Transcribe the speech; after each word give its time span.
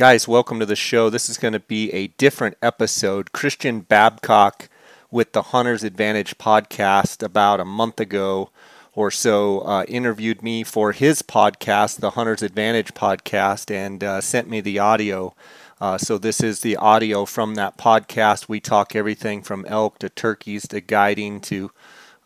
Guys, 0.00 0.26
welcome 0.26 0.58
to 0.60 0.64
the 0.64 0.76
show. 0.76 1.10
This 1.10 1.28
is 1.28 1.36
going 1.36 1.52
to 1.52 1.60
be 1.60 1.92
a 1.92 2.06
different 2.06 2.56
episode. 2.62 3.32
Christian 3.32 3.80
Babcock 3.80 4.70
with 5.10 5.32
the 5.32 5.42
Hunter's 5.42 5.84
Advantage 5.84 6.38
podcast 6.38 7.22
about 7.22 7.60
a 7.60 7.66
month 7.66 8.00
ago 8.00 8.48
or 8.94 9.10
so 9.10 9.60
uh, 9.60 9.84
interviewed 9.88 10.42
me 10.42 10.64
for 10.64 10.92
his 10.92 11.20
podcast, 11.20 12.00
the 12.00 12.12
Hunter's 12.12 12.42
Advantage 12.42 12.94
podcast, 12.94 13.70
and 13.70 14.02
uh, 14.02 14.22
sent 14.22 14.48
me 14.48 14.62
the 14.62 14.78
audio. 14.78 15.34
Uh, 15.82 15.98
so 15.98 16.16
this 16.16 16.42
is 16.42 16.60
the 16.60 16.78
audio 16.78 17.26
from 17.26 17.56
that 17.56 17.76
podcast. 17.76 18.48
We 18.48 18.58
talk 18.58 18.96
everything 18.96 19.42
from 19.42 19.66
elk 19.66 19.98
to 19.98 20.08
turkeys 20.08 20.66
to 20.68 20.80
guiding 20.80 21.42
to 21.42 21.72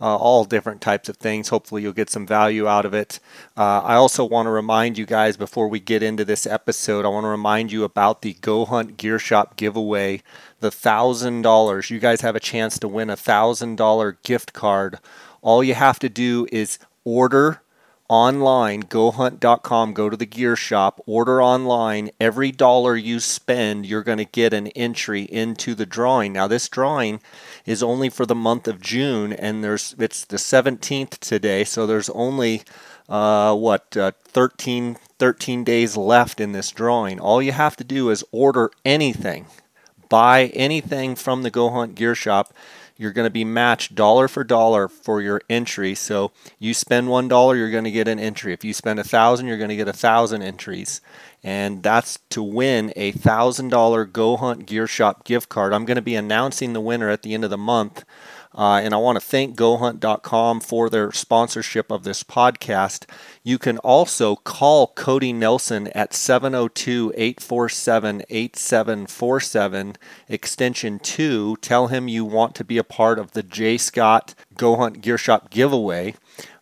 uh, 0.00 0.16
all 0.16 0.44
different 0.44 0.80
types 0.80 1.08
of 1.08 1.16
things. 1.16 1.48
Hopefully, 1.48 1.82
you'll 1.82 1.92
get 1.92 2.10
some 2.10 2.26
value 2.26 2.66
out 2.66 2.84
of 2.84 2.94
it. 2.94 3.20
Uh, 3.56 3.80
I 3.80 3.94
also 3.94 4.24
want 4.24 4.46
to 4.46 4.50
remind 4.50 4.98
you 4.98 5.06
guys 5.06 5.36
before 5.36 5.68
we 5.68 5.80
get 5.80 6.02
into 6.02 6.24
this 6.24 6.46
episode, 6.46 7.04
I 7.04 7.08
want 7.08 7.24
to 7.24 7.28
remind 7.28 7.72
you 7.72 7.84
about 7.84 8.22
the 8.22 8.34
Go 8.34 8.64
Hunt 8.64 8.96
Gear 8.96 9.18
Shop 9.18 9.56
giveaway. 9.56 10.22
The 10.60 10.70
$1,000. 10.70 11.90
You 11.90 11.98
guys 11.98 12.22
have 12.22 12.36
a 12.36 12.40
chance 12.40 12.78
to 12.78 12.88
win 12.88 13.10
a 13.10 13.16
$1,000 13.16 14.16
gift 14.22 14.52
card. 14.52 14.98
All 15.42 15.62
you 15.62 15.74
have 15.74 15.98
to 15.98 16.08
do 16.08 16.46
is 16.50 16.78
order 17.04 17.60
online, 18.08 18.82
gohunt.com, 18.82 19.92
go 19.92 20.10
to 20.10 20.16
the 20.16 20.26
gear 20.26 20.56
shop, 20.56 21.00
order 21.06 21.42
online. 21.42 22.10
Every 22.20 22.52
dollar 22.52 22.96
you 22.96 23.18
spend, 23.20 23.86
you're 23.86 24.02
going 24.02 24.18
to 24.18 24.24
get 24.24 24.52
an 24.52 24.68
entry 24.68 25.22
into 25.22 25.74
the 25.74 25.86
drawing. 25.86 26.32
Now, 26.32 26.46
this 26.46 26.68
drawing 26.68 27.20
is 27.66 27.82
only 27.82 28.08
for 28.08 28.26
the 28.26 28.34
month 28.34 28.68
of 28.68 28.80
June, 28.80 29.32
and 29.32 29.64
there's 29.64 29.94
it's 29.98 30.24
the 30.24 30.36
17th 30.36 31.18
today, 31.18 31.64
so 31.64 31.86
there's 31.86 32.10
only 32.10 32.62
uh, 33.08 33.54
what 33.54 33.96
uh, 33.96 34.12
13 34.24 34.96
13 35.18 35.64
days 35.64 35.96
left 35.96 36.40
in 36.40 36.52
this 36.52 36.70
drawing. 36.70 37.20
All 37.20 37.40
you 37.40 37.52
have 37.52 37.76
to 37.76 37.84
do 37.84 38.10
is 38.10 38.24
order 38.32 38.70
anything, 38.84 39.46
buy 40.08 40.46
anything 40.54 41.14
from 41.14 41.42
the 41.42 41.50
Go 41.50 41.70
Hunt 41.70 41.94
Gear 41.94 42.14
Shop 42.14 42.52
you're 42.96 43.12
going 43.12 43.26
to 43.26 43.30
be 43.30 43.44
matched 43.44 43.94
dollar 43.94 44.28
for 44.28 44.44
dollar 44.44 44.88
for 44.88 45.20
your 45.20 45.40
entry. 45.48 45.94
So 45.94 46.32
you 46.58 46.74
spend 46.74 47.08
one 47.08 47.28
dollar, 47.28 47.56
you're 47.56 47.70
going 47.70 47.84
to 47.84 47.90
get 47.90 48.08
an 48.08 48.18
entry. 48.18 48.52
If 48.52 48.64
you 48.64 48.72
spend 48.72 48.98
a 48.98 49.04
thousand, 49.04 49.46
you're 49.46 49.58
going 49.58 49.70
to 49.70 49.76
get 49.76 49.88
a 49.88 49.92
thousand 49.92 50.42
entries, 50.42 51.00
and 51.42 51.82
that's 51.82 52.18
to 52.30 52.42
win 52.42 52.92
a 52.96 53.12
thousand 53.12 53.70
dollar 53.70 54.04
Go 54.04 54.36
Hunt 54.36 54.66
Gear 54.66 54.86
Shop 54.86 55.24
gift 55.24 55.48
card. 55.48 55.72
I'm 55.72 55.84
going 55.84 55.96
to 55.96 56.02
be 56.02 56.14
announcing 56.14 56.72
the 56.72 56.80
winner 56.80 57.10
at 57.10 57.22
the 57.22 57.34
end 57.34 57.44
of 57.44 57.50
the 57.50 57.58
month. 57.58 58.04
Uh, 58.54 58.80
and 58.82 58.94
I 58.94 58.98
want 58.98 59.16
to 59.16 59.24
thank 59.24 59.56
GoHunt.com 59.56 60.60
for 60.60 60.88
their 60.88 61.10
sponsorship 61.12 61.90
of 61.90 62.04
this 62.04 62.22
podcast. 62.22 63.04
You 63.42 63.58
can 63.58 63.78
also 63.78 64.36
call 64.36 64.88
Cody 64.88 65.32
Nelson 65.32 65.88
at 65.88 66.14
702 66.14 67.12
847 67.16 68.22
8747, 68.30 69.96
extension 70.28 70.98
2. 71.00 71.56
Tell 71.60 71.88
him 71.88 72.08
you 72.08 72.24
want 72.24 72.54
to 72.54 72.64
be 72.64 72.78
a 72.78 72.84
part 72.84 73.18
of 73.18 73.32
the 73.32 73.42
J. 73.42 73.76
Scott 73.76 74.34
Go 74.56 74.76
Hunt 74.76 75.00
Gear 75.00 75.18
Shop 75.18 75.50
giveaway. 75.50 76.14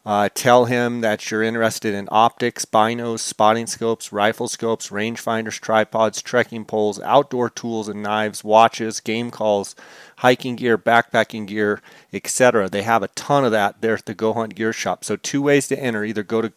Uh, 0.05 0.29
tell 0.35 0.65
him 0.65 1.01
that 1.01 1.31
you're 1.31 1.45
interested 1.45 1.95
in 1.95 2.09
optics, 2.11 2.65
binos, 2.65 3.21
spotting 3.21 3.69
scopes, 3.69 4.13
rifle 4.13 4.49
scopes, 4.49 4.89
rangefinders, 4.89 5.61
tripods, 5.61 6.21
trekking 6.21 6.65
poles, 6.65 7.01
outdoor 7.01 7.49
tools 7.49 7.89
and 7.89 8.03
knives, 8.03 8.43
watches, 8.43 8.99
game 8.99 9.31
calls, 9.31 9.77
hiking 10.17 10.57
gear, 10.57 10.77
backpacking 10.77 11.47
gear, 11.47 11.81
etc. 12.13 12.69
They 12.69 12.83
have 12.83 13.05
a 13.05 13.09
ton 13.09 13.45
of 13.45 13.53
that 13.53 13.81
there 13.81 13.95
at 13.95 14.07
the 14.07 14.15
Go 14.15 14.33
Hunt 14.33 14.57
Gear 14.57 14.73
Shop. 14.73 15.05
So 15.05 15.15
two 15.15 15.43
ways 15.43 15.69
to 15.69 15.79
enter: 15.79 16.05
either 16.05 16.25
go 16.25 16.43
to 16.43 16.53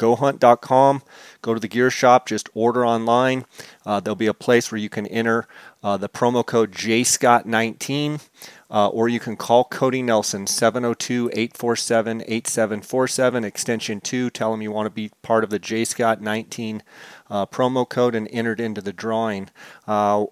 gohunt.com, 0.00 1.02
go 1.42 1.54
to 1.54 1.60
the 1.60 1.68
gear 1.68 1.90
shop, 1.90 2.26
just 2.26 2.48
order 2.54 2.84
online. 2.84 3.44
Uh, 3.84 4.00
there'll 4.00 4.16
be 4.16 4.26
a 4.26 4.34
place 4.34 4.72
where 4.72 4.78
you 4.78 4.88
can 4.88 5.06
enter 5.06 5.46
uh, 5.82 5.96
the 5.98 6.08
promo 6.08 6.44
code 6.44 6.72
JScott19, 6.72 8.26
uh, 8.70 8.88
or 8.88 9.08
you 9.08 9.18
can 9.20 9.36
call 9.36 9.64
Cody 9.64 10.02
Nelson, 10.02 10.46
702 10.46 11.30
847 11.32 12.22
8747, 12.26 13.44
extension 13.44 14.00
2. 14.00 14.30
Tell 14.30 14.54
him 14.54 14.62
you 14.62 14.72
want 14.72 14.86
to 14.86 14.90
be 14.90 15.10
part 15.22 15.44
of 15.44 15.50
the 15.50 15.58
JScott19 15.60 16.80
uh, 17.28 17.46
promo 17.46 17.88
code 17.88 18.14
and 18.14 18.28
entered 18.30 18.60
into 18.60 18.80
the 18.80 18.92
drawing. 18.92 19.48
Uh, 19.86 20.26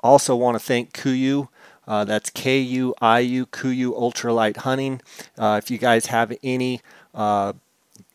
also, 0.00 0.36
want 0.36 0.56
to 0.56 0.64
thank 0.64 0.92
Kuiu. 0.92 1.48
Uh, 1.86 2.04
that's 2.04 2.30
K 2.30 2.58
U 2.58 2.94
I 3.00 3.20
U, 3.20 3.46
Kuiu 3.46 3.96
Ultralight 3.96 4.58
Hunting. 4.58 5.00
if 5.38 5.70
you 5.70 5.78
guys 5.78 6.06
have 6.06 6.36
any 6.42 6.80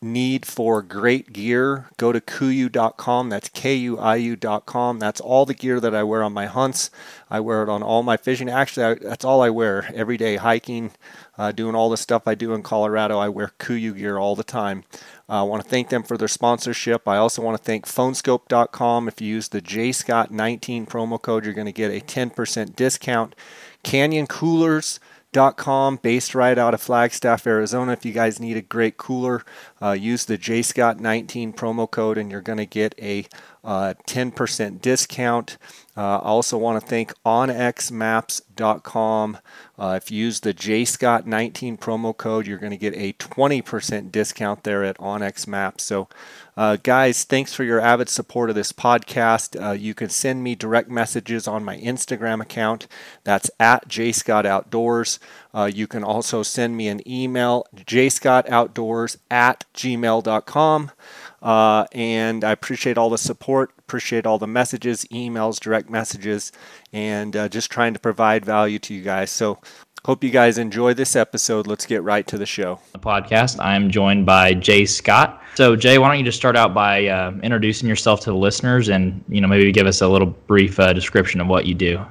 need 0.02 0.46
for 0.46 0.82
great 0.82 1.32
gear, 1.32 1.88
go 1.98 2.12
to 2.12 2.20
kuiu.com. 2.20 3.30
That's 3.30 3.50
K-U-I-U.com. 3.50 5.00
That's 5.00 5.22
all 5.22 5.46
the 5.46 5.54
gear 5.54 5.80
that 5.80 5.94
I 5.94 6.04
wear 6.04 6.24
on 6.24 6.34
my 6.34 6.48
hunts. 6.48 6.90
I 7.30 7.40
wear 7.40 7.62
it 7.62 7.70
on 7.70 7.84
all 7.84 8.02
my 8.02 8.18
fishing. 8.18 8.50
Actually, 8.50 8.86
I, 8.86 8.94
that's 8.96 9.24
all 9.24 9.42
I 9.42 9.50
wear 9.50 9.90
every 9.94 10.18
day 10.18 10.38
hiking, 10.38 10.92
uh, 11.38 11.52
doing 11.52 11.76
all 11.76 11.90
the 11.90 11.98
stuff 11.98 12.28
I 12.28 12.34
do 12.34 12.54
in 12.54 12.64
Colorado. 12.64 13.20
I 13.20 13.30
wear 13.30 13.52
Kuiu 13.60 13.96
gear 13.96 14.18
all 14.18 14.36
the 14.36 14.44
time. 14.44 14.84
Uh, 15.30 15.42
I 15.42 15.44
want 15.44 15.64
to 15.64 15.70
thank 15.70 15.90
them 15.90 16.04
for 16.04 16.18
their 16.18 16.28
sponsorship. 16.28 17.08
I 17.08 17.18
also 17.18 17.42
want 17.42 17.58
to 17.58 17.64
thank 17.64 17.86
phoneskope.com. 17.86 19.08
If 19.08 19.22
you 19.22 19.28
use 19.28 19.50
the 19.50 19.62
JScott19 19.62 20.88
promo 20.88 21.22
code, 21.22 21.46
you're 21.46 21.54
going 21.54 21.66
to 21.66 21.72
get 21.72 21.92
a 21.92 22.04
10% 22.04 22.76
discount. 22.76 23.36
Canyon 23.84 24.28
Coolers 24.28 25.00
Com, 25.34 25.96
based 25.96 26.36
right 26.36 26.58
out 26.58 26.74
of 26.74 26.82
Flagstaff, 26.82 27.48
Arizona. 27.48 27.94
If 27.94 28.04
you 28.04 28.12
guys 28.12 28.42
need 28.42 28.58
a 28.58 28.62
great 28.62 28.98
cooler, 28.98 29.46
uh, 29.82 29.92
use 29.92 30.26
the 30.26 30.38
JScott19 30.38 31.56
promo 31.56 31.90
code 31.90 32.18
and 32.18 32.30
you're 32.30 32.42
going 32.42 32.58
to 32.58 32.66
get 32.66 32.94
a 33.00 33.26
uh, 33.64 33.94
10% 34.08 34.82
discount. 34.82 35.58
Uh, 35.96 36.18
I 36.18 36.20
also 36.20 36.58
want 36.58 36.82
to 36.82 36.88
thank 36.88 37.14
onxmaps.com. 37.24 39.38
Uh, 39.80 40.00
if 40.02 40.12
you 40.12 40.26
use 40.26 40.42
the 40.42 40.54
JScott19 40.54 41.80
promo 41.80 42.18
code, 42.18 42.46
you're 42.46 42.58
going 42.58 42.72
to 42.72 42.78
get 42.78 42.94
a 42.96 43.14
20% 43.14 44.12
discount 44.12 44.66
there 44.66 44.84
at 44.84 44.98
OnX 44.98 45.48
Maps. 45.48 45.86
So, 45.86 46.10
uh, 46.62 46.78
guys, 46.84 47.24
thanks 47.24 47.56
for 47.56 47.64
your 47.64 47.80
avid 47.80 48.08
support 48.08 48.52
of 48.52 48.56
this 48.56 48.72
podcast. 48.72 49.60
Uh, 49.60 49.72
you 49.72 49.96
can 49.96 50.10
send 50.10 50.44
me 50.44 50.54
direct 50.54 50.92
messages 50.92 51.48
on 51.48 51.66
my 51.66 51.76
Instagram 51.78 52.40
account. 52.40 52.88
That's 53.24 53.50
at 53.60 53.88
JScottOutdoors. 53.90 55.18
Uh, 55.56 55.72
you 55.74 55.88
can 55.88 56.04
also 56.04 56.44
send 56.44 56.78
me 56.78 56.88
an 56.88 57.02
email, 57.10 57.66
jscottoutdoors 57.76 59.18
at 59.32 59.66
gmail.com. 59.74 60.92
Uh, 61.42 61.86
and 61.94 62.44
I 62.44 62.52
appreciate 62.52 62.96
all 62.96 63.10
the 63.10 63.18
support, 63.18 63.74
appreciate 63.80 64.28
all 64.28 64.38
the 64.38 64.46
messages, 64.46 65.04
emails, 65.06 65.60
direct 65.60 65.90
messages, 65.90 66.52
and 66.94 67.36
uh, 67.36 67.50
just 67.50 67.72
trying 67.72 67.96
to 67.96 68.00
provide 68.00 68.46
value 68.46 68.78
to 68.78 68.94
you 68.94 69.02
guys. 69.02 69.32
So, 69.32 69.58
hope 70.06 70.24
you 70.24 70.30
guys 70.30 70.58
enjoy 70.58 70.94
this 70.94 71.16
episode. 71.16 71.68
Let's 71.68 71.86
get 71.86 72.04
right 72.04 72.26
to 72.28 72.38
the 72.38 72.46
show. 72.46 72.80
The 72.94 73.00
podcast. 73.00 73.58
I'm 73.60 73.90
joined 73.90 74.26
by 74.26 74.54
Jay 74.54 74.86
Scott. 74.86 75.42
So, 75.56 75.76
Jay, 75.76 75.98
why 75.98 76.08
don't 76.08 76.18
you 76.18 76.26
just 76.26 76.38
start 76.38 76.56
out 76.56 76.74
by 76.74 77.08
uh, 77.08 77.32
introducing 77.44 77.88
yourself 77.88 78.22
to 78.22 78.32
the 78.32 78.38
listeners, 78.38 78.90
and 78.90 79.24
you 79.28 79.42
know 79.42 79.48
maybe 79.48 79.72
give 79.72 79.88
us 79.88 80.02
a 80.02 80.08
little 80.08 80.28
brief 80.28 80.80
uh, 80.80 80.94
description 80.94 81.42
of 81.42 81.48
what 81.48 81.66
you 81.66 81.74
do. 81.74 82.04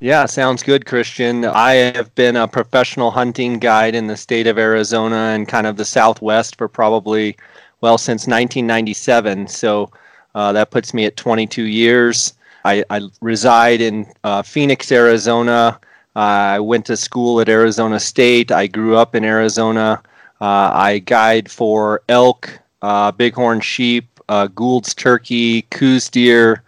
Yeah, 0.00 0.26
sounds 0.26 0.64
good, 0.64 0.84
Christian. 0.84 1.44
I 1.44 1.74
have 1.74 2.12
been 2.16 2.34
a 2.34 2.48
professional 2.48 3.12
hunting 3.12 3.60
guide 3.60 3.94
in 3.94 4.08
the 4.08 4.16
state 4.16 4.48
of 4.48 4.58
Arizona 4.58 5.14
and 5.14 5.46
kind 5.46 5.66
of 5.66 5.76
the 5.76 5.84
Southwest 5.84 6.56
for 6.56 6.66
probably 6.66 7.36
well, 7.82 7.98
since 7.98 8.22
1997. 8.22 9.48
So 9.48 9.90
uh, 10.34 10.52
that 10.52 10.70
puts 10.70 10.94
me 10.94 11.04
at 11.04 11.16
22 11.16 11.64
years. 11.64 12.32
I, 12.64 12.84
I 12.90 13.02
reside 13.20 13.80
in 13.80 14.10
uh, 14.24 14.42
Phoenix, 14.42 14.90
Arizona. 14.90 15.78
Uh, 16.14 16.18
I 16.56 16.60
went 16.60 16.86
to 16.86 16.96
school 16.96 17.40
at 17.40 17.48
Arizona 17.48 17.98
State. 17.98 18.52
I 18.52 18.66
grew 18.66 18.96
up 18.96 19.14
in 19.14 19.24
Arizona. 19.24 20.02
Uh, 20.40 20.70
I 20.74 20.98
guide 20.98 21.50
for 21.50 22.02
elk, 22.08 22.58
uh, 22.82 23.12
bighorn 23.12 23.60
sheep, 23.60 24.08
Gould's 24.54 24.94
turkey, 24.94 25.62
Coues 25.70 26.08
deer, 26.08 26.62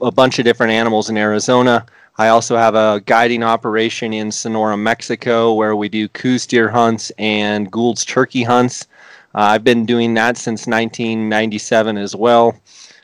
a 0.00 0.10
bunch 0.10 0.38
of 0.38 0.44
different 0.44 0.72
animals 0.72 1.08
in 1.08 1.16
Arizona. 1.16 1.86
I 2.18 2.28
also 2.28 2.56
have 2.56 2.74
a 2.74 3.02
guiding 3.04 3.42
operation 3.42 4.14
in 4.14 4.32
Sonora, 4.32 4.76
Mexico, 4.76 5.52
where 5.52 5.76
we 5.76 5.88
do 5.88 6.08
Coues 6.08 6.46
deer 6.46 6.68
hunts 6.68 7.12
and 7.18 7.70
Gould's 7.70 8.04
turkey 8.04 8.42
hunts. 8.42 8.86
Uh, 9.34 9.52
I've 9.52 9.64
been 9.64 9.84
doing 9.84 10.14
that 10.14 10.38
since 10.38 10.66
1997 10.66 11.98
as 11.98 12.16
well. 12.16 12.56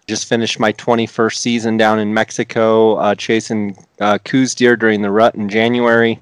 Just 0.07 0.29
finished 0.29 0.59
my 0.59 0.73
21st 0.73 1.37
season 1.37 1.77
down 1.77 1.99
in 1.99 2.13
Mexico, 2.13 2.97
uh, 2.97 3.15
chasing 3.15 3.77
uh, 4.01 4.19
Coues 4.25 4.55
deer 4.55 4.77
during 4.77 5.03
the 5.03 5.11
rut 5.11 5.35
in 5.35 5.49
January. 5.49 6.21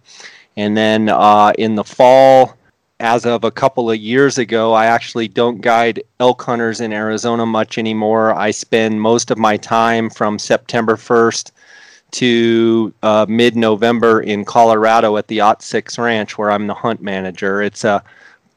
And 0.57 0.77
then 0.77 1.09
uh, 1.09 1.53
in 1.57 1.75
the 1.75 1.85
fall, 1.85 2.57
as 3.01 3.25
of 3.25 3.45
a 3.45 3.51
couple 3.51 3.91
of 3.91 3.97
years 3.97 4.37
ago, 4.37 4.75
I 4.75 4.87
actually 4.87 5.27
don't 5.27 5.63
guide 5.63 6.03
elk 6.21 6.43
hunters 6.43 6.81
in 6.81 6.93
Arizona 6.93 7.47
much 7.47 7.79
anymore. 7.79 8.35
I 8.35 8.51
spend 8.51 9.01
most 9.01 9.31
of 9.31 9.39
my 9.39 9.57
time 9.57 10.11
from 10.11 10.39
September 10.39 10.97
1st 10.97 11.51
to 12.13 12.93
uh, 13.03 13.25
mid 13.29 13.57
November 13.57 14.21
in 14.21 14.45
Colorado 14.45 15.17
at 15.17 15.29
the 15.29 15.41
Ot 15.41 15.63
6 15.63 15.99
Ranch, 15.99 16.37
where 16.37 16.51
I'm 16.51 16.67
the 16.67 16.75
hunt 16.75 17.01
manager. 17.01 17.63
It's 17.63 17.85
a 17.85 18.05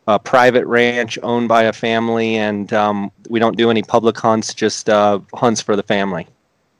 a 0.07 0.19
private 0.19 0.65
ranch 0.65 1.17
owned 1.23 1.47
by 1.47 1.63
a 1.63 1.73
family, 1.73 2.35
and 2.35 2.71
um, 2.73 3.11
we 3.29 3.39
don't 3.39 3.57
do 3.57 3.69
any 3.69 3.81
public 3.81 4.17
hunts, 4.17 4.53
just 4.53 4.89
uh, 4.89 5.19
hunts 5.33 5.61
for 5.61 5.75
the 5.75 5.83
family. 5.83 6.27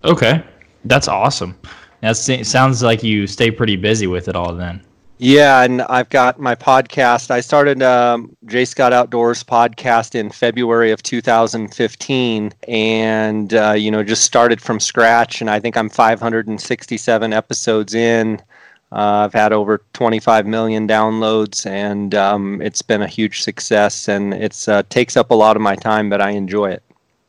Okay, 0.04 0.44
that's 0.86 1.08
awesome. 1.08 1.58
That 2.02 2.18
sounds 2.18 2.84
like 2.84 3.02
you 3.02 3.28
stay 3.28 3.50
pretty 3.50 3.78
busy 3.78 4.08
with 4.08 4.28
it 4.28 4.36
all 4.36 4.54
then. 4.54 4.84
Yeah, 5.20 5.64
and 5.64 5.84
I've 5.84 6.10
got 6.10 6.38
my 6.38 6.54
podcast. 6.54 7.32
I 7.32 7.40
started 7.40 7.82
um, 7.82 8.36
J 8.46 8.66
Scott 8.66 8.92
Outdoors 8.92 9.42
podcast 9.42 10.16
in 10.16 10.30
February 10.30 10.92
of 10.92 11.02
2015, 11.02 12.52
and 12.68 13.54
uh, 13.54 13.72
you 13.72 13.90
know 13.90 14.04
just 14.04 14.24
started 14.26 14.60
from 14.60 14.82
scratch. 14.82 15.40
And 15.40 15.50
I 15.50 15.62
think 15.62 15.78
I'm 15.78 15.88
567 15.88 17.32
episodes 17.32 17.94
in. 17.94 18.42
Uh, 18.94 19.26
I've 19.26 19.34
had 19.34 19.54
over 19.54 19.84
25 19.94 20.46
million 20.46 20.88
downloads, 20.88 21.66
and 21.66 22.14
um, 22.14 22.62
it's 22.62 22.84
been 22.84 23.02
a 23.02 23.08
huge 23.08 23.42
success. 23.42 24.08
And 24.08 24.36
it 24.36 24.70
uh, 24.70 24.84
takes 24.90 25.18
up 25.18 25.32
a 25.32 25.34
lot 25.34 25.56
of 25.56 25.64
my 25.64 25.76
time, 25.76 26.12
but 26.12 26.22
I 26.22 26.30
enjoy 26.30 26.70
it. 26.70 26.84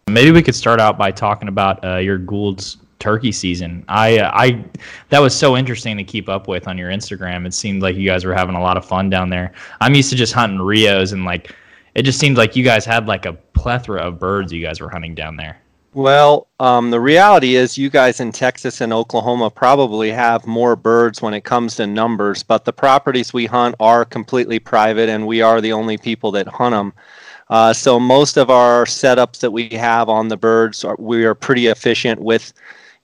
Maybe 0.09 0.31
we 0.31 0.43
could 0.43 0.55
start 0.55 0.79
out 0.79 0.99
by 0.99 1.11
talking 1.11 1.49
about 1.49 1.83
uh, 1.83 1.97
your 1.97 2.19
Gould's 2.19 2.77
turkey 2.99 3.33
season. 3.33 3.83
I 3.89 4.19
uh, 4.19 4.31
I 4.35 4.63
that 5.09 5.21
was 5.21 5.35
so 5.35 5.57
interesting 5.57 5.97
to 5.97 6.05
keep 6.05 6.29
up 6.29 6.49
with 6.49 6.69
on 6.69 6.77
your 6.77 6.91
Instagram. 6.91 7.47
It 7.47 7.55
seemed 7.55 7.81
like 7.81 7.97
you 7.97 8.05
guys 8.05 8.27
were 8.27 8.35
having 8.35 8.57
a 8.57 8.61
lot 8.61 8.77
of 8.77 8.85
fun 8.85 9.09
down 9.09 9.31
there. 9.31 9.53
I'm 9.81 9.95
used 9.95 10.11
to 10.11 10.17
just 10.17 10.35
hunting 10.35 10.61
Rios 10.61 11.13
and 11.13 11.25
like 11.25 11.55
it 11.95 12.03
just 12.03 12.19
seemed 12.19 12.37
like 12.37 12.57
you 12.57 12.65
guys 12.65 12.85
had 12.85 13.07
like 13.07 13.25
a 13.25 13.33
plethora 13.33 14.03
of 14.03 14.19
birds 14.19 14.53
you 14.53 14.63
guys 14.63 14.81
were 14.81 14.91
hunting 14.91 15.15
down 15.15 15.37
there. 15.37 15.59
Well, 15.95 16.49
um, 16.59 16.91
the 16.91 17.01
reality 17.01 17.55
is, 17.55 17.79
you 17.79 17.89
guys 17.89 18.19
in 18.19 18.33
Texas 18.33 18.81
and 18.81 18.93
Oklahoma 18.93 19.49
probably 19.49 20.11
have 20.11 20.45
more 20.45 20.75
birds 20.75 21.23
when 21.23 21.35
it 21.35 21.45
comes 21.45 21.77
to 21.77 21.87
numbers, 21.87 22.43
but 22.43 22.65
the 22.65 22.73
properties 22.73 23.33
we 23.33 23.47
hunt 23.47 23.77
are 23.79 24.05
completely 24.05 24.59
private, 24.59 25.09
and 25.09 25.25
we 25.25 25.41
are 25.41 25.61
the 25.61 25.73
only 25.73 25.97
people 25.97 26.33
that 26.33 26.49
hunt 26.49 26.73
them. 26.73 26.93
Uh, 27.49 27.73
so 27.73 28.01
most 28.01 28.37
of 28.37 28.51
our 28.51 28.87
setups 28.87 29.39
that 29.39 29.53
we 29.53 29.69
have 29.69 30.09
on 30.09 30.27
the 30.27 30.37
birds, 30.37 30.83
are, 30.83 30.97
we 30.99 31.25
are 31.25 31.35
pretty 31.35 31.69
efficient 31.69 32.21
with 32.21 32.53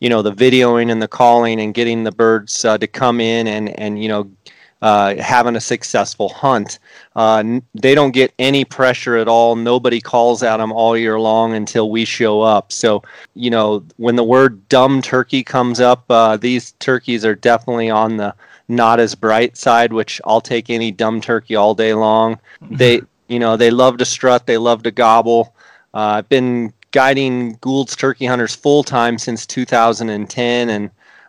you 0.00 0.08
know 0.08 0.20
the 0.20 0.32
videoing 0.32 0.90
and 0.90 1.00
the 1.00 1.06
calling 1.06 1.60
and 1.60 1.74
getting 1.74 2.02
the 2.02 2.10
birds 2.10 2.64
uh, 2.64 2.76
to 2.78 2.88
come 2.88 3.20
in 3.20 3.46
and 3.46 3.68
and 3.78 4.02
you 4.02 4.08
know 4.08 4.28
uh, 4.82 5.14
having 5.16 5.56
a 5.56 5.60
successful 5.60 6.28
hunt. 6.28 6.78
Uh, 7.14 7.60
they 7.74 7.94
don't 7.94 8.12
get 8.12 8.32
any 8.38 8.64
pressure 8.64 9.16
at 9.16 9.28
all. 9.28 9.56
Nobody 9.56 10.00
calls 10.00 10.42
at 10.42 10.56
them 10.56 10.72
all 10.72 10.96
year 10.96 11.20
long 11.20 11.54
until 11.54 11.90
we 11.90 12.04
show 12.04 12.40
up. 12.40 12.72
So, 12.72 13.02
you 13.34 13.50
know, 13.50 13.84
when 13.96 14.16
the 14.16 14.24
word 14.24 14.68
dumb 14.68 15.02
turkey 15.02 15.42
comes 15.42 15.80
up, 15.80 16.04
uh, 16.10 16.36
these 16.36 16.72
turkeys 16.72 17.24
are 17.24 17.34
definitely 17.34 17.90
on 17.90 18.16
the 18.16 18.34
not 18.68 19.00
as 19.00 19.14
bright 19.14 19.56
side, 19.56 19.92
which 19.92 20.20
I'll 20.24 20.40
take 20.40 20.70
any 20.70 20.92
dumb 20.92 21.20
turkey 21.20 21.56
all 21.56 21.74
day 21.74 21.92
long. 21.92 22.38
They, 22.70 23.02
you 23.28 23.38
know, 23.38 23.56
they 23.56 23.70
love 23.70 23.98
to 23.98 24.04
strut, 24.04 24.46
they 24.46 24.58
love 24.58 24.82
to 24.84 24.90
gobble. 24.90 25.54
Uh, 25.92 26.18
I've 26.18 26.28
been 26.28 26.72
guiding 26.92 27.56
Gould's 27.60 27.96
turkey 27.96 28.26
hunters 28.26 28.54
full 28.54 28.82
time 28.84 29.18
since 29.18 29.44
2010, 29.44 30.70
and 30.70 30.86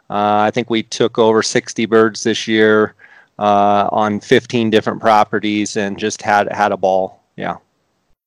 uh, 0.10 0.46
I 0.46 0.52
think 0.52 0.70
we 0.70 0.84
took 0.84 1.18
over 1.18 1.42
60 1.42 1.86
birds 1.88 2.24
this 2.24 2.48
year 2.48 2.96
uh, 3.42 3.90
on 3.92 4.20
15 4.20 4.70
different 4.70 5.02
properties, 5.02 5.76
and 5.76 5.98
just 5.98 6.22
had 6.22 6.52
had 6.54 6.72
a 6.72 6.78
ball. 6.78 7.24
Yeah, 7.36 7.58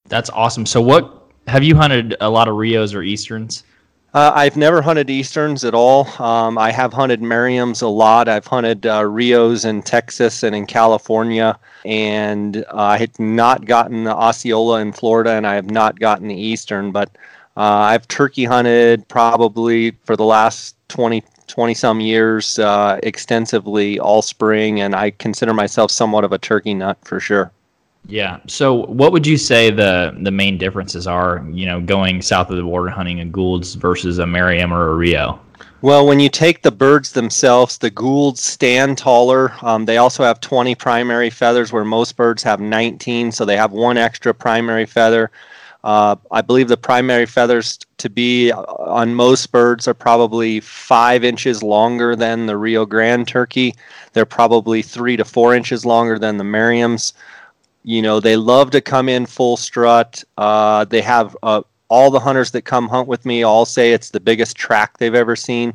that's 0.08 0.28
awesome. 0.30 0.66
So, 0.66 0.80
what 0.80 1.30
have 1.46 1.62
you 1.62 1.76
hunted 1.76 2.16
a 2.20 2.28
lot 2.28 2.48
of 2.48 2.56
Rios 2.56 2.92
or 2.94 3.02
Easterns? 3.02 3.62
Uh, 4.12 4.32
I've 4.34 4.56
never 4.56 4.82
hunted 4.82 5.10
Easterns 5.10 5.64
at 5.64 5.74
all. 5.74 6.06
Um, 6.22 6.56
I 6.56 6.70
have 6.70 6.92
hunted 6.92 7.20
Merriam's 7.20 7.82
a 7.82 7.88
lot. 7.88 8.28
I've 8.28 8.46
hunted 8.46 8.86
uh, 8.86 9.04
Rios 9.04 9.64
in 9.64 9.82
Texas 9.82 10.42
and 10.42 10.54
in 10.54 10.66
California, 10.66 11.58
and 11.84 12.58
uh, 12.58 12.64
I 12.74 12.98
had 12.98 13.18
not 13.18 13.66
gotten 13.66 14.04
the 14.04 14.14
Osceola 14.14 14.80
in 14.80 14.92
Florida, 14.92 15.32
and 15.32 15.46
I 15.46 15.54
have 15.54 15.70
not 15.70 15.98
gotten 15.98 16.28
the 16.28 16.40
Eastern. 16.40 16.92
But 16.92 17.10
uh, 17.56 17.60
I've 17.60 18.06
turkey 18.08 18.44
hunted 18.44 19.06
probably 19.08 19.92
for 20.04 20.16
the 20.16 20.24
last 20.24 20.76
20, 20.88 21.22
20 21.46 21.74
some 21.74 22.00
years 22.00 22.58
uh, 22.58 22.98
extensively 23.02 23.98
all 23.98 24.22
spring, 24.22 24.80
and 24.80 24.94
I 24.94 25.10
consider 25.10 25.54
myself 25.54 25.90
somewhat 25.90 26.24
of 26.24 26.32
a 26.32 26.38
turkey 26.38 26.74
nut 26.74 26.98
for 27.02 27.20
sure. 27.20 27.52
Yeah. 28.06 28.40
So, 28.46 28.86
what 28.86 29.12
would 29.12 29.26
you 29.26 29.38
say 29.38 29.70
the 29.70 30.14
the 30.20 30.30
main 30.30 30.58
differences 30.58 31.06
are? 31.06 31.44
You 31.50 31.66
know, 31.66 31.80
going 31.80 32.20
south 32.22 32.50
of 32.50 32.56
the 32.56 32.62
border 32.62 32.90
hunting 32.90 33.20
a 33.20 33.24
Gould's 33.24 33.74
versus 33.74 34.18
a 34.18 34.26
Merriam 34.26 34.72
or 34.72 34.90
a 34.90 34.94
Rio. 34.94 35.40
Well, 35.80 36.06
when 36.06 36.18
you 36.18 36.30
take 36.30 36.62
the 36.62 36.72
birds 36.72 37.12
themselves, 37.12 37.76
the 37.76 37.90
Goulds 37.90 38.42
stand 38.42 38.96
taller. 38.96 39.52
Um, 39.60 39.84
they 39.84 39.98
also 39.98 40.22
have 40.22 40.40
20 40.40 40.74
primary 40.76 41.28
feathers, 41.28 41.72
where 41.72 41.84
most 41.84 42.16
birds 42.16 42.42
have 42.42 42.58
19, 42.58 43.32
so 43.32 43.44
they 43.44 43.58
have 43.58 43.72
one 43.72 43.98
extra 43.98 44.32
primary 44.32 44.86
feather. 44.86 45.30
Uh, 45.84 46.16
I 46.30 46.40
believe 46.40 46.68
the 46.68 46.78
primary 46.78 47.26
feathers 47.26 47.78
to 47.98 48.08
be 48.08 48.50
on 48.50 49.14
most 49.14 49.52
birds 49.52 49.86
are 49.86 49.92
probably 49.92 50.60
five 50.60 51.22
inches 51.24 51.62
longer 51.62 52.16
than 52.16 52.46
the 52.46 52.56
Rio 52.56 52.86
Grande 52.86 53.28
turkey. 53.28 53.74
They're 54.14 54.24
probably 54.24 54.80
three 54.80 55.18
to 55.18 55.26
four 55.26 55.54
inches 55.54 55.84
longer 55.84 56.18
than 56.18 56.38
the 56.38 56.44
Merriams. 56.44 57.12
You 57.82 58.00
know 58.00 58.18
they 58.18 58.34
love 58.34 58.70
to 58.70 58.80
come 58.80 59.10
in 59.10 59.26
full 59.26 59.58
strut. 59.58 60.24
Uh, 60.38 60.86
they 60.86 61.02
have 61.02 61.36
uh, 61.42 61.60
all 61.88 62.10
the 62.10 62.20
hunters 62.20 62.50
that 62.52 62.62
come 62.62 62.88
hunt 62.88 63.06
with 63.06 63.26
me 63.26 63.42
all 63.42 63.66
say 63.66 63.92
it's 63.92 64.08
the 64.08 64.20
biggest 64.20 64.56
track 64.56 64.96
they've 64.96 65.14
ever 65.14 65.36
seen. 65.36 65.74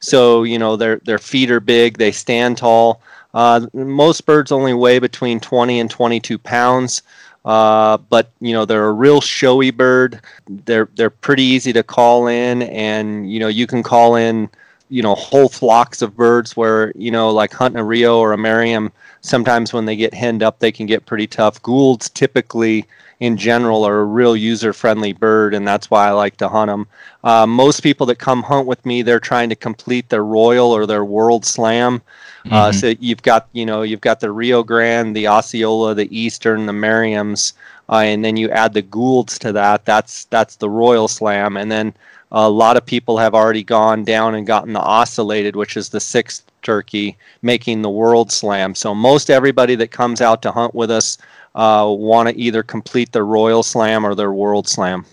So 0.00 0.42
you 0.42 0.58
know 0.58 0.76
their 0.76 1.00
their 1.04 1.18
feet 1.18 1.50
are 1.50 1.60
big. 1.60 1.98
They 1.98 2.12
stand 2.12 2.56
tall. 2.56 3.02
Uh, 3.34 3.66
most 3.74 4.24
birds 4.24 4.50
only 4.50 4.72
weigh 4.72 5.00
between 5.00 5.38
20 5.38 5.80
and 5.80 5.90
22 5.90 6.38
pounds 6.38 7.02
uh, 7.44 7.96
but 7.96 8.30
you 8.40 8.52
know 8.52 8.64
they're 8.64 8.88
a 8.88 8.92
real 8.92 9.20
showy 9.20 9.70
bird 9.70 10.20
they're 10.64 10.88
they're 10.94 11.10
pretty 11.10 11.42
easy 11.42 11.72
to 11.72 11.82
call 11.82 12.26
in 12.26 12.62
and 12.62 13.30
you 13.32 13.40
know 13.40 13.48
you 13.48 13.66
can 13.66 13.82
call 13.82 14.16
in 14.16 14.48
you 14.88 15.02
know 15.02 15.14
whole 15.14 15.48
flocks 15.48 16.02
of 16.02 16.16
birds 16.16 16.56
where 16.56 16.92
you 16.94 17.10
know 17.10 17.30
like 17.30 17.52
hunting 17.52 17.80
a 17.80 17.84
rio 17.84 18.18
or 18.18 18.32
a 18.32 18.38
merriam 18.38 18.92
sometimes 19.20 19.72
when 19.72 19.84
they 19.84 19.96
get 19.96 20.14
henned 20.14 20.42
up, 20.42 20.58
they 20.58 20.72
can 20.72 20.86
get 20.86 21.06
pretty 21.06 21.26
tough. 21.26 21.62
Goulds 21.62 22.08
typically, 22.08 22.86
in 23.20 23.36
general, 23.36 23.84
are 23.84 24.00
a 24.00 24.04
real 24.04 24.36
user 24.36 24.72
friendly 24.72 25.12
bird, 25.12 25.54
and 25.54 25.66
that's 25.66 25.90
why 25.90 26.08
I 26.08 26.12
like 26.12 26.36
to 26.38 26.48
hunt 26.48 26.68
them. 26.68 26.86
Uh, 27.22 27.46
most 27.46 27.82
people 27.82 28.06
that 28.06 28.18
come 28.18 28.42
hunt 28.42 28.66
with 28.66 28.84
me, 28.86 29.02
they're 29.02 29.20
trying 29.20 29.48
to 29.50 29.56
complete 29.56 30.08
their 30.08 30.24
Royal 30.24 30.70
or 30.70 30.86
their 30.86 31.04
World 31.04 31.44
Slam. 31.44 32.02
Uh, 32.46 32.48
mm-hmm. 32.48 32.54
Uh, 32.54 32.72
so 32.72 32.94
you've 33.00 33.22
got, 33.22 33.48
you 33.52 33.66
know, 33.66 33.82
you've 33.82 34.00
got 34.00 34.20
the 34.20 34.30
Rio 34.30 34.62
Grande, 34.62 35.14
the 35.14 35.28
Osceola, 35.28 35.94
the 35.94 36.08
Eastern, 36.16 36.66
the 36.66 36.72
Merriams, 36.72 37.52
uh, 37.88 37.96
and 37.96 38.24
then 38.24 38.36
you 38.36 38.50
add 38.50 38.72
the 38.72 38.82
Goulds 38.82 39.38
to 39.40 39.52
that. 39.52 39.84
That's 39.84 40.24
that's 40.26 40.56
the 40.56 40.70
Royal 40.70 41.08
Slam, 41.08 41.56
and 41.56 41.70
then 41.70 41.92
a 42.32 42.48
lot 42.48 42.76
of 42.76 42.86
people 42.86 43.18
have 43.18 43.34
already 43.34 43.64
gone 43.64 44.04
down 44.04 44.34
and 44.34 44.46
gotten 44.46 44.72
the 44.72 44.80
ocellated, 44.80 45.56
which 45.56 45.76
is 45.76 45.88
the 45.88 46.00
sixth 46.00 46.44
turkey, 46.62 47.16
making 47.42 47.82
the 47.82 47.90
World 47.90 48.30
Slam. 48.30 48.74
So 48.74 48.94
most 48.94 49.30
everybody 49.30 49.74
that 49.76 49.90
comes 49.90 50.20
out 50.20 50.40
to 50.42 50.52
hunt 50.52 50.74
with 50.74 50.90
us 50.90 51.18
uh, 51.54 51.86
want 51.88 52.28
to 52.28 52.38
either 52.38 52.62
complete 52.62 53.12
their 53.12 53.26
Royal 53.26 53.62
Slam 53.62 54.04
or 54.04 54.14
their 54.14 54.32
World 54.32 54.68
Slam. 54.68 55.04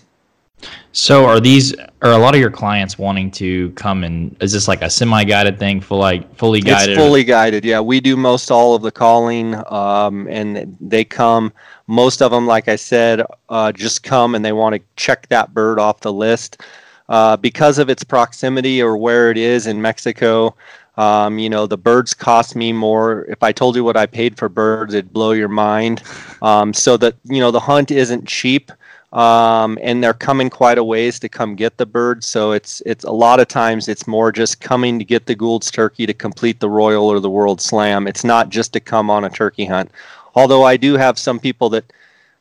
So 0.92 1.26
are 1.26 1.38
these 1.38 1.74
are 2.02 2.12
a 2.12 2.18
lot 2.18 2.34
of 2.34 2.40
your 2.40 2.50
clients 2.50 2.98
wanting 2.98 3.30
to 3.32 3.70
come 3.72 4.04
and 4.04 4.36
is 4.40 4.52
this 4.52 4.66
like 4.66 4.82
a 4.82 4.90
semi-guided 4.90 5.58
thing, 5.58 5.80
full 5.80 5.98
like 5.98 6.34
fully 6.36 6.60
guided? 6.60 6.96
It's 6.96 6.98
fully 6.98 7.24
guided. 7.24 7.64
Yeah, 7.64 7.80
we 7.80 8.00
do 8.00 8.16
most 8.16 8.50
all 8.50 8.74
of 8.74 8.82
the 8.82 8.90
calling, 8.90 9.54
um, 9.70 10.26
and 10.28 10.76
they 10.80 11.04
come. 11.04 11.52
Most 11.86 12.20
of 12.20 12.30
them, 12.30 12.46
like 12.46 12.68
I 12.68 12.76
said, 12.76 13.24
uh, 13.48 13.72
just 13.72 14.02
come 14.02 14.34
and 14.34 14.44
they 14.44 14.52
want 14.52 14.74
to 14.74 14.82
check 14.96 15.28
that 15.28 15.54
bird 15.54 15.78
off 15.78 16.00
the 16.00 16.12
list. 16.12 16.60
Uh, 17.08 17.36
because 17.36 17.78
of 17.78 17.88
its 17.88 18.04
proximity 18.04 18.82
or 18.82 18.96
where 18.98 19.30
it 19.30 19.38
is 19.38 19.66
in 19.66 19.80
Mexico, 19.80 20.54
um, 20.98 21.38
you 21.38 21.48
know, 21.48 21.66
the 21.66 21.78
birds 21.78 22.12
cost 22.12 22.56
me 22.56 22.72
more. 22.72 23.24
If 23.26 23.42
I 23.42 23.52
told 23.52 23.76
you 23.76 23.84
what 23.84 23.96
I 23.96 24.04
paid 24.04 24.36
for 24.36 24.48
birds, 24.48 24.92
it'd 24.92 25.12
blow 25.12 25.30
your 25.30 25.48
mind. 25.48 26.02
Um, 26.42 26.74
so 26.74 26.96
that 26.98 27.14
you 27.24 27.38
know, 27.38 27.50
the 27.50 27.60
hunt 27.60 27.90
isn't 27.90 28.26
cheap, 28.26 28.72
um, 29.12 29.78
and 29.80 30.02
they're 30.04 30.12
coming 30.12 30.50
quite 30.50 30.78
a 30.78 30.84
ways 30.84 31.18
to 31.20 31.28
come 31.28 31.54
get 31.54 31.76
the 31.78 31.86
birds. 31.86 32.26
So 32.26 32.52
it's 32.52 32.82
it's 32.84 33.04
a 33.04 33.12
lot 33.12 33.40
of 33.40 33.48
times 33.48 33.88
it's 33.88 34.06
more 34.06 34.30
just 34.32 34.60
coming 34.60 34.98
to 34.98 35.04
get 35.04 35.26
the 35.26 35.34
Gould's 35.34 35.70
turkey 35.70 36.06
to 36.06 36.14
complete 36.14 36.60
the 36.60 36.68
Royal 36.68 37.06
or 37.06 37.20
the 37.20 37.30
World 37.30 37.60
Slam. 37.60 38.06
It's 38.06 38.24
not 38.24 38.50
just 38.50 38.72
to 38.74 38.80
come 38.80 39.10
on 39.10 39.24
a 39.24 39.30
turkey 39.30 39.64
hunt. 39.64 39.90
Although 40.34 40.64
I 40.64 40.76
do 40.76 40.94
have 40.94 41.18
some 41.18 41.40
people 41.40 41.70
that 41.70 41.92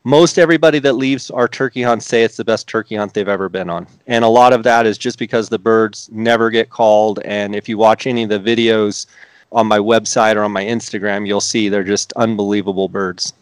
most 0.03 0.39
everybody 0.39 0.79
that 0.79 0.93
leaves 0.93 1.29
our 1.31 1.47
turkey 1.47 1.81
hunt 1.81 2.03
say 2.03 2.23
it's 2.23 2.37
the 2.37 2.45
best 2.45 2.67
turkey 2.67 2.95
hunt 2.95 3.13
they've 3.13 3.27
ever 3.27 3.49
been 3.49 3.69
on. 3.69 3.87
And 4.07 4.23
a 4.23 4.29
lot 4.29 4.53
of 4.53 4.63
that 4.63 4.85
is 4.85 4.97
just 4.97 5.19
because 5.19 5.49
the 5.49 5.59
birds 5.59 6.09
never 6.11 6.49
get 6.49 6.69
called. 6.69 7.19
And 7.25 7.55
if 7.55 7.67
you 7.67 7.77
watch 7.77 8.07
any 8.07 8.23
of 8.23 8.29
the 8.29 8.39
videos 8.39 9.05
on 9.51 9.67
my 9.67 9.79
website 9.79 10.35
or 10.35 10.43
on 10.43 10.51
my 10.51 10.63
Instagram, 10.63 11.27
you'll 11.27 11.41
see 11.41 11.67
they're 11.67 11.83
just 11.83 12.13
unbelievable 12.13 12.87
birds. 12.87 13.33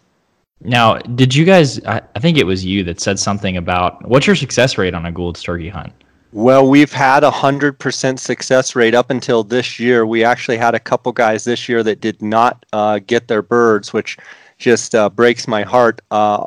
Now, 0.62 0.98
did 1.00 1.36
you 1.36 1.46
guys, 1.46 1.80
I 1.86 2.02
think 2.20 2.38
it 2.38 2.46
was 2.46 2.66
you 2.66 2.84
that 2.84 3.00
said 3.00 3.20
something 3.20 3.58
about 3.58 4.08
what's 4.08 4.26
your 4.26 4.36
success 4.36 4.78
rate 4.78 4.94
on 4.94 5.06
a 5.06 5.12
Gould's 5.12 5.44
turkey 5.44 5.70
hunt? 5.70 5.94
Well, 6.32 6.68
we've 6.68 6.92
had 6.92 7.24
a 7.24 7.32
hundred 7.32 7.80
percent 7.80 8.20
success 8.20 8.76
rate 8.76 8.94
up 8.94 9.10
until 9.10 9.44
this 9.44 9.80
year. 9.80 10.06
We 10.06 10.24
actually 10.24 10.58
had 10.58 10.76
a 10.76 10.80
couple 10.80 11.12
guys 11.14 11.46
this 11.46 11.70
year 11.70 11.82
that 11.84 12.02
did 12.02 12.22
not 12.22 12.66
uh, 12.74 13.00
get 13.00 13.30
their 13.30 13.42
birds, 13.42 13.94
which 13.94 14.18
just 14.58 14.96
uh, 14.96 15.10
breaks 15.10 15.48
my 15.48 15.64
heart. 15.64 16.02
Uh, 16.12 16.46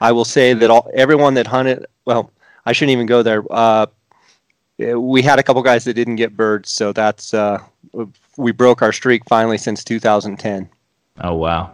I 0.00 0.12
will 0.12 0.24
say 0.24 0.52
that 0.52 0.70
all, 0.70 0.88
everyone 0.94 1.34
that 1.34 1.46
hunted, 1.46 1.86
well, 2.04 2.30
I 2.66 2.72
shouldn't 2.72 2.92
even 2.92 3.06
go 3.06 3.22
there. 3.22 3.42
Uh, 3.50 3.86
we 4.78 5.22
had 5.22 5.38
a 5.38 5.42
couple 5.42 5.62
guys 5.62 5.84
that 5.84 5.94
didn't 5.94 6.16
get 6.16 6.36
birds, 6.36 6.70
so 6.70 6.92
that's 6.92 7.34
uh, 7.34 7.58
we 8.36 8.52
broke 8.52 8.82
our 8.82 8.92
streak 8.92 9.22
finally 9.26 9.58
since 9.58 9.82
2010. 9.82 10.68
Oh 11.22 11.34
wow! 11.34 11.72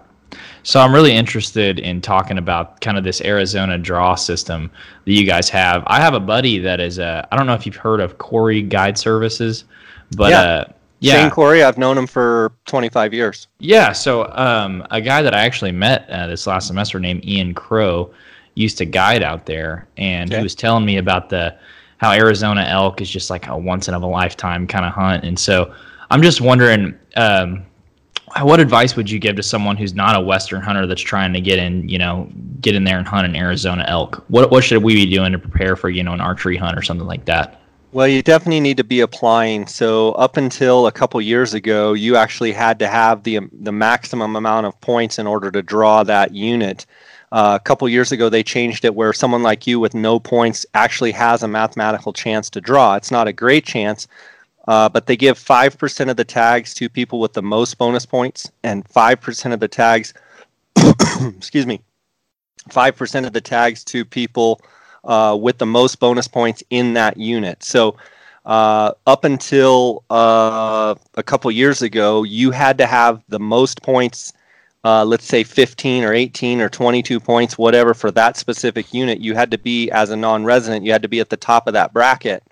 So 0.63 0.81
I'm 0.81 0.95
really 0.95 1.13
interested 1.13 1.79
in 1.79 2.01
talking 2.01 2.39
about 2.39 2.81
kind 2.81 2.97
of 2.97 3.05
this 3.05 3.21
Arizona 3.23 3.79
draw 3.79 4.15
system 4.15 4.71
that 5.05 5.13
you 5.13 5.25
guys 5.25 5.49
have. 5.51 5.83
I 5.87 6.01
have 6.01 6.15
a 6.15 6.21
buddy 6.21 6.59
that 6.61 6.81
is 6.81 6.99
uh, 6.99 7.27
I 7.31 7.37
don't 7.37 7.47
know 7.47 7.55
if 7.55 7.67
you've 7.67 7.77
heard 7.77 8.01
of 8.01 8.19
Corey 8.19 8.63
Guide 8.63 8.97
Services, 8.97 9.65
but 10.17 10.31
yeah. 10.31 10.41
Uh, 10.41 10.73
yeah. 11.01 11.15
Shane 11.15 11.31
Corey, 11.31 11.65
I've 11.65 11.79
known 11.79 11.99
him 11.99 12.07
for 12.07 12.53
25 12.67 13.13
years. 13.13 13.49
Yeah, 13.59 13.91
so 13.91 14.31
um, 14.37 14.87
a 14.93 15.01
guy 15.01 15.21
that 15.21 15.35
I 15.35 15.41
actually 15.41 15.73
met 15.73 16.09
uh, 16.09 16.29
this 16.29 16.47
last 16.47 16.69
semester 16.69 17.01
named 17.01 17.25
Ian 17.25 17.55
Crow 17.55 18.15
used 18.55 18.79
to 18.79 18.85
guide 18.85 19.21
out 19.25 19.45
there, 19.45 19.89
and 19.97 20.31
okay. 20.31 20.39
he 20.39 20.43
was 20.45 20.55
telling 20.55 20.85
me 20.85 20.99
about 20.99 21.29
the 21.29 21.57
how 21.97 22.13
Arizona 22.13 22.63
elk 22.69 23.01
is 23.01 23.11
just 23.11 23.31
like 23.31 23.49
a 23.49 23.59
once 23.59 23.89
in 23.89 23.95
a 23.95 23.99
lifetime 23.99 24.65
kind 24.65 24.85
of 24.85 24.93
hunt, 24.93 25.25
and 25.25 25.37
so 25.37 25.75
I'm 26.11 26.23
just 26.23 26.41
wondering. 26.41 26.97
Um, 27.17 27.67
what 28.41 28.61
advice 28.61 28.97
would 28.97 29.11
you 29.11 29.19
give 29.19 29.37
to 29.37 29.43
someone 29.43 29.77
who's 29.77 29.95
not 29.95 30.17
a 30.17 30.21
Western 30.21 30.63
hunter 30.63 30.87
that's 30.87 31.03
trying 31.03 31.33
to 31.35 31.41
get 31.41 31.59
in, 31.59 31.89
you 31.89 31.99
know, 31.99 32.29
get 32.61 32.75
in 32.75 32.85
there 32.85 32.99
and 32.99 33.07
hunt 33.07 33.27
an 33.27 33.37
Arizona 33.37 33.85
elk? 33.87 34.25
What 34.29 34.51
what 34.51 34.65
should 34.65 34.83
we 34.83 34.95
be 34.95 35.07
doing 35.07 35.33
to 35.33 35.39
prepare 35.39 35.77
for, 35.77 35.91
you 35.91 36.03
know, 36.03 36.13
an 36.13 36.21
archery 36.21 36.57
hunt 36.57 36.79
or 36.79 36.83
something 36.83 37.07
like 37.07 37.25
that? 37.27 37.61
Well, 37.93 38.09
you 38.09 38.23
definitely 38.23 38.61
need 38.61 38.79
to 38.79 38.85
be 38.85 39.01
applying. 39.01 39.67
So 39.67 40.13
up 40.13 40.39
until 40.39 40.87
a 40.87 40.93
couple 40.93 41.21
years 41.21 41.53
ago, 41.53 41.93
you 41.93 42.17
actually 42.17 42.53
had 42.53 42.79
to 42.79 42.89
have 42.89 43.23
the 43.23 43.41
the 43.53 43.73
maximum 43.73 44.35
amount 44.35 44.67
of 44.67 44.81
points 44.81 45.19
in 45.19 45.27
order 45.27 45.51
to 45.51 45.63
draw 45.63 46.03
that 46.05 46.35
unit. 46.35 46.87
Uh, 47.33 47.59
a 47.61 47.65
couple 47.65 47.89
years 47.89 48.13
ago, 48.13 48.29
they 48.29 48.43
changed 48.43 48.85
it 48.85 48.95
where 48.95 49.13
someone 49.13 49.43
like 49.43 49.67
you 49.67 49.81
with 49.81 49.95
no 49.95 50.21
points 50.21 50.67
actually 50.75 51.13
has 51.13 51.43
a 51.43 51.49
mathematical 51.49 52.13
chance 52.13 52.51
to 52.51 52.61
draw. 52.61 52.95
It's 52.95 53.11
not 53.11 53.27
a 53.27 53.33
great 53.33 53.65
chance, 53.65 54.07
uh, 54.69 54.89
but 54.89 55.07
they 55.07 55.17
give 55.17 55.39
5% 55.39 56.11
of 56.11 56.17
the 56.17 56.25
tags 56.25 56.75
to 56.75 56.89
people 56.89 57.21
with 57.21 57.33
the 57.33 57.43
most 57.43 57.79
bonus 57.79 58.07
points 58.07 58.51
and 58.63 58.85
5% 58.89 59.53
of 59.53 59.61
the 59.61 59.69
tags, 59.69 60.15
excuse 61.37 61.67
me, 61.67 61.81
5% 62.69 63.27
of 63.27 63.33
the 63.33 63.41
tags 63.41 63.83
to 63.85 64.05
people 64.05 64.61
uh, 65.05 65.37
with 65.41 65.59
the 65.59 65.67
most 65.67 65.99
bonus 65.99 66.29
points 66.29 66.63
in 66.71 66.95
that 66.95 67.17
unit. 67.17 67.63
So 67.63 67.97
uh, 68.45 68.93
up 69.07 69.25
until 69.25 70.05
uh, 70.11 70.95
a 71.15 71.23
couple 71.23 71.51
years 71.51 71.83
ago, 71.83 72.23
you 72.23 72.51
had 72.51 72.79
to 72.79 72.87
have 72.87 73.23
the 73.29 73.41
most 73.41 73.83
points, 73.83 74.33
uh, 74.85 75.05
let's 75.05 75.25
say 75.25 75.45
15 75.45 76.05
or 76.05 76.13
18 76.13 76.61
or 76.61 76.69
22 76.69 77.21
points, 77.21 77.59
whatever, 77.59 77.95
for 77.95 78.11
that 78.13 78.37
specific 78.37 78.93
unit. 78.93 79.21
You 79.21 79.35
had 79.35 79.51
to 79.53 79.59
be, 79.59 79.91
as 79.91 80.11
a 80.11 80.17
non 80.17 80.45
resident, 80.45 80.85
you 80.85 80.93
had 80.93 81.03
to 81.03 81.09
be 81.09 81.21
at 81.21 81.31
the 81.31 81.37
top 81.37 81.67
of 81.67 81.75
that 81.75 81.93
bracket. 81.93 82.45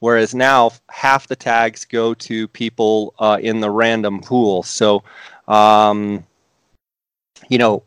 Whereas 0.00 0.34
now, 0.34 0.72
half 0.90 1.28
the 1.28 1.36
tags 1.36 1.84
go 1.84 2.14
to 2.14 2.48
people 2.48 3.14
uh, 3.18 3.38
in 3.40 3.60
the 3.60 3.70
random 3.70 4.20
pool. 4.20 4.62
So, 4.62 5.02
um, 5.48 6.24
you 7.48 7.58
know, 7.58 7.82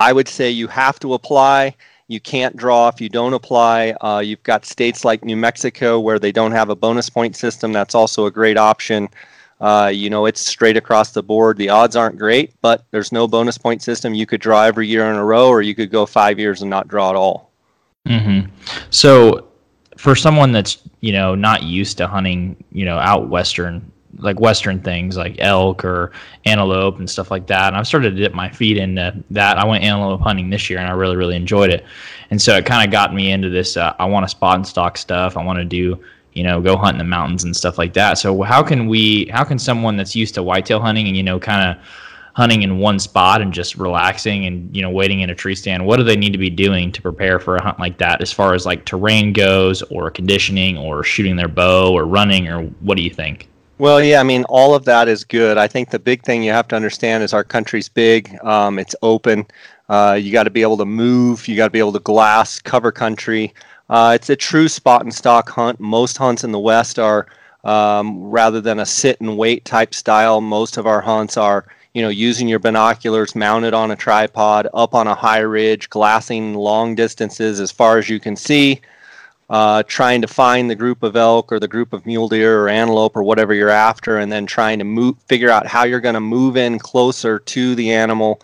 I 0.00 0.12
would 0.12 0.28
say 0.28 0.50
you 0.50 0.66
have 0.68 0.98
to 1.00 1.14
apply 1.14 1.74
you 2.12 2.20
can't 2.20 2.56
draw 2.56 2.88
if 2.88 3.00
you 3.00 3.08
don't 3.08 3.32
apply. 3.32 3.92
Uh, 4.02 4.22
you've 4.24 4.42
got 4.42 4.66
states 4.66 5.04
like 5.04 5.24
New 5.24 5.36
Mexico 5.36 5.98
where 5.98 6.18
they 6.18 6.30
don't 6.30 6.52
have 6.52 6.68
a 6.68 6.76
bonus 6.76 7.08
point 7.08 7.34
system. 7.36 7.72
That's 7.72 7.94
also 7.94 8.26
a 8.26 8.30
great 8.30 8.58
option. 8.58 9.08
Uh, 9.60 9.90
you 9.92 10.10
know, 10.10 10.26
it's 10.26 10.40
straight 10.40 10.76
across 10.76 11.12
the 11.12 11.22
board. 11.22 11.56
The 11.56 11.70
odds 11.70 11.96
aren't 11.96 12.18
great, 12.18 12.52
but 12.60 12.84
there's 12.90 13.12
no 13.12 13.26
bonus 13.26 13.56
point 13.56 13.80
system. 13.80 14.12
You 14.12 14.26
could 14.26 14.40
draw 14.40 14.64
every 14.64 14.88
year 14.88 15.06
in 15.06 15.16
a 15.16 15.24
row, 15.24 15.48
or 15.48 15.62
you 15.62 15.74
could 15.74 15.90
go 15.90 16.04
five 16.04 16.38
years 16.38 16.60
and 16.60 16.68
not 16.68 16.86
draw 16.86 17.10
at 17.10 17.16
all. 17.16 17.50
Mm-hmm. 18.06 18.50
So, 18.90 19.48
for 20.02 20.16
someone 20.16 20.50
that's 20.50 20.78
you 21.00 21.12
know 21.12 21.36
not 21.36 21.62
used 21.62 21.96
to 21.98 22.08
hunting, 22.08 22.56
you 22.72 22.84
know, 22.84 22.98
out 22.98 23.28
western 23.28 23.88
like 24.18 24.40
western 24.40 24.80
things 24.80 25.16
like 25.16 25.36
elk 25.38 25.84
or 25.84 26.10
antelope 26.44 26.98
and 26.98 27.08
stuff 27.08 27.30
like 27.30 27.46
that. 27.46 27.68
And 27.68 27.76
I've 27.76 27.86
started 27.86 28.10
to 28.10 28.16
dip 28.16 28.34
my 28.34 28.50
feet 28.50 28.78
into 28.78 29.14
that. 29.30 29.58
I 29.58 29.64
went 29.64 29.84
antelope 29.84 30.20
hunting 30.20 30.50
this 30.50 30.68
year 30.68 30.80
and 30.80 30.88
I 30.88 30.90
really 30.90 31.14
really 31.14 31.36
enjoyed 31.36 31.70
it. 31.70 31.84
And 32.30 32.42
so 32.42 32.56
it 32.56 32.66
kind 32.66 32.84
of 32.84 32.90
got 32.90 33.14
me 33.14 33.30
into 33.30 33.48
this. 33.48 33.76
Uh, 33.76 33.94
I 34.00 34.06
want 34.06 34.24
to 34.24 34.28
spot 34.28 34.56
and 34.56 34.66
stock 34.66 34.98
stuff. 34.98 35.36
I 35.36 35.44
want 35.44 35.60
to 35.60 35.64
do 35.64 36.02
you 36.32 36.42
know 36.42 36.60
go 36.60 36.76
hunt 36.76 36.96
in 36.96 36.98
the 36.98 37.04
mountains 37.04 37.44
and 37.44 37.54
stuff 37.54 37.78
like 37.78 37.92
that. 37.92 38.18
So 38.18 38.42
how 38.42 38.60
can 38.60 38.88
we? 38.88 39.26
How 39.26 39.44
can 39.44 39.56
someone 39.56 39.96
that's 39.96 40.16
used 40.16 40.34
to 40.34 40.42
whitetail 40.42 40.80
hunting 40.80 41.06
and 41.06 41.16
you 41.16 41.22
know 41.22 41.38
kind 41.38 41.70
of 41.70 41.84
hunting 42.34 42.62
in 42.62 42.78
one 42.78 42.98
spot 42.98 43.42
and 43.42 43.52
just 43.52 43.76
relaxing 43.76 44.46
and 44.46 44.74
you 44.74 44.82
know 44.82 44.90
waiting 44.90 45.20
in 45.20 45.30
a 45.30 45.34
tree 45.34 45.54
stand 45.54 45.84
what 45.84 45.98
do 45.98 46.02
they 46.02 46.16
need 46.16 46.32
to 46.32 46.38
be 46.38 46.50
doing 46.50 46.90
to 46.90 47.02
prepare 47.02 47.38
for 47.38 47.56
a 47.56 47.62
hunt 47.62 47.78
like 47.78 47.98
that 47.98 48.22
as 48.22 48.32
far 48.32 48.54
as 48.54 48.64
like 48.64 48.84
terrain 48.84 49.32
goes 49.32 49.82
or 49.82 50.10
conditioning 50.10 50.78
or 50.78 51.04
shooting 51.04 51.36
their 51.36 51.48
bow 51.48 51.92
or 51.92 52.04
running 52.04 52.48
or 52.48 52.62
what 52.80 52.96
do 52.96 53.02
you 53.02 53.10
think 53.10 53.48
well, 53.78 54.00
yeah, 54.00 54.20
I 54.20 54.22
mean, 54.22 54.44
all 54.44 54.76
of 54.76 54.84
that 54.84 55.08
is 55.08 55.24
good. 55.24 55.58
I 55.58 55.66
think 55.66 55.90
the 55.90 55.98
big 55.98 56.22
thing 56.22 56.44
you 56.44 56.52
have 56.52 56.68
to 56.68 56.76
understand 56.76 57.24
is 57.24 57.32
our 57.32 57.42
country's 57.42 57.88
big. 57.88 58.32
Um, 58.44 58.78
it's 58.78 58.94
open. 59.02 59.44
Uh, 59.88 60.16
you 60.22 60.30
got 60.30 60.44
to 60.44 60.50
be 60.50 60.62
able 60.62 60.76
to 60.76 60.84
move. 60.84 61.48
You 61.48 61.56
got 61.56 61.66
to 61.66 61.70
be 61.72 61.80
able 61.80 61.94
to 61.94 61.98
glass, 61.98 62.60
cover 62.60 62.92
country. 62.92 63.52
Uh, 63.90 64.12
it's 64.14 64.30
a 64.30 64.36
true 64.36 64.68
spot 64.68 65.02
and 65.02 65.12
stock 65.12 65.48
hunt. 65.48 65.80
Most 65.80 66.16
hunts 66.16 66.44
in 66.44 66.52
the 66.52 66.60
West 66.60 67.00
are 67.00 67.26
um, 67.64 68.22
rather 68.22 68.60
than 68.60 68.78
a 68.78 68.86
sit 68.86 69.20
and 69.20 69.36
wait 69.36 69.64
type 69.64 69.94
style. 69.94 70.40
Most 70.40 70.76
of 70.76 70.86
our 70.86 71.00
hunts 71.00 71.36
are, 71.36 71.66
you 71.94 72.02
know, 72.02 72.08
using 72.08 72.48
your 72.48 72.58
binoculars 72.58 73.34
mounted 73.34 73.74
on 73.74 73.90
a 73.90 73.96
tripod, 73.96 74.68
up 74.72 74.94
on 74.94 75.06
a 75.06 75.14
high 75.14 75.40
ridge, 75.40 75.90
glassing 75.90 76.54
long 76.54 76.94
distances 76.94 77.60
as 77.60 77.70
far 77.70 77.98
as 77.98 78.08
you 78.08 78.18
can 78.18 78.36
see 78.36 78.80
uh, 79.52 79.82
trying 79.82 80.22
to 80.22 80.26
find 80.26 80.70
the 80.70 80.74
group 80.74 81.02
of 81.02 81.14
elk 81.14 81.52
or 81.52 81.60
the 81.60 81.68
group 81.68 81.92
of 81.92 82.06
mule 82.06 82.26
deer 82.26 82.62
or 82.62 82.70
antelope 82.70 83.14
or 83.14 83.22
whatever 83.22 83.52
you're 83.52 83.68
after, 83.68 84.18
and 84.18 84.32
then 84.32 84.46
trying 84.46 84.78
to 84.78 84.84
move, 84.84 85.14
figure 85.28 85.50
out 85.50 85.66
how 85.66 85.84
you're 85.84 86.00
going 86.00 86.14
to 86.14 86.20
move 86.20 86.56
in 86.56 86.78
closer 86.78 87.38
to 87.38 87.74
the 87.74 87.92
animal 87.92 88.40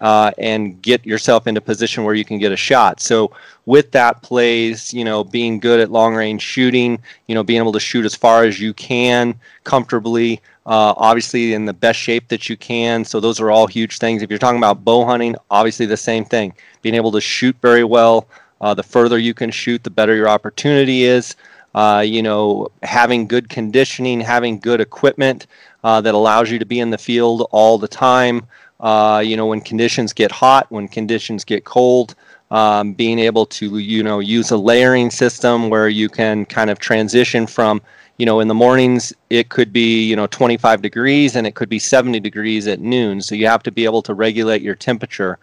uh, 0.00 0.32
and 0.38 0.80
get 0.82 1.04
yourself 1.04 1.46
into 1.46 1.60
position 1.60 2.04
where 2.04 2.14
you 2.14 2.24
can 2.24 2.38
get 2.38 2.52
a 2.52 2.56
shot. 2.56 3.00
So 3.00 3.32
with 3.66 3.90
that 3.92 4.22
plays, 4.22 4.92
you 4.94 5.04
know, 5.04 5.22
being 5.22 5.60
good 5.60 5.80
at 5.80 5.90
long 5.90 6.14
range 6.14 6.42
shooting, 6.42 6.98
you 7.26 7.34
know, 7.34 7.42
being 7.42 7.60
able 7.60 7.72
to 7.72 7.80
shoot 7.80 8.04
as 8.04 8.14
far 8.14 8.44
as 8.44 8.58
you 8.58 8.72
can 8.72 9.38
comfortably, 9.64 10.40
uh, 10.66 10.94
obviously 10.96 11.52
in 11.52 11.66
the 11.66 11.72
best 11.72 11.98
shape 11.98 12.28
that 12.28 12.48
you 12.48 12.56
can. 12.56 13.04
So 13.04 13.20
those 13.20 13.40
are 13.40 13.50
all 13.50 13.66
huge 13.66 13.98
things. 13.98 14.22
If 14.22 14.30
you're 14.30 14.38
talking 14.38 14.58
about 14.58 14.84
bow 14.84 15.04
hunting, 15.04 15.36
obviously 15.50 15.86
the 15.86 15.96
same 15.96 16.24
thing. 16.24 16.54
Being 16.82 16.94
able 16.94 17.12
to 17.12 17.20
shoot 17.20 17.56
very 17.60 17.84
well, 17.84 18.26
uh, 18.60 18.74
the 18.74 18.82
further 18.82 19.18
you 19.18 19.34
can 19.34 19.50
shoot, 19.50 19.84
the 19.84 19.90
better 19.90 20.14
your 20.14 20.28
opportunity 20.28 21.04
is. 21.04 21.36
Uh, 21.72 22.02
you 22.04 22.20
know, 22.20 22.68
having 22.82 23.28
good 23.28 23.48
conditioning, 23.48 24.20
having 24.20 24.58
good 24.58 24.80
equipment 24.80 25.46
uh, 25.84 26.00
that 26.00 26.14
allows 26.14 26.50
you 26.50 26.58
to 26.58 26.66
be 26.66 26.80
in 26.80 26.90
the 26.90 26.98
field 26.98 27.46
all 27.52 27.78
the 27.78 27.86
time. 27.86 28.44
Uh, 28.80 29.22
you 29.24 29.36
know, 29.36 29.46
when 29.46 29.60
conditions 29.60 30.12
get 30.12 30.32
hot, 30.32 30.66
when 30.70 30.88
conditions 30.88 31.44
get 31.44 31.64
cold, 31.64 32.14
um, 32.50 32.94
being 32.94 33.18
able 33.18 33.46
to 33.46 33.78
you 33.78 34.02
know 34.02 34.18
use 34.18 34.50
a 34.50 34.56
layering 34.56 35.10
system 35.10 35.70
where 35.70 35.88
you 35.88 36.08
can 36.08 36.44
kind 36.44 36.68
of 36.70 36.78
transition 36.78 37.46
from 37.46 37.80
you 38.18 38.26
know 38.26 38.40
in 38.40 38.48
the 38.48 38.54
mornings 38.54 39.12
it 39.30 39.50
could 39.50 39.72
be 39.72 40.04
you 40.04 40.16
know 40.16 40.26
25 40.26 40.82
degrees 40.82 41.36
and 41.36 41.46
it 41.46 41.54
could 41.54 41.68
be 41.68 41.78
70 41.78 42.18
degrees 42.18 42.66
at 42.66 42.80
noon 42.80 43.20
so 43.20 43.36
you 43.36 43.46
have 43.46 43.62
to 43.62 43.70
be 43.70 43.84
able 43.84 44.02
to 44.02 44.14
regulate 44.14 44.62
your 44.62 44.74
temperature 44.74 45.38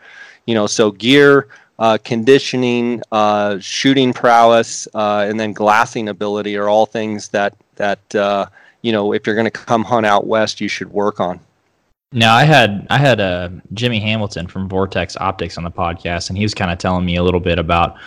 you 0.46 0.54
know 0.54 0.68
so 0.68 0.92
gear 0.92 1.48
uh, 1.80 1.98
conditioning, 2.04 3.02
uh, 3.12 3.60
shooting 3.60 4.14
prowess, 4.14 4.88
uh, 4.94 5.26
and 5.30 5.40
then 5.40 5.54
glassing 5.54 6.10
ability 6.10 6.58
are 6.58 6.68
all 6.68 6.86
things 6.86 7.30
that 7.30 7.56
that 7.76 8.16
uh, 8.16 8.46
you 8.82 8.92
know 8.92 9.14
if 9.14 9.26
you're 9.26 9.36
going 9.36 9.46
to 9.46 9.52
come 9.52 9.84
hunt 9.84 10.06
out 10.06 10.26
west, 10.26 10.60
you 10.60 10.68
should 10.68 10.92
work 10.92 11.20
on. 11.20 11.40
Now 12.14 12.36
I 12.36 12.46
had 12.46 12.88
I 12.90 12.98
had 12.98 13.20
uh, 13.20 13.50
Jimmy 13.74 14.00
Hamilton 14.00 14.48
from 14.48 14.70
Vortex 14.70 15.18
Optics 15.18 15.58
on 15.58 15.66
the 15.66 15.72
podcast, 15.72 16.30
and 16.30 16.38
he 16.38 16.44
was 16.46 16.54
kind 16.54 16.72
of 16.72 16.78
telling 16.78 17.06
me 17.06 17.18
a 17.18 17.24
little 17.24 17.42
bit 17.42 17.60
about 17.60 17.98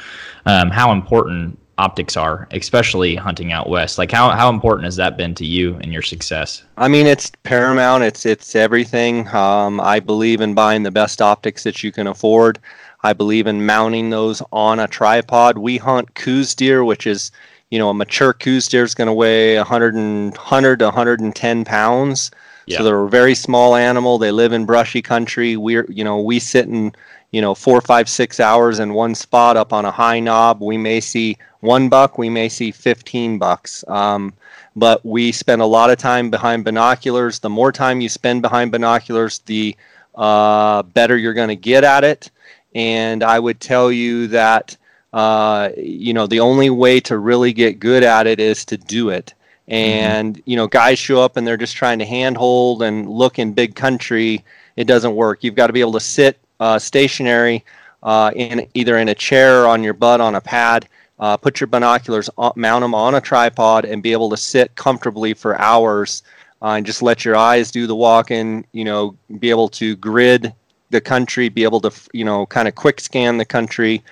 um, 0.46 0.70
how 0.70 0.92
important 0.92 1.58
optics 1.76 2.16
are, 2.16 2.48
especially 2.50 3.14
hunting 3.14 3.52
out 3.52 3.68
west. 3.68 3.98
Like 3.98 4.10
how 4.10 4.30
how 4.30 4.48
important 4.48 4.86
has 4.86 4.96
that 4.96 5.18
been 5.18 5.34
to 5.34 5.44
you 5.44 5.76
and 5.82 5.92
your 5.92 6.00
success? 6.00 6.62
I 6.78 6.88
mean, 6.88 7.06
it's 7.06 7.30
paramount. 7.42 8.02
It's 8.02 8.24
it's 8.24 8.56
everything. 8.56 9.28
Um, 9.28 9.80
I 9.80 10.00
believe 10.00 10.40
in 10.40 10.54
buying 10.54 10.82
the 10.82 10.90
best 10.90 11.20
optics 11.20 11.62
that 11.64 11.82
you 11.82 11.92
can 11.92 12.06
afford. 12.06 12.58
I 13.02 13.12
believe 13.12 13.46
in 13.46 13.66
mounting 13.66 14.08
those 14.08 14.42
on 14.50 14.80
a 14.80 14.88
tripod. 14.88 15.58
We 15.58 15.76
hunt 15.76 16.14
Coues 16.14 16.54
deer, 16.54 16.84
which 16.84 17.06
is, 17.06 17.32
you 17.70 17.78
know, 17.78 17.90
a 17.90 17.94
mature 17.94 18.32
Coues 18.32 18.66
deer 18.66 18.84
is 18.84 18.94
going 18.94 19.06
to 19.06 19.12
weigh 19.12 19.56
100, 19.56 19.94
and, 19.94 20.34
100 20.36 20.78
to 20.78 20.84
110 20.86 21.64
pounds. 21.64 22.30
Yeah. 22.70 22.78
So 22.78 22.84
they're 22.84 23.04
a 23.04 23.08
very 23.08 23.34
small 23.34 23.74
animal. 23.74 24.18
They 24.18 24.30
live 24.30 24.52
in 24.52 24.64
brushy 24.64 25.02
country. 25.02 25.56
We're, 25.56 25.86
you 25.88 26.04
know, 26.04 26.20
we 26.20 26.38
sit 26.38 26.66
in, 26.66 26.92
you 27.32 27.40
know, 27.40 27.54
four, 27.54 27.80
five, 27.80 28.08
six 28.08 28.38
hours 28.38 28.78
in 28.78 28.94
one 28.94 29.14
spot 29.14 29.56
up 29.56 29.72
on 29.72 29.84
a 29.84 29.90
high 29.90 30.20
knob. 30.20 30.60
We 30.60 30.76
may 30.78 31.00
see 31.00 31.36
one 31.60 31.88
buck, 31.88 32.16
we 32.16 32.30
may 32.30 32.48
see 32.48 32.70
15 32.70 33.38
bucks. 33.38 33.84
Um, 33.88 34.32
but 34.76 35.04
we 35.04 35.32
spend 35.32 35.60
a 35.60 35.66
lot 35.66 35.90
of 35.90 35.98
time 35.98 36.30
behind 36.30 36.64
binoculars. 36.64 37.40
The 37.40 37.50
more 37.50 37.72
time 37.72 38.00
you 38.00 38.08
spend 38.08 38.40
behind 38.40 38.70
binoculars, 38.70 39.40
the 39.40 39.76
uh, 40.14 40.82
better 40.82 41.16
you're 41.16 41.34
going 41.34 41.48
to 41.48 41.56
get 41.56 41.82
at 41.82 42.04
it. 42.04 42.30
And 42.74 43.24
I 43.24 43.40
would 43.40 43.60
tell 43.60 43.90
you 43.90 44.28
that 44.28 44.76
uh, 45.12 45.70
you 45.76 46.14
know, 46.14 46.26
the 46.26 46.40
only 46.40 46.70
way 46.70 47.00
to 47.00 47.18
really 47.18 47.52
get 47.52 47.80
good 47.80 48.04
at 48.04 48.26
it 48.26 48.38
is 48.38 48.64
to 48.66 48.76
do 48.76 49.10
it. 49.10 49.34
Mm-hmm. 49.70 49.74
And 49.74 50.34
mm-hmm. 50.34 50.50
you 50.50 50.56
know, 50.56 50.66
guys 50.66 50.98
show 50.98 51.20
up 51.20 51.36
and 51.36 51.46
they're 51.46 51.56
just 51.56 51.76
trying 51.76 52.00
to 52.00 52.04
handhold 52.04 52.82
and 52.82 53.08
look 53.08 53.38
in 53.38 53.52
big 53.52 53.74
country. 53.76 54.44
It 54.76 54.84
doesn't 54.84 55.14
work. 55.14 55.44
You've 55.44 55.54
got 55.54 55.68
to 55.68 55.72
be 55.72 55.80
able 55.80 55.92
to 55.92 56.00
sit 56.00 56.38
uh, 56.58 56.78
stationary 56.78 57.64
uh, 58.02 58.32
in 58.34 58.66
either 58.74 58.98
in 58.98 59.08
a 59.08 59.14
chair 59.14 59.62
or 59.62 59.68
on 59.68 59.82
your 59.82 59.94
butt 59.94 60.20
on 60.20 60.34
a 60.34 60.40
pad. 60.40 60.88
Uh, 61.18 61.36
put 61.36 61.60
your 61.60 61.66
binoculars, 61.66 62.30
on, 62.38 62.52
mount 62.56 62.82
them 62.82 62.94
on 62.94 63.14
a 63.14 63.20
tripod, 63.20 63.84
and 63.84 64.02
be 64.02 64.12
able 64.12 64.30
to 64.30 64.36
sit 64.38 64.74
comfortably 64.74 65.34
for 65.34 65.60
hours, 65.60 66.22
uh, 66.62 66.70
and 66.70 66.86
just 66.86 67.02
let 67.02 67.26
your 67.26 67.36
eyes 67.36 67.70
do 67.70 67.86
the 67.86 67.94
walking. 67.94 68.64
You 68.72 68.84
know, 68.84 69.16
be 69.38 69.50
able 69.50 69.68
to 69.70 69.96
grid 69.96 70.52
the 70.88 71.00
country, 71.00 71.48
be 71.48 71.62
able 71.62 71.80
to 71.82 71.92
you 72.12 72.24
know 72.24 72.46
kind 72.46 72.66
of 72.66 72.74
quick 72.74 73.00
scan 73.00 73.36
the 73.36 73.44
country. 73.44 74.02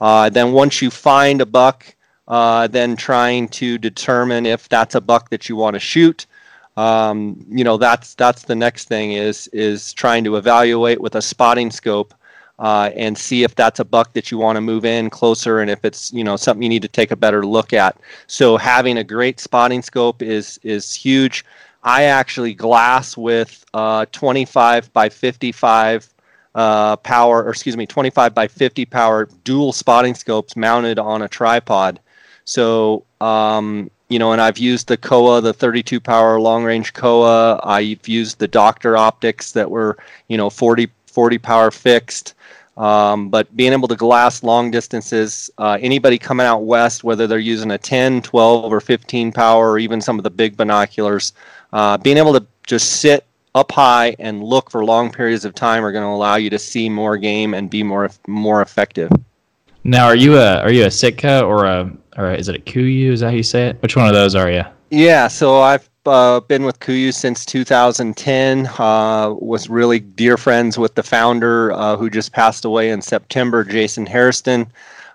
Uh, 0.00 0.28
then 0.28 0.52
once 0.52 0.82
you 0.82 0.90
find 0.90 1.40
a 1.40 1.46
buck, 1.46 1.94
uh, 2.28 2.66
then 2.68 2.94
trying 2.94 3.48
to 3.48 3.78
determine 3.78 4.46
if 4.46 4.68
that's 4.68 4.94
a 4.94 5.00
buck 5.00 5.30
that 5.30 5.48
you 5.48 5.56
want 5.56 5.74
to 5.74 5.80
shoot. 5.80 6.26
Um, 6.76 7.44
you 7.48 7.64
know 7.64 7.76
that's 7.76 8.14
that's 8.14 8.42
the 8.42 8.54
next 8.54 8.86
thing 8.86 9.12
is 9.12 9.48
is 9.48 9.92
trying 9.92 10.22
to 10.24 10.36
evaluate 10.36 11.00
with 11.00 11.16
a 11.16 11.22
spotting 11.22 11.72
scope 11.72 12.14
uh, 12.60 12.90
and 12.94 13.18
see 13.18 13.42
if 13.42 13.56
that's 13.56 13.80
a 13.80 13.84
buck 13.84 14.12
that 14.12 14.30
you 14.30 14.38
want 14.38 14.56
to 14.56 14.60
move 14.60 14.84
in 14.84 15.10
closer 15.10 15.58
and 15.58 15.70
if 15.70 15.84
it's 15.84 16.12
you 16.12 16.22
know 16.22 16.36
something 16.36 16.62
you 16.62 16.68
need 16.68 16.82
to 16.82 16.88
take 16.88 17.10
a 17.10 17.16
better 17.16 17.44
look 17.44 17.72
at. 17.72 17.98
So 18.28 18.56
having 18.56 18.98
a 18.98 19.04
great 19.04 19.40
spotting 19.40 19.82
scope 19.82 20.22
is 20.22 20.60
is 20.62 20.94
huge. 20.94 21.44
I 21.82 22.04
actually 22.04 22.54
glass 22.54 23.16
with 23.16 23.64
uh, 23.72 24.06
25 24.12 24.92
by 24.92 25.08
55 25.08 26.12
uh, 26.54 26.96
power, 26.96 27.44
or 27.44 27.50
excuse 27.50 27.76
me, 27.76 27.86
25 27.86 28.34
by 28.34 28.48
50 28.48 28.84
power 28.86 29.28
dual 29.44 29.72
spotting 29.72 30.14
scopes 30.14 30.56
mounted 30.56 30.98
on 30.98 31.22
a 31.22 31.28
tripod. 31.28 32.00
So, 32.48 33.04
um, 33.20 33.90
you 34.08 34.18
know, 34.18 34.32
and 34.32 34.40
I've 34.40 34.56
used 34.56 34.88
the 34.88 34.96
Kowa, 34.96 35.42
the 35.42 35.52
32 35.52 36.00
power 36.00 36.40
long 36.40 36.64
range 36.64 36.94
Kowa. 36.94 37.60
I've 37.62 38.08
used 38.08 38.38
the 38.38 38.48
Docter 38.48 38.96
optics 38.96 39.52
that 39.52 39.70
were, 39.70 39.98
you 40.28 40.38
know, 40.38 40.48
40, 40.48 40.88
40 41.08 41.36
power 41.36 41.70
fixed. 41.70 42.32
Um, 42.78 43.28
but 43.28 43.54
being 43.54 43.74
able 43.74 43.86
to 43.88 43.96
glass 43.96 44.42
long 44.42 44.70
distances, 44.70 45.50
uh, 45.58 45.76
anybody 45.82 46.16
coming 46.16 46.46
out 46.46 46.60
west, 46.60 47.04
whether 47.04 47.26
they're 47.26 47.38
using 47.38 47.70
a 47.72 47.76
10, 47.76 48.22
12, 48.22 48.72
or 48.72 48.80
15 48.80 49.30
power, 49.30 49.72
or 49.72 49.78
even 49.78 50.00
some 50.00 50.16
of 50.16 50.22
the 50.22 50.30
big 50.30 50.56
binoculars, 50.56 51.34
uh, 51.74 51.98
being 51.98 52.16
able 52.16 52.32
to 52.32 52.46
just 52.66 53.02
sit 53.02 53.26
up 53.54 53.70
high 53.70 54.16
and 54.18 54.42
look 54.42 54.70
for 54.70 54.86
long 54.86 55.12
periods 55.12 55.44
of 55.44 55.54
time 55.54 55.84
are 55.84 55.92
going 55.92 56.04
to 56.04 56.08
allow 56.08 56.36
you 56.36 56.48
to 56.48 56.58
see 56.58 56.88
more 56.88 57.18
game 57.18 57.52
and 57.52 57.68
be 57.68 57.82
more 57.82 58.08
more 58.26 58.62
effective. 58.62 59.10
Now, 59.84 60.06
are 60.06 60.16
you 60.16 60.38
a 60.38 60.62
are 60.62 60.72
you 60.72 60.86
a 60.86 60.90
Sitka 60.90 61.44
or 61.44 61.66
a 61.66 61.92
or 62.18 62.34
is 62.34 62.48
it 62.48 62.56
a 62.56 62.58
Kuiu? 62.58 63.12
Is 63.12 63.20
that 63.20 63.30
how 63.30 63.36
you 63.36 63.42
say 63.42 63.68
it? 63.68 63.80
Which 63.80 63.96
one 63.96 64.06
of 64.06 64.12
those 64.12 64.34
are 64.34 64.50
you? 64.50 64.64
Yeah, 64.90 65.28
so 65.28 65.60
I've 65.60 65.88
uh, 66.04 66.40
been 66.40 66.64
with 66.64 66.80
Kuiu 66.80 67.14
since 67.14 67.44
2010. 67.44 68.66
Uh, 68.78 69.34
was 69.38 69.68
really 69.68 70.00
dear 70.00 70.36
friends 70.36 70.76
with 70.76 70.94
the 70.96 71.02
founder 71.02 71.72
uh, 71.72 71.96
who 71.96 72.10
just 72.10 72.32
passed 72.32 72.64
away 72.64 72.90
in 72.90 73.00
September, 73.00 73.64
Jason 73.64 74.04
Hairston. 74.04 74.62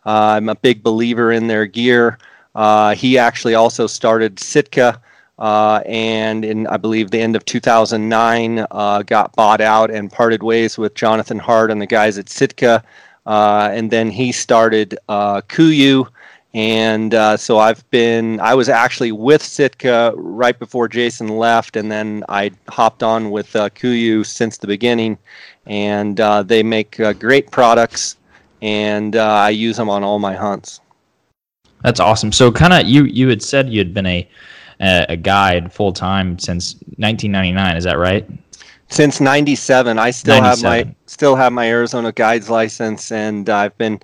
Uh, 0.05 0.37
I'm 0.37 0.49
a 0.49 0.55
big 0.55 0.81
believer 0.81 1.31
in 1.31 1.47
their 1.47 1.65
gear. 1.65 2.17
Uh, 2.55 2.95
he 2.95 3.17
actually 3.17 3.55
also 3.55 3.87
started 3.87 4.39
Sitka 4.39 5.01
uh, 5.39 5.81
and 5.85 6.45
in 6.45 6.67
I 6.67 6.77
believe 6.77 7.09
the 7.09 7.19
end 7.19 7.35
of 7.35 7.43
2009 7.45 8.65
uh, 8.69 9.01
got 9.01 9.35
bought 9.35 9.59
out 9.59 9.89
and 9.89 10.11
parted 10.11 10.43
ways 10.43 10.77
with 10.77 10.93
Jonathan 10.93 11.39
Hart 11.39 11.71
and 11.71 11.81
the 11.81 11.87
guys 11.87 12.17
at 12.17 12.29
Sitka, 12.29 12.83
and 13.25 13.89
then 13.89 14.11
he 14.11 14.31
started 14.31 14.97
Kuiu. 15.09 16.07
And 16.53 17.15
uh, 17.15 17.35
so 17.37 17.57
I've 17.57 17.89
been, 17.89 18.39
I 18.39 18.53
was 18.53 18.69
actually 18.69 19.11
with 19.11 19.41
Sitka 19.41 20.13
right 20.15 20.57
before 20.57 20.87
Jason 20.87 21.27
left, 21.29 21.75
and 21.75 21.91
then 21.91 22.23
I 22.29 22.51
hopped 22.69 23.01
on 23.01 23.31
with 23.31 23.55
uh, 23.55 23.69
Kuiu 23.69 24.23
since 24.23 24.57
the 24.57 24.67
beginning. 24.67 25.17
And 25.65 26.19
uh, 26.19 26.43
they 26.43 26.61
make 26.61 26.99
great 27.19 27.49
products, 27.49 28.17
and 28.61 29.15
I 29.15 29.49
use 29.49 29.77
them 29.77 29.89
on 29.89 30.03
all 30.03 30.19
my 30.19 30.35
hunts. 30.35 30.79
That's 31.83 31.99
awesome. 31.99 32.31
So, 32.31 32.51
kind 32.51 32.73
of, 32.73 32.85
you 32.85 33.03
you 33.05 33.27
had 33.29 33.41
said 33.41 33.69
you 33.69 33.79
had 33.79 33.93
been 33.93 34.05
a 34.05 34.27
a 34.79 35.15
guide 35.15 35.71
full 35.71 35.93
time 35.93 36.37
since 36.39 36.73
1999. 36.97 37.77
Is 37.77 37.83
that 37.83 37.97
right? 37.97 38.27
Since 38.89 39.19
'97, 39.21 39.97
I 39.97 40.11
still 40.11 40.41
97. 40.41 40.43
have 40.43 40.87
my 40.87 40.95
still 41.05 41.35
have 41.35 41.53
my 41.53 41.67
Arizona 41.67 42.11
guides 42.11 42.49
license, 42.49 43.11
and 43.11 43.49
I've 43.49 43.77
been 43.77 43.99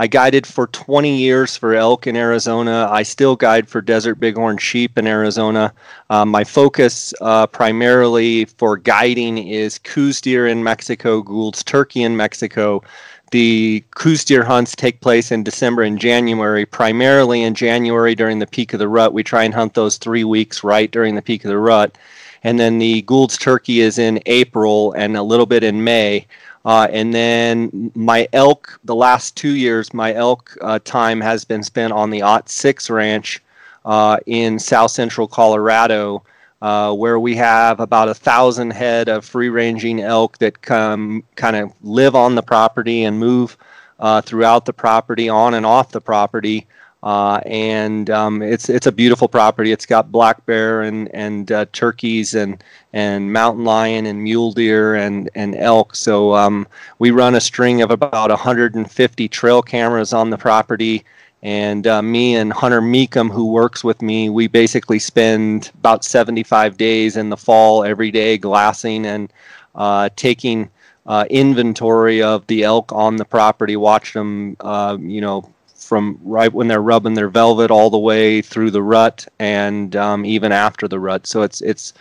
I 0.00 0.06
guided 0.06 0.46
for 0.46 0.66
20 0.68 1.14
years 1.14 1.58
for 1.58 1.74
elk 1.74 2.06
in 2.06 2.16
Arizona. 2.16 2.88
I 2.90 3.02
still 3.02 3.36
guide 3.36 3.68
for 3.68 3.82
desert 3.82 4.14
bighorn 4.14 4.56
sheep 4.56 4.96
in 4.96 5.06
Arizona. 5.06 5.74
Uh, 6.08 6.24
my 6.24 6.42
focus 6.42 7.12
uh, 7.20 7.46
primarily 7.46 8.46
for 8.46 8.78
guiding 8.78 9.36
is 9.36 9.78
Coues 9.78 10.22
deer 10.22 10.46
in 10.46 10.64
Mexico, 10.64 11.20
Gould's 11.20 11.62
turkey 11.62 12.02
in 12.02 12.16
Mexico, 12.16 12.82
the 13.30 13.84
Coues 13.94 14.24
deer 14.24 14.42
hunts 14.42 14.74
take 14.74 15.02
place 15.02 15.30
in 15.30 15.44
December 15.44 15.82
and 15.82 15.98
January, 15.98 16.64
primarily 16.64 17.42
in 17.42 17.52
January 17.54 18.14
during 18.14 18.38
the 18.38 18.46
peak 18.46 18.72
of 18.72 18.78
the 18.78 18.88
rut. 18.88 19.12
We 19.12 19.22
try 19.22 19.44
and 19.44 19.52
hunt 19.52 19.74
those 19.74 19.98
three 19.98 20.24
weeks 20.24 20.64
right 20.64 20.90
during 20.90 21.14
the 21.14 21.20
peak 21.20 21.44
of 21.44 21.50
the 21.50 21.58
rut. 21.58 21.98
And 22.42 22.58
then 22.58 22.78
the 22.78 23.02
Gould's 23.02 23.36
turkey 23.36 23.80
is 23.80 23.98
in 23.98 24.18
April 24.24 24.92
and 24.92 25.14
a 25.14 25.22
little 25.22 25.44
bit 25.44 25.62
in 25.62 25.84
May. 25.84 26.26
Uh, 26.64 26.86
and 26.90 27.14
then 27.14 27.90
my 27.94 28.28
elk, 28.32 28.78
the 28.84 28.94
last 28.94 29.36
two 29.36 29.54
years, 29.54 29.94
my 29.94 30.12
elk 30.14 30.56
uh, 30.60 30.78
time 30.84 31.20
has 31.20 31.44
been 31.44 31.62
spent 31.62 31.92
on 31.92 32.10
the 32.10 32.22
Ot 32.22 32.48
6 32.48 32.90
ranch 32.90 33.42
uh, 33.84 34.18
in 34.26 34.58
south 34.58 34.90
central 34.90 35.26
Colorado 35.26 36.22
uh, 36.62 36.92
where 36.92 37.18
we 37.18 37.36
have 37.36 37.80
about 37.80 38.08
a 38.08 38.14
thousand 38.14 38.70
head 38.70 39.08
of 39.08 39.24
free 39.24 39.48
ranging 39.48 40.00
elk 40.00 40.36
that 40.38 40.60
come 40.60 41.24
kind 41.36 41.56
of 41.56 41.72
live 41.82 42.14
on 42.14 42.34
the 42.34 42.42
property 42.42 43.04
and 43.04 43.18
move 43.18 43.56
uh, 43.98 44.20
throughout 44.20 44.64
the 44.64 44.72
property, 44.72 45.28
on 45.28 45.54
and 45.54 45.64
off 45.64 45.90
the 45.90 46.00
property. 46.00 46.66
Uh, 47.02 47.40
and 47.46 48.10
um, 48.10 48.42
it's 48.42 48.68
it's 48.68 48.86
a 48.86 48.92
beautiful 48.92 49.26
property. 49.26 49.72
It's 49.72 49.86
got 49.86 50.12
black 50.12 50.44
bear 50.44 50.82
and 50.82 51.08
and 51.14 51.50
uh, 51.50 51.66
turkeys 51.72 52.34
and 52.34 52.62
and 52.92 53.32
mountain 53.32 53.64
lion 53.64 54.04
and 54.06 54.22
mule 54.22 54.52
deer 54.52 54.94
and 54.94 55.30
and 55.34 55.54
elk. 55.56 55.94
So 55.94 56.34
um, 56.34 56.66
we 56.98 57.10
run 57.10 57.34
a 57.34 57.40
string 57.40 57.80
of 57.80 57.90
about 57.90 58.28
150 58.28 59.28
trail 59.28 59.62
cameras 59.62 60.12
on 60.12 60.30
the 60.30 60.36
property 60.36 61.04
and 61.42 61.86
uh, 61.86 62.02
me 62.02 62.36
and 62.36 62.52
Hunter 62.52 62.82
Meekum, 62.82 63.30
who 63.30 63.46
works 63.46 63.82
with 63.82 64.02
me, 64.02 64.28
we 64.28 64.46
basically 64.46 64.98
spend 64.98 65.70
about 65.78 66.04
75 66.04 66.76
days 66.76 67.16
in 67.16 67.30
the 67.30 67.36
fall 67.36 67.82
every 67.82 68.10
day 68.10 68.36
glassing 68.36 69.06
and 69.06 69.32
uh, 69.74 70.10
taking 70.16 70.70
uh, 71.06 71.24
inventory 71.30 72.22
of 72.22 72.46
the 72.46 72.62
elk 72.62 72.92
on 72.92 73.16
the 73.16 73.24
property, 73.24 73.74
watch 73.76 74.12
them, 74.12 74.56
uh, 74.60 74.98
you 75.00 75.22
know, 75.22 75.50
from 75.90 76.20
right 76.22 76.52
when 76.52 76.68
they're 76.68 76.80
rubbing 76.80 77.14
their 77.14 77.28
velvet 77.28 77.68
all 77.68 77.90
the 77.90 77.98
way 77.98 78.40
through 78.40 78.70
the 78.70 78.80
rut 78.80 79.26
and 79.40 79.96
um, 79.96 80.24
even 80.24 80.52
after 80.52 80.86
the 80.86 81.00
rut. 81.00 81.26
So 81.26 81.42
it's 81.42 81.60
it's 81.62 81.94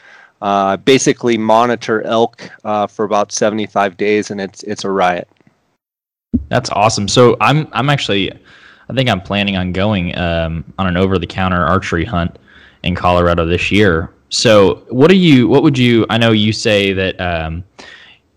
uh, 0.43 0.77
basically 0.77 1.39
monitor 1.39 2.03
elk 2.03 2.51
uh, 2.63 2.85
for 2.85 3.03
about 3.03 3.31
75 3.31 3.97
days, 3.97 4.29
and 4.29 4.39
it's 4.39 4.61
it's 4.61 4.83
a 4.83 4.91
riot. 4.91 5.27
That's 6.49 6.69
awesome. 6.69 7.07
So 7.07 7.35
I'm 7.41 7.67
I'm 7.71 7.89
actually 7.89 8.31
I 8.31 8.93
think 8.93 9.09
I'm 9.09 9.21
planning 9.21 9.57
on 9.57 9.73
going 9.73 10.15
um, 10.15 10.63
on 10.77 10.85
an 10.85 10.95
over-the-counter 10.95 11.65
archery 11.65 12.05
hunt 12.05 12.37
in 12.83 12.93
Colorado 12.93 13.47
this 13.47 13.71
year. 13.71 14.13
So, 14.29 14.85
what 14.89 15.09
do 15.09 15.17
you? 15.17 15.47
What 15.47 15.63
would 15.63 15.79
you? 15.79 16.05
I 16.11 16.19
know 16.19 16.31
you 16.31 16.53
say 16.53 16.93
that 16.93 17.19
um, 17.19 17.63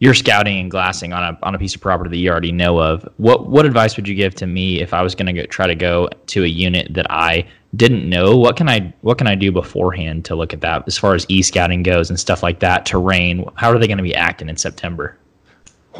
you're 0.02 0.14
scouting 0.14 0.58
and 0.58 0.68
glassing 0.68 1.12
on 1.12 1.22
a 1.22 1.38
on 1.44 1.54
a 1.54 1.58
piece 1.60 1.76
of 1.76 1.80
property 1.80 2.10
that 2.10 2.16
you 2.16 2.28
already 2.28 2.50
know 2.50 2.80
of. 2.80 3.08
What 3.18 3.48
what 3.48 3.64
advice 3.64 3.96
would 3.96 4.08
you 4.08 4.16
give 4.16 4.34
to 4.34 4.48
me 4.48 4.80
if 4.80 4.92
I 4.92 5.00
was 5.00 5.14
going 5.14 5.32
to 5.32 5.46
try 5.46 5.68
to 5.68 5.76
go 5.76 6.08
to 6.26 6.42
a 6.42 6.48
unit 6.48 6.92
that 6.94 7.08
I 7.08 7.46
didn't 7.76 8.08
know? 8.08 8.36
What 8.36 8.56
can 8.56 8.68
I 8.68 8.92
what 9.02 9.16
can 9.16 9.28
I 9.28 9.36
do 9.36 9.52
beforehand 9.52 10.24
to 10.24 10.34
look 10.34 10.52
at 10.52 10.60
that 10.62 10.82
as 10.88 10.98
far 10.98 11.14
as 11.14 11.24
e 11.28 11.40
scouting 11.40 11.84
goes 11.84 12.10
and 12.10 12.18
stuff 12.18 12.42
like 12.42 12.58
that? 12.58 12.84
Terrain. 12.84 13.48
How 13.54 13.70
are 13.70 13.78
they 13.78 13.86
going 13.86 13.98
to 13.98 14.02
be 14.02 14.12
acting 14.12 14.48
in 14.48 14.56
September? 14.56 15.16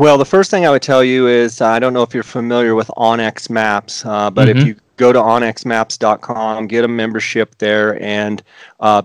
Well, 0.01 0.19
the 0.19 0.25
first 0.25 0.51
thing 0.51 0.67
I 0.67 0.71
would 0.71 0.83
tell 0.83 1.05
you 1.05 1.29
is 1.29 1.61
uh, 1.61 1.69
I 1.69 1.79
don't 1.79 1.93
know 1.93 2.03
if 2.03 2.13
you're 2.13 2.25
familiar 2.25 2.75
with 2.75 2.89
onX 2.97 3.51
Maps, 3.51 4.05
uh, 4.05 4.33
but 4.33 4.49
mm-hmm. 4.49 4.59
if 4.59 4.67
you 4.67 4.77
go 4.97 5.13
to 5.13 5.21
onxmaps.com, 5.21 6.67
get 6.67 6.85
a 6.85 6.89
membership 6.89 7.57
there, 7.59 8.03
and 8.03 8.43
uh, 8.81 9.03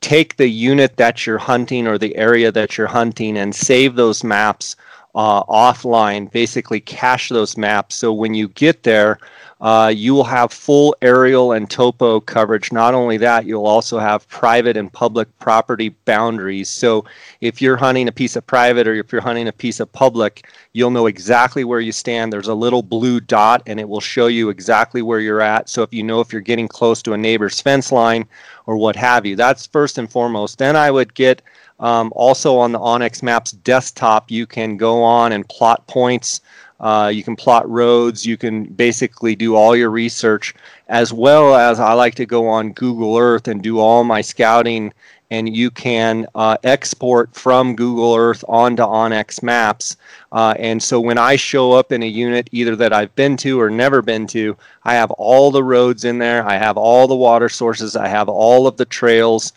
take 0.00 0.36
the 0.36 0.48
unit 0.48 0.96
that 0.96 1.26
you're 1.26 1.38
hunting 1.38 1.86
or 1.86 1.98
the 1.98 2.14
area 2.16 2.52
that 2.52 2.76
you're 2.76 2.86
hunting 2.86 3.36
and 3.36 3.54
save 3.54 3.94
those 3.96 4.22
maps 4.22 4.76
uh, 5.14 5.42
offline. 5.44 6.30
Basically, 6.30 6.80
cache 6.80 7.28
those 7.28 7.56
maps 7.56 7.94
so 7.94 8.12
when 8.12 8.34
you 8.34 8.48
get 8.48 8.82
there, 8.82 9.18
uh, 9.60 9.92
you 9.94 10.14
will 10.14 10.24
have 10.24 10.52
full 10.52 10.94
aerial 11.02 11.52
and 11.52 11.68
topo 11.68 12.20
coverage. 12.20 12.70
Not 12.70 12.94
only 12.94 13.16
that, 13.16 13.44
you'll 13.44 13.66
also 13.66 13.98
have 13.98 14.28
private 14.28 14.76
and 14.76 14.92
public 14.92 15.36
property 15.40 15.88
boundaries. 16.04 16.68
So 16.68 17.04
if 17.40 17.60
you're 17.60 17.76
hunting 17.76 18.06
a 18.06 18.12
piece 18.12 18.36
of 18.36 18.46
private 18.46 18.86
or 18.86 18.94
if 18.94 19.10
you're 19.10 19.20
hunting 19.20 19.48
a 19.48 19.52
piece 19.52 19.80
of 19.80 19.90
public, 19.92 20.46
you'll 20.74 20.92
know 20.92 21.06
exactly 21.06 21.64
where 21.64 21.80
you 21.80 21.90
stand. 21.90 22.32
There's 22.32 22.46
a 22.46 22.54
little 22.54 22.82
blue 22.82 23.18
dot 23.18 23.62
and 23.66 23.80
it 23.80 23.88
will 23.88 24.00
show 24.00 24.28
you 24.28 24.48
exactly 24.48 25.02
where 25.02 25.20
you're 25.20 25.40
at. 25.40 25.68
So 25.68 25.82
if 25.82 25.92
you 25.92 26.04
know 26.04 26.20
if 26.20 26.32
you're 26.32 26.40
getting 26.40 26.68
close 26.68 27.02
to 27.02 27.14
a 27.14 27.18
neighbor's 27.18 27.60
fence 27.60 27.90
line 27.90 28.26
or 28.66 28.76
what 28.76 28.94
have 28.94 29.26
you, 29.26 29.34
that's 29.34 29.66
first 29.66 29.98
and 29.98 30.10
foremost. 30.10 30.58
Then 30.58 30.76
I 30.76 30.92
would 30.92 31.14
get 31.14 31.42
um, 31.80 32.12
also 32.14 32.56
on 32.56 32.72
the 32.72 32.78
onX 32.78 33.22
Maps 33.22 33.52
desktop, 33.52 34.30
you 34.30 34.46
can 34.46 34.76
go 34.76 35.02
on 35.02 35.32
and 35.32 35.48
plot 35.48 35.86
points. 35.86 36.40
Uh, 36.80 37.10
you 37.12 37.22
can 37.22 37.36
plot 37.36 37.68
roads. 37.68 38.24
You 38.24 38.36
can 38.36 38.64
basically 38.64 39.34
do 39.34 39.56
all 39.56 39.74
your 39.74 39.90
research, 39.90 40.54
as 40.88 41.12
well 41.12 41.54
as 41.54 41.80
I 41.80 41.92
like 41.92 42.14
to 42.16 42.26
go 42.26 42.48
on 42.48 42.72
Google 42.72 43.16
Earth 43.18 43.48
and 43.48 43.62
do 43.62 43.78
all 43.78 44.04
my 44.04 44.20
scouting. 44.20 44.92
And 45.30 45.54
you 45.54 45.70
can 45.70 46.26
uh, 46.34 46.56
export 46.64 47.34
from 47.34 47.76
Google 47.76 48.14
Earth 48.14 48.42
onto 48.48 48.82
onX 48.82 49.42
Maps. 49.42 49.96
Uh, 50.32 50.54
and 50.58 50.82
so 50.82 51.00
when 51.00 51.18
I 51.18 51.36
show 51.36 51.72
up 51.72 51.92
in 51.92 52.02
a 52.02 52.06
unit, 52.06 52.48
either 52.50 52.74
that 52.76 52.94
I've 52.94 53.14
been 53.14 53.36
to 53.38 53.60
or 53.60 53.68
never 53.68 54.00
been 54.00 54.26
to, 54.28 54.56
I 54.84 54.94
have 54.94 55.10
all 55.10 55.50
the 55.50 55.62
roads 55.64 56.04
in 56.04 56.18
there. 56.18 56.48
I 56.48 56.56
have 56.56 56.78
all 56.78 57.06
the 57.06 57.14
water 57.14 57.50
sources. 57.50 57.94
I 57.94 58.08
have 58.08 58.30
all 58.30 58.66
of 58.66 58.78
the 58.78 58.86
trails. 58.86 59.52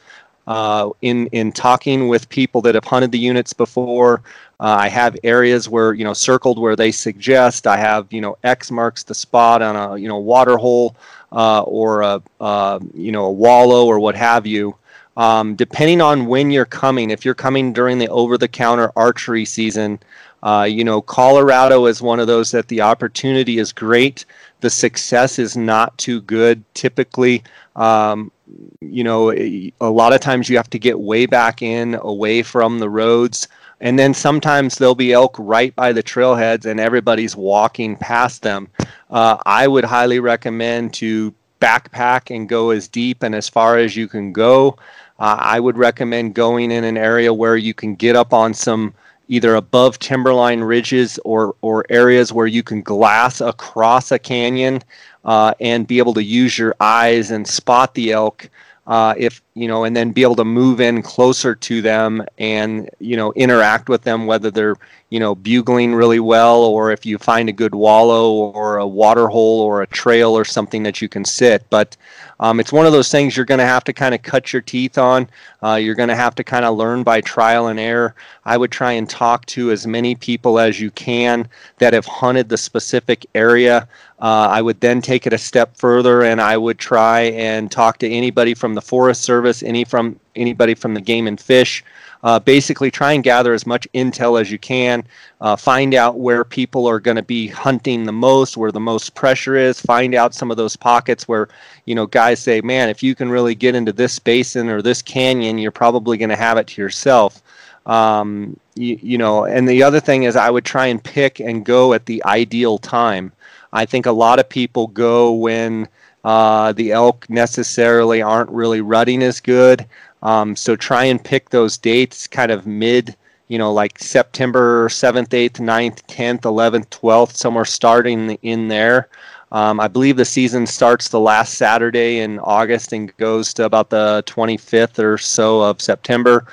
Uh, 0.47 0.89
in 1.01 1.27
in 1.27 1.51
talking 1.51 2.07
with 2.07 2.27
people 2.29 2.61
that 2.61 2.73
have 2.75 2.83
hunted 2.83 3.11
the 3.11 3.19
units 3.19 3.53
before, 3.53 4.21
uh, 4.59 4.77
I 4.79 4.89
have 4.89 5.15
areas 5.23 5.69
where 5.69 5.93
you 5.93 6.03
know 6.03 6.13
circled 6.13 6.59
where 6.59 6.75
they 6.75 6.91
suggest. 6.91 7.67
I 7.67 7.77
have 7.77 8.11
you 8.11 8.21
know 8.21 8.37
X 8.43 8.71
marks 8.71 9.03
the 9.03 9.15
spot 9.15 9.61
on 9.61 9.75
a 9.75 9.97
you 9.97 10.07
know 10.07 10.17
water 10.17 10.57
hole 10.57 10.95
uh, 11.31 11.61
or 11.61 12.01
a 12.01 12.21
uh, 12.39 12.79
you 12.93 13.11
know 13.11 13.25
a 13.25 13.31
wallow 13.31 13.85
or 13.85 13.99
what 13.99 14.15
have 14.15 14.45
you. 14.47 14.75
Um, 15.17 15.55
depending 15.55 16.01
on 16.01 16.25
when 16.25 16.51
you're 16.51 16.65
coming, 16.65 17.09
if 17.09 17.25
you're 17.25 17.33
coming 17.35 17.73
during 17.73 17.97
the 17.97 18.07
over-the-counter 18.07 18.93
archery 18.95 19.43
season, 19.45 19.99
uh, 20.41 20.65
you 20.69 20.83
know 20.83 21.01
Colorado 21.01 21.85
is 21.85 22.01
one 22.01 22.19
of 22.19 22.27
those 22.27 22.51
that 22.51 22.67
the 22.67 22.81
opportunity 22.81 23.59
is 23.59 23.71
great. 23.73 24.25
The 24.61 24.69
success 24.69 25.37
is 25.37 25.57
not 25.57 25.97
too 25.97 26.21
good. 26.21 26.63
Typically, 26.73 27.43
um, 27.75 28.31
you 28.81 29.03
know, 29.03 29.31
a 29.31 29.71
lot 29.81 30.13
of 30.13 30.19
times 30.19 30.49
you 30.49 30.57
have 30.57 30.69
to 30.71 30.79
get 30.79 30.99
way 30.99 31.25
back 31.25 31.61
in, 31.61 31.95
away 31.95 32.43
from 32.43 32.79
the 32.79 32.89
roads. 32.89 33.47
And 33.79 33.97
then 33.97 34.13
sometimes 34.13 34.77
there'll 34.77 34.95
be 34.95 35.11
elk 35.11 35.35
right 35.39 35.75
by 35.75 35.91
the 35.91 36.03
trailheads 36.03 36.65
and 36.65 36.79
everybody's 36.79 37.35
walking 37.35 37.95
past 37.95 38.43
them. 38.43 38.67
Uh, 39.09 39.37
I 39.45 39.67
would 39.67 39.85
highly 39.85 40.19
recommend 40.19 40.93
to 40.95 41.33
backpack 41.59 42.35
and 42.35 42.47
go 42.47 42.69
as 42.69 42.87
deep 42.87 43.23
and 43.23 43.33
as 43.33 43.49
far 43.49 43.77
as 43.77 43.95
you 43.95 44.07
can 44.07 44.33
go. 44.33 44.77
Uh, 45.19 45.37
I 45.39 45.59
would 45.59 45.77
recommend 45.77 46.35
going 46.35 46.71
in 46.71 46.83
an 46.83 46.97
area 46.97 47.33
where 47.33 47.57
you 47.57 47.73
can 47.73 47.95
get 47.95 48.15
up 48.15 48.33
on 48.33 48.53
some 48.53 48.93
either 49.27 49.55
above 49.55 49.97
timberline 49.97 50.61
ridges 50.61 51.17
or, 51.23 51.55
or 51.61 51.85
areas 51.89 52.33
where 52.33 52.47
you 52.47 52.61
can 52.61 52.81
glass 52.81 53.39
across 53.39 54.11
a 54.11 54.19
canyon 54.19 54.81
uh, 55.25 55.53
and 55.59 55.87
be 55.87 55.99
able 55.99 56.13
to 56.13 56.23
use 56.23 56.57
your 56.57 56.75
eyes 56.79 57.31
and 57.31 57.47
spot 57.47 57.93
the 57.93 58.11
elk 58.11 58.49
uh, 58.87 59.13
if 59.17 59.41
you 59.53 59.67
know 59.67 59.83
and 59.83 59.95
then 59.95 60.11
be 60.11 60.23
able 60.23 60.35
to 60.35 60.45
move 60.45 60.79
in 60.79 61.01
closer 61.01 61.53
to 61.53 61.81
them 61.81 62.23
and 62.37 62.89
you 62.99 63.17
know 63.17 63.33
interact 63.33 63.89
with 63.89 64.03
them 64.03 64.25
whether 64.25 64.49
they're 64.49 64.77
you 65.09 65.19
know 65.19 65.35
bugling 65.35 65.93
really 65.93 66.21
well 66.21 66.63
or 66.63 66.91
if 66.91 67.05
you 67.05 67.17
find 67.17 67.49
a 67.49 67.53
good 67.53 67.75
wallow 67.75 68.31
or 68.31 68.77
a 68.77 68.87
water 68.87 69.27
hole 69.27 69.59
or 69.61 69.81
a 69.81 69.87
trail 69.87 70.37
or 70.37 70.45
something 70.45 70.83
that 70.83 71.01
you 71.01 71.09
can 71.09 71.25
sit 71.25 71.65
but 71.69 71.97
um, 72.41 72.59
it's 72.59 72.73
one 72.73 72.87
of 72.87 72.91
those 72.91 73.11
things 73.11 73.37
you're 73.37 73.45
going 73.45 73.59
to 73.59 73.65
have 73.65 73.83
to 73.83 73.93
kind 73.93 74.15
of 74.15 74.23
cut 74.23 74.51
your 74.51 74.63
teeth 74.63 74.97
on. 74.97 75.29
Uh, 75.61 75.75
you're 75.75 75.95
going 75.95 76.09
to 76.09 76.15
have 76.15 76.33
to 76.35 76.43
kind 76.43 76.65
of 76.65 76.75
learn 76.75 77.03
by 77.03 77.21
trial 77.21 77.67
and 77.67 77.79
error. 77.79 78.15
I 78.45 78.57
would 78.57 78.71
try 78.71 78.93
and 78.93 79.07
talk 79.07 79.45
to 79.47 79.69
as 79.69 79.85
many 79.85 80.15
people 80.15 80.57
as 80.57 80.79
you 80.79 80.89
can 80.89 81.47
that 81.77 81.93
have 81.93 82.07
hunted 82.07 82.49
the 82.49 82.57
specific 82.57 83.27
area. 83.35 83.87
Uh, 84.19 84.47
I 84.49 84.61
would 84.63 84.81
then 84.81 85.01
take 85.03 85.27
it 85.27 85.33
a 85.33 85.37
step 85.37 85.77
further 85.77 86.23
and 86.23 86.41
I 86.41 86.57
would 86.57 86.79
try 86.79 87.21
and 87.21 87.71
talk 87.71 87.99
to 87.99 88.09
anybody 88.09 88.55
from 88.55 88.73
the 88.73 88.81
Forest 88.81 89.21
Service, 89.21 89.40
any 89.63 89.83
from 89.83 90.19
anybody 90.35 90.73
from 90.73 90.93
the 90.93 91.01
Game 91.01 91.27
and 91.27 91.39
Fish. 91.39 91.83
Uh, 92.23 92.39
basically, 92.39 92.91
try 92.91 93.13
and 93.13 93.23
gather 93.23 93.53
as 93.53 93.65
much 93.65 93.87
intel 93.93 94.39
as 94.39 94.51
you 94.51 94.59
can. 94.59 95.03
Uh, 95.39 95.55
find 95.55 95.95
out 95.95 96.19
where 96.19 96.43
people 96.43 96.85
are 96.87 96.99
going 96.99 97.17
to 97.17 97.23
be 97.23 97.47
hunting 97.47 98.03
the 98.03 98.11
most, 98.11 98.57
where 98.57 98.71
the 98.71 98.79
most 98.79 99.15
pressure 99.15 99.55
is. 99.55 99.81
Find 99.81 100.13
out 100.13 100.35
some 100.35 100.51
of 100.51 100.57
those 100.57 100.75
pockets 100.75 101.27
where 101.27 101.49
you 101.85 101.95
know 101.95 102.05
guys 102.05 102.39
say, 102.39 102.61
"Man, 102.61 102.89
if 102.89 103.01
you 103.01 103.15
can 103.15 103.29
really 103.29 103.55
get 103.55 103.75
into 103.75 103.91
this 103.91 104.19
basin 104.19 104.69
or 104.69 104.81
this 104.81 105.01
canyon, 105.01 105.57
you're 105.57 105.71
probably 105.71 106.17
going 106.17 106.29
to 106.29 106.35
have 106.35 106.57
it 106.57 106.67
to 106.67 106.81
yourself." 106.81 107.41
Um, 107.87 108.57
you, 108.75 108.99
you 109.01 109.17
know, 109.17 109.45
and 109.45 109.67
the 109.67 109.81
other 109.81 109.99
thing 109.99 110.23
is, 110.23 110.35
I 110.35 110.49
would 110.49 110.65
try 110.65 110.85
and 110.85 111.03
pick 111.03 111.39
and 111.39 111.65
go 111.65 111.93
at 111.93 112.05
the 112.05 112.23
ideal 112.25 112.77
time. 112.77 113.31
I 113.73 113.85
think 113.85 114.05
a 114.05 114.11
lot 114.11 114.39
of 114.39 114.47
people 114.49 114.87
go 114.87 115.31
when 115.33 115.87
uh, 116.23 116.71
the 116.73 116.91
elk 116.91 117.29
necessarily 117.29 118.21
aren't 118.21 118.49
really 118.49 118.81
rutting 118.81 119.23
as 119.23 119.39
good. 119.39 119.85
Um, 120.23 120.55
so 120.55 120.75
try 120.75 121.05
and 121.05 121.23
pick 121.23 121.49
those 121.49 121.77
dates 121.77 122.27
kind 122.27 122.51
of 122.51 122.67
mid, 122.67 123.15
you 123.47 123.57
know, 123.57 123.73
like 123.73 123.97
September 123.97 124.87
7th, 124.87 125.29
8th, 125.29 125.59
9th, 125.59 126.03
10th, 126.07 126.41
11th, 126.41 126.87
12th, 126.89 127.35
somewhere 127.35 127.65
starting 127.65 128.37
in 128.43 128.67
there. 128.67 129.09
Um, 129.51 129.79
I 129.79 129.87
believe 129.87 130.15
the 130.15 130.25
season 130.25 130.65
starts 130.65 131.09
the 131.09 131.19
last 131.19 131.55
Saturday 131.55 132.19
in 132.19 132.39
August 132.39 132.93
and 132.93 133.15
goes 133.17 133.53
to 133.55 133.65
about 133.65 133.89
the 133.89 134.23
25th 134.25 135.03
or 135.03 135.17
so 135.17 135.61
of 135.61 135.81
September. 135.81 136.45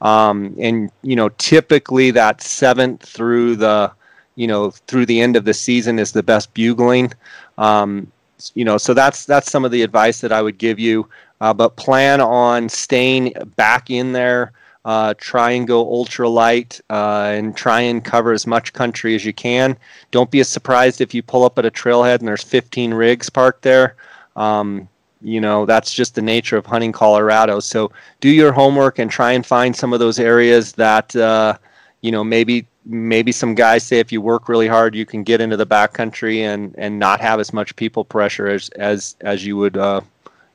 Um, 0.00 0.54
and, 0.58 0.90
you 1.02 1.16
know, 1.16 1.28
typically 1.30 2.10
that 2.12 2.38
7th 2.38 3.00
through 3.00 3.56
the, 3.56 3.92
you 4.36 4.46
know, 4.46 4.70
through 4.70 5.06
the 5.06 5.20
end 5.20 5.36
of 5.36 5.44
the 5.44 5.54
season 5.54 5.98
is 5.98 6.12
the 6.12 6.22
best 6.22 6.54
bugling. 6.54 7.12
Um, 7.58 8.10
you 8.54 8.64
know, 8.64 8.78
so 8.78 8.94
that's 8.94 9.24
that's 9.24 9.50
some 9.50 9.64
of 9.64 9.70
the 9.70 9.82
advice 9.82 10.20
that 10.20 10.32
I 10.32 10.42
would 10.42 10.58
give 10.58 10.78
you. 10.78 11.08
Uh, 11.40 11.52
but 11.52 11.76
plan 11.76 12.20
on 12.20 12.68
staying 12.68 13.34
back 13.56 13.90
in 13.90 14.12
there. 14.12 14.52
Uh, 14.84 15.14
try 15.18 15.50
and 15.50 15.66
go 15.66 15.80
ultra 15.80 16.28
light 16.28 16.80
uh, 16.90 17.32
and 17.34 17.56
try 17.56 17.80
and 17.80 18.04
cover 18.04 18.32
as 18.32 18.46
much 18.46 18.72
country 18.72 19.16
as 19.16 19.24
you 19.24 19.32
can. 19.32 19.76
Don't 20.12 20.30
be 20.30 20.40
surprised 20.44 21.00
if 21.00 21.12
you 21.12 21.24
pull 21.24 21.44
up 21.44 21.58
at 21.58 21.66
a 21.66 21.70
trailhead 21.72 22.20
and 22.20 22.28
there's 22.28 22.44
15 22.44 22.94
rigs 22.94 23.28
parked 23.28 23.62
there. 23.62 23.96
Um, 24.36 24.88
you 25.20 25.40
know, 25.40 25.66
that's 25.66 25.92
just 25.92 26.14
the 26.14 26.22
nature 26.22 26.56
of 26.56 26.66
hunting 26.66 26.92
Colorado. 26.92 27.58
So 27.58 27.90
do 28.20 28.28
your 28.28 28.52
homework 28.52 29.00
and 29.00 29.10
try 29.10 29.32
and 29.32 29.44
find 29.44 29.74
some 29.74 29.92
of 29.92 29.98
those 29.98 30.20
areas 30.20 30.72
that, 30.74 31.16
uh, 31.16 31.58
you 32.02 32.12
know, 32.12 32.22
maybe 32.22 32.64
maybe 32.86 33.32
some 33.32 33.54
guys 33.54 33.82
say 33.82 33.98
if 33.98 34.12
you 34.12 34.20
work 34.20 34.48
really 34.48 34.68
hard, 34.68 34.94
you 34.94 35.04
can 35.04 35.22
get 35.22 35.40
into 35.40 35.56
the 35.56 35.66
backcountry 35.66 36.38
and 36.40 36.74
and 36.78 36.98
not 36.98 37.20
have 37.20 37.40
as 37.40 37.52
much 37.52 37.74
people 37.76 38.04
pressure 38.04 38.48
as 38.48 38.68
as 38.70 39.16
as 39.20 39.44
you 39.44 39.56
would 39.56 39.76
uh, 39.76 40.00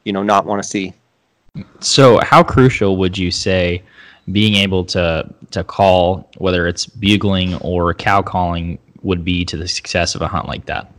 you 0.05 0.13
know 0.13 0.23
not 0.23 0.45
want 0.45 0.61
to 0.63 0.67
see. 0.67 0.93
So, 1.81 2.19
how 2.21 2.43
crucial 2.43 2.97
would 2.97 3.17
you 3.17 3.29
say 3.29 3.83
being 4.31 4.55
able 4.55 4.85
to 4.85 5.29
to 5.51 5.63
call, 5.63 6.29
whether 6.37 6.67
it's 6.67 6.85
bugling 6.85 7.55
or 7.55 7.93
cow 7.93 8.21
calling, 8.21 8.79
would 9.03 9.25
be 9.25 9.43
to 9.45 9.57
the 9.57 9.67
success 9.67 10.15
of 10.15 10.21
a 10.21 10.27
hunt 10.27 10.47
like 10.47 10.65
that? 10.65 10.91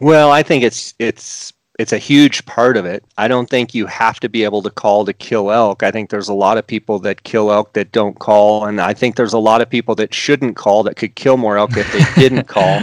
Well, 0.00 0.30
I 0.30 0.42
think 0.42 0.64
it's 0.64 0.94
it's 0.98 1.52
it's 1.80 1.94
a 1.94 1.98
huge 1.98 2.44
part 2.44 2.76
of 2.76 2.84
it. 2.84 3.02
I 3.16 3.26
don't 3.26 3.48
think 3.48 3.74
you 3.74 3.86
have 3.86 4.20
to 4.20 4.28
be 4.28 4.44
able 4.44 4.60
to 4.64 4.70
call 4.70 5.06
to 5.06 5.14
kill 5.14 5.50
elk. 5.50 5.82
I 5.82 5.90
think 5.90 6.10
there's 6.10 6.28
a 6.28 6.34
lot 6.34 6.58
of 6.58 6.66
people 6.66 6.98
that 6.98 7.22
kill 7.22 7.50
elk 7.50 7.72
that 7.72 7.90
don't 7.90 8.18
call, 8.18 8.66
and 8.66 8.82
I 8.82 8.92
think 8.92 9.16
there's 9.16 9.32
a 9.32 9.38
lot 9.38 9.62
of 9.62 9.70
people 9.70 9.94
that 9.94 10.12
shouldn't 10.12 10.56
call 10.56 10.82
that 10.82 10.96
could 10.96 11.14
kill 11.14 11.38
more 11.38 11.56
elk 11.56 11.78
if 11.78 11.90
they 11.90 12.04
didn't 12.20 12.48
call. 12.48 12.82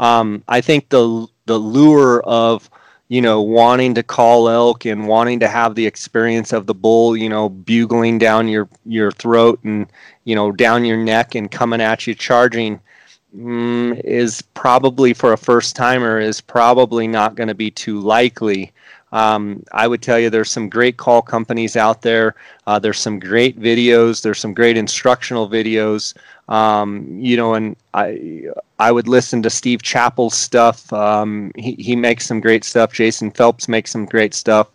Um, 0.00 0.42
I 0.48 0.60
think 0.60 0.88
the 0.88 1.28
the 1.46 1.58
lure 1.58 2.22
of 2.24 2.68
you 3.08 3.20
know, 3.20 3.40
wanting 3.40 3.94
to 3.94 4.02
call 4.02 4.48
elk 4.48 4.84
and 4.86 5.06
wanting 5.06 5.38
to 5.38 5.46
have 5.46 5.76
the 5.76 5.86
experience 5.86 6.52
of 6.52 6.66
the 6.66 6.74
bull, 6.74 7.16
you 7.16 7.28
know, 7.28 7.48
bugling 7.48 8.18
down 8.18 8.48
your 8.48 8.68
your 8.84 9.12
throat 9.12 9.60
and 9.62 9.86
you 10.24 10.34
know 10.34 10.50
down 10.50 10.84
your 10.84 10.96
neck 10.96 11.36
and 11.36 11.52
coming 11.52 11.80
at 11.80 12.08
you 12.08 12.16
charging 12.16 12.80
mm, 13.36 14.00
is 14.04 14.42
probably 14.42 15.14
for 15.14 15.32
a 15.32 15.38
first 15.38 15.76
timer 15.76 16.20
is 16.20 16.40
probably 16.40 17.06
not 17.06 17.34
going 17.34 17.48
to 17.48 17.54
be 17.54 17.70
too 17.70 18.00
likely. 18.00 18.72
Um, 19.12 19.62
I 19.70 19.86
would 19.86 20.02
tell 20.02 20.18
you 20.18 20.28
there's 20.28 20.50
some 20.50 20.68
great 20.68 20.96
call 20.96 21.22
companies 21.22 21.76
out 21.76 22.02
there. 22.02 22.34
Uh, 22.66 22.80
there's 22.80 22.98
some 22.98 23.20
great 23.20 23.60
videos. 23.60 24.22
There's 24.22 24.40
some 24.40 24.54
great 24.54 24.76
instructional 24.76 25.48
videos. 25.48 26.14
Um, 26.48 27.06
you 27.20 27.36
know, 27.36 27.54
and 27.54 27.76
I 27.94 28.46
I 28.80 28.90
would 28.90 29.06
listen 29.06 29.40
to 29.42 29.50
Steve 29.50 29.82
Chappell's 29.82 30.34
stuff. 30.34 30.92
Um, 30.92 31.52
he 31.56 31.74
he 31.74 31.94
makes 31.94 32.26
some 32.26 32.40
great 32.40 32.64
stuff. 32.64 32.92
Jason 32.92 33.30
Phelps 33.30 33.68
makes 33.68 33.92
some 33.92 34.04
great 34.04 34.34
stuff. 34.34 34.68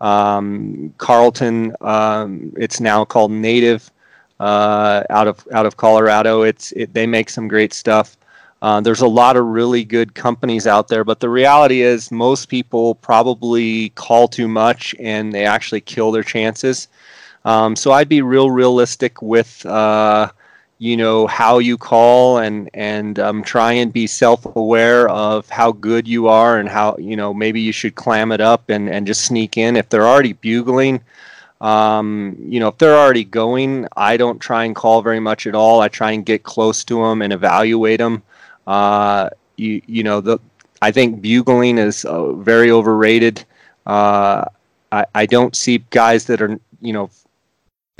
Um, 0.00 0.94
Carlton, 0.98 1.74
um, 1.80 2.52
it's 2.56 2.80
now 2.80 3.04
called 3.04 3.32
Native, 3.32 3.90
uh, 4.40 5.04
out 5.10 5.28
of 5.28 5.46
out 5.52 5.66
of 5.66 5.76
Colorado. 5.76 6.42
It's 6.42 6.72
it, 6.72 6.92
they 6.94 7.06
make 7.06 7.30
some 7.30 7.46
great 7.46 7.72
stuff. 7.72 8.16
Uh, 8.62 8.80
there's 8.80 9.00
a 9.00 9.08
lot 9.08 9.36
of 9.36 9.46
really 9.46 9.84
good 9.84 10.14
companies 10.14 10.66
out 10.66 10.88
there, 10.88 11.04
but 11.04 11.20
the 11.20 11.28
reality 11.28 11.80
is 11.82 12.10
most 12.10 12.48
people 12.48 12.94
probably 12.96 13.90
call 13.90 14.28
too 14.28 14.48
much 14.48 14.94
and 14.98 15.32
they 15.32 15.46
actually 15.46 15.80
kill 15.80 16.12
their 16.12 16.22
chances. 16.22 16.88
Um, 17.46 17.74
so 17.74 17.92
I'd 17.92 18.08
be 18.08 18.20
real 18.20 18.50
realistic 18.50 19.22
with 19.22 19.64
uh, 19.64 20.30
you 20.78 20.96
know 20.96 21.26
how 21.26 21.58
you 21.58 21.76
call 21.76 22.38
and 22.38 22.68
and 22.74 23.18
um, 23.18 23.42
try 23.42 23.72
and 23.72 23.92
be 23.92 24.06
self-aware 24.06 25.08
of 25.08 25.48
how 25.50 25.72
good 25.72 26.08
you 26.08 26.28
are 26.28 26.58
and 26.58 26.68
how 26.68 26.96
you 26.98 27.16
know 27.16 27.32
maybe 27.34 27.60
you 27.60 27.72
should 27.72 27.94
clam 27.94 28.32
it 28.32 28.40
up 28.40 28.68
and 28.68 28.88
and 28.88 29.06
just 29.06 29.22
sneak 29.22 29.56
in 29.58 29.76
if 29.76 29.88
they're 29.88 30.08
already 30.08 30.32
bugling. 30.34 31.00
Um, 31.60 32.36
you 32.40 32.58
know, 32.58 32.68
if 32.68 32.78
they're 32.78 32.96
already 32.96 33.24
going, 33.24 33.86
I 33.96 34.16
don't 34.16 34.38
try 34.38 34.64
and 34.64 34.74
call 34.74 35.02
very 35.02 35.20
much 35.20 35.46
at 35.46 35.54
all. 35.54 35.80
I 35.80 35.88
try 35.88 36.12
and 36.12 36.24
get 36.24 36.42
close 36.42 36.84
to 36.84 37.02
them 37.02 37.22
and 37.22 37.32
evaluate 37.32 37.98
them. 37.98 38.22
Uh, 38.66 39.30
you 39.56 39.82
you 39.86 40.02
know 40.02 40.20
the 40.20 40.38
I 40.82 40.90
think 40.90 41.20
bugling 41.20 41.78
is 41.78 42.04
uh, 42.04 42.32
very 42.32 42.70
overrated. 42.70 43.44
Uh, 43.86 44.44
I 44.90 45.04
I 45.14 45.26
don't 45.26 45.54
see 45.54 45.78
guys 45.90 46.24
that 46.26 46.40
are 46.40 46.58
you 46.80 46.92
know 46.92 47.10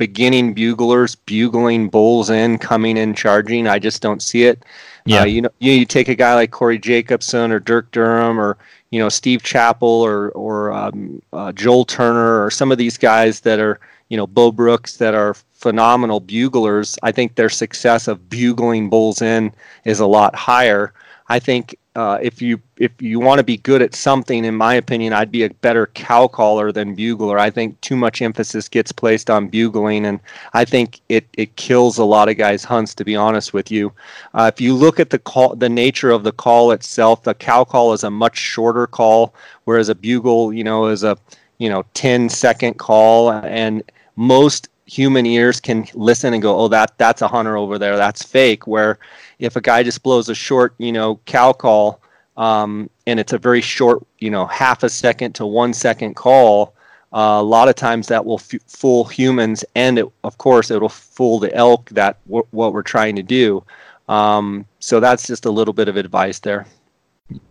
beginning 0.00 0.54
buglers 0.54 1.14
bugling 1.14 1.90
bulls 1.90 2.30
in, 2.30 2.56
coming 2.56 2.96
in, 2.96 3.14
charging. 3.14 3.66
I 3.66 3.78
just 3.78 4.00
don't 4.00 4.22
see 4.22 4.44
it. 4.44 4.64
Yeah. 5.04 5.20
Uh, 5.20 5.24
you 5.26 5.42
know, 5.42 5.50
you, 5.58 5.72
you 5.72 5.84
take 5.84 6.08
a 6.08 6.14
guy 6.14 6.34
like 6.34 6.50
Corey 6.50 6.78
Jacobsen 6.78 7.52
or 7.52 7.60
Dirk 7.60 7.90
Durham 7.90 8.40
or 8.40 8.56
you 8.90 8.98
know 8.98 9.08
Steve 9.08 9.42
Chappell 9.42 9.88
or 9.88 10.30
or 10.30 10.72
um, 10.72 11.22
uh, 11.32 11.52
Joel 11.52 11.84
Turner 11.84 12.44
or 12.44 12.50
some 12.50 12.72
of 12.72 12.78
these 12.78 12.98
guys 12.98 13.40
that 13.40 13.58
are 13.58 13.80
you 14.08 14.16
know 14.16 14.26
Bo 14.26 14.52
Brooks 14.52 14.96
that 14.98 15.14
are 15.14 15.34
phenomenal 15.34 16.20
buglers. 16.20 16.98
I 17.02 17.12
think 17.12 17.34
their 17.34 17.50
success 17.50 18.08
of 18.08 18.28
bugling 18.28 18.88
bulls 18.90 19.22
in 19.22 19.52
is 19.84 20.00
a 20.00 20.06
lot 20.06 20.34
higher. 20.34 20.92
I 21.28 21.38
think 21.38 21.76
uh, 22.00 22.18
if 22.22 22.40
you 22.40 22.58
if 22.78 22.90
you 22.98 23.20
want 23.20 23.38
to 23.38 23.44
be 23.44 23.58
good 23.58 23.82
at 23.82 23.94
something, 23.94 24.46
in 24.46 24.54
my 24.54 24.72
opinion, 24.72 25.12
I'd 25.12 25.30
be 25.30 25.44
a 25.44 25.50
better 25.50 25.88
cow 25.88 26.28
caller 26.28 26.72
than 26.72 26.94
bugler. 26.94 27.38
I 27.38 27.50
think 27.50 27.78
too 27.82 27.94
much 27.94 28.22
emphasis 28.22 28.70
gets 28.70 28.90
placed 28.90 29.28
on 29.28 29.48
bugling, 29.48 30.06
and 30.06 30.18
I 30.54 30.64
think 30.64 31.00
it 31.10 31.26
it 31.34 31.54
kills 31.56 31.98
a 31.98 32.04
lot 32.04 32.30
of 32.30 32.38
guys' 32.38 32.64
hunts. 32.64 32.94
To 32.94 33.04
be 33.04 33.16
honest 33.16 33.52
with 33.52 33.70
you, 33.70 33.92
uh, 34.32 34.50
if 34.50 34.62
you 34.62 34.74
look 34.74 34.98
at 34.98 35.10
the 35.10 35.18
call, 35.18 35.54
the 35.54 35.68
nature 35.68 36.10
of 36.10 36.24
the 36.24 36.32
call 36.32 36.70
itself, 36.72 37.24
the 37.24 37.34
cow 37.34 37.64
call 37.64 37.92
is 37.92 38.02
a 38.02 38.10
much 38.10 38.38
shorter 38.38 38.86
call, 38.86 39.34
whereas 39.64 39.90
a 39.90 39.94
bugle, 39.94 40.54
you 40.54 40.64
know, 40.64 40.86
is 40.86 41.04
a 41.04 41.18
you 41.58 41.68
know 41.68 41.84
10 41.92 42.30
second 42.30 42.78
call, 42.78 43.30
and 43.30 43.82
most 44.16 44.70
human 44.86 45.26
ears 45.26 45.60
can 45.60 45.86
listen 45.92 46.32
and 46.32 46.42
go, 46.42 46.56
oh, 46.56 46.68
that 46.68 46.96
that's 46.96 47.20
a 47.20 47.28
hunter 47.28 47.58
over 47.58 47.78
there, 47.78 47.98
that's 47.98 48.22
fake. 48.22 48.66
Where 48.66 48.98
if 49.40 49.56
a 49.56 49.60
guy 49.60 49.82
just 49.82 50.02
blows 50.02 50.28
a 50.28 50.34
short, 50.34 50.74
you 50.78 50.92
know, 50.92 51.18
cow 51.26 51.52
call, 51.52 52.00
um, 52.36 52.88
and 53.06 53.18
it's 53.18 53.32
a 53.32 53.38
very 53.38 53.60
short, 53.60 54.06
you 54.18 54.30
know, 54.30 54.46
half 54.46 54.82
a 54.82 54.88
second 54.88 55.34
to 55.34 55.46
one 55.46 55.72
second 55.72 56.14
call, 56.14 56.74
uh, 57.12 57.38
a 57.40 57.42
lot 57.42 57.68
of 57.68 57.74
times 57.74 58.06
that 58.08 58.24
will 58.24 58.38
f- 58.38 58.60
fool 58.66 59.04
humans, 59.04 59.64
and 59.74 59.98
it, 59.98 60.06
of 60.22 60.38
course, 60.38 60.70
it'll 60.70 60.88
fool 60.88 61.38
the 61.38 61.52
elk 61.54 61.88
that 61.90 62.18
w- 62.26 62.46
what 62.52 62.72
we're 62.72 62.82
trying 62.82 63.16
to 63.16 63.22
do. 63.22 63.64
Um, 64.08 64.66
so 64.78 65.00
that's 65.00 65.26
just 65.26 65.44
a 65.44 65.50
little 65.50 65.74
bit 65.74 65.88
of 65.88 65.96
advice 65.96 66.38
there. 66.38 66.66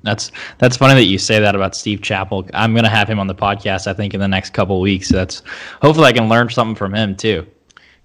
That's 0.03 0.31
that's 0.57 0.77
funny 0.77 0.93
that 0.95 1.05
you 1.05 1.17
say 1.17 1.39
that 1.39 1.55
about 1.55 1.75
Steve 1.75 2.01
Chappell. 2.01 2.47
I'm 2.53 2.75
gonna 2.75 2.89
have 2.89 3.09
him 3.09 3.19
on 3.19 3.27
the 3.27 3.35
podcast. 3.35 3.87
I 3.87 3.93
think 3.93 4.13
in 4.13 4.19
the 4.19 4.27
next 4.27 4.53
couple 4.53 4.79
weeks. 4.81 5.09
That's 5.09 5.41
hopefully 5.81 6.07
I 6.07 6.11
can 6.11 6.27
learn 6.27 6.49
something 6.49 6.75
from 6.75 6.93
him 6.93 7.15
too. 7.15 7.47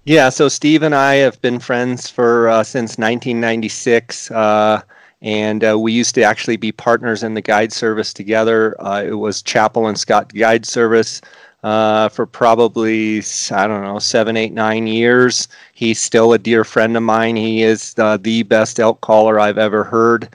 Yeah, 0.05 0.29
so 0.29 0.47
Steve 0.49 0.83
and 0.83 0.93
I 0.93 1.15
have 1.15 1.41
been 1.41 1.59
friends 1.59 2.09
for 2.09 2.47
uh, 2.47 2.63
since 2.63 2.99
1996, 2.99 4.29
uh, 4.29 4.83
and 5.23 5.63
uh, 5.63 5.79
we 5.79 5.93
used 5.93 6.13
to 6.15 6.21
actually 6.21 6.57
be 6.57 6.71
partners 6.71 7.23
in 7.23 7.33
the 7.33 7.41
guide 7.41 7.73
service 7.73 8.13
together. 8.13 8.75
Uh, 8.79 9.03
it 9.03 9.15
was 9.15 9.41
Chappell 9.41 9.87
and 9.87 9.97
Scott 9.97 10.31
Guide 10.31 10.63
Service 10.63 11.21
uh, 11.63 12.09
for 12.09 12.27
probably 12.27 13.23
I 13.49 13.65
don't 13.65 13.83
know 13.83 13.97
seven, 13.97 14.37
eight, 14.37 14.53
nine 14.53 14.85
years. 14.85 15.47
He's 15.73 15.99
still 15.99 16.33
a 16.33 16.37
dear 16.37 16.63
friend 16.63 16.95
of 16.95 17.01
mine. 17.01 17.35
He 17.35 17.63
is 17.63 17.95
uh, 17.97 18.17
the 18.17 18.43
best 18.43 18.79
elk 18.79 19.01
caller 19.01 19.39
I've 19.39 19.57
ever 19.57 19.83
heard. 19.83 20.25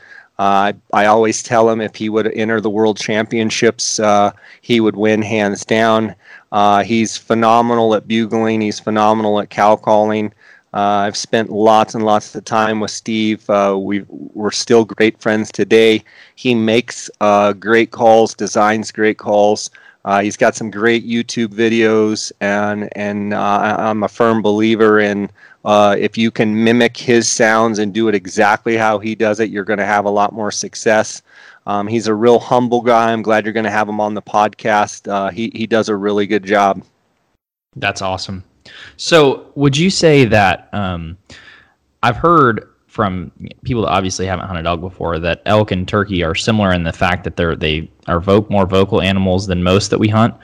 Uh, 0.40 0.72
I, 0.92 1.02
I 1.04 1.06
always 1.06 1.42
tell 1.44 1.70
him 1.70 1.80
if 1.80 1.94
he 1.94 2.08
would 2.08 2.26
enter 2.34 2.60
the 2.60 2.70
world 2.70 2.98
championships, 2.98 4.00
uh, 4.00 4.32
he 4.62 4.80
would 4.80 4.96
win 4.96 5.22
hands 5.22 5.64
down. 5.64 6.16
Uh, 6.52 6.82
he's 6.82 7.16
phenomenal 7.16 7.94
at 7.94 8.08
bugling. 8.08 8.60
He's 8.60 8.80
phenomenal 8.80 9.40
at 9.40 9.50
cow 9.50 9.76
calling. 9.76 10.32
Uh, 10.72 11.04
I've 11.06 11.16
spent 11.16 11.50
lots 11.50 11.94
and 11.94 12.04
lots 12.04 12.34
of 12.34 12.44
time 12.44 12.78
with 12.78 12.92
Steve. 12.92 13.48
Uh, 13.50 13.76
we 13.78 14.04
we're 14.08 14.52
still 14.52 14.84
great 14.84 15.20
friends 15.20 15.50
today. 15.50 16.04
He 16.36 16.54
makes 16.54 17.10
uh, 17.20 17.54
great 17.54 17.90
calls, 17.90 18.34
designs 18.34 18.92
great 18.92 19.18
calls. 19.18 19.70
Uh, 20.04 20.22
he's 20.22 20.36
got 20.36 20.54
some 20.54 20.70
great 20.70 21.06
YouTube 21.06 21.48
videos, 21.48 22.30
and 22.40 22.88
and 22.96 23.34
uh, 23.34 23.76
I'm 23.78 24.04
a 24.04 24.08
firm 24.08 24.42
believer 24.42 25.00
in 25.00 25.30
if 25.64 26.16
you 26.16 26.30
can 26.30 26.64
mimic 26.64 26.96
his 26.96 27.28
sounds 27.28 27.80
and 27.80 27.92
do 27.92 28.08
it 28.08 28.14
exactly 28.14 28.76
how 28.76 28.98
he 29.00 29.14
does 29.16 29.40
it, 29.40 29.50
you're 29.50 29.64
going 29.64 29.78
to 29.78 29.84
have 29.84 30.04
a 30.04 30.10
lot 30.10 30.32
more 30.32 30.52
success. 30.52 31.20
Um, 31.70 31.86
he's 31.86 32.08
a 32.08 32.14
real 32.14 32.40
humble 32.40 32.80
guy. 32.80 33.12
I'm 33.12 33.22
glad 33.22 33.44
you're 33.44 33.52
going 33.52 33.62
to 33.62 33.70
have 33.70 33.88
him 33.88 34.00
on 34.00 34.14
the 34.14 34.22
podcast. 34.22 35.06
Uh, 35.06 35.30
he 35.30 35.52
he 35.54 35.68
does 35.68 35.88
a 35.88 35.94
really 35.94 36.26
good 36.26 36.42
job. 36.42 36.82
That's 37.76 38.02
awesome. 38.02 38.42
So, 38.96 39.52
would 39.54 39.76
you 39.76 39.88
say 39.88 40.24
that 40.24 40.68
um, 40.74 41.16
I've 42.02 42.16
heard 42.16 42.68
from 42.90 43.30
people 43.62 43.82
that 43.82 43.90
obviously 43.92 44.26
haven't 44.26 44.46
hunted 44.46 44.66
elk 44.66 44.80
before 44.80 45.20
that 45.20 45.42
elk 45.46 45.70
and 45.70 45.86
turkey 45.86 46.24
are 46.24 46.34
similar 46.34 46.72
in 46.72 46.82
the 46.82 46.92
fact 46.92 47.22
that 47.22 47.36
they're 47.36 47.54
they 47.54 47.88
are 48.08 48.20
more 48.50 48.66
vocal 48.66 49.00
animals 49.00 49.46
than 49.46 49.62
most 49.62 49.90
that 49.90 49.98
we 49.98 50.08
hunt. 50.08 50.34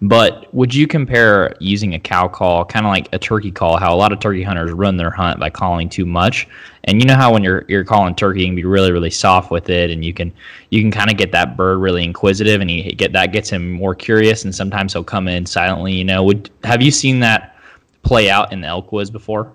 But 0.00 0.54
would 0.54 0.72
you 0.72 0.86
compare 0.86 1.56
using 1.58 1.94
a 1.94 1.98
cow 1.98 2.28
call, 2.28 2.64
kind 2.64 2.86
of 2.86 2.90
like 2.90 3.08
a 3.12 3.18
turkey 3.18 3.50
call, 3.50 3.76
how 3.76 3.92
a 3.92 3.96
lot 3.96 4.12
of 4.12 4.20
turkey 4.20 4.44
hunters 4.44 4.70
run 4.70 4.96
their 4.96 5.10
hunt 5.10 5.40
by 5.40 5.50
calling 5.50 5.88
too 5.88 6.06
much? 6.06 6.46
And 6.84 7.02
you 7.02 7.08
know 7.08 7.16
how 7.16 7.32
when 7.32 7.42
you're 7.42 7.64
you're 7.66 7.82
calling 7.82 8.14
turkey, 8.14 8.42
you 8.42 8.46
can 8.46 8.54
be 8.54 8.64
really 8.64 8.92
really 8.92 9.10
soft 9.10 9.50
with 9.50 9.68
it, 9.68 9.90
and 9.90 10.04
you 10.04 10.14
can 10.14 10.32
you 10.70 10.80
can 10.80 10.92
kind 10.92 11.10
of 11.10 11.16
get 11.16 11.32
that 11.32 11.56
bird 11.56 11.78
really 11.78 12.04
inquisitive, 12.04 12.60
and 12.60 12.70
you 12.70 12.92
get 12.92 13.12
that 13.14 13.32
gets 13.32 13.50
him 13.50 13.72
more 13.72 13.96
curious, 13.96 14.44
and 14.44 14.54
sometimes 14.54 14.92
he'll 14.92 15.02
come 15.02 15.26
in 15.26 15.44
silently. 15.44 15.92
You 15.92 16.04
know, 16.04 16.22
would 16.22 16.50
have 16.62 16.82
you 16.82 16.92
seen 16.92 17.18
that 17.18 17.56
play 18.04 18.30
out 18.30 18.52
in 18.52 18.60
the 18.60 18.68
elk 18.68 18.92
woods 18.92 19.10
before? 19.10 19.52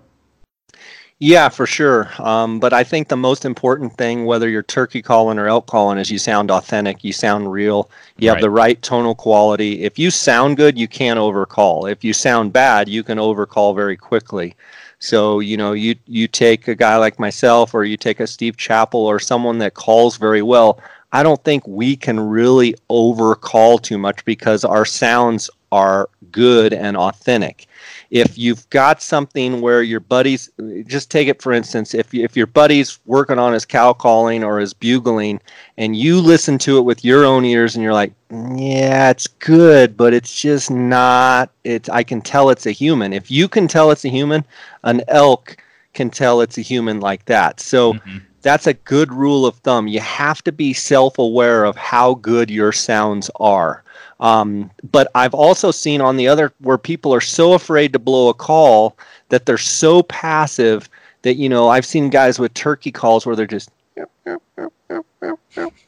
Yeah, 1.24 1.50
for 1.50 1.68
sure. 1.68 2.10
Um, 2.18 2.60
but 2.60 2.74
I 2.74 2.84
think 2.84 3.08
the 3.08 3.16
most 3.16 3.46
important 3.46 3.96
thing, 3.96 4.26
whether 4.26 4.50
you're 4.50 4.64
turkey 4.64 5.04
calling 5.04 5.38
or 5.38 5.48
elk 5.48 5.68
calling, 5.68 6.00
is 6.00 6.10
you 6.10 6.18
sound 6.18 6.50
authentic, 6.50 7.04
you 7.04 7.14
sound 7.14 7.52
real, 7.52 7.92
you 8.18 8.28
right. 8.28 8.38
have 8.38 8.42
the 8.42 8.50
right 8.50 8.82
tonal 8.82 9.14
quality. 9.14 9.84
If 9.84 10.00
you 10.00 10.10
sound 10.10 10.58
good, 10.58 10.80
you 10.80 10.88
can't 10.88 11.20
overcall. 11.20 11.86
If 11.86 12.04
you 12.04 12.12
sound 12.12 12.54
bad, 12.54 12.90
you 12.90 13.04
can 13.04 13.20
overcall 13.20 13.76
very 13.76 13.96
quickly. 13.96 14.56
So 14.98 15.42
you 15.42 15.58
know, 15.58 15.74
you 15.74 15.94
you 16.08 16.28
take 16.28 16.68
a 16.68 16.74
guy 16.74 16.98
like 16.98 17.20
myself, 17.20 17.76
or 17.76 17.84
you 17.84 17.98
take 17.98 18.20
a 18.20 18.26
Steve 18.26 18.58
Chappell, 18.58 19.06
or 19.06 19.20
someone 19.20 19.60
that 19.60 19.76
calls 19.76 20.18
very 20.18 20.42
well. 20.42 20.80
I 21.12 21.22
don't 21.22 21.44
think 21.44 21.68
we 21.68 21.96
can 21.96 22.20
really 22.20 22.74
overcall 22.90 23.78
too 23.78 24.00
much 24.00 24.26
because 24.26 24.64
our 24.64 24.86
sounds 24.86 25.52
are 25.72 26.10
good 26.32 26.74
and 26.74 26.98
authentic 26.98 27.68
if 28.10 28.38
you've 28.38 28.70
got 28.70 29.02
something 29.02 29.62
where 29.62 29.82
your 29.82 30.00
buddies 30.00 30.50
just 30.86 31.10
take 31.10 31.28
it 31.28 31.42
for 31.42 31.52
instance 31.52 31.94
if, 31.94 32.14
if 32.14 32.36
your 32.36 32.48
buddy's 32.48 33.00
working 33.06 33.40
on 33.40 33.54
his 33.54 33.66
cow 33.66 33.94
calling 33.94 34.44
or 34.44 34.60
his 34.60 34.74
bugling 34.74 35.40
and 35.78 35.96
you 35.96 36.20
listen 36.20 36.58
to 36.58 36.78
it 36.78 36.82
with 36.82 37.04
your 37.04 37.26
own 37.26 37.46
ears 37.46 37.76
and 37.76 37.84
you're 37.84 37.94
like 37.94 38.14
yeah 38.56 39.10
it's 39.10 39.28
good 39.28 39.98
but 39.98 40.14
it's 40.14 40.40
just 40.42 40.72
not 40.72 41.52
it's 41.64 41.90
i 41.90 42.04
can 42.04 42.22
tell 42.22 42.50
it's 42.50 42.66
a 42.66 42.72
human. 42.72 43.14
If 43.14 43.30
you 43.30 43.48
can 43.48 43.68
tell 43.68 43.92
it's 43.92 44.06
a 44.06 44.10
human 44.10 44.46
an 44.84 45.02
elk 45.08 45.58
can 45.94 46.10
tell 46.10 46.42
it's 46.42 46.58
a 46.58 46.62
human 46.62 47.00
like 47.00 47.26
that. 47.26 47.60
So 47.60 47.94
mm-hmm. 47.94 48.18
that's 48.42 48.68
a 48.68 48.74
good 48.74 49.12
rule 49.12 49.46
of 49.46 49.56
thumb. 49.58 49.88
You 49.88 50.00
have 50.00 50.42
to 50.44 50.52
be 50.52 50.74
self-aware 50.74 51.66
of 51.66 51.76
how 51.76 52.16
good 52.16 52.50
your 52.50 52.72
sounds 52.72 53.30
are 53.36 53.84
um, 54.22 54.70
but 54.92 55.10
I've 55.16 55.34
also 55.34 55.72
seen 55.72 56.00
on 56.00 56.16
the 56.16 56.28
other 56.28 56.54
where 56.60 56.78
people 56.78 57.14
are 57.14 57.22
so 57.22 57.54
afraid 57.54 57.92
to 57.94 58.00
blow 58.00 58.30
a 58.30 58.34
call 58.34 58.98
that 59.30 59.46
they're 59.46 59.58
so 59.58 60.04
passive 60.04 60.88
that 61.24 61.36
you 61.36 61.50
know 61.50 61.68
I've 61.68 61.86
seen 61.86 62.10
guys 62.10 62.40
with 62.40 62.54
turkey 62.54 62.92
calls 62.92 63.26
where 63.26 63.36
they're 63.36 63.48
just 63.48 63.72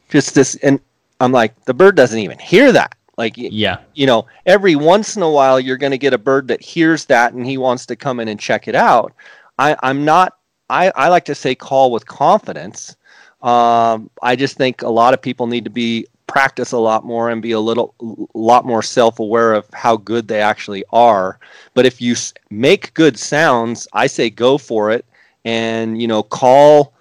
just 0.09 0.35
this, 0.35 0.55
and 0.55 0.79
I'm 1.19 1.31
like 1.31 1.63
the 1.65 1.73
bird 1.73 1.95
doesn't 1.95 2.19
even 2.19 2.39
hear 2.39 2.71
that. 2.71 2.95
Like 3.17 3.33
yeah, 3.37 3.77
you 3.93 4.07
know, 4.07 4.25
every 4.47 4.75
once 4.75 5.15
in 5.15 5.21
a 5.21 5.29
while 5.29 5.59
you're 5.59 5.77
going 5.77 5.91
to 5.91 5.99
get 5.99 6.13
a 6.13 6.17
bird 6.17 6.47
that 6.47 6.61
hears 6.61 7.05
that 7.05 7.33
and 7.33 7.45
he 7.45 7.57
wants 7.59 7.85
to 7.85 7.95
come 7.95 8.19
in 8.19 8.27
and 8.27 8.39
check 8.39 8.67
it 8.67 8.75
out. 8.75 9.13
I, 9.59 9.75
I'm 9.83 10.03
not. 10.03 10.37
I, 10.69 10.91
I 10.95 11.09
like 11.09 11.25
to 11.25 11.35
say 11.35 11.53
call 11.53 11.91
with 11.91 12.07
confidence. 12.07 12.95
Um, 13.43 14.09
I 14.23 14.35
just 14.35 14.57
think 14.57 14.81
a 14.81 14.89
lot 14.89 15.13
of 15.13 15.21
people 15.21 15.45
need 15.45 15.65
to 15.65 15.69
be 15.69 16.07
practice 16.33 16.71
a 16.71 16.77
lot 16.77 17.05
more 17.05 17.29
and 17.29 17.41
be 17.41 17.51
a 17.51 17.59
little 17.59 17.93
lot 18.33 18.65
more 18.65 18.81
self-aware 18.81 19.53
of 19.53 19.67
how 19.73 19.95
good 19.95 20.27
they 20.27 20.41
actually 20.41 20.83
are 20.91 21.39
but 21.75 21.85
if 21.85 22.01
you 22.01 22.15
make 22.49 22.93
good 22.95 23.17
sounds 23.17 23.87
i 23.93 24.07
say 24.07 24.29
go 24.29 24.57
for 24.57 24.89
it 24.89 25.05
and 25.45 26.01
you 26.01 26.07
know 26.07 26.23
call 26.23 26.93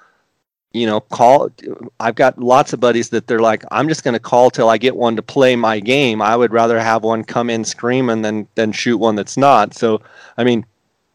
you 0.73 0.87
know, 0.87 1.01
call. 1.01 1.51
I've 2.01 2.15
got 2.15 2.39
lots 2.39 2.73
of 2.73 2.81
buddies 2.81 3.11
that 3.11 3.27
they're 3.27 3.41
like, 3.41 3.65
I'm 3.71 3.89
just 3.89 4.05
going 4.05 4.15
to 4.15 4.21
call 4.21 4.51
till 4.51 4.69
I 4.69 4.79
get 4.79 4.97
one 4.97 5.17
to 5.17 5.23
play 5.23 5.55
my 5.57 5.81
game. 5.81 6.23
I 6.23 6.37
would 6.37 6.53
rather 6.53 6.81
have 6.81 7.05
one 7.05 7.25
come 7.25 7.51
in 7.51 7.65
screaming 7.65 8.23
than 8.23 8.49
than 8.55 8.73
shoot 8.73 8.99
one 8.99 9.15
that's 9.15 9.37
not. 9.37 9.75
So, 9.75 10.01
I 10.39 10.45
mean, 10.45 10.65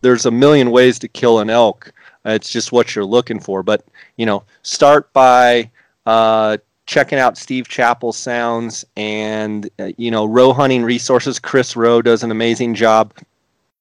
there's 0.01 0.25
a 0.25 0.32
million 0.32 0.71
ways 0.71 0.99
to 0.99 1.08
kill 1.08 1.39
an 1.39 1.49
elk. 1.49 1.91
It's 2.25 2.51
just 2.51 2.71
what 2.71 2.95
you're 2.95 3.06
looking 3.06 3.39
for. 3.39 3.63
But 3.63 3.84
you 4.17 4.25
know, 4.25 4.43
start 4.62 5.12
by 5.13 5.71
uh, 6.06 6.58
checking 6.88 7.19
out 7.19 7.38
Steve 7.38 7.67
Chappell 7.67 8.13
sounds 8.13 8.86
and 8.95 9.69
uh, 9.78 9.91
you 9.97 10.10
know 10.10 10.26
Rowe 10.26 10.54
Hunting 10.54 10.84
Resources. 10.84 11.38
Chris 11.38 11.76
Rowe 11.76 12.02
does 12.02 12.23
an 12.23 12.32
amazing 12.32 12.73
job. 12.73 13.13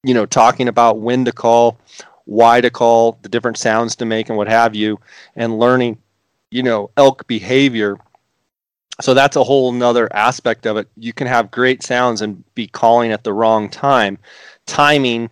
You 0.03 0.13
know, 0.13 0.27
talking 0.27 0.69
about 0.69 0.99
when 0.99 1.25
to 1.25 1.33
call, 1.33 1.79
why 2.27 2.61
to 2.61 2.71
call, 2.71 3.19
the 3.23 3.29
different 3.29 3.57
sounds 3.57 3.97
to 3.97 4.05
make, 4.05 4.29
and 4.29 4.37
what 4.37 4.49
have 4.49 4.75
you, 4.75 5.01
and 5.35 5.59
learning, 5.59 5.99
you 6.51 6.63
know, 6.63 6.91
elk 6.97 7.27
behavior. 7.27 7.97
So 9.01 9.15
that's 9.15 9.37
a 9.37 9.45
whole 9.45 9.73
nother 9.73 10.09
aspect 10.15 10.67
of 10.67 10.77
it. 10.77 10.89
You 10.97 11.13
can 11.13 11.27
have 11.27 11.51
great 11.51 11.83
sounds 11.83 12.23
and 12.23 12.43
be 12.55 12.67
calling 12.67 13.13
at 13.13 13.25
the 13.25 13.33
wrong 13.33 13.69
time. 13.69 14.19
Timing, 14.67 15.29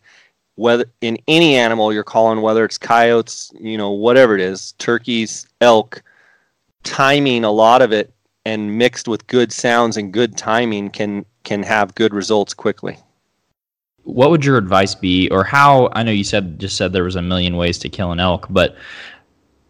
whether 0.57 0.85
in 1.01 1.19
any 1.29 1.57
animal 1.57 1.93
you're 1.93 2.05
calling, 2.05 2.41
whether 2.41 2.65
it's 2.65 2.79
coyotes, 2.79 3.53
you 3.59 3.79
know, 3.79 3.91
whatever 3.91 4.35
it 4.35 4.41
is, 4.41 4.73
turkeys, 4.73 5.47
elk, 5.61 6.03
timing 6.85 7.45
a 7.45 7.51
lot 7.51 7.83
of 7.83 7.93
it 7.93 8.15
and 8.45 8.79
mixed 8.79 9.09
with 9.09 9.27
good 9.27 9.53
sounds 9.53 9.97
and 9.97 10.13
good 10.13 10.37
timing 10.37 10.91
can 10.91 11.25
can 11.43 11.63
have 11.63 11.95
good 11.95 12.15
results 12.15 12.55
quickly. 12.55 12.99
What 14.05 14.31
would 14.31 14.45
your 14.45 14.59
advice 14.59 14.95
be 14.95 15.31
or 15.31 15.45
how 15.45 15.89
i 15.95 16.03
know 16.03 16.11
you 16.13 16.25
said 16.25 16.59
just 16.59 16.77
said 16.77 16.93
there 16.93 17.05
was 17.05 17.17
a 17.17 17.23
million 17.23 17.57
ways 17.57 17.79
to 17.79 17.89
kill 17.89 18.13
an 18.13 18.21
elk 18.21 18.47
but 18.51 18.77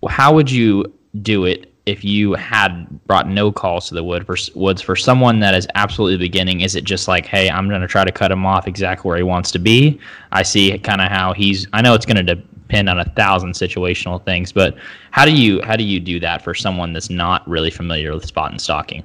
how 0.09 0.35
would 0.35 0.51
you 0.51 0.93
do 1.23 1.45
it 1.45 1.73
if 1.87 2.03
you 2.03 2.33
had 2.33 2.89
brought 3.07 3.29
no 3.29 3.53
calls 3.53 3.89
to 3.89 3.95
the 3.95 4.03
wood 4.03 4.27
for, 4.27 4.37
woods 4.55 4.81
for 4.83 4.97
someone 4.97 5.39
that 5.41 5.55
is 5.55 5.69
absolutely 5.75 6.17
beginning? 6.17 6.63
Is 6.63 6.75
it 6.75 6.83
just 6.83 7.07
like 7.07 7.27
hey 7.27 7.49
i'm 7.49 7.69
going 7.69 7.81
to 7.81 7.87
try 7.87 8.05
to 8.05 8.11
cut 8.11 8.33
him 8.33 8.45
off 8.45 8.67
exactly 8.67 9.09
where 9.09 9.17
he 9.17 9.23
wants 9.23 9.53
to 9.53 9.61
be. 9.61 10.01
I 10.33 10.43
see 10.43 10.77
kind 10.79 11.01
of 11.01 11.09
how 11.13 11.33
he's 11.33 11.69
i 11.73 11.81
know 11.81 11.95
it's 11.95 12.07
going 12.07 12.27
to 12.27 12.43
depend 12.69 12.89
on 12.89 12.99
a 12.99 13.05
thousand 13.11 13.53
situational 13.53 14.25
things 14.25 14.53
but 14.53 14.77
how 15.11 15.25
do 15.25 15.33
you 15.33 15.61
how 15.63 15.77
do 15.77 15.85
you 15.85 16.01
do 16.01 16.19
that 16.21 16.43
for 16.43 16.55
someone 16.55 16.93
that's 16.93 17.11
not 17.11 17.47
really 17.49 17.71
familiar 17.71 18.13
with 18.13 18.25
spot 18.25 18.51
and 18.51 18.61
stalking 18.61 19.05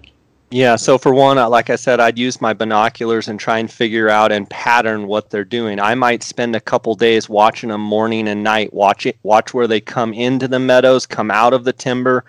yeah, 0.52 0.78
so 0.78 0.98
for 0.98 1.14
one, 1.14 1.38
uh, 1.38 1.48
like 1.48 1.70
I 1.70 1.76
said, 1.76 2.00
I'd 2.00 2.18
use 2.18 2.42
my 2.42 2.54
binoculars 2.54 3.28
and 3.28 3.40
try 3.40 3.60
and 3.60 3.72
figure 3.72 4.10
out 4.10 4.32
and 4.32 4.50
pattern 4.50 5.06
what 5.06 5.30
they're 5.30 5.44
doing. 5.44 5.80
I 5.80 5.94
might 5.94 6.24
spend 6.24 6.56
a 6.56 6.60
couple 6.60 6.96
days 6.96 7.30
watching 7.30 7.70
them 7.70 7.82
morning 7.82 8.28
and 8.28 8.44
night, 8.44 8.74
watch 8.74 9.06
it, 9.06 9.20
watch 9.22 9.54
where 9.54 9.68
they 9.68 9.80
come 9.80 10.12
into 10.12 10.48
the 10.48 10.58
meadows, 10.58 11.06
come 11.06 11.30
out 11.30 11.54
of 11.54 11.66
the 11.66 11.74
timber, 11.74 12.26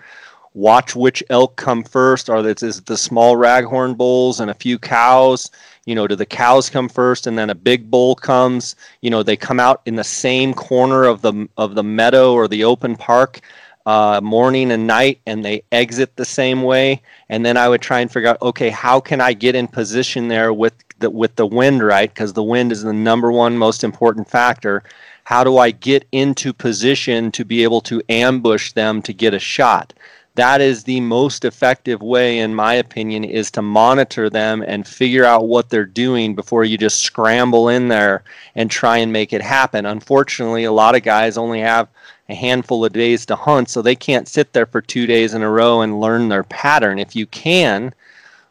watch 0.53 0.95
which 0.95 1.23
elk 1.31 1.55
come 1.55 1.83
first. 1.83 2.29
Are 2.29 2.47
is 2.47 2.81
the 2.81 2.97
small 2.97 3.37
raghorn 3.37 3.97
bulls 3.97 4.39
and 4.39 4.51
a 4.51 4.55
few 4.55 4.77
cows? 4.77 5.49
You 5.85 5.95
know, 5.95 6.07
do 6.07 6.15
the 6.15 6.25
cows 6.25 6.69
come 6.69 6.89
first 6.89 7.25
and 7.25 7.37
then 7.37 7.49
a 7.49 7.55
big 7.55 7.89
bull 7.89 8.15
comes? 8.15 8.75
You 9.01 9.09
know, 9.09 9.23
they 9.23 9.35
come 9.35 9.59
out 9.59 9.81
in 9.85 9.95
the 9.95 10.03
same 10.03 10.53
corner 10.53 11.05
of 11.05 11.21
the 11.21 11.47
of 11.57 11.75
the 11.75 11.83
meadow 11.83 12.33
or 12.33 12.47
the 12.47 12.63
open 12.63 12.95
park 12.95 13.41
uh, 13.85 14.21
morning 14.21 14.71
and 14.71 14.85
night 14.85 15.19
and 15.25 15.43
they 15.43 15.63
exit 15.71 16.15
the 16.15 16.25
same 16.25 16.61
way. 16.61 17.01
And 17.29 17.45
then 17.45 17.57
i 17.57 17.67
would 17.67 17.81
try 17.81 17.99
and 17.99 18.11
figure 18.11 18.29
out 18.29 18.41
okay 18.41 18.69
how 18.69 18.99
can 18.99 19.21
i 19.21 19.33
get 19.33 19.55
in 19.55 19.67
position 19.67 20.27
there 20.27 20.53
with 20.53 20.73
the 20.99 21.09
with 21.09 21.35
the 21.35 21.47
wind 21.47 21.83
right? 21.83 22.13
Because 22.13 22.33
the 22.33 22.43
wind 22.43 22.71
is 22.71 22.83
the 22.83 22.93
number 22.93 23.31
one 23.31 23.57
most 23.57 23.83
important 23.83 24.29
factor. 24.29 24.83
How 25.23 25.43
do 25.43 25.57
i 25.57 25.71
get 25.71 26.05
into 26.11 26.53
position 26.53 27.31
to 27.31 27.43
be 27.45 27.63
able 27.63 27.81
to 27.81 28.01
ambush 28.09 28.73
them 28.73 29.01
to 29.03 29.13
get 29.13 29.33
a 29.33 29.39
shot 29.39 29.93
that 30.35 30.61
is 30.61 30.83
the 30.83 31.01
most 31.01 31.43
effective 31.43 32.01
way 32.01 32.39
in 32.39 32.55
my 32.55 32.73
opinion 32.75 33.23
is 33.23 33.51
to 33.51 33.61
monitor 33.61 34.29
them 34.29 34.63
and 34.65 34.87
figure 34.87 35.25
out 35.25 35.47
what 35.47 35.69
they're 35.69 35.85
doing 35.85 36.35
before 36.35 36.63
you 36.63 36.77
just 36.77 37.01
scramble 37.01 37.69
in 37.69 37.89
there 37.89 38.23
and 38.55 38.71
try 38.71 38.97
and 38.97 39.11
make 39.11 39.33
it 39.33 39.41
happen 39.41 39.85
unfortunately 39.85 40.63
a 40.63 40.71
lot 40.71 40.95
of 40.95 41.03
guys 41.03 41.37
only 41.37 41.59
have 41.59 41.87
a 42.31 42.35
handful 42.35 42.85
of 42.85 42.93
days 42.93 43.25
to 43.25 43.35
hunt, 43.35 43.69
so 43.69 43.81
they 43.81 43.95
can't 43.95 44.27
sit 44.27 44.53
there 44.53 44.65
for 44.65 44.81
two 44.81 45.05
days 45.05 45.33
in 45.33 45.41
a 45.41 45.49
row 45.49 45.81
and 45.81 45.99
learn 45.99 46.29
their 46.29 46.43
pattern. 46.43 46.97
If 46.97 47.15
you 47.15 47.25
can, 47.27 47.93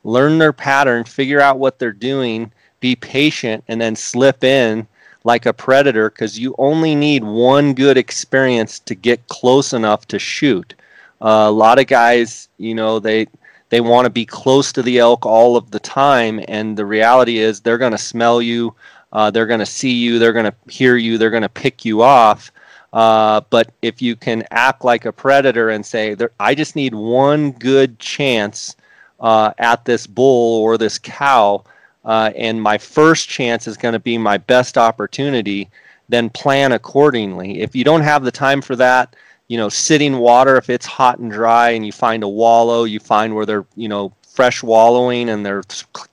learn 0.05 0.39
their 0.39 0.53
pattern, 0.53 1.05
figure 1.05 1.41
out 1.41 1.59
what 1.59 1.79
they're 1.79 1.93
doing, 1.93 2.53
be 2.81 2.95
patient, 2.95 3.65
and 3.69 3.81
then 3.81 3.97
slip 3.97 4.45
in 4.45 4.87
like 5.25 5.47
a 5.47 5.53
predator 5.53 6.11
because 6.11 6.39
you 6.39 6.55
only 6.59 6.95
need 6.95 7.25
one 7.25 7.75
good 7.75 7.97
experience 7.97 8.79
to 8.81 8.95
get 8.95 9.29
close 9.29 9.73
enough 9.73 10.07
to 10.09 10.19
shoot. 10.19 10.75
Uh, 11.21 11.47
a 11.49 11.51
lot 11.51 11.79
of 11.79 11.87
guys, 11.87 12.49
you 12.59 12.75
know, 12.75 12.99
they 12.99 13.27
they 13.69 13.81
want 13.81 14.05
to 14.05 14.11
be 14.11 14.27
close 14.27 14.73
to 14.73 14.83
the 14.83 14.99
elk 14.99 15.25
all 15.25 15.57
of 15.57 15.71
the 15.71 15.81
time, 15.81 16.41
and 16.49 16.77
the 16.77 16.85
reality 16.85 17.39
is 17.39 17.61
they're 17.61 17.79
going 17.79 17.93
to 17.93 17.99
smell 17.99 18.43
you, 18.43 18.75
uh, 19.13 19.31
they're 19.31 19.47
going 19.47 19.61
to 19.61 19.67
see 19.67 19.93
you, 19.93 20.19
they're 20.19 20.33
going 20.33 20.51
to 20.51 20.55
hear 20.69 20.97
you, 20.97 21.19
they're 21.19 21.31
going 21.31 21.43
to 21.43 21.49
pick 21.49 21.85
you 21.85 22.03
off. 22.03 22.51
Uh, 22.93 23.41
but 23.51 23.73
if 23.83 24.03
you 24.03 24.17
can 24.17 24.45
act 24.51 24.85
like 24.85 25.05
a 25.05 25.13
predator 25.13 25.71
and 25.71 25.87
say, 25.87 26.17
I 26.41 26.55
just 26.55 26.75
need 26.75 26.95
one 26.95 27.53
good 27.53 28.01
chance 28.01 28.75
uh, 29.21 29.53
at 29.59 29.85
this 29.85 30.07
bull 30.07 30.63
or 30.63 30.77
this 30.77 30.99
cow, 30.99 31.63
uh, 32.05 32.33
and 32.35 32.61
my 32.61 32.79
first 32.79 33.29
chance 33.29 33.69
is 33.69 33.77
going 33.77 33.93
to 33.93 34.01
be 34.01 34.19
my 34.19 34.39
best 34.39 34.77
opportunity, 34.77 35.71
then 36.09 36.31
plan 36.31 36.73
accordingly. 36.73 37.61
If 37.61 37.77
you 37.77 37.85
don't 37.85 38.03
have 38.03 38.25
the 38.25 38.33
time 38.33 38.61
for 38.61 38.75
that, 38.77 39.15
you 39.51 39.57
know, 39.57 39.69
sitting 39.69 40.19
water, 40.19 40.57
if 40.57 40.71
it's 40.71 40.87
hot 40.87 41.19
and 41.19 41.29
dry 41.29 41.71
and 41.71 41.85
you 41.85 41.91
find 41.91 42.23
a 42.23 42.29
wallow, 42.29 42.85
you 42.85 43.01
find 43.01 43.35
where 43.35 43.45
they're, 43.45 43.67
you 43.75 43.89
know, 43.89 44.13
fresh 44.23 44.63
wallowing 44.63 45.29
and 45.29 45.45
they're 45.45 45.65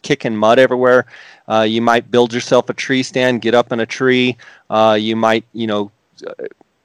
kicking 0.01 0.35
mud 0.35 0.57
everywhere. 0.57 1.05
Uh, 1.47 1.61
you 1.61 1.79
might 1.79 2.09
build 2.09 2.33
yourself 2.33 2.67
a 2.67 2.73
tree 2.73 3.03
stand, 3.03 3.43
get 3.43 3.53
up 3.53 3.71
in 3.71 3.79
a 3.79 3.85
tree. 3.85 4.35
Uh, 4.71 4.97
you 4.99 5.15
might, 5.15 5.45
you 5.53 5.67
know, 5.67 5.91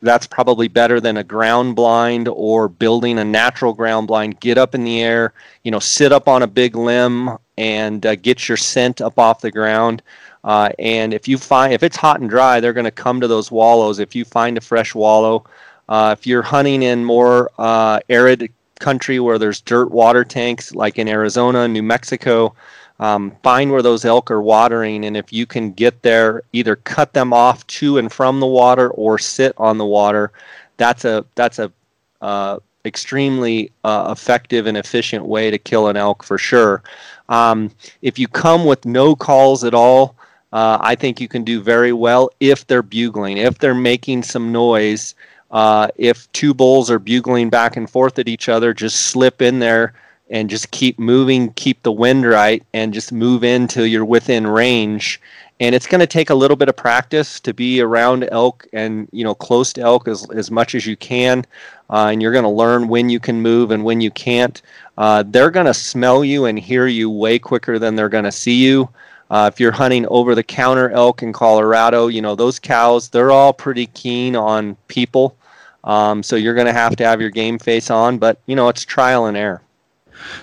that's 0.03 0.27
probably 0.27 0.69
better 0.69 1.01
than 1.01 1.17
a 1.17 1.25
ground 1.25 1.75
blind 1.75 2.29
or 2.29 2.69
building 2.69 3.19
a 3.19 3.25
natural 3.25 3.73
ground 3.73 4.07
blind. 4.07 4.39
Get 4.39 4.59
up 4.59 4.75
in 4.75 4.85
the 4.85 5.01
air, 5.01 5.33
you 5.65 5.71
know, 5.71 5.79
sit 5.79 6.13
up 6.13 6.29
on 6.29 6.43
a 6.43 6.47
big 6.47 6.77
limb 6.77 7.31
and 7.57 8.05
uh, 8.05 8.15
get 8.17 8.47
your 8.47 8.59
scent 8.59 9.01
up 9.01 9.19
off 9.19 9.41
the 9.41 9.51
ground. 9.51 10.03
Uh, 10.45 10.69
and 10.79 11.15
if 11.15 11.27
you 11.27 11.39
find 11.39 11.73
if 11.73 11.83
it's 11.83 11.97
hot 11.97 12.21
and 12.21 12.29
dry, 12.29 12.61
they're 12.61 12.75
going 12.75 12.85
to 12.85 12.91
come 12.91 13.23
to 13.23 13.29
those 13.29 13.51
wallows. 13.51 13.99
If 13.99 14.15
you 14.15 14.27
find 14.27 14.59
a 14.59 14.61
fresh 14.61 14.95
wallow, 14.95 15.47
uh, 15.89 16.15
if 16.19 16.27
you're 16.27 16.43
hunting 16.43 16.83
in 16.83 17.05
more 17.05 17.51
uh, 17.59 18.01
arid 18.09 18.53
country 18.79 19.21
where 19.21 19.39
there's 19.39 19.61
dirt 19.61 19.91
water 19.91 20.25
tanks, 20.25 20.75
like 20.75 20.99
in 20.99 21.09
Arizona, 21.09 21.69
New 21.69 21.83
Mexico, 21.83 22.55
um, 23.01 23.33
find 23.43 23.73
where 23.73 23.83
those 23.83 24.05
elk 24.05 24.31
are 24.31 24.43
watering, 24.43 25.05
and 25.05 25.17
if 25.17 25.33
you 25.33 25.47
can 25.47 25.73
get 25.73 26.03
there, 26.03 26.43
either 26.53 26.77
cut 26.77 27.13
them 27.13 27.33
off 27.33 27.67
to 27.67 27.99
and 27.99 28.13
from 28.13 28.41
the 28.41 28.47
water 28.47 28.91
or 28.91 29.19
sit 29.19 29.55
on 29.57 29.79
the 29.79 29.87
water. 29.87 30.31
That's 30.77 31.05
a 31.05 31.25
that's 31.35 31.59
a 31.59 31.73
uh, 32.21 32.59
extremely 32.85 33.73
uh, 33.85 34.09
effective 34.17 34.67
and 34.67 34.77
efficient 34.77 35.25
way 35.27 35.51
to 35.51 35.59
kill 35.59 35.89
an 35.89 35.97
elk 35.97 36.23
for 36.23 36.39
sure. 36.39 36.83
Um, 37.29 37.71
if 38.03 38.19
you 38.19 38.29
come 38.29 38.65
with 38.65 38.85
no 38.85 39.17
calls 39.17 39.65
at 39.65 39.75
all, 39.75 40.15
uh, 40.53 40.79
I 40.81 40.95
think 40.95 41.21
you 41.21 41.29
can 41.29 41.45
do 41.45 41.61
very 41.61 41.93
well 41.93 42.31
if 42.41 42.67
they're 42.67 42.83
bugling, 42.83 43.39
if 43.39 43.59
they're 43.59 43.75
making 43.75 44.23
some 44.23 44.53
noise. 44.53 45.15
Uh, 45.53 45.89
if 45.97 46.31
two 46.33 46.55
bulls 46.55 46.91
are 46.91 46.99
bugling 46.99 47.51
back 47.51 47.77
and 47.77 47.89
forth 47.89 48.19
at 48.19 48.29
each 48.29 48.49
other, 48.49 48.73
just 48.73 49.07
slip 49.07 49.43
in 49.43 49.59
there 49.59 49.93
and 50.31 50.49
just 50.49 50.71
keep 50.71 50.99
moving, 50.99 51.53
keep 51.53 51.83
the 51.83 51.93
wind 51.93 52.25
right, 52.25 52.65
and 52.73 52.95
just 52.95 53.13
move 53.13 53.45
in 53.45 53.69
till 53.69 53.87
you're 53.87 54.05
within 54.05 54.47
range. 54.47 55.21
And 55.61 55.75
it's 55.75 55.87
going 55.87 56.01
to 56.01 56.07
take 56.07 56.31
a 56.31 56.35
little 56.35 56.57
bit 56.57 56.71
of 56.71 56.77
practice 56.77 57.39
to 57.41 57.53
be 57.53 57.81
around 57.81 58.27
elk 58.33 58.67
and 58.73 59.09
you 59.13 59.23
know 59.23 59.35
close 59.35 59.73
to 59.75 59.83
elk 59.83 60.09
as, 60.09 60.29
as 60.31 60.51
much 60.51 60.75
as 60.75 60.87
you 60.87 60.97
can, 60.97 61.45
uh, 61.91 62.09
and 62.11 62.23
you're 62.23 62.33
going 62.33 62.43
to 62.45 62.49
learn 62.49 62.89
when 62.89 63.11
you 63.11 63.21
can 63.21 63.41
move 63.41 63.71
and 63.71 63.85
when 63.85 64.01
you 64.01 64.11
can't. 64.11 64.63
Uh, 64.97 65.23
they're 65.25 65.51
going 65.51 65.67
to 65.67 65.75
smell 65.75 66.25
you 66.25 66.47
and 66.47 66.59
hear 66.59 66.87
you 66.87 67.11
way 67.11 67.39
quicker 67.39 67.79
than 67.79 67.95
they're 67.95 68.09
going 68.09 68.25
to 68.25 68.33
see 68.33 68.65
you. 68.65 68.89
Uh, 69.31 69.51
if 69.53 69.61
you're 69.61 69.73
hunting 69.73 70.07
over 70.09 70.35
the 70.35 70.43
counter 70.43 70.91
elk 70.91 71.23
in 71.23 71.33
Colorado, 71.33 72.09
you 72.09 72.23
know 72.23 72.35
those 72.35 72.59
cows 72.59 73.11
they're 73.11 73.31
all 73.31 73.53
pretty 73.53 73.87
keen 73.89 74.35
on 74.35 74.77
people. 74.89 75.37
Um, 75.85 76.23
so 76.23 76.37
you're 76.37 76.55
going 76.55 76.67
to 76.67 76.73
have 76.73 76.97
to 76.97 77.05
have 77.05 77.21
your 77.21 77.31
game 77.31 77.59
face 77.59 77.91
on, 77.91 78.19
but 78.19 78.41
you 78.47 78.57
know 78.57 78.69
it's 78.69 78.85
trial 78.85 79.27
and 79.27 79.37
error. 79.37 79.63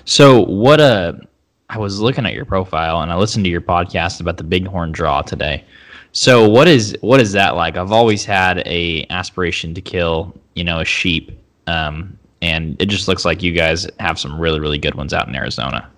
So 0.06 0.44
what 0.46 0.80
a 0.80 0.84
uh, 0.84 1.14
I 1.70 1.78
was 1.78 2.00
looking 2.00 2.26
at 2.26 2.34
your 2.34 2.46
profile 2.46 3.02
and 3.02 3.12
I 3.12 3.16
listened 3.16 3.46
to 3.46 3.52
your 3.52 3.62
podcast 3.62 4.22
about 4.22 4.38
the 4.38 4.44
bighorn 4.44 4.92
draw 4.92 5.22
today. 5.22 5.64
So 6.12 6.50
what 6.50 6.68
is 6.68 6.98
what 7.02 7.22
is 7.22 7.32
that 7.34 7.56
like? 7.56 7.78
I've 7.78 7.92
always 7.92 8.26
had 8.26 8.64
a 8.66 9.06
aspiration 9.12 9.76
to 9.76 9.82
kill, 9.82 10.36
you 10.56 10.64
know, 10.64 10.80
a 10.80 10.86
sheep, 10.86 11.40
um, 11.68 12.18
and 12.42 12.76
it 12.82 12.88
just 12.88 13.08
looks 13.08 13.26
like 13.26 13.44
you 13.44 13.52
guys 13.52 13.88
have 14.00 14.20
some 14.20 14.40
really 14.40 14.60
really 14.60 14.80
good 14.80 14.96
ones 14.96 15.14
out 15.14 15.28
in 15.28 15.36
Arizona. 15.36 15.90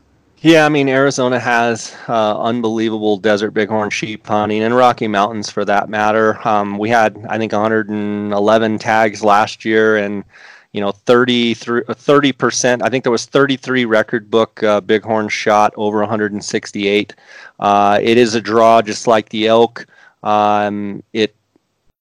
Yeah, 0.43 0.65
I 0.65 0.69
mean 0.69 0.89
Arizona 0.89 1.39
has 1.39 1.95
uh, 2.07 2.41
unbelievable 2.41 3.17
desert 3.17 3.51
bighorn 3.51 3.91
sheep 3.91 4.25
hunting, 4.25 4.63
and 4.63 4.75
Rocky 4.75 5.07
Mountains 5.07 5.51
for 5.51 5.63
that 5.65 5.87
matter. 5.87 6.39
Um, 6.47 6.79
we 6.79 6.89
had 6.89 7.23
I 7.29 7.37
think 7.37 7.51
111 7.51 8.79
tags 8.79 9.23
last 9.23 9.63
year, 9.63 9.97
and 9.97 10.23
you 10.71 10.81
know 10.81 10.93
30 10.93 11.53
30 11.53 12.31
percent. 12.31 12.81
I 12.81 12.89
think 12.89 13.03
there 13.03 13.11
was 13.11 13.27
33 13.27 13.85
record 13.85 14.31
book 14.31 14.63
uh, 14.63 14.81
bighorn 14.81 15.29
shot 15.29 15.75
over 15.77 15.99
168. 15.99 17.13
Uh, 17.59 17.99
it 18.01 18.17
is 18.17 18.33
a 18.33 18.41
draw 18.41 18.81
just 18.81 19.05
like 19.05 19.29
the 19.29 19.45
elk. 19.45 19.85
Um, 20.23 21.03
it 21.13 21.35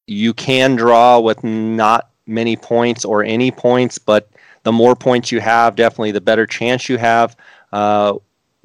you 0.06 0.32
can 0.32 0.76
draw 0.76 1.20
with 1.20 1.44
not 1.44 2.08
many 2.26 2.56
points 2.56 3.04
or 3.04 3.22
any 3.22 3.50
points, 3.50 3.98
but 3.98 4.30
the 4.62 4.72
more 4.72 4.96
points 4.96 5.30
you 5.30 5.40
have, 5.40 5.76
definitely 5.76 6.12
the 6.12 6.22
better 6.22 6.46
chance 6.46 6.88
you 6.88 6.96
have. 6.96 7.36
Uh, 7.72 8.14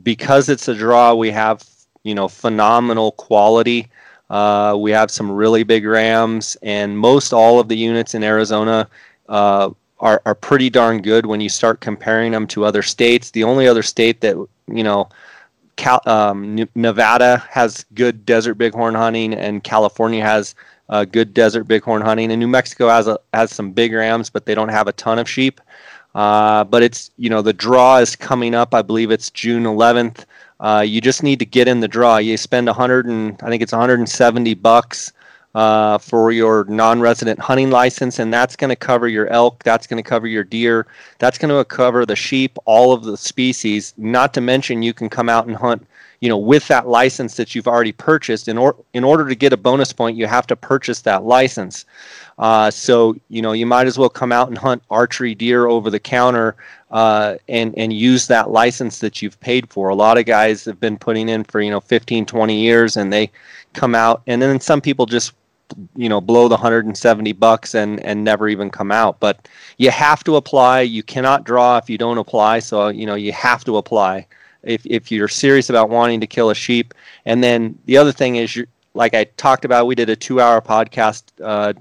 because 0.03 0.49
it's 0.49 0.67
a 0.67 0.75
draw, 0.75 1.13
we 1.13 1.31
have 1.31 1.63
you 2.03 2.15
know 2.15 2.27
phenomenal 2.27 3.11
quality. 3.13 3.89
Uh, 4.29 4.75
we 4.77 4.91
have 4.91 5.11
some 5.11 5.31
really 5.31 5.63
big 5.63 5.85
rams, 5.85 6.57
and 6.61 6.97
most 6.97 7.33
all 7.33 7.59
of 7.59 7.67
the 7.67 7.77
units 7.77 8.15
in 8.15 8.23
Arizona 8.23 8.87
uh, 9.29 9.69
are 9.99 10.21
are 10.25 10.35
pretty 10.35 10.69
darn 10.69 11.01
good 11.01 11.25
when 11.25 11.41
you 11.41 11.49
start 11.49 11.81
comparing 11.81 12.31
them 12.31 12.47
to 12.47 12.65
other 12.65 12.81
states. 12.81 13.31
The 13.31 13.43
only 13.43 13.67
other 13.67 13.83
state 13.83 14.21
that 14.21 14.35
you 14.67 14.83
know. 14.83 15.09
Cal, 15.77 15.99
um, 16.05 16.65
Nevada 16.73 17.43
has 17.49 17.85
good 17.93 18.25
desert 18.25 18.53
bighorn 18.53 18.95
hunting, 18.95 19.33
and 19.33 19.61
California 19.61 20.23
has 20.23 20.55
uh, 20.89 21.05
good 21.05 21.33
desert 21.33 21.65
bighorn 21.65 22.01
hunting. 22.01 22.31
And 22.31 22.39
New 22.39 22.47
Mexico 22.47 22.87
has 22.89 23.07
a, 23.07 23.19
has 23.33 23.51
some 23.51 23.71
big 23.71 23.93
rams, 23.93 24.29
but 24.29 24.45
they 24.45 24.55
don't 24.55 24.69
have 24.69 24.87
a 24.87 24.93
ton 24.93 25.19
of 25.19 25.29
sheep. 25.29 25.59
Uh, 26.16 26.63
but 26.63 26.82
it's 26.82 27.11
you 27.18 27.30
know 27.30 27.41
the 27.41 27.53
draw 27.53 27.97
is 27.97 28.16
coming 28.16 28.55
up. 28.55 28.74
I 28.74 28.82
believe 28.82 29.11
it's 29.11 29.30
June 29.30 29.63
11th. 29.63 30.26
Uh, 30.61 30.84
you 30.88 31.01
just 31.01 31.22
need 31.22 31.39
to 31.39 31.45
get 31.45 31.68
in 31.68 31.82
the 31.82 31.88
draw. 31.88 32.18
You 32.18 32.38
spend 32.38 32.68
100 32.68 33.05
and 33.05 33.38
I 33.43 33.49
think 33.49 33.61
it's 33.61 33.74
170 33.74 34.53
bucks 34.55 35.11
uh, 35.56 35.97
for 35.97 36.34
your 36.34 36.66
non-resident 36.66 37.39
hunting 37.39 37.72
license, 37.72 38.20
and 38.20 38.32
that's 38.32 38.58
going 38.58 38.70
to 38.70 38.76
cover 38.76 39.08
your 39.08 39.28
elk. 39.30 39.64
That's 39.64 39.88
going 39.88 40.03
to 40.03 40.08
cover 40.08 40.28
your 40.28 40.43
deer. 40.43 40.86
That's 41.18 41.38
going 41.38 41.56
to 41.56 41.64
cover 41.64 42.06
the 42.06 42.16
sheep, 42.16 42.58
all 42.66 42.91
of 42.91 43.06
the 43.06 43.16
species. 43.16 43.93
Not 43.97 44.34
to 44.34 44.41
mention, 44.41 44.84
you 44.84 44.93
can 44.93 45.10
come 45.10 45.30
out 45.30 45.47
and 45.47 45.56
hunt. 45.56 45.88
You 46.20 46.30
know, 46.30 46.38
with 46.38 46.68
that 46.68 46.88
license 46.88 47.36
that 47.36 47.56
you've 47.56 47.68
already 47.68 47.91
purchased, 47.93 48.47
in, 48.47 48.58
or, 48.58 48.76
in 48.93 49.03
order 49.03 49.28
to 49.30 49.36
get 49.36 49.53
a 49.53 49.58
bonus 49.58 49.93
point, 49.93 50.18
you 50.18 50.28
have 50.28 50.47
to 50.47 50.56
purchase 50.56 51.01
that 51.01 51.24
license. 51.24 51.86
Uh, 52.38 52.70
so 52.70 53.16
you 53.30 53.41
know 53.41 53.53
you 53.53 53.66
might 53.66 53.88
as 53.88 53.97
well 53.97 54.10
come 54.10 54.34
out 54.34 54.49
and 54.49 54.58
hunt 54.58 54.84
archery 54.89 55.34
deer 55.36 55.68
over 55.68 55.89
the 55.89 55.99
counter 55.99 56.56
uh, 56.91 57.36
and 57.47 57.74
and 57.78 57.93
use 57.93 58.28
that 58.28 58.49
license 58.49 58.99
that 58.99 59.22
you've 59.22 59.39
paid 59.39 59.70
for. 59.70 59.88
A 59.88 59.95
lot 59.95 60.18
of 60.18 60.26
guys 60.26 60.66
have 60.66 60.80
been 60.82 60.97
putting 60.97 61.30
in 61.30 61.45
for 61.45 61.62
you 61.62 61.72
know 61.72 61.80
15, 61.80 62.26
20 62.26 62.60
years, 62.60 62.97
and 62.97 63.14
they 63.14 63.32
come 63.74 63.95
out, 63.95 64.22
and 64.28 64.41
then 64.41 64.60
some 64.60 64.82
people 64.82 65.06
just 65.06 65.34
you 65.95 66.09
know 66.09 66.22
blow 66.22 66.47
the 66.47 66.55
170 66.55 67.34
bucks 67.34 67.76
and 67.76 67.99
and 68.05 68.24
never 68.24 68.47
even 68.47 68.70
come 68.70 68.91
out. 68.91 69.20
But 69.20 69.47
you 69.78 69.91
have 69.91 70.24
to 70.26 70.36
apply. 70.36 70.82
You 70.82 71.03
cannot 71.03 71.43
draw 71.43 71.78
if 71.78 71.89
you 71.89 71.97
don't 71.97 72.18
apply. 72.18 72.59
So 72.59 72.89
you 72.89 73.05
know 73.05 73.16
you 73.16 73.32
have 73.32 73.63
to 73.66 73.78
apply 73.78 74.28
if 74.63 74.86
if 74.86 75.11
you're 75.11 75.28
serious 75.28 75.70
about 75.70 75.89
wanting 75.89 76.20
to 76.22 76.28
kill 76.28 76.49
a 76.49 76.55
sheep. 76.55 76.93
And 77.26 77.43
then 77.43 77.78
the 77.86 77.97
other 77.97 78.11
thing 78.11 78.36
is 78.38 78.55
you 78.55 78.68
like 78.95 79.13
I 79.13 79.26
talked 79.38 79.66
about, 79.66 79.88
we 79.88 79.95
did 79.95 80.09
a 80.09 80.16
two-hour 80.16 80.61
podcast 80.61 81.24
uh, 81.43 81.74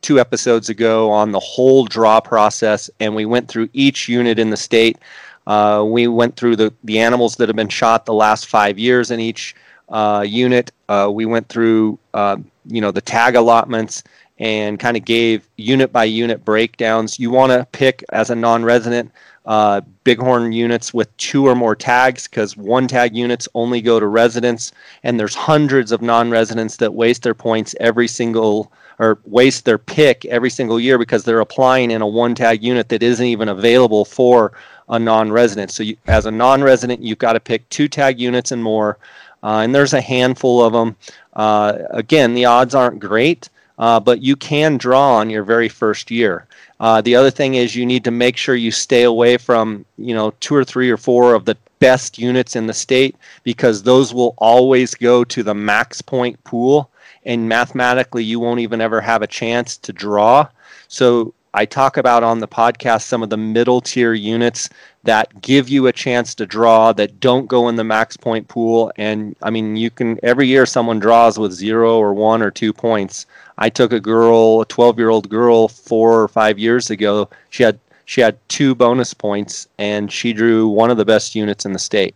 two 0.00 0.18
episodes 0.18 0.68
ago 0.68 1.10
on 1.10 1.30
the 1.30 1.38
whole 1.38 1.84
draw 1.84 2.20
process, 2.20 2.90
and 2.98 3.14
we 3.14 3.24
went 3.24 3.48
through 3.48 3.68
each 3.72 4.08
unit 4.08 4.38
in 4.38 4.50
the 4.50 4.56
state. 4.56 4.98
Uh, 5.46 5.84
we 5.86 6.08
went 6.08 6.36
through 6.36 6.56
the, 6.56 6.72
the 6.84 6.98
animals 6.98 7.36
that 7.36 7.48
have 7.48 7.56
been 7.56 7.68
shot 7.68 8.06
the 8.06 8.14
last 8.14 8.46
five 8.46 8.78
years 8.78 9.10
in 9.10 9.20
each 9.20 9.54
uh, 9.90 10.24
unit. 10.26 10.72
Uh, 10.88 11.10
we 11.12 11.26
went 11.26 11.48
through, 11.48 11.98
uh, 12.14 12.36
you 12.66 12.80
know, 12.80 12.90
the 12.90 13.00
tag 13.00 13.34
allotments 13.34 14.02
and 14.38 14.80
kind 14.80 14.96
of 14.96 15.04
gave 15.04 15.48
unit 15.56 15.92
by 15.92 16.04
unit 16.04 16.44
breakdowns. 16.44 17.18
You 17.18 17.30
want 17.30 17.52
to 17.52 17.66
pick 17.72 18.04
as 18.10 18.30
a 18.30 18.34
non-resident 18.34 19.12
uh, 19.44 19.80
bighorn 20.04 20.52
units 20.52 20.94
with 20.94 21.14
two 21.16 21.46
or 21.46 21.54
more 21.54 21.74
tags 21.74 22.28
because 22.28 22.56
one 22.56 22.86
tag 22.86 23.16
units 23.16 23.48
only 23.54 23.80
go 23.80 23.98
to 23.98 24.06
residents, 24.06 24.72
and 25.02 25.18
there's 25.18 25.34
hundreds 25.34 25.92
of 25.92 26.02
non-residents 26.02 26.76
that 26.76 26.94
waste 26.94 27.22
their 27.22 27.34
points 27.34 27.74
every 27.80 28.08
single 28.08 28.72
or 28.98 29.18
waste 29.24 29.64
their 29.64 29.78
pick 29.78 30.24
every 30.26 30.50
single 30.50 30.78
year 30.78 30.98
because 30.98 31.24
they're 31.24 31.40
applying 31.40 31.90
in 31.90 32.02
a 32.02 32.06
one 32.06 32.34
tag 32.34 32.62
unit 32.62 32.88
that 32.88 33.02
isn't 33.02 33.26
even 33.26 33.48
available 33.48 34.04
for 34.04 34.52
a 34.88 34.98
non-resident. 34.98 35.70
So 35.70 35.82
you, 35.82 35.96
as 36.06 36.26
a 36.26 36.30
non-resident, 36.30 37.02
you've 37.02 37.18
got 37.18 37.32
to 37.32 37.40
pick 37.40 37.68
two 37.68 37.88
tag 37.88 38.20
units 38.20 38.52
and 38.52 38.62
more, 38.62 38.98
and 39.42 39.74
there's 39.74 39.94
a 39.94 40.00
handful 40.00 40.64
of 40.64 40.72
them. 40.72 40.96
Uh, 41.32 41.78
again, 41.90 42.34
the 42.34 42.44
odds 42.44 42.74
aren't 42.74 43.00
great, 43.00 43.48
uh, 43.78 43.98
but 43.98 44.22
you 44.22 44.36
can 44.36 44.76
draw 44.76 45.16
on 45.16 45.30
your 45.30 45.42
very 45.42 45.68
first 45.68 46.10
year. 46.10 46.46
Uh, 46.80 47.00
the 47.00 47.14
other 47.14 47.30
thing 47.30 47.54
is 47.54 47.76
you 47.76 47.86
need 47.86 48.04
to 48.04 48.10
make 48.10 48.36
sure 48.36 48.54
you 48.54 48.70
stay 48.70 49.04
away 49.04 49.36
from 49.36 49.84
you 49.98 50.14
know 50.14 50.32
two 50.40 50.54
or 50.54 50.64
three 50.64 50.90
or 50.90 50.96
four 50.96 51.34
of 51.34 51.44
the 51.44 51.56
best 51.78 52.18
units 52.18 52.54
in 52.54 52.66
the 52.66 52.74
state 52.74 53.16
because 53.42 53.82
those 53.82 54.14
will 54.14 54.34
always 54.38 54.94
go 54.94 55.24
to 55.24 55.42
the 55.42 55.54
max 55.54 56.00
point 56.00 56.42
pool 56.44 56.90
and 57.24 57.48
mathematically 57.48 58.22
you 58.22 58.38
won't 58.38 58.60
even 58.60 58.80
ever 58.80 59.00
have 59.00 59.22
a 59.22 59.26
chance 59.26 59.76
to 59.76 59.92
draw. 59.92 60.46
So 60.88 61.34
I 61.54 61.66
talk 61.66 61.98
about 61.98 62.22
on 62.22 62.38
the 62.38 62.48
podcast 62.48 63.02
some 63.02 63.22
of 63.22 63.28
the 63.28 63.36
middle 63.36 63.82
tier 63.82 64.14
units 64.14 64.70
that 65.04 65.42
give 65.42 65.68
you 65.68 65.86
a 65.86 65.92
chance 65.92 66.34
to 66.36 66.46
draw 66.46 66.92
that 66.94 67.20
don't 67.20 67.46
go 67.46 67.68
in 67.68 67.76
the 67.76 67.84
max 67.84 68.16
point 68.16 68.48
pool. 68.48 68.90
And 68.96 69.36
I 69.42 69.50
mean, 69.50 69.76
you 69.76 69.90
can 69.90 70.18
every 70.22 70.46
year 70.46 70.64
someone 70.64 70.98
draws 70.98 71.38
with 71.38 71.52
zero 71.52 71.98
or 71.98 72.14
one 72.14 72.40
or 72.42 72.50
two 72.50 72.72
points. 72.72 73.26
I 73.58 73.68
took 73.68 73.92
a 73.92 74.00
girl, 74.00 74.62
a 74.62 74.66
12 74.66 74.98
year 74.98 75.10
old 75.10 75.28
girl, 75.28 75.68
four 75.68 76.22
or 76.22 76.28
five 76.28 76.58
years 76.58 76.90
ago. 76.90 77.28
She 77.50 77.62
had 77.62 77.78
she 78.06 78.20
had 78.22 78.38
two 78.48 78.74
bonus 78.74 79.12
points 79.12 79.68
and 79.78 80.10
she 80.10 80.32
drew 80.32 80.68
one 80.68 80.90
of 80.90 80.96
the 80.96 81.04
best 81.04 81.34
units 81.34 81.66
in 81.66 81.72
the 81.72 81.78
state. 81.78 82.14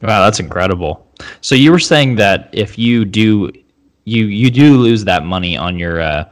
Wow, 0.00 0.24
that's 0.24 0.40
incredible. 0.40 1.06
So 1.40 1.54
you 1.54 1.70
were 1.70 1.78
saying 1.78 2.16
that 2.16 2.48
if 2.52 2.78
you 2.78 3.04
do 3.04 3.52
you 4.04 4.26
you 4.26 4.50
do 4.50 4.78
lose 4.78 5.04
that 5.04 5.24
money 5.24 5.56
on 5.56 5.78
your 5.78 6.00
uh, 6.00 6.24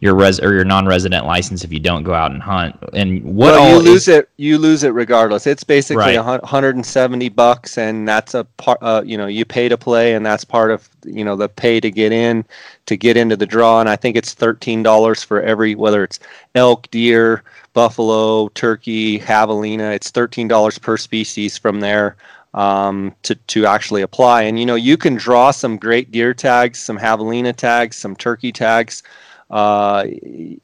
your 0.00 0.14
res 0.14 0.38
or 0.40 0.52
your 0.52 0.64
non-resident 0.64 1.24
license 1.26 1.64
if 1.64 1.72
you 1.72 1.80
don't 1.80 2.02
go 2.02 2.12
out 2.12 2.30
and 2.30 2.42
hunt. 2.42 2.76
And 2.92 3.22
what 3.24 3.52
well, 3.52 3.82
you 3.82 3.90
lose 3.90 4.08
is, 4.08 4.08
it 4.08 4.28
you 4.36 4.58
lose 4.58 4.82
it 4.82 4.90
regardless. 4.90 5.46
It's 5.46 5.64
basically 5.64 6.16
right. 6.16 6.24
170 6.24 7.28
bucks, 7.30 7.78
and 7.78 8.06
that's 8.06 8.34
a 8.34 8.44
part. 8.56 8.78
Uh, 8.82 9.02
you 9.04 9.16
know, 9.16 9.26
you 9.26 9.44
pay 9.44 9.68
to 9.68 9.78
play, 9.78 10.14
and 10.14 10.24
that's 10.24 10.44
part 10.44 10.70
of 10.70 10.88
you 11.04 11.24
know 11.24 11.36
the 11.36 11.48
pay 11.48 11.80
to 11.80 11.90
get 11.90 12.12
in 12.12 12.44
to 12.86 12.96
get 12.96 13.16
into 13.16 13.36
the 13.36 13.46
draw. 13.46 13.80
And 13.80 13.88
I 13.88 13.96
think 13.96 14.16
it's 14.16 14.34
thirteen 14.34 14.82
dollars 14.82 15.22
for 15.22 15.40
every 15.42 15.74
whether 15.74 16.04
it's 16.04 16.18
elk, 16.54 16.90
deer, 16.90 17.42
buffalo, 17.72 18.48
turkey, 18.48 19.18
javelina. 19.18 19.94
It's 19.94 20.10
thirteen 20.10 20.48
dollars 20.48 20.78
per 20.78 20.96
species 20.96 21.56
from 21.56 21.80
there 21.80 22.16
um, 22.56 23.14
to 23.22 23.34
to 23.34 23.66
actually 23.66 24.02
apply. 24.02 24.42
And 24.42 24.58
you 24.58 24.66
know, 24.66 24.74
you 24.74 24.96
can 24.96 25.14
draw 25.14 25.50
some 25.50 25.76
great 25.76 26.10
deer 26.10 26.34
tags, 26.34 26.78
some 26.78 26.98
javelina 26.98 27.54
tags, 27.54 27.96
some 27.96 28.16
turkey 28.16 28.50
tags, 28.50 29.02
uh, 29.50 30.04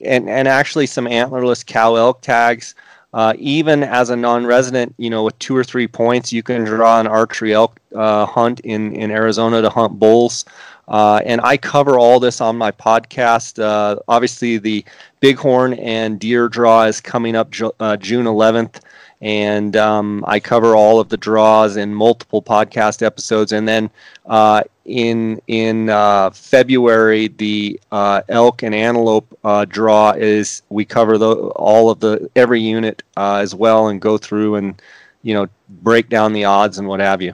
and 0.01 0.29
and 0.29 0.49
actually 0.49 0.87
some 0.87 1.07
antlerless 1.07 1.65
cow 1.65 1.95
elk 1.97 2.21
tags. 2.21 2.75
Uh, 3.15 3.35
even 3.37 3.83
as 3.83 4.09
a 4.09 4.17
non-resident, 4.17 4.95
you 4.97 5.11
know, 5.11 5.23
with 5.25 5.39
two 5.39 5.55
or 5.55 5.63
three 5.63 5.87
points, 5.87 6.33
you 6.33 6.43
can 6.43 6.65
draw 6.65 6.99
an 6.99 7.07
archery 7.07 7.53
elk 7.53 7.79
uh, 7.95 8.25
hunt 8.25 8.61
in 8.61 8.95
in 8.95 9.11
Arizona 9.11 9.61
to 9.61 9.69
hunt 9.69 9.99
bulls. 9.99 10.45
Uh, 10.89 11.21
and 11.25 11.41
I 11.43 11.57
cover 11.57 11.99
all 11.99 12.21
this 12.21 12.41
on 12.41 12.57
my 12.57 12.73
podcast. 12.73 13.63
Uh, 13.63 13.99
obviously, 14.09 14.59
the 14.59 14.85
bighorn 15.21 15.75
and 15.75 16.19
deer 16.19 16.49
draw 16.49 16.85
is 16.85 17.01
coming 17.01 17.37
up 17.37 17.51
Ju- 17.51 17.73
June 17.99 18.27
11th 18.27 18.81
and 19.23 19.77
um, 19.77 20.25
I 20.27 20.41
cover 20.41 20.75
all 20.75 20.99
of 20.99 21.09
the 21.09 21.17
draws 21.17 21.77
in 21.77 21.95
multiple 21.95 22.43
podcast 22.43 23.07
episodes. 23.07 23.53
And 23.53 23.69
then 23.69 23.89
uh, 24.27 24.65
in 24.85 25.41
in 25.47 25.89
uh, 25.89 26.31
February, 26.31 27.29
the 27.29 27.81
uh, 27.93 28.23
elk 28.29 28.65
and 28.65 28.75
antelope 28.75 29.39
uh, 29.45 29.65
draw 29.65 30.11
is 30.11 30.63
we 30.71 30.85
cover 30.85 31.19
the 31.19 31.35
all 31.35 31.89
of 31.89 32.01
the 32.01 32.29
every 32.35 32.61
unit 32.61 33.05
uh, 33.17 33.37
as 33.37 33.55
well 33.55 33.89
and 33.89 34.01
go 34.01 34.19
through 34.19 34.57
and 34.57 34.83
you 35.23 35.35
know 35.35 35.47
break 35.69 36.09
down 36.09 36.33
the 36.33 36.45
odds 36.45 36.79
and 36.79 36.89
what 36.89 36.99
have 36.99 37.23
you. 37.23 37.33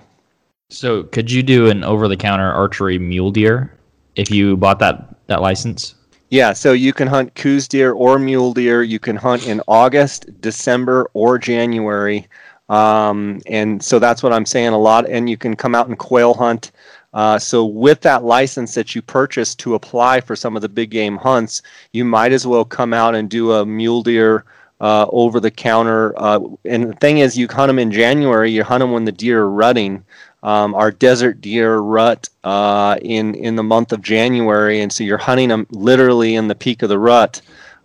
So, 0.71 1.05
could 1.05 1.31
you 1.31 1.43
do 1.43 1.71
an 1.71 1.83
over-the-counter 1.83 2.53
archery 2.53 2.99
mule 2.99 3.31
deer 3.31 3.73
if 4.17 4.31
you 4.31 4.59
bought 4.59 4.79
that 4.81 5.17
that 5.29 5.41
license? 5.41 5.95
Yeah, 6.31 6.53
so 6.53 6.73
you 6.73 6.93
can 6.93 7.09
hunt 7.09 7.35
Coues 7.35 7.67
deer 7.69 7.93
or 7.93 8.19
mule 8.19 8.53
deer. 8.53 8.83
You 8.83 8.99
can 8.99 9.17
hunt 9.17 9.47
in 9.47 9.63
August, 9.67 10.27
December, 10.43 11.11
or 11.15 11.39
January. 11.39 12.29
Um, 12.69 13.41
and 13.47 13.83
so 13.83 13.99
that's 13.99 14.23
what 14.23 14.35
I'm 14.35 14.45
saying 14.45 14.69
a 14.69 14.79
lot. 14.79 15.09
And 15.09 15.31
you 15.31 15.39
can 15.39 15.57
come 15.57 15.75
out 15.75 15.89
and 15.89 15.99
quail 15.99 16.35
hunt. 16.35 16.73
Uh, 17.15 17.39
so 17.39 17.65
with 17.65 18.03
that 18.03 18.25
license 18.25 18.75
that 18.75 18.95
you 18.95 19.01
purchased 19.01 19.59
to 19.61 19.75
apply 19.75 20.21
for 20.21 20.37
some 20.37 20.55
of 20.55 20.61
the 20.61 20.69
big 20.69 20.91
game 20.91 21.17
hunts, 21.17 21.63
you 21.93 22.05
might 22.05 22.33
as 22.33 22.47
well 22.47 22.65
come 22.65 22.93
out 22.93 23.15
and 23.15 23.31
do 23.31 23.53
a 23.53 23.65
mule 23.65 24.03
deer 24.03 24.45
uh, 24.81 25.07
over 25.11 25.41
the 25.41 25.51
counter. 25.51 26.13
Uh, 26.21 26.41
and 26.67 26.91
the 26.91 26.97
thing 26.97 27.19
is, 27.19 27.39
you 27.39 27.49
hunt 27.49 27.71
them 27.71 27.79
in 27.79 27.91
January. 27.91 28.51
You 28.51 28.65
hunt 28.65 28.81
them 28.81 28.93
when 28.93 29.07
the 29.07 29.13
deer 29.13 29.41
are 29.41 29.51
rutting 29.51 30.05
um, 30.43 30.75
our 30.75 30.91
desert 30.91 31.41
deer 31.41 31.79
rut 31.79 32.29
uh, 32.45 32.99
in 33.03 33.35
in 33.35 33.57
the 33.57 33.63
month 33.63 33.93
of 33.93 34.03
January, 34.03 34.81
and 34.81 34.93
so 34.93 35.05
you're 35.05 35.19
hunting 35.19 35.49
them 35.49 35.67
literally 35.71 36.35
in 36.35 36.49
the 36.49 36.55
peak 36.55 36.83
of 36.83 36.89
the 36.89 36.99
rut. 36.99 37.41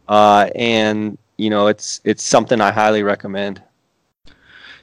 Uh, 0.07 0.49
and 0.55 1.17
you 1.37 1.49
know, 1.49 1.67
it's 1.67 2.01
it's 2.03 2.23
something 2.23 2.61
I 2.61 2.71
highly 2.71 3.03
recommend. 3.03 3.61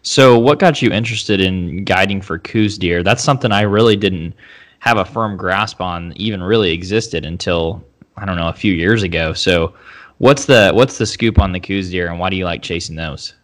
So, 0.03 0.39
what 0.39 0.59
got 0.59 0.81
you 0.81 0.91
interested 0.91 1.41
in 1.41 1.85
guiding 1.85 2.23
for 2.23 2.39
Coues 2.39 2.79
deer? 2.79 3.03
That's 3.03 3.23
something 3.23 3.53
I 3.53 3.63
really 3.63 3.97
didn't 3.97 4.35
have 4.79 4.97
a 4.97 5.05
firm 5.05 5.37
grasp 5.37 5.81
on, 5.81 6.15
even 6.17 6.43
really 6.43 6.73
existed 6.73 7.27
until 7.27 7.85
I 8.17 8.25
don't 8.25 8.37
know 8.37 8.49
a 8.49 8.55
few 8.55 8.73
years 8.73 9.03
ago. 9.03 9.35
So, 9.35 9.75
what's 10.19 10.47
the 10.47 10.73
what's 10.73 10.99
the 10.99 11.07
scoop 11.07 11.39
on 11.39 11.53
the 11.53 11.61
Coues 11.61 11.91
deer, 11.91 12.09
and 12.09 12.19
why 12.19 12.31
do 12.31 12.37
you 12.37 12.47
like 12.47 12.63
chasing 12.63 12.97
those? 12.97 13.35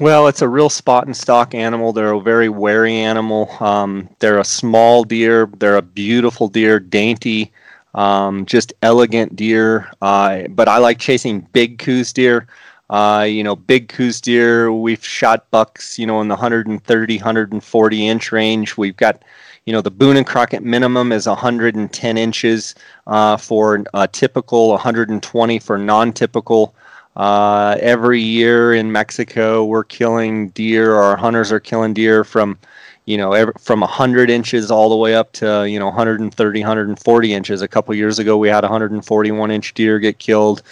Well, 0.00 0.28
it's 0.28 0.42
a 0.42 0.48
real 0.48 0.68
spot 0.68 1.06
and 1.06 1.16
stock 1.16 1.54
animal. 1.54 1.92
They're 1.92 2.12
a 2.12 2.20
very 2.20 2.48
wary 2.48 2.94
animal. 2.94 3.50
Um, 3.58 4.08
they're 4.20 4.38
a 4.38 4.44
small 4.44 5.02
deer. 5.02 5.50
They're 5.58 5.76
a 5.76 5.82
beautiful 5.82 6.46
deer, 6.46 6.78
dainty, 6.78 7.52
um, 7.94 8.46
just 8.46 8.72
elegant 8.82 9.34
deer. 9.34 9.90
Uh, 10.00 10.46
but 10.48 10.68
I 10.68 10.78
like 10.78 10.98
chasing 10.98 11.40
big 11.52 11.78
Coues 11.78 12.12
deer. 12.12 12.46
Uh, 12.90 13.26
you 13.28 13.42
know, 13.42 13.56
big 13.56 13.88
Coues 13.88 14.20
deer, 14.20 14.70
we've 14.72 15.04
shot 15.04 15.50
bucks, 15.50 15.98
you 15.98 16.06
know, 16.06 16.20
in 16.20 16.28
the 16.28 16.34
130, 16.34 17.16
140 17.16 18.08
inch 18.08 18.32
range. 18.32 18.76
We've 18.76 18.96
got, 18.96 19.24
you 19.66 19.72
know, 19.72 19.80
the 19.80 19.90
Boone 19.90 20.16
and 20.16 20.26
Crockett 20.26 20.62
minimum 20.62 21.10
is 21.10 21.26
110 21.26 22.18
inches 22.18 22.74
uh, 23.08 23.36
for 23.36 23.82
a 23.94 24.06
typical, 24.06 24.68
120 24.68 25.58
for 25.58 25.76
non-typical. 25.78 26.74
Uh, 27.16 27.76
every 27.80 28.20
year 28.20 28.74
in 28.74 28.90
Mexico, 28.90 29.64
we're 29.64 29.84
killing 29.84 30.48
deer, 30.50 30.94
our 30.94 31.16
hunters 31.16 31.52
are 31.52 31.60
killing 31.60 31.92
deer 31.92 32.24
from, 32.24 32.58
you 33.04 33.18
know, 33.18 33.32
every, 33.32 33.52
from 33.60 33.80
100 33.80 34.30
inches 34.30 34.70
all 34.70 34.88
the 34.88 34.96
way 34.96 35.14
up 35.14 35.30
to, 35.32 35.68
you 35.68 35.78
know, 35.78 35.86
130, 35.86 36.60
140 36.60 37.34
inches. 37.34 37.60
A 37.60 37.68
couple 37.68 37.94
years 37.94 38.18
ago, 38.18 38.38
we 38.38 38.48
had 38.48 38.64
141 38.64 39.50
inch 39.50 39.74
deer 39.74 39.98
get 39.98 40.18
killed. 40.18 40.62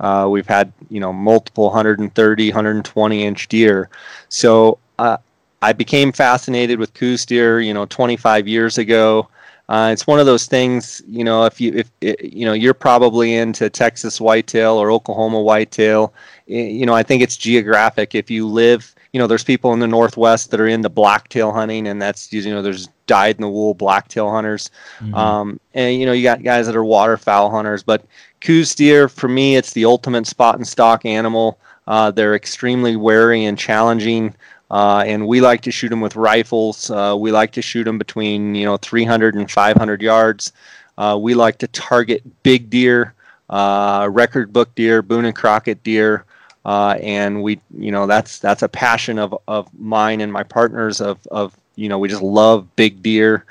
Uh, 0.00 0.26
we've 0.30 0.46
had 0.46 0.72
you 0.88 0.98
know 0.98 1.12
multiple 1.12 1.64
130, 1.64 2.48
120 2.48 3.24
inch 3.24 3.48
deer. 3.48 3.90
So 4.30 4.78
uh, 4.98 5.18
I 5.60 5.74
became 5.74 6.10
fascinated 6.10 6.78
with 6.78 6.94
Coues 6.94 7.26
deer. 7.26 7.60
You 7.60 7.74
know, 7.74 7.84
25 7.84 8.48
years 8.48 8.78
ago. 8.78 9.28
Uh, 9.70 9.90
it's 9.92 10.06
one 10.06 10.20
of 10.20 10.26
those 10.26 10.46
things. 10.46 11.00
You 11.08 11.24
know, 11.24 11.46
if 11.46 11.60
you 11.60 11.72
if 11.74 11.90
you 12.00 12.44
know 12.44 12.52
you're 12.52 12.74
probably 12.74 13.36
into 13.36 13.70
Texas 13.70 14.20
whitetail 14.20 14.72
or 14.72 14.90
Oklahoma 14.90 15.40
whitetail. 15.40 16.12
You 16.46 16.84
know, 16.84 16.94
I 16.94 17.02
think 17.02 17.22
it's 17.22 17.36
geographic. 17.36 18.14
If 18.14 18.30
you 18.30 18.46
live 18.46 18.94
you 19.12 19.18
know, 19.18 19.26
there's 19.26 19.44
people 19.44 19.72
in 19.72 19.80
the 19.80 19.88
Northwest 19.88 20.50
that 20.50 20.60
are 20.60 20.68
into 20.68 20.88
blacktail 20.88 21.52
hunting, 21.52 21.88
and 21.88 22.00
that's 22.00 22.32
you 22.32 22.50
know, 22.50 22.62
there's 22.62 22.88
dyed 23.06 23.36
in 23.36 23.42
the 23.42 23.48
wool 23.48 23.74
blacktail 23.74 24.30
hunters, 24.30 24.70
mm-hmm. 25.00 25.14
um, 25.14 25.60
and 25.74 25.96
you 25.96 26.06
know, 26.06 26.12
you 26.12 26.22
got 26.22 26.42
guys 26.42 26.66
that 26.66 26.76
are 26.76 26.84
waterfowl 26.84 27.50
hunters. 27.50 27.82
But 27.82 28.04
Coues 28.40 28.74
deer, 28.74 29.08
for 29.08 29.28
me, 29.28 29.56
it's 29.56 29.72
the 29.72 29.84
ultimate 29.84 30.26
spot 30.26 30.56
and 30.56 30.66
stock 30.66 31.04
animal. 31.04 31.58
Uh, 31.88 32.12
they're 32.12 32.36
extremely 32.36 32.94
wary 32.94 33.44
and 33.44 33.58
challenging. 33.58 34.34
Uh, 34.70 35.02
and 35.06 35.26
we 35.26 35.40
like 35.40 35.62
to 35.62 35.70
shoot 35.70 35.88
them 35.88 36.00
with 36.00 36.14
rifles. 36.14 36.90
Uh, 36.90 37.16
we 37.18 37.32
like 37.32 37.52
to 37.52 37.62
shoot 37.62 37.84
them 37.84 37.98
between 37.98 38.54
you 38.54 38.64
know 38.64 38.76
300 38.76 39.34
and 39.34 39.50
500 39.50 40.02
yards. 40.02 40.52
Uh, 40.96 41.18
we 41.20 41.34
like 41.34 41.58
to 41.58 41.66
target 41.68 42.22
big 42.42 42.70
deer, 42.70 43.14
uh, 43.48 44.08
record 44.10 44.52
book 44.52 44.74
deer, 44.74 45.02
Boone 45.02 45.24
and 45.24 45.34
Crockett 45.34 45.82
deer, 45.82 46.24
uh, 46.64 46.96
and 47.00 47.42
we 47.42 47.60
you 47.76 47.90
know 47.90 48.06
that's 48.06 48.38
that's 48.38 48.62
a 48.62 48.68
passion 48.68 49.18
of, 49.18 49.36
of 49.48 49.68
mine 49.78 50.20
and 50.20 50.32
my 50.32 50.42
partners 50.42 51.00
of, 51.00 51.26
of 51.30 51.56
you 51.74 51.88
know 51.88 51.98
we 51.98 52.08
just 52.08 52.22
love 52.22 52.76
big 52.76 53.02
deer 53.02 53.44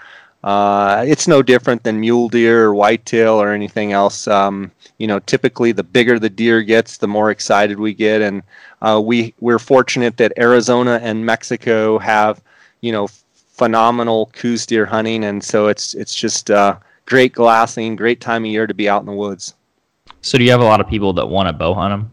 uh, 0.44 1.04
it's 1.08 1.28
no 1.28 1.42
different 1.42 1.84
than 1.84 2.00
mule 2.00 2.30
deer 2.30 2.66
or 2.66 2.74
whitetail 2.74 3.34
or 3.34 3.52
anything 3.52 3.92
else. 3.92 4.28
Um, 4.28 4.72
you 5.00 5.08
know 5.08 5.20
typically 5.20 5.72
the 5.72 5.84
bigger 5.84 6.20
the 6.20 6.30
deer 6.30 6.62
gets 6.62 6.98
the 6.98 7.08
more 7.08 7.32
excited 7.32 7.80
we 7.80 7.94
get. 7.94 8.22
And 8.22 8.44
uh, 8.82 9.02
we 9.04 9.34
we're 9.40 9.60
fortunate 9.60 10.18
that 10.18 10.34
Arizona 10.38 11.00
and 11.02 11.26
Mexico 11.26 11.98
have 11.98 12.42
you 12.82 12.92
know 12.92 13.08
phenomenal 13.08 14.28
Coues 14.34 14.66
deer 14.66 14.86
hunting. 14.86 15.24
And 15.24 15.44
so 15.44 15.68
it's 15.68 15.94
it's 15.96 16.14
just 16.14 16.52
uh, 16.52 16.78
great 17.06 17.34
glassing 17.34 17.96
great 17.96 18.22
time 18.22 18.46
of 18.46 18.52
year 18.52 18.68
to 18.68 18.74
be 18.74 18.88
out 18.88 19.02
in 19.02 19.08
the 19.08 19.14
woods. 19.14 19.56
So 20.22 20.38
do 20.38 20.44
you 20.44 20.52
have 20.52 20.62
a 20.62 20.66
lot 20.66 20.82
of 20.82 20.88
people 20.88 21.14
that 21.14 21.28
want 21.28 21.48
to 21.48 21.54
bow 21.54 21.74
hunt 21.74 21.92
them 21.94 22.12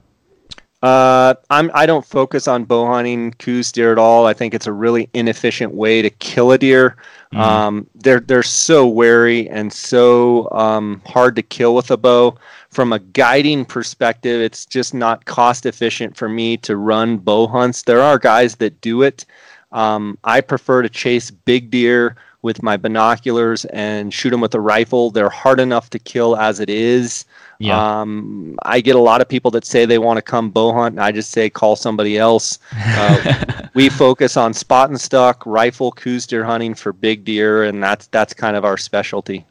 uh, 0.83 1.35
I'm 1.51 1.71
I 1.75 1.87
don't 1.87 2.05
focus 2.05 2.47
on 2.47 2.65
bow 2.65 2.87
hunting 2.87 3.33
Coues 3.33 3.73
deer 3.73 3.93
at 3.93 3.99
all. 3.99 4.27
I 4.27 4.35
think 4.35 4.55
it's 4.55 4.67
a 4.67 4.73
really 4.73 5.09
inefficient 5.15 5.75
way 5.75 6.03
to 6.03 6.11
kill 6.11 6.53
a 6.53 6.59
deer. 6.59 6.97
Mm. 7.35 7.39
Um, 7.39 7.87
they're 7.95 8.21
they're 8.21 8.43
so 8.43 8.87
wary 8.87 9.49
and 9.51 9.73
so 9.73 10.51
um, 10.53 11.03
hard 11.07 11.37
to 11.37 11.43
kill 11.43 11.75
with 11.75 11.91
a 11.91 11.97
bow. 11.97 12.37
From 12.71 12.93
a 12.93 12.99
guiding 12.99 13.65
perspective, 13.65 14.41
it's 14.41 14.67
just 14.67 14.95
not 14.95 15.25
cost 15.25 15.67
efficient 15.67 16.17
for 16.17 16.29
me 16.29 16.57
to 16.59 16.77
run 16.77 17.19
bow 17.19 17.47
hunts. 17.47 17.83
There 17.83 18.03
are 18.03 18.19
guys 18.19 18.57
that 18.57 18.81
do 18.81 19.03
it. 19.03 19.25
Um, 19.73 20.19
I 20.25 20.41
prefer 20.41 20.83
to 20.83 20.89
chase 20.89 21.31
big 21.31 21.71
deer 21.71 22.17
with 22.43 22.63
my 22.63 22.77
binoculars 22.77 23.65
and 23.67 24.15
shoot 24.15 24.31
them 24.31 24.41
with 24.41 24.55
a 24.55 24.61
rifle. 24.61 25.11
They're 25.11 25.29
hard 25.29 25.59
enough 25.59 25.91
to 25.91 25.99
kill 25.99 26.37
as 26.37 26.61
it 26.61 26.71
is. 26.71 27.25
Yeah. 27.59 28.01
Um, 28.01 28.59
I 28.63 28.81
get 28.81 28.97
a 28.97 29.01
lot 29.01 29.21
of 29.21 29.29
people 29.29 29.51
that 29.53 29.65
say 29.65 29.87
they 29.87 29.99
want 29.99 30.19
to 30.19 30.23
come 30.23 30.51
bow 30.51 30.73
hunt, 30.73 30.95
and 30.95 31.01
I 31.01 31.13
just 31.13 31.31
say 31.31 31.49
call 31.49 31.77
somebody 31.77 32.19
else. 32.19 32.59
Uh, 32.77 33.69
we 33.75 33.89
focus 33.89 34.37
on 34.37 34.53
spot 34.53 34.91
and 34.91 35.01
stock 35.01 35.45
rifle 35.47 35.93
Coues 35.93 36.27
deer 36.27 36.45
hunting 36.45 36.75
for 36.75 36.93
big 36.93 37.25
deer, 37.25 37.65
and 37.65 37.83
that's 37.83 38.09
that's 38.09 38.35
kind 38.35 38.57
of 38.57 38.65
our 38.65 38.77
specialty. 38.77 39.47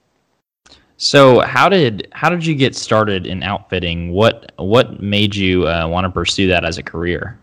So 0.97 1.41
how 1.41 1.67
did 1.67 2.07
how 2.13 2.29
did 2.29 2.45
you 2.45 2.55
get 2.55 2.75
started 2.75 3.25
in 3.25 3.43
outfitting? 3.43 4.11
What 4.11 4.51
what 4.57 5.01
made 5.01 5.35
you 5.35 5.67
uh, 5.67 5.87
want 5.87 6.05
to 6.05 6.11
pursue 6.11 6.47
that 6.47 6.63
as 6.63 6.77
a 6.77 6.83
career? 6.83 7.37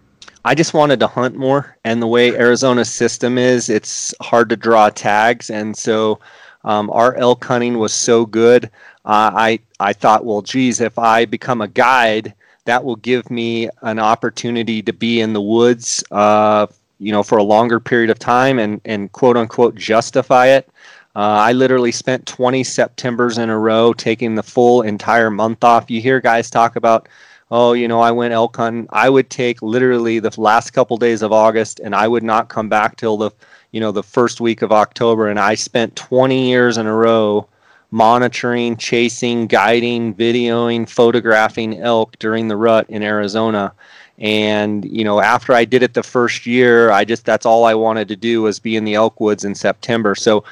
I 0.45 0.55
just 0.55 0.75
wanted 0.75 0.99
to 1.01 1.07
hunt 1.07 1.37
more, 1.37 1.77
and 1.85 2.03
the 2.03 2.07
way 2.07 2.35
Arizona's 2.35 2.89
system 2.89 3.39
is, 3.39 3.69
it's 3.69 4.13
hard 4.21 4.49
to 4.49 4.57
draw 4.57 4.89
tags, 4.89 5.51
and 5.51 5.77
so 5.77 6.19
um, 6.65 6.91
our 6.91 7.15
elk 7.17 7.45
hunting 7.45 7.79
was 7.79 7.93
so 7.93 8.27
good. 8.27 8.71
Uh, 9.05 9.31
I 9.35 9.61
I 9.81 9.93
thought, 9.93 10.25
well, 10.25 10.43
geez, 10.43 10.81
if 10.81 10.99
I 10.99 11.25
become 11.25 11.61
a 11.61 11.69
guide, 11.69 12.35
that 12.65 12.85
will 12.85 12.97
give 12.97 13.31
me 13.31 13.69
an 13.83 13.99
opportunity 13.99 14.83
to 14.83 14.93
be 14.93 15.21
in 15.21 15.33
the 15.33 15.43
woods, 15.43 16.05
uh, 16.11 16.67
you 16.99 17.11
know, 17.13 17.23
for 17.23 17.39
a 17.39 17.43
longer 17.43 17.81
period 17.81 18.11
of 18.11 18.19
time 18.19 18.59
and 18.59 18.81
and 18.85 19.11
quote 19.13 19.37
unquote 19.37 19.75
justify 19.75 20.47
it. 20.47 20.69
Uh, 21.15 21.45
I 21.45 21.53
literally 21.53 21.93
spent 21.93 22.25
20 22.27 22.65
Septembers 22.65 23.37
in 23.37 23.51
a 23.51 23.59
row 23.59 23.93
taking 23.93 24.35
the 24.35 24.43
full 24.43 24.81
entire 24.83 25.31
month 25.31 25.63
off. 25.63 25.91
You 25.91 26.01
hear 26.01 26.21
guys 26.21 26.49
talk 26.49 26.77
about, 26.77 27.07
oh, 27.51 27.75
you 27.75 27.87
know, 27.87 28.01
I 28.01 28.11
went 28.13 28.33
elk 28.33 28.57
hunting. 28.57 28.87
I 28.91 29.11
would 29.11 29.29
take 29.29 29.61
literally 29.61 30.21
the 30.21 30.33
last 30.41 30.71
couple 30.71 30.97
days 30.97 31.21
of 31.21 31.31
August, 31.31 31.81
and 31.81 31.95
I 31.95 32.09
would 32.09 32.23
not 32.23 32.49
come 32.49 32.71
back 32.71 32.97
till 32.97 33.19
the, 33.19 33.31
you 33.73 33.81
know, 33.81 33.93
the 33.93 34.03
first 34.03 34.41
week 34.41 34.63
of 34.63 34.73
October. 34.73 35.29
And 35.29 35.39
I 35.39 35.55
spent 35.55 35.97
20 35.97 36.49
years 36.49 36.79
in 36.79 36.87
a 36.87 36.95
row 36.95 37.47
monitoring, 37.93 38.77
chasing, 38.77 39.47
guiding, 39.47 40.15
videoing, 40.15 40.89
photographing 40.89 41.79
elk 41.79 42.19
during 42.19 42.49
the 42.49 42.57
rut 42.57 42.87
in 42.89 43.03
Arizona. 43.03 43.73
And 44.19 44.85
you 44.85 45.05
know, 45.05 45.21
after 45.21 45.53
I 45.53 45.65
did 45.65 45.83
it 45.83 45.95
the 45.95 46.03
first 46.03 46.47
year, 46.47 46.91
I 46.91 47.05
just 47.05 47.25
that's 47.25 47.47
all 47.47 47.65
I 47.65 47.75
wanted 47.75 48.09
to 48.09 48.17
do 48.17 48.43
was 48.43 48.59
be 48.59 48.77
in 48.77 48.85
the 48.85 48.95
elk 48.95 49.21
woods 49.21 49.45
in 49.45 49.55
September. 49.55 50.15
So 50.15 50.43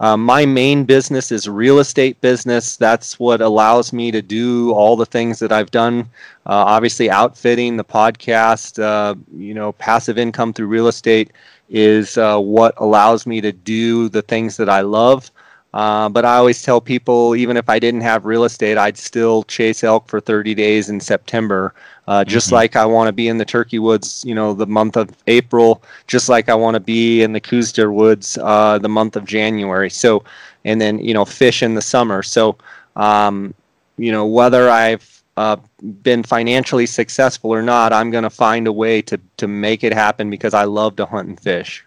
uh, 0.00 0.16
my 0.16 0.46
main 0.46 0.84
business 0.84 1.32
is 1.32 1.48
real 1.48 1.80
estate 1.80 2.20
business. 2.20 2.76
That's 2.76 3.18
what 3.18 3.40
allows 3.40 3.92
me 3.92 4.10
to 4.12 4.22
do 4.22 4.72
all 4.72 4.96
the 4.96 5.06
things 5.06 5.40
that 5.40 5.50
I've 5.50 5.72
done. 5.72 6.00
Uh, 6.46 6.64
obviously, 6.66 7.10
outfitting 7.10 7.76
the 7.76 7.84
podcast, 7.84 8.82
uh, 8.82 9.16
you 9.36 9.54
know, 9.54 9.72
passive 9.72 10.16
income 10.16 10.52
through 10.52 10.68
real 10.68 10.86
estate 10.86 11.32
is 11.68 12.16
uh, 12.16 12.38
what 12.38 12.74
allows 12.78 13.26
me 13.26 13.40
to 13.40 13.52
do 13.52 14.08
the 14.08 14.22
things 14.22 14.56
that 14.56 14.68
I 14.68 14.80
love. 14.80 15.30
Uh, 15.74 16.08
but 16.08 16.24
I 16.24 16.36
always 16.36 16.62
tell 16.62 16.80
people, 16.80 17.36
even 17.36 17.56
if 17.56 17.68
I 17.68 17.78
didn't 17.78 18.00
have 18.00 18.24
real 18.24 18.44
estate, 18.44 18.78
I'd 18.78 18.96
still 18.96 19.42
chase 19.44 19.84
elk 19.84 20.08
for 20.08 20.18
30 20.18 20.54
days 20.54 20.88
in 20.88 20.98
September. 20.98 21.74
Uh, 22.06 22.24
just 22.24 22.46
mm-hmm. 22.46 22.54
like 22.54 22.76
I 22.76 22.86
want 22.86 23.08
to 23.08 23.12
be 23.12 23.28
in 23.28 23.36
the 23.36 23.44
turkey 23.44 23.78
woods, 23.78 24.24
you 24.26 24.34
know, 24.34 24.54
the 24.54 24.66
month 24.66 24.96
of 24.96 25.10
April, 25.26 25.82
just 26.06 26.30
like 26.30 26.48
I 26.48 26.54
want 26.54 26.74
to 26.74 26.80
be 26.80 27.22
in 27.22 27.32
the 27.34 27.40
deer 27.40 27.92
woods 27.92 28.38
uh, 28.38 28.78
the 28.78 28.88
month 28.88 29.14
of 29.14 29.26
January. 29.26 29.90
So, 29.90 30.24
and 30.64 30.80
then, 30.80 31.00
you 31.00 31.12
know, 31.12 31.26
fish 31.26 31.62
in 31.62 31.74
the 31.74 31.82
summer. 31.82 32.22
So, 32.22 32.56
um, 32.96 33.52
you 33.98 34.10
know, 34.10 34.24
whether 34.24 34.70
I've 34.70 35.22
uh, 35.36 35.56
been 36.02 36.22
financially 36.22 36.86
successful 36.86 37.52
or 37.52 37.62
not, 37.62 37.92
I'm 37.92 38.10
going 38.10 38.24
to 38.24 38.30
find 38.30 38.66
a 38.66 38.72
way 38.72 39.02
to, 39.02 39.20
to 39.36 39.46
make 39.46 39.84
it 39.84 39.92
happen 39.92 40.30
because 40.30 40.54
I 40.54 40.64
love 40.64 40.96
to 40.96 41.04
hunt 41.04 41.28
and 41.28 41.38
fish. 41.38 41.84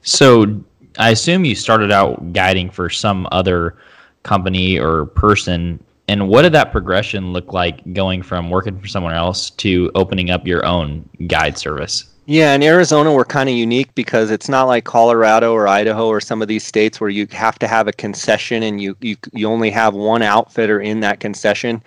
So, 0.00 0.62
I 0.98 1.10
assume 1.10 1.44
you 1.44 1.54
started 1.54 1.90
out 1.90 2.32
guiding 2.32 2.70
for 2.70 2.90
some 2.90 3.28
other 3.32 3.76
company 4.22 4.78
or 4.78 5.06
person. 5.06 5.82
And 6.08 6.28
what 6.28 6.42
did 6.42 6.52
that 6.52 6.72
progression 6.72 7.32
look 7.32 7.52
like 7.52 7.80
going 7.92 8.22
from 8.22 8.50
working 8.50 8.78
for 8.78 8.86
someone 8.86 9.14
else 9.14 9.50
to 9.50 9.90
opening 9.94 10.30
up 10.30 10.46
your 10.46 10.64
own 10.64 11.08
guide 11.26 11.56
service? 11.58 12.04
Yeah, 12.26 12.54
in 12.54 12.62
Arizona, 12.62 13.12
we're 13.12 13.24
kind 13.24 13.48
of 13.48 13.54
unique 13.56 13.92
because 13.96 14.30
it's 14.30 14.48
not 14.48 14.64
like 14.64 14.84
Colorado 14.84 15.52
or 15.52 15.66
Idaho 15.66 16.06
or 16.06 16.20
some 16.20 16.40
of 16.40 16.46
these 16.46 16.64
states 16.64 17.00
where 17.00 17.10
you 17.10 17.26
have 17.32 17.58
to 17.58 17.66
have 17.66 17.88
a 17.88 17.92
concession 17.92 18.62
and 18.62 18.80
you, 18.80 18.96
you, 19.00 19.16
you 19.32 19.48
only 19.48 19.70
have 19.70 19.94
one 19.94 20.22
outfitter 20.22 20.80
in 20.80 21.00
that 21.00 21.18
concession. 21.18 21.82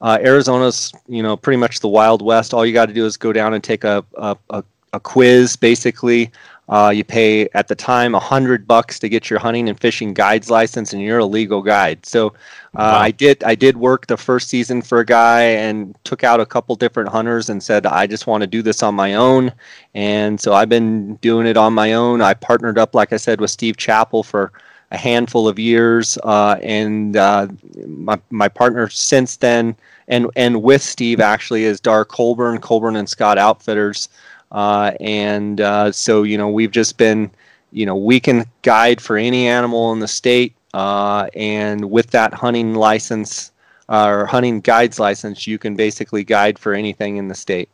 Uh, 0.00 0.18
Arizona's, 0.20 0.92
you 1.08 1.22
know, 1.22 1.36
pretty 1.36 1.56
much 1.56 1.80
the 1.80 1.88
Wild 1.88 2.22
West. 2.22 2.54
All 2.54 2.64
you 2.64 2.72
got 2.72 2.86
to 2.86 2.94
do 2.94 3.06
is 3.06 3.16
go 3.16 3.32
down 3.32 3.54
and 3.54 3.62
take 3.62 3.82
a, 3.82 4.04
a, 4.16 4.36
a, 4.50 4.64
a 4.92 5.00
quiz, 5.00 5.56
basically. 5.56 6.30
Uh, 6.68 6.90
you 6.94 7.04
pay 7.04 7.48
at 7.54 7.68
the 7.68 7.74
time 7.74 8.14
a 8.14 8.20
hundred 8.20 8.66
bucks 8.66 8.98
to 9.00 9.08
get 9.08 9.28
your 9.28 9.38
hunting 9.38 9.68
and 9.68 9.78
fishing 9.78 10.14
guides 10.14 10.48
license, 10.48 10.92
and 10.92 11.02
you're 11.02 11.18
a 11.18 11.24
legal 11.24 11.60
guide. 11.60 12.06
So 12.06 12.28
uh, 12.28 12.30
wow. 12.78 12.98
I 12.98 13.10
did 13.10 13.42
I 13.44 13.54
did 13.54 13.76
work 13.76 14.06
the 14.06 14.16
first 14.16 14.48
season 14.48 14.80
for 14.80 15.00
a 15.00 15.04
guy 15.04 15.42
and 15.42 15.96
took 16.04 16.24
out 16.24 16.40
a 16.40 16.46
couple 16.46 16.74
different 16.76 17.08
hunters 17.08 17.50
and 17.50 17.62
said 17.62 17.84
I 17.84 18.06
just 18.06 18.26
want 18.26 18.42
to 18.42 18.46
do 18.46 18.62
this 18.62 18.82
on 18.82 18.94
my 18.94 19.14
own. 19.14 19.52
And 19.94 20.40
so 20.40 20.54
I've 20.54 20.68
been 20.68 21.16
doing 21.16 21.46
it 21.46 21.56
on 21.56 21.74
my 21.74 21.92
own. 21.94 22.22
I 22.22 22.34
partnered 22.34 22.78
up, 22.78 22.94
like 22.94 23.12
I 23.12 23.16
said, 23.16 23.40
with 23.40 23.50
Steve 23.50 23.76
Chappell 23.76 24.22
for 24.22 24.52
a 24.92 24.96
handful 24.96 25.48
of 25.48 25.58
years, 25.58 26.18
uh, 26.22 26.58
and 26.62 27.16
uh, 27.16 27.48
my 27.86 28.20
my 28.30 28.48
partner 28.48 28.88
since 28.88 29.36
then, 29.36 29.74
and 30.06 30.30
and 30.36 30.62
with 30.62 30.82
Steve 30.82 31.18
actually 31.18 31.64
is 31.64 31.80
Dar 31.80 32.04
Colburn, 32.04 32.60
Colburn 32.60 32.96
and 32.96 33.08
Scott 33.08 33.36
Outfitters. 33.36 34.08
Uh, 34.52 34.92
and 35.00 35.60
uh, 35.60 35.90
so, 35.90 36.22
you 36.22 36.38
know, 36.38 36.48
we've 36.48 36.70
just 36.70 36.98
been, 36.98 37.30
you 37.72 37.84
know, 37.86 37.96
we 37.96 38.20
can 38.20 38.44
guide 38.62 39.00
for 39.00 39.16
any 39.16 39.48
animal 39.48 39.92
in 39.92 39.98
the 39.98 40.08
state. 40.08 40.54
Uh, 40.74 41.28
and 41.34 41.90
with 41.90 42.10
that 42.10 42.32
hunting 42.32 42.74
license 42.74 43.50
uh, 43.88 44.06
or 44.06 44.26
hunting 44.26 44.60
guides 44.60 45.00
license, 45.00 45.46
you 45.46 45.58
can 45.58 45.74
basically 45.74 46.22
guide 46.22 46.58
for 46.58 46.74
anything 46.74 47.16
in 47.16 47.28
the 47.28 47.34
state. 47.34 47.68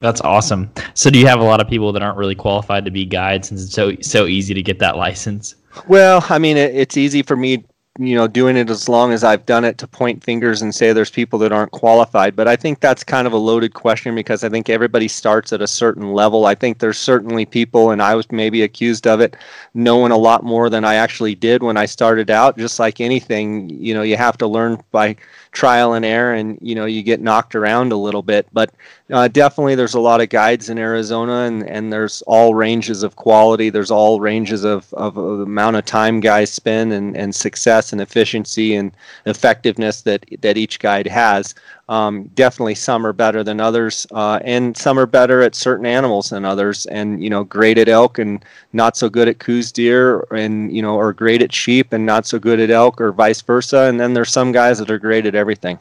That's 0.00 0.20
awesome. 0.20 0.70
So, 0.94 1.10
do 1.10 1.18
you 1.18 1.26
have 1.26 1.40
a 1.40 1.44
lot 1.44 1.60
of 1.60 1.68
people 1.68 1.90
that 1.92 2.02
aren't 2.02 2.18
really 2.18 2.34
qualified 2.34 2.84
to 2.84 2.90
be 2.90 3.06
guides 3.06 3.48
since 3.48 3.64
it's 3.64 3.72
so 3.72 3.94
so 4.02 4.26
easy 4.26 4.52
to 4.52 4.62
get 4.62 4.78
that 4.80 4.96
license? 4.96 5.54
Well, 5.88 6.24
I 6.28 6.38
mean, 6.38 6.58
it, 6.58 6.74
it's 6.74 6.98
easy 6.98 7.22
for 7.22 7.34
me 7.34 7.64
you 7.98 8.14
know 8.14 8.26
doing 8.26 8.56
it 8.56 8.70
as 8.70 8.88
long 8.88 9.12
as 9.12 9.24
I've 9.24 9.46
done 9.46 9.64
it 9.64 9.78
to 9.78 9.86
point 9.86 10.22
fingers 10.22 10.62
and 10.62 10.74
say 10.74 10.92
there's 10.92 11.10
people 11.10 11.38
that 11.40 11.52
aren't 11.52 11.72
qualified. 11.72 12.36
But 12.36 12.48
I 12.48 12.56
think 12.56 12.80
that's 12.80 13.04
kind 13.04 13.26
of 13.26 13.32
a 13.32 13.38
loaded 13.38 13.74
question 13.74 14.14
because 14.14 14.44
I 14.44 14.48
think 14.48 14.68
everybody 14.68 15.08
starts 15.08 15.52
at 15.52 15.62
a 15.62 15.66
certain 15.66 16.12
level. 16.12 16.46
I 16.46 16.54
think 16.54 16.78
there's 16.78 16.98
certainly 16.98 17.46
people, 17.46 17.90
and 17.90 18.02
I 18.02 18.14
was 18.14 18.30
maybe 18.30 18.62
accused 18.62 19.06
of 19.06 19.20
it, 19.20 19.36
knowing 19.74 20.12
a 20.12 20.16
lot 20.16 20.44
more 20.44 20.68
than 20.70 20.84
I 20.84 20.94
actually 20.94 21.34
did 21.34 21.62
when 21.62 21.76
I 21.76 21.86
started 21.86 22.30
out. 22.30 22.58
Just 22.58 22.78
like 22.78 23.00
anything, 23.00 23.70
you 23.70 23.94
know, 23.94 24.02
you 24.02 24.16
have 24.16 24.38
to 24.38 24.46
learn 24.46 24.82
by 24.90 25.16
trial 25.56 25.94
and 25.94 26.04
error, 26.04 26.34
and 26.34 26.58
you 26.60 26.74
know, 26.74 26.84
you 26.84 27.02
get 27.02 27.20
knocked 27.20 27.54
around 27.54 27.90
a 27.90 27.96
little 27.96 28.22
bit. 28.22 28.46
But 28.52 28.72
uh, 29.10 29.26
definitely, 29.28 29.74
there's 29.74 29.94
a 29.94 30.00
lot 30.00 30.20
of 30.20 30.28
guides 30.28 30.68
in 30.68 30.78
Arizona, 30.78 31.46
and, 31.46 31.66
and 31.66 31.92
there's 31.92 32.22
all 32.22 32.54
ranges 32.54 33.02
of 33.02 33.16
quality. 33.16 33.70
There's 33.70 33.90
all 33.90 34.20
ranges 34.20 34.64
of, 34.64 34.92
of, 34.92 35.16
of 35.16 35.40
amount 35.40 35.76
of 35.76 35.86
time 35.86 36.20
guys 36.20 36.52
spend 36.52 36.92
and, 36.92 37.16
and 37.16 37.34
success 37.34 37.92
and 37.92 38.02
efficiency 38.02 38.76
and 38.76 38.92
effectiveness 39.24 40.02
that 40.02 40.26
that 40.42 40.58
each 40.58 40.78
guide 40.78 41.06
has. 41.06 41.54
Um, 41.88 42.24
definitely, 42.34 42.74
some 42.74 43.06
are 43.06 43.12
better 43.12 43.44
than 43.44 43.60
others, 43.60 44.06
uh, 44.10 44.40
and 44.44 44.76
some 44.76 44.98
are 44.98 45.06
better 45.06 45.42
at 45.42 45.54
certain 45.54 45.86
animals 45.86 46.30
than 46.30 46.44
others. 46.44 46.86
And 46.86 47.22
you 47.22 47.30
know, 47.30 47.44
great 47.44 47.78
at 47.78 47.88
elk 47.88 48.18
and 48.18 48.44
not 48.72 48.96
so 48.96 49.08
good 49.08 49.28
at 49.28 49.38
Coues 49.38 49.70
deer, 49.70 50.26
and 50.32 50.74
you 50.74 50.82
know, 50.82 50.96
or 50.96 51.12
great 51.12 51.42
at 51.42 51.52
sheep 51.52 51.92
and 51.92 52.04
not 52.04 52.26
so 52.26 52.38
good 52.38 52.58
at 52.58 52.70
elk, 52.70 53.00
or 53.00 53.12
vice 53.12 53.40
versa. 53.40 53.82
And 53.82 54.00
then 54.00 54.14
there's 54.14 54.32
some 54.32 54.50
guys 54.50 54.78
that 54.78 54.90
are 54.90 54.98
great 54.98 55.26
at 55.26 55.36
everything. 55.36 55.78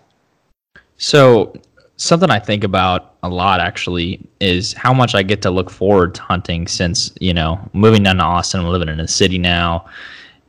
So 0.97 1.53
something 1.97 2.29
I 2.29 2.39
think 2.39 2.63
about 2.63 3.15
a 3.23 3.29
lot 3.29 3.59
actually 3.59 4.27
is 4.39 4.73
how 4.73 4.93
much 4.93 5.15
I 5.15 5.23
get 5.23 5.41
to 5.43 5.51
look 5.51 5.69
forward 5.69 6.15
to 6.15 6.21
hunting 6.21 6.67
since, 6.67 7.11
you 7.19 7.33
know, 7.33 7.59
moving 7.73 8.03
down 8.03 8.17
to 8.17 8.23
Austin, 8.23 8.61
I'm 8.61 8.67
living 8.67 8.89
in 8.89 8.99
a 8.99 9.07
city 9.07 9.37
now, 9.37 9.85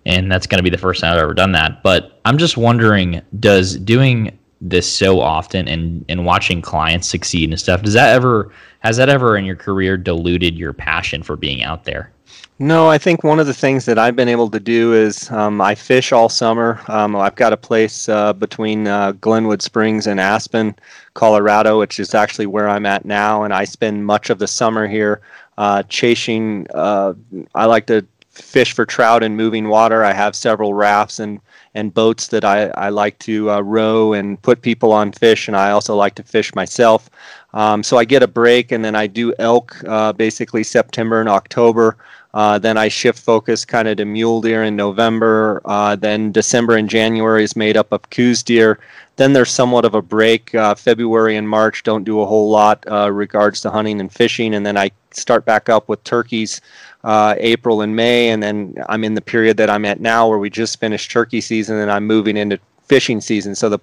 and 0.04 0.30
that's 0.30 0.46
going 0.46 0.58
to 0.58 0.62
be 0.62 0.70
the 0.70 0.78
first 0.78 1.00
time 1.00 1.14
I've 1.14 1.22
ever 1.22 1.34
done 1.34 1.52
that. 1.52 1.82
But 1.82 2.20
I'm 2.24 2.38
just 2.38 2.56
wondering, 2.56 3.22
does 3.40 3.76
doing 3.76 4.36
this 4.60 4.90
so 4.90 5.20
often 5.20 5.68
and, 5.68 6.04
and 6.08 6.24
watching 6.24 6.62
clients 6.62 7.08
succeed 7.08 7.50
and 7.50 7.60
stuff, 7.60 7.82
does 7.82 7.94
that 7.94 8.14
ever, 8.14 8.52
has 8.80 8.96
that 8.96 9.08
ever 9.08 9.36
in 9.36 9.44
your 9.44 9.56
career 9.56 9.96
diluted 9.96 10.56
your 10.56 10.72
passion 10.72 11.22
for 11.22 11.36
being 11.36 11.62
out 11.62 11.84
there? 11.84 12.10
No, 12.58 12.88
I 12.88 12.96
think 12.96 13.22
one 13.22 13.38
of 13.38 13.46
the 13.46 13.52
things 13.52 13.84
that 13.84 13.98
I've 13.98 14.16
been 14.16 14.30
able 14.30 14.48
to 14.50 14.58
do 14.58 14.94
is 14.94 15.30
um, 15.30 15.60
I 15.60 15.74
fish 15.74 16.10
all 16.10 16.30
summer. 16.30 16.80
Um, 16.88 17.14
I've 17.14 17.34
got 17.34 17.52
a 17.52 17.56
place 17.56 18.08
uh, 18.08 18.32
between 18.32 18.88
uh, 18.88 19.12
Glenwood 19.12 19.60
Springs 19.60 20.06
and 20.06 20.18
Aspen, 20.18 20.74
Colorado, 21.12 21.78
which 21.78 22.00
is 22.00 22.14
actually 22.14 22.46
where 22.46 22.66
I'm 22.66 22.86
at 22.86 23.04
now, 23.04 23.42
and 23.42 23.52
I 23.52 23.64
spend 23.64 24.06
much 24.06 24.30
of 24.30 24.38
the 24.38 24.46
summer 24.46 24.88
here 24.88 25.20
uh, 25.58 25.82
chasing. 25.90 26.66
Uh, 26.72 27.12
I 27.54 27.66
like 27.66 27.86
to 27.88 28.06
fish 28.42 28.72
for 28.72 28.86
trout 28.86 29.22
in 29.22 29.36
moving 29.36 29.68
water. 29.68 30.04
I 30.04 30.12
have 30.12 30.36
several 30.36 30.74
rafts 30.74 31.18
and 31.18 31.40
and 31.74 31.92
boats 31.92 32.28
that 32.28 32.42
I, 32.42 32.68
I 32.68 32.88
like 32.88 33.18
to 33.20 33.50
uh, 33.50 33.60
row 33.60 34.14
and 34.14 34.40
put 34.40 34.62
people 34.62 34.92
on 34.92 35.12
fish, 35.12 35.46
and 35.46 35.54
I 35.54 35.72
also 35.72 35.94
like 35.94 36.14
to 36.14 36.22
fish 36.22 36.54
myself. 36.54 37.10
Um, 37.52 37.82
so 37.82 37.98
I 37.98 38.04
get 38.06 38.22
a 38.22 38.26
break, 38.28 38.72
and 38.72 38.82
then 38.82 38.94
I 38.94 39.06
do 39.06 39.34
elk 39.38 39.76
uh, 39.86 40.14
basically 40.14 40.62
September 40.64 41.20
and 41.20 41.28
October. 41.28 41.98
Uh, 42.32 42.58
then 42.58 42.76
I 42.76 42.88
shift 42.88 43.18
focus 43.18 43.64
kind 43.64 43.88
of 43.88 43.96
to 43.96 44.04
mule 44.04 44.42
deer 44.42 44.64
in 44.64 44.76
November. 44.76 45.62
Uh, 45.64 45.96
then 45.96 46.32
December 46.32 46.76
and 46.76 46.88
January 46.88 47.44
is 47.44 47.56
made 47.56 47.78
up 47.78 47.92
of 47.92 48.10
Coues 48.10 48.42
deer. 48.42 48.78
Then 49.16 49.32
there's 49.32 49.50
somewhat 49.50 49.86
of 49.86 49.94
a 49.94 50.02
break. 50.02 50.54
Uh, 50.54 50.74
February 50.74 51.36
and 51.36 51.48
March 51.48 51.82
don't 51.82 52.04
do 52.04 52.20
a 52.20 52.26
whole 52.26 52.50
lot 52.50 52.84
uh, 52.90 53.10
regards 53.10 53.62
to 53.62 53.70
hunting 53.70 54.00
and 54.00 54.12
fishing. 54.12 54.54
And 54.54 54.66
then 54.66 54.76
I 54.76 54.90
start 55.12 55.46
back 55.46 55.70
up 55.70 55.88
with 55.88 56.04
turkeys 56.04 56.60
uh, 57.06 57.36
April 57.38 57.82
and 57.82 57.94
May. 57.94 58.30
And 58.30 58.42
then 58.42 58.74
I'm 58.88 59.04
in 59.04 59.14
the 59.14 59.20
period 59.20 59.56
that 59.58 59.70
I'm 59.70 59.84
at 59.84 60.00
now 60.00 60.28
where 60.28 60.38
we 60.38 60.50
just 60.50 60.80
finished 60.80 61.10
turkey 61.10 61.40
season 61.40 61.76
and 61.76 61.90
I'm 61.90 62.04
moving 62.04 62.36
into 62.36 62.58
fishing 62.82 63.20
season. 63.20 63.54
So 63.54 63.68
the 63.68 63.78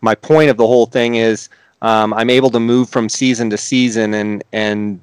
my 0.00 0.14
point 0.14 0.50
of 0.50 0.56
the 0.56 0.66
whole 0.66 0.86
thing 0.86 1.16
is 1.16 1.50
um, 1.82 2.14
I'm 2.14 2.30
able 2.30 2.50
to 2.50 2.58
move 2.58 2.88
from 2.88 3.08
season 3.08 3.50
to 3.50 3.58
season 3.58 4.14
and 4.14 4.42
and 4.52 5.00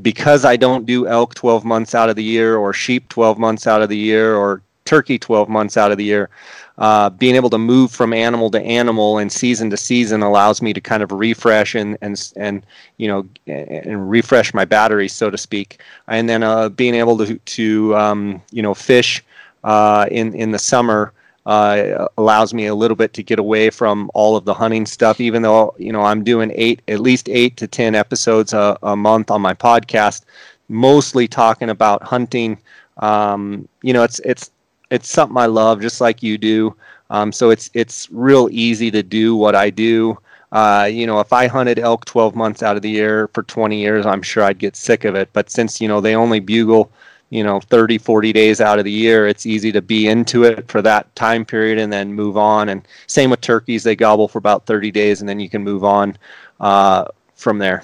because 0.00 0.44
I 0.44 0.56
don't 0.56 0.86
do 0.86 1.06
elk 1.06 1.34
12 1.34 1.64
months 1.64 1.94
out 1.94 2.08
of 2.08 2.16
the 2.16 2.24
year 2.24 2.56
or 2.56 2.72
sheep 2.72 3.08
12 3.10 3.38
months 3.38 3.66
out 3.66 3.82
of 3.82 3.90
the 3.90 3.96
year 3.96 4.34
or 4.34 4.62
turkey 4.86 5.18
12 5.18 5.48
months 5.48 5.76
out 5.76 5.92
of 5.92 5.98
the 5.98 6.04
year, 6.04 6.30
uh, 6.78 7.10
being 7.10 7.34
able 7.34 7.50
to 7.50 7.58
move 7.58 7.90
from 7.90 8.12
animal 8.12 8.50
to 8.52 8.60
animal 8.62 9.18
and 9.18 9.32
season 9.32 9.68
to 9.70 9.76
season 9.76 10.22
allows 10.22 10.62
me 10.62 10.72
to 10.72 10.80
kind 10.80 11.02
of 11.02 11.10
refresh 11.10 11.74
and 11.74 11.98
and 12.00 12.32
and 12.36 12.64
you 12.98 13.08
know 13.08 13.26
and 13.46 14.10
refresh 14.10 14.54
my 14.54 14.64
batteries, 14.64 15.12
so 15.12 15.28
to 15.28 15.36
speak. 15.36 15.80
And 16.06 16.28
then 16.28 16.42
uh, 16.42 16.68
being 16.68 16.94
able 16.94 17.18
to 17.18 17.36
to 17.36 17.96
um, 17.96 18.42
you 18.52 18.62
know 18.62 18.74
fish 18.74 19.24
uh, 19.64 20.06
in 20.10 20.34
in 20.34 20.52
the 20.52 20.58
summer 20.58 21.12
uh, 21.46 22.06
allows 22.16 22.54
me 22.54 22.66
a 22.66 22.74
little 22.74 22.96
bit 22.96 23.12
to 23.14 23.22
get 23.24 23.40
away 23.40 23.70
from 23.70 24.08
all 24.14 24.36
of 24.36 24.44
the 24.44 24.54
hunting 24.54 24.86
stuff. 24.86 25.20
Even 25.20 25.42
though 25.42 25.74
you 25.78 25.92
know 25.92 26.02
I'm 26.02 26.22
doing 26.22 26.52
eight, 26.54 26.80
at 26.86 27.00
least 27.00 27.28
eight 27.28 27.56
to 27.56 27.66
ten 27.66 27.96
episodes 27.96 28.52
a, 28.52 28.78
a 28.84 28.94
month 28.94 29.32
on 29.32 29.42
my 29.42 29.54
podcast, 29.54 30.24
mostly 30.68 31.26
talking 31.26 31.70
about 31.70 32.04
hunting. 32.04 32.56
Um, 32.98 33.68
you 33.82 33.92
know, 33.92 34.04
it's 34.04 34.20
it's 34.20 34.50
it's 34.90 35.08
something 35.08 35.36
I 35.36 35.46
love, 35.46 35.80
just 35.80 36.00
like 36.00 36.22
you 36.22 36.38
do. 36.38 36.74
Um, 37.10 37.32
so 37.32 37.50
it's 37.50 37.70
it's 37.74 38.08
real 38.10 38.48
easy 38.50 38.90
to 38.90 39.02
do 39.02 39.36
what 39.36 39.54
I 39.54 39.70
do. 39.70 40.18
Uh, 40.52 40.88
you 40.90 41.06
know, 41.06 41.20
if 41.20 41.32
I 41.32 41.46
hunted 41.46 41.78
elk 41.78 42.06
12 42.06 42.34
months 42.34 42.62
out 42.62 42.76
of 42.76 42.82
the 42.82 42.90
year 42.90 43.28
for 43.34 43.42
20 43.42 43.78
years, 43.78 44.06
I'm 44.06 44.22
sure 44.22 44.42
I'd 44.42 44.58
get 44.58 44.76
sick 44.76 45.04
of 45.04 45.14
it. 45.14 45.28
But 45.32 45.50
since 45.50 45.80
you 45.80 45.88
know 45.88 46.00
they 46.00 46.14
only 46.14 46.40
bugle 46.40 46.90
you 47.30 47.44
know 47.44 47.60
30 47.60 47.98
40 47.98 48.32
days 48.32 48.60
out 48.60 48.78
of 48.78 48.84
the 48.84 48.90
year 48.90 49.26
it's 49.26 49.44
easy 49.44 49.70
to 49.72 49.82
be 49.82 50.08
into 50.08 50.44
it 50.44 50.66
for 50.68 50.80
that 50.82 51.14
time 51.14 51.44
period 51.44 51.78
and 51.78 51.92
then 51.92 52.12
move 52.12 52.36
on 52.36 52.70
and 52.70 52.86
same 53.06 53.30
with 53.30 53.40
turkeys 53.40 53.82
they 53.82 53.94
gobble 53.94 54.28
for 54.28 54.38
about 54.38 54.64
30 54.66 54.90
days 54.90 55.20
and 55.20 55.28
then 55.28 55.38
you 55.38 55.48
can 55.48 55.62
move 55.62 55.84
on 55.84 56.16
uh, 56.60 57.04
from 57.34 57.58
there 57.58 57.82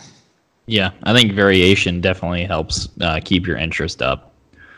yeah 0.66 0.90
i 1.02 1.12
think 1.12 1.32
variation 1.32 2.00
definitely 2.00 2.44
helps 2.44 2.88
uh, 3.02 3.20
keep 3.22 3.46
your 3.46 3.58
interest 3.58 4.00
up 4.00 4.32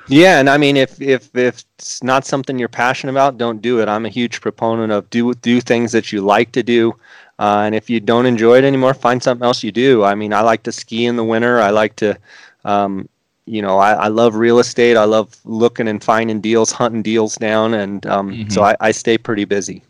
yeah 0.09 0.39
and 0.39 0.49
i 0.49 0.57
mean 0.57 0.77
if 0.77 1.01
if 1.01 1.35
if 1.37 1.65
it's 1.79 2.03
not 2.03 2.25
something 2.25 2.59
you're 2.59 2.69
passionate 2.69 3.13
about 3.13 3.39
don't 3.39 3.63
do 3.63 3.81
it 3.81 3.89
i'm 3.89 4.07
a 4.07 4.11
huge 4.11 4.41
proponent 4.41 4.93
of 4.93 5.09
do 5.11 5.35
do 5.35 5.61
things 5.61 5.93
that 5.93 6.13
you 6.13 6.21
like 6.21 6.53
to 6.53 6.63
do 6.63 6.95
uh, 7.39 7.63
and 7.67 7.75
if 7.75 7.91
you 7.91 8.01
don't 8.01 8.25
enjoy 8.27 8.57
it 8.57 8.65
anymore 8.65 8.95
find 8.95 9.23
something 9.23 9.45
else 9.45 9.63
you 9.63 9.73
do 9.73 10.05
i 10.05 10.15
mean 10.15 10.33
i 10.33 10.41
like 10.41 10.63
to 10.63 10.73
ski 10.73 11.07
in 11.07 11.17
the 11.17 11.25
winter 11.25 11.61
i 11.61 11.71
like 11.71 11.95
to 11.97 12.17
um, 12.65 13.09
you 13.47 13.63
know, 13.63 13.79
I, 13.79 13.93
I, 13.93 14.09
love 14.09 14.35
real 14.35 14.59
estate. 14.59 14.97
I 14.97 15.05
love 15.05 15.37
looking 15.45 15.87
and 15.87 16.03
finding 16.03 16.41
deals, 16.41 16.73
hunting 16.73 17.03
deals 17.03 17.37
down, 17.37 17.75
and 17.75 18.05
um, 18.07 18.31
mm-hmm. 18.31 18.49
so 18.51 18.65
I, 18.65 18.77
I, 18.81 18.91
stay 18.91 19.17
pretty 19.17 19.45
busy. 19.45 19.83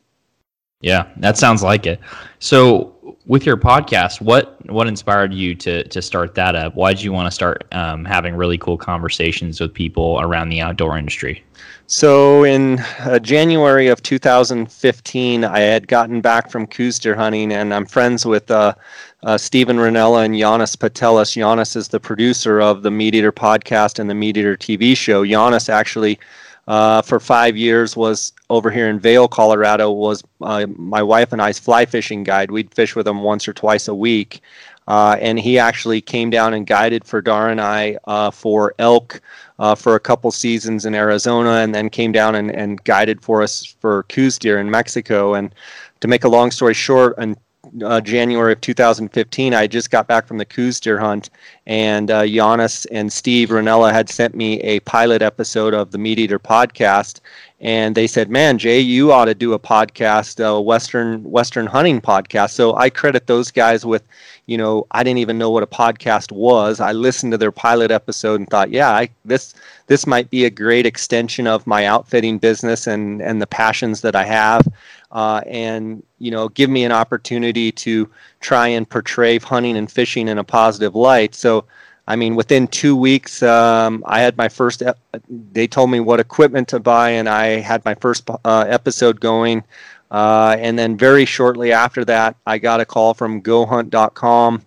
Yeah, 0.82 1.08
that 1.16 1.38
sounds 1.38 1.62
like 1.62 1.86
it. 1.86 1.98
So, 2.38 2.94
with 3.26 3.46
your 3.46 3.57
podcast, 3.57 4.20
what 4.20 4.59
what 4.70 4.86
inspired 4.86 5.32
you 5.32 5.54
to 5.57 5.84
to 5.84 6.02
start 6.02 6.34
that 6.34 6.54
up? 6.54 6.74
Why 6.74 6.92
did 6.92 7.02
you 7.02 7.12
want 7.12 7.26
to 7.26 7.30
start 7.30 7.64
um, 7.72 8.04
having 8.04 8.34
really 8.34 8.59
cool 8.59 8.76
conversations 8.76 9.61
with 9.61 9.72
people 9.72 10.18
around 10.20 10.48
the 10.48 10.61
outdoor 10.61 10.98
industry? 10.98 11.44
So, 11.88 12.42
in 12.44 12.80
uh, 13.00 13.20
January 13.20 13.86
of 13.86 14.02
2015, 14.02 15.44
I 15.44 15.61
had 15.61 15.86
gotten 15.86 16.20
back 16.20 16.50
from 16.50 16.66
Coues 16.66 16.98
deer 16.98 17.14
hunting, 17.14 17.52
and 17.52 17.72
I'm 17.72 17.86
friends 17.86 18.26
with 18.26 18.50
uh, 18.50 18.74
uh, 19.22 19.38
Steven 19.38 19.76
Rinella 19.76 20.24
and 20.24 20.36
Janis 20.36 20.74
Putelis. 20.74 21.34
Janis 21.34 21.76
is 21.76 21.88
the 21.88 22.00
producer 22.00 22.61
of 22.61 22.82
the 22.82 22.90
Meat 22.90 23.14
Eater 23.14 23.32
podcast 23.32 23.98
and 23.98 24.11
the 24.11 24.14
Meat 24.14 24.36
Eater 24.36 24.57
TV 24.57 24.96
show. 24.96 25.24
Janis 25.24 25.68
actually 25.68 26.18
uh, 26.66 27.02
for 27.02 27.20
five 27.20 27.56
years 27.56 27.96
was 27.96 28.32
over 28.50 28.70
here 28.70 28.88
in 28.88 28.98
Vail, 28.98 29.28
Colorado. 29.28 29.90
Was 29.90 30.22
uh, 30.40 30.66
my 30.76 31.02
wife 31.02 31.32
and 31.32 31.40
I's 31.40 31.58
fly 31.58 31.86
fishing 31.86 32.24
guide. 32.24 32.50
We'd 32.50 32.74
fish 32.74 32.96
with 32.96 33.06
him 33.06 33.22
once 33.22 33.46
or 33.46 33.52
twice 33.52 33.88
a 33.88 33.94
week, 33.94 34.40
uh, 34.88 35.16
and 35.20 35.38
he 35.38 35.58
actually 35.58 36.00
came 36.00 36.30
down 36.30 36.54
and 36.54 36.66
guided 36.66 37.04
for 37.04 37.20
Dar 37.20 37.50
and 37.50 37.60
I 37.60 37.98
uh, 38.04 38.30
for 38.30 38.74
elk 38.78 39.20
uh, 39.58 39.74
for 39.74 39.94
a 39.94 40.00
couple 40.00 40.30
seasons 40.30 40.84
in 40.84 40.94
Arizona, 40.94 41.62
and 41.62 41.74
then 41.74 41.88
came 41.88 42.12
down 42.12 42.34
and, 42.34 42.50
and 42.50 42.82
guided 42.84 43.22
for 43.22 43.42
us 43.42 43.64
for 43.80 44.02
Coues 44.04 44.38
deer 44.38 44.58
in 44.58 44.70
Mexico. 44.70 45.34
And 45.34 45.54
to 46.00 46.08
make 46.08 46.24
a 46.24 46.28
long 46.28 46.50
story 46.50 46.74
short, 46.74 47.16
in 47.18 47.36
uh, 47.84 48.00
January 48.00 48.52
of 48.52 48.60
2015, 48.60 49.54
I 49.54 49.66
just 49.66 49.90
got 49.90 50.06
back 50.06 50.26
from 50.26 50.38
the 50.38 50.44
Coues 50.44 50.80
deer 50.80 50.98
hunt, 50.98 51.30
and 51.66 52.10
uh, 52.10 52.26
Janis 52.26 52.84
and 52.86 53.12
Steve 53.12 53.50
Rinella 53.50 53.92
had 53.92 54.08
sent 54.08 54.34
me 54.34 54.60
a 54.60 54.80
pilot 54.80 55.22
episode 55.22 55.74
of 55.74 55.90
the 55.90 55.98
Meat 55.98 56.18
Eater 56.18 56.38
podcast, 56.38 57.20
and 57.61 57.94
they 57.94 58.07
said, 58.07 58.30
"Man, 58.30 58.59
Jay, 58.59 58.80
you 58.80 59.12
ought 59.12 59.24
to 59.26 59.34
do 59.34 59.54
a 59.54 59.59
podcast, 59.59 60.44
a 60.44 60.61
Western 60.61 61.22
Western 61.24 61.66
hunting 61.66 62.00
podcast." 62.00 62.50
So 62.50 62.76
I 62.76 62.90
credit 62.90 63.26
those 63.26 63.50
guys 63.50 63.86
with, 63.86 64.02
you 64.44 64.59
know, 64.59 64.86
I 64.90 65.02
didn't 65.02 65.18
even 65.18 65.38
know 65.38 65.50
what 65.50 65.62
a 65.62 65.66
podcast 65.66 66.32
was. 66.32 66.80
I 66.80 66.92
listened 66.92 67.32
to 67.32 67.38
their 67.38 67.52
pilot 67.52 67.90
episode 67.90 68.40
and 68.40 68.48
thought, 68.48 68.70
"Yeah, 68.70 68.90
I, 68.90 69.09
this 69.24 69.54
this 69.86 70.07
might 70.07 70.28
be 70.30 70.44
a 70.44 70.50
great 70.50 70.84
extension 70.84 71.46
of 71.46 71.66
my 71.66 71.86
outfitting 71.86 72.38
business 72.38 72.86
and 72.86 73.22
and 73.22 73.40
the 73.40 73.46
passions 73.46 74.02
that 74.02 74.14
I 74.14 74.24
have." 74.24 74.66
Uh, 75.12 75.40
and 75.46 76.02
you 76.18 76.30
know 76.30 76.48
give 76.50 76.68
me 76.68 76.84
an 76.84 76.92
opportunity 76.92 77.72
to 77.72 78.11
try 78.40 78.68
and 78.68 78.88
portray 78.88 79.38
hunting 79.38 79.76
and 79.76 79.90
fishing 79.90 80.28
in 80.28 80.36
a 80.38 80.44
positive 80.44 80.94
light. 80.94 81.34
So, 81.34 81.64
I 82.09 82.16
mean, 82.16 82.36
within 82.36 82.68
two 82.68 82.94
weeks, 82.94 83.42
um, 83.42 84.04
I 84.07 84.20
had 84.20 84.36
my 84.36 84.48
first. 84.48 84.82
Ep- 84.82 84.98
they 85.28 85.66
told 85.66 85.90
me 85.90 86.00
what 86.00 86.20
equipment 86.20 86.68
to 86.68 86.78
buy, 86.78 87.11
and 87.11 87.28
I 87.28 87.61
had 87.61 87.84
my 87.84 87.94
first 87.94 88.28
uh, 88.44 88.64
episode 88.68 89.20
going. 89.20 89.64
Uh, 90.11 90.57
and 90.61 90.78
then 90.78 90.96
very 90.96 91.24
shortly 91.24 91.72
after 91.72 92.04
that, 92.04 92.36
I 92.46 92.59
got 92.59 92.80
a 92.80 92.84
call 92.84 93.12
from 93.12 93.42
GoHunt.com, 93.42 94.62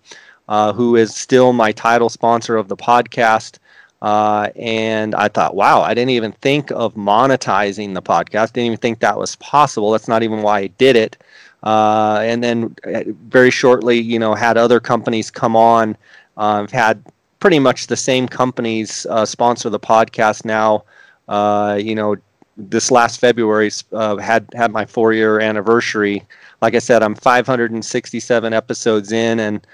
uh, 0.48 0.72
who 0.74 0.96
is 0.96 1.14
still 1.14 1.54
my 1.54 1.72
title 1.72 2.10
sponsor 2.10 2.56
of 2.56 2.68
the 2.68 2.76
podcast. 2.76 3.58
Uh, 4.02 4.48
and 4.56 5.14
I 5.14 5.28
thought, 5.28 5.54
wow, 5.54 5.80
I 5.82 5.94
didn't 5.94 6.10
even 6.10 6.32
think 6.32 6.70
of 6.72 6.94
monetizing 6.94 7.94
the 7.94 8.02
podcast. 8.02 8.52
Didn't 8.52 8.66
even 8.66 8.78
think 8.78 9.00
that 9.00 9.18
was 9.18 9.36
possible. 9.36 9.90
That's 9.92 10.08
not 10.08 10.22
even 10.22 10.42
why 10.42 10.60
I 10.60 10.66
did 10.68 10.96
it. 10.96 11.16
Uh, 11.62 12.20
and 12.22 12.42
then 12.42 12.74
uh, 12.84 13.04
very 13.28 13.50
shortly, 13.50 13.98
you 13.98 14.18
know, 14.18 14.34
had 14.34 14.56
other 14.56 14.80
companies 14.80 15.30
come 15.30 15.56
on. 15.56 15.96
I've 16.36 16.70
had 16.70 17.02
pretty 17.40 17.58
much 17.58 17.86
the 17.86 17.96
same 17.96 18.28
companies 18.28 19.06
uh, 19.10 19.24
sponsor 19.24 19.70
the 19.70 19.80
podcast 19.80 20.44
now. 20.44 20.84
Uh, 21.28 21.78
you 21.82 21.94
know, 21.94 22.16
this 22.56 22.90
last 22.90 23.18
February 23.20 23.70
had 23.92 24.46
had 24.54 24.70
my 24.70 24.84
four 24.84 25.12
year 25.12 25.40
anniversary. 25.40 26.24
Like 26.60 26.74
I 26.74 26.78
said, 26.78 27.02
I'm 27.02 27.14
567 27.14 28.52
episodes 28.52 29.12
in 29.12 29.40
and 29.40 29.66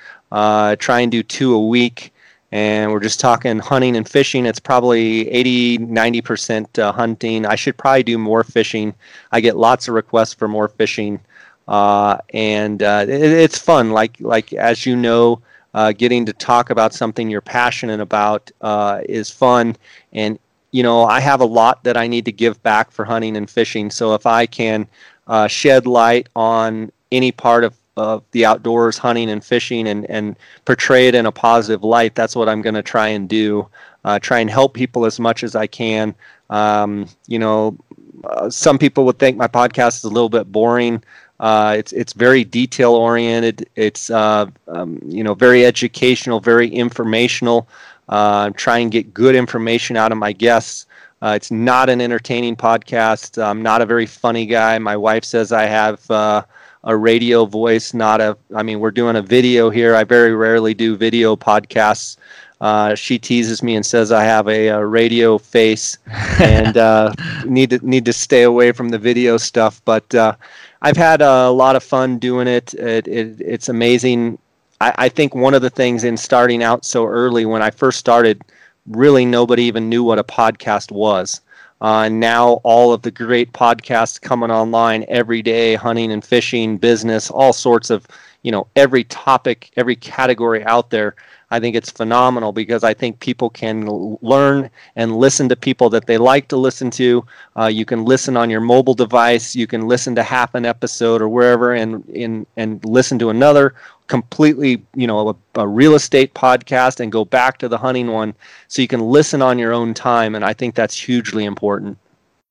try 0.81 1.01
and 1.01 1.11
do 1.11 1.23
two 1.23 1.55
a 1.55 1.67
week. 1.67 2.13
And 2.53 2.93
we're 2.93 3.01
just 3.01 3.19
talking 3.19 3.59
hunting 3.59 3.97
and 3.97 4.09
fishing. 4.09 4.47
It's 4.47 4.61
probably 4.61 5.29
80 5.29 5.79
90% 5.79 6.79
uh, 6.79 6.93
hunting. 6.93 7.45
I 7.45 7.57
should 7.57 7.77
probably 7.77 8.05
do 8.05 8.19
more 8.19 8.45
fishing. 8.45 8.95
I 9.33 9.41
get 9.41 9.57
lots 9.57 9.89
of 9.89 9.95
requests 9.95 10.33
for 10.33 10.47
more 10.47 10.69
fishing. 10.69 11.21
Uh, 11.67 12.19
and 12.33 12.83
uh, 12.85 13.05
it, 13.09 13.21
it's 13.21 13.59
fun. 13.59 13.91
Like 13.91 14.17
like 14.21 14.53
as 14.53 14.87
you 14.87 14.95
know 14.95 15.43
uh, 15.77 15.93
getting 15.93 16.27
to 16.27 16.33
talk 16.33 16.71
about 16.71 16.93
something 16.93 17.31
you're 17.31 17.41
passionate 17.41 18.01
about 18.01 18.51
uh, 18.63 19.01
is 19.09 19.31
fun 19.31 19.77
and 20.13 20.39
you 20.73 20.83
know 20.83 21.05
i 21.05 21.21
have 21.21 21.41
a 21.41 21.45
lot 21.45 21.85
that 21.85 21.97
i 21.97 22.09
need 22.09 22.25
to 22.25 22.33
give 22.33 22.61
back 22.65 22.91
for 22.91 23.05
hunting 23.05 23.37
and 23.37 23.49
fishing 23.49 23.91
so 23.91 24.15
if 24.15 24.27
i 24.27 24.45
can 24.45 24.89
uh, 25.29 25.47
shed 25.47 25.87
light 25.87 26.29
on 26.35 26.91
any 27.13 27.31
part 27.31 27.63
of 27.63 27.75
of 27.97 28.23
the 28.33 28.45
outdoors, 28.45 28.99
hunting 28.99 29.31
and 29.31 29.43
fishing, 29.45 29.89
and, 29.89 30.09
and 30.11 30.37
portray 30.65 31.09
it 31.09 31.15
in 31.15 31.27
a 31.27 31.33
positive 31.33 31.83
light. 31.83 32.15
That's 32.15 32.37
what 32.37 32.49
I'm 32.49 32.61
going 32.61 32.75
to 32.75 32.83
try 32.83 33.09
and 33.09 33.29
do. 33.29 33.69
Uh, 34.05 34.19
try 34.19 34.39
and 34.39 34.51
help 34.51 34.75
people 34.75 35.05
as 35.05 35.19
much 35.19 35.43
as 35.43 35.57
I 35.57 35.67
can. 35.67 36.15
Um, 36.51 37.09
you 37.27 37.39
know, 37.39 37.77
uh, 38.25 38.51
some 38.51 38.79
people 38.79 39.05
would 39.07 39.19
think 39.19 39.37
my 39.37 39.49
podcast 39.49 39.97
is 39.97 40.05
a 40.05 40.11
little 40.11 40.29
bit 40.29 40.53
boring. 40.53 41.03
Uh, 41.39 41.75
it's 41.79 41.93
it's 41.93 42.13
very 42.13 42.45
detail 42.45 42.95
oriented. 42.95 43.69
It's 43.77 44.11
uh, 44.11 44.47
um, 44.69 44.99
you 45.05 45.23
know 45.23 45.35
very 45.35 45.67
educational, 45.67 46.41
very 46.41 46.69
informational. 46.69 47.69
Uh, 48.09 48.51
try 48.51 48.79
and 48.79 48.91
get 48.91 49.13
good 49.13 49.35
information 49.35 49.97
out 49.97 50.13
of 50.13 50.19
my 50.19 50.33
guests. 50.33 50.87
Uh, 51.23 51.33
it's 51.35 51.51
not 51.51 51.89
an 51.89 52.01
entertaining 52.01 52.57
podcast. 52.57 53.43
I'm 53.43 53.63
not 53.63 53.83
a 53.83 53.87
very 53.87 54.07
funny 54.07 54.47
guy. 54.47 54.79
My 54.79 54.97
wife 54.97 55.25
says 55.25 55.51
I 55.51 55.65
have 55.65 56.09
uh, 56.11 56.43
a 56.85 56.97
radio 56.97 57.47
voice, 57.47 57.93
not 57.95 58.21
a. 58.21 58.37
I 58.55 58.63
mean, 58.63 58.81
we're 58.81 58.91
doing 58.91 59.17
a 59.17 59.23
video 59.23 59.69
here. 59.71 59.95
I 59.95 60.05
very 60.05 60.35
rarely 60.35 60.73
do 60.73 60.97
video 60.97 61.37
podcasts. 61.37 62.17
Uh, 62.61 62.95
she 62.95 63.19
teases 63.19 63.63
me 63.63 63.77
and 63.77 63.85
says 63.85 64.11
I 64.11 64.25
have 64.25 64.49
a, 64.49 64.69
a 64.69 64.85
radio 64.85 65.37
face 65.37 65.99
and 66.41 66.77
uh, 66.77 67.13
need 67.45 67.71
to 67.71 67.87
need 67.87 68.05
to 68.07 68.13
stay 68.13 68.43
away 68.43 68.73
from 68.73 68.89
the 68.89 68.99
video 68.99 69.37
stuff. 69.37 69.83
But 69.85 70.15
uh, 70.15 70.37
I've 70.83 70.97
had 70.97 71.21
a 71.21 71.51
lot 71.51 71.77
of 71.77 71.83
fun 71.83 72.19
doing 72.19 72.49
it. 72.49 72.73
it, 72.75 73.07
it 73.09 73.41
it's 73.41 73.69
amazing. 73.69 74.39
I, 74.81 74.95
I 74.97 75.09
think 75.09 75.35
one 75.35 75.55
of 75.55 75.63
the 75.63 75.71
things 75.71 76.05
in 76.05 76.17
starting 76.17 76.63
out 76.63 76.85
so 76.85 77.07
early 77.07 77.45
when 77.45 77.63
I 77.63 77.71
first 77.71 77.99
started, 77.99 78.43
really 78.87 79.25
nobody 79.25 79.65
even 79.65 79.89
knew 79.89 80.03
what 80.03 80.19
a 80.19 80.25
podcast 80.25 80.91
was. 80.91 81.41
Uh, 81.81 82.09
now 82.09 82.53
all 82.65 82.93
of 82.93 83.03
the 83.03 83.11
great 83.11 83.53
podcasts 83.53 84.21
coming 84.21 84.51
online 84.51 85.05
every 85.09 85.43
day, 85.43 85.75
hunting 85.75 86.11
and 86.11 86.25
fishing, 86.25 86.79
business, 86.79 87.31
all 87.31 87.53
sorts 87.53 87.91
of, 87.91 88.07
you 88.43 88.51
know, 88.51 88.67
every 88.77 89.05
topic, 89.05 89.71
every 89.77 89.97
category 89.97 90.65
out 90.65 90.89
there. 90.91 91.15
I 91.51 91.61
think 91.61 91.77
it's 91.77 91.91
phenomenal 91.91 92.53
because 92.53 92.83
I 92.83 92.93
think 92.93 93.21
people 93.21 93.51
can 93.51 93.87
learn 94.21 94.69
and 94.97 95.17
listen 95.17 95.49
to 95.49 95.57
people 95.57 95.89
that 95.91 96.07
they 96.07 96.19
like 96.19 96.49
to 96.49 96.57
listen 96.57 96.91
to. 96.93 97.25
Uh, 97.57 97.67
you 97.67 97.85
can 97.85 98.05
listen 98.05 98.37
on 98.37 98.51
your 98.51 98.61
mobile 98.61 98.95
device. 98.95 99.55
You 99.55 99.69
can 99.69 99.87
listen 99.87 100.17
to 100.17 100.25
half 100.25 100.57
an 100.57 100.67
episode 100.67 101.23
or 101.23 101.29
wherever, 101.29 101.73
and 101.73 102.05
in 102.09 102.47
and 102.57 102.85
listen 102.85 103.19
to 103.21 103.31
another 103.31 103.75
completely, 104.09 104.83
you 104.95 105.07
know, 105.07 105.29
a, 105.29 105.61
a, 105.61 105.67
real 105.67 105.95
estate 105.95 106.33
podcast 106.35 107.01
and 107.01 107.11
go 107.11 107.25
back 107.25 107.59
to 107.59 107.69
the 107.69 107.79
hunting 107.79 108.09
one, 108.09 108.35
so 108.69 108.83
you 108.83 108.89
can 108.89 109.01
listen 109.01 109.43
on 109.43 109.59
your 109.59 109.73
own 109.73 109.95
time. 109.95 110.35
And 110.35 110.45
I 110.45 110.53
think 110.53 110.75
that's 110.75 110.99
hugely 110.99 111.45
important. 111.45 111.99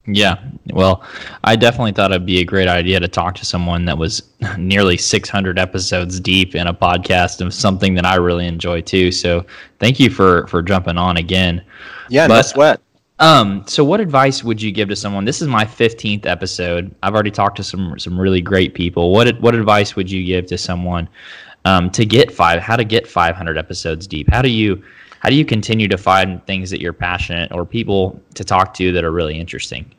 Yeah, 0.08 0.38
well, 0.68 1.04
I 1.44 1.56
definitely 1.56 1.94
thought 1.94 2.12
it'd 2.12 2.28
be 2.28 2.40
a 2.40 2.46
great 2.46 2.68
idea 2.68 3.00
to 3.00 3.08
talk 3.08 3.34
to 3.36 3.46
someone 3.46 3.86
that 3.86 3.98
was 3.98 4.22
nearly 4.58 4.98
600 4.98 5.58
episodes 5.58 6.20
deep 6.20 6.54
in 6.54 6.68
a 6.68 6.74
podcast 6.74 7.42
of 7.42 7.54
something 7.54 7.96
that 7.96 8.06
I 8.06 8.16
really 8.16 8.46
enjoy 8.46 8.82
too. 8.82 9.12
So, 9.12 9.46
thank 9.80 10.00
you 10.00 10.10
for 10.10 10.46
for 10.48 10.62
jumping 10.62 10.98
on 10.98 11.18
again. 11.18 11.64
Yeah, 12.10 12.28
but, 12.28 12.36
no 12.36 12.42
sweat. 12.44 12.82
Um, 13.20 13.64
so 13.66 13.84
what 13.84 14.02
advice 14.02 14.44
would 14.44 14.62
you 14.62 14.72
give 14.72 14.90
to 14.90 14.96
someone? 14.96 15.24
This 15.24 15.42
is 15.42 15.48
my 15.48 15.64
15th 15.64 16.26
episode. 16.26 16.94
I've 17.02 17.14
already 17.14 17.32
talked 17.32 17.56
to 17.58 17.64
some 17.64 17.98
some 17.98 18.20
really 18.20 18.42
great 18.42 18.74
people. 18.74 19.12
What 19.12 19.40
what 19.40 19.56
advice 19.56 19.96
would 19.96 20.12
you 20.12 20.26
give 20.26 20.46
to 20.48 20.58
someone 20.58 21.08
um, 21.64 21.90
to 21.92 22.06
get 22.06 22.32
five? 22.32 22.62
How 22.62 22.76
to 22.76 22.84
get 22.84 23.08
500 23.08 23.58
episodes 23.58 24.06
deep? 24.06 24.30
How 24.30 24.42
do 24.42 24.50
you 24.50 24.84
how 25.20 25.30
do 25.30 25.36
you 25.36 25.46
continue 25.46 25.88
to 25.88 25.98
find 25.98 26.46
things 26.46 26.70
that 26.70 26.82
you're 26.82 26.94
passionate 26.94 27.52
or 27.52 27.66
people 27.66 28.20
to 28.36 28.44
talk 28.44 28.74
to 28.76 28.92
that 28.92 29.04
are 29.04 29.12
really 29.12 29.40
interesting? 29.40 29.92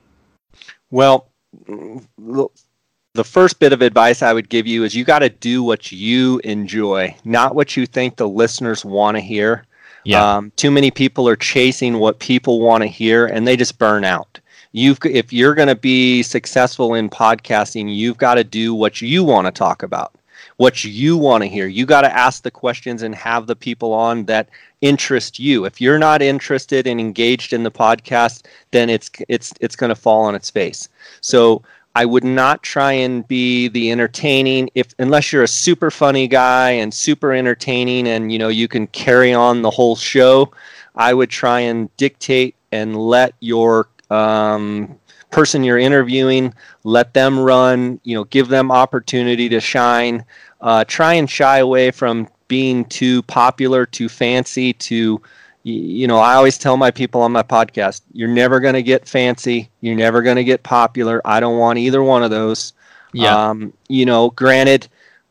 Well, 0.90 1.28
the 1.66 3.24
first 3.24 3.58
bit 3.58 3.72
of 3.72 3.82
advice 3.82 4.22
I 4.22 4.32
would 4.32 4.48
give 4.48 4.66
you 4.66 4.84
is 4.84 4.94
you 4.94 5.04
got 5.04 5.20
to 5.20 5.28
do 5.28 5.62
what 5.62 5.90
you 5.90 6.40
enjoy, 6.44 7.16
not 7.24 7.54
what 7.54 7.76
you 7.76 7.86
think 7.86 8.16
the 8.16 8.28
listeners 8.28 8.84
want 8.84 9.16
to 9.16 9.20
hear. 9.20 9.64
Yeah. 10.04 10.36
Um, 10.36 10.52
too 10.54 10.70
many 10.70 10.92
people 10.92 11.28
are 11.28 11.36
chasing 11.36 11.98
what 11.98 12.20
people 12.20 12.60
want 12.60 12.82
to 12.82 12.88
hear, 12.88 13.26
and 13.26 13.46
they 13.46 13.56
just 13.56 13.78
burn 13.78 14.04
out. 14.04 14.38
You've, 14.70 14.98
if 15.04 15.32
you're 15.32 15.54
going 15.54 15.68
to 15.68 15.74
be 15.74 16.22
successful 16.22 16.94
in 16.94 17.08
podcasting, 17.08 17.92
you've 17.92 18.18
got 18.18 18.34
to 18.34 18.44
do 18.44 18.74
what 18.74 19.00
you 19.00 19.24
want 19.24 19.46
to 19.46 19.50
talk 19.50 19.82
about 19.82 20.14
what 20.56 20.84
you 20.84 21.16
want 21.16 21.42
to 21.42 21.48
hear. 21.48 21.66
You 21.66 21.86
got 21.86 22.02
to 22.02 22.16
ask 22.16 22.42
the 22.42 22.50
questions 22.50 23.02
and 23.02 23.14
have 23.14 23.46
the 23.46 23.56
people 23.56 23.92
on 23.92 24.24
that 24.24 24.48
interest 24.80 25.38
you. 25.38 25.64
If 25.64 25.80
you're 25.80 25.98
not 25.98 26.22
interested 26.22 26.86
and 26.86 27.00
engaged 27.00 27.52
in 27.52 27.62
the 27.62 27.70
podcast, 27.70 28.46
then 28.70 28.90
it's 28.90 29.10
it's 29.28 29.52
it's 29.60 29.76
going 29.76 29.88
to 29.88 29.96
fall 29.96 30.24
on 30.24 30.34
its 30.34 30.50
face. 30.50 30.88
So 31.20 31.62
I 31.94 32.04
would 32.04 32.24
not 32.24 32.62
try 32.62 32.92
and 32.92 33.26
be 33.26 33.68
the 33.68 33.90
entertaining 33.90 34.70
if 34.74 34.88
unless 34.98 35.32
you're 35.32 35.42
a 35.42 35.48
super 35.48 35.90
funny 35.90 36.28
guy 36.28 36.70
and 36.70 36.92
super 36.92 37.32
entertaining 37.32 38.06
and 38.08 38.30
you 38.32 38.38
know 38.38 38.48
you 38.48 38.68
can 38.68 38.86
carry 38.88 39.32
on 39.32 39.62
the 39.62 39.70
whole 39.70 39.96
show. 39.96 40.52
I 40.94 41.12
would 41.12 41.30
try 41.30 41.60
and 41.60 41.94
dictate 41.96 42.54
and 42.72 42.96
let 42.96 43.34
your 43.40 43.88
um, 44.10 44.98
person 45.30 45.62
you're 45.62 45.78
interviewing 45.78 46.54
let 46.84 47.12
them 47.14 47.38
run. 47.38 48.00
You 48.04 48.16
know, 48.16 48.24
give 48.24 48.48
them 48.48 48.70
opportunity 48.70 49.48
to 49.50 49.60
shine 49.60 50.24
uh, 50.60 50.84
try 50.84 51.14
and 51.14 51.28
shy 51.28 51.58
away 51.58 51.90
from 51.90 52.28
being 52.48 52.84
too 52.86 53.22
popular, 53.22 53.86
too 53.86 54.08
fancy, 54.08 54.72
too 54.72 55.20
you 55.68 56.06
know, 56.06 56.18
I 56.18 56.34
always 56.34 56.58
tell 56.58 56.76
my 56.76 56.92
people 56.92 57.22
on 57.22 57.32
my 57.32 57.42
podcast, 57.42 58.02
you're 58.12 58.28
never 58.28 58.60
going 58.60 58.74
to 58.74 58.84
get 58.84 59.08
fancy. 59.08 59.68
You're 59.80 59.96
never 59.96 60.22
going 60.22 60.36
to 60.36 60.44
get 60.44 60.62
popular. 60.62 61.20
I 61.24 61.40
don't 61.40 61.58
want 61.58 61.80
either 61.80 62.04
one 62.04 62.22
of 62.22 62.30
those. 62.30 62.72
Yeah. 63.12 63.48
Um, 63.48 63.72
you 63.88 64.06
know, 64.06 64.30
granted, 64.30 64.86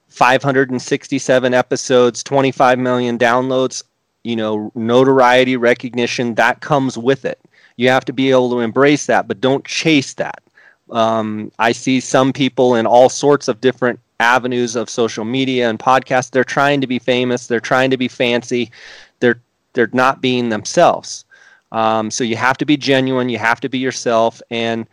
567 0.10 1.54
episodes, 1.54 2.22
25 2.22 2.80
million 2.80 3.18
downloads, 3.18 3.82
you 4.26 4.36
know, 4.36 4.74
notoriety, 4.76 5.56
recognition, 5.56 6.36
that 6.36 6.60
comes 6.60 6.98
with 6.98 7.24
it. 7.24 7.40
You 7.78 7.88
have 7.88 8.04
to 8.04 8.14
be 8.14 8.30
able 8.32 8.50
to 8.50 8.60
embrace 8.60 9.06
that, 9.06 9.30
but 9.30 9.40
don't 9.40 9.64
chase 9.64 10.16
that. 10.16 10.44
Um, 10.90 11.50
I 11.60 11.72
see 11.72 12.02
some 12.02 12.34
people 12.34 12.76
in 12.76 12.86
all 12.86 13.08
sorts 13.08 13.48
of 13.48 13.62
different 13.62 14.02
avenues 14.20 14.76
of 14.76 14.90
social 14.90 15.26
media 15.26 15.70
and 15.70 15.80
podcasts. 15.80 16.32
They're 16.32 16.44
trying 16.44 16.82
to 16.82 16.88
be 16.88 17.00
famous. 17.00 17.48
They're 17.48 17.60
trying 17.60 17.92
to 17.92 17.98
be 17.98 18.08
fancy. 18.08 18.72
They're 19.20 19.42
they're 19.74 19.90
not 19.94 20.22
being 20.22 20.50
themselves. 20.50 21.26
Um, 21.72 22.10
so 22.10 22.24
you 22.24 22.38
have 22.38 22.58
to 22.58 22.66
be 22.66 22.78
genuine. 22.78 23.30
You 23.30 23.38
have 23.38 23.60
to 23.62 23.70
be 23.70 23.78
yourself. 23.78 24.42
And 24.50 24.88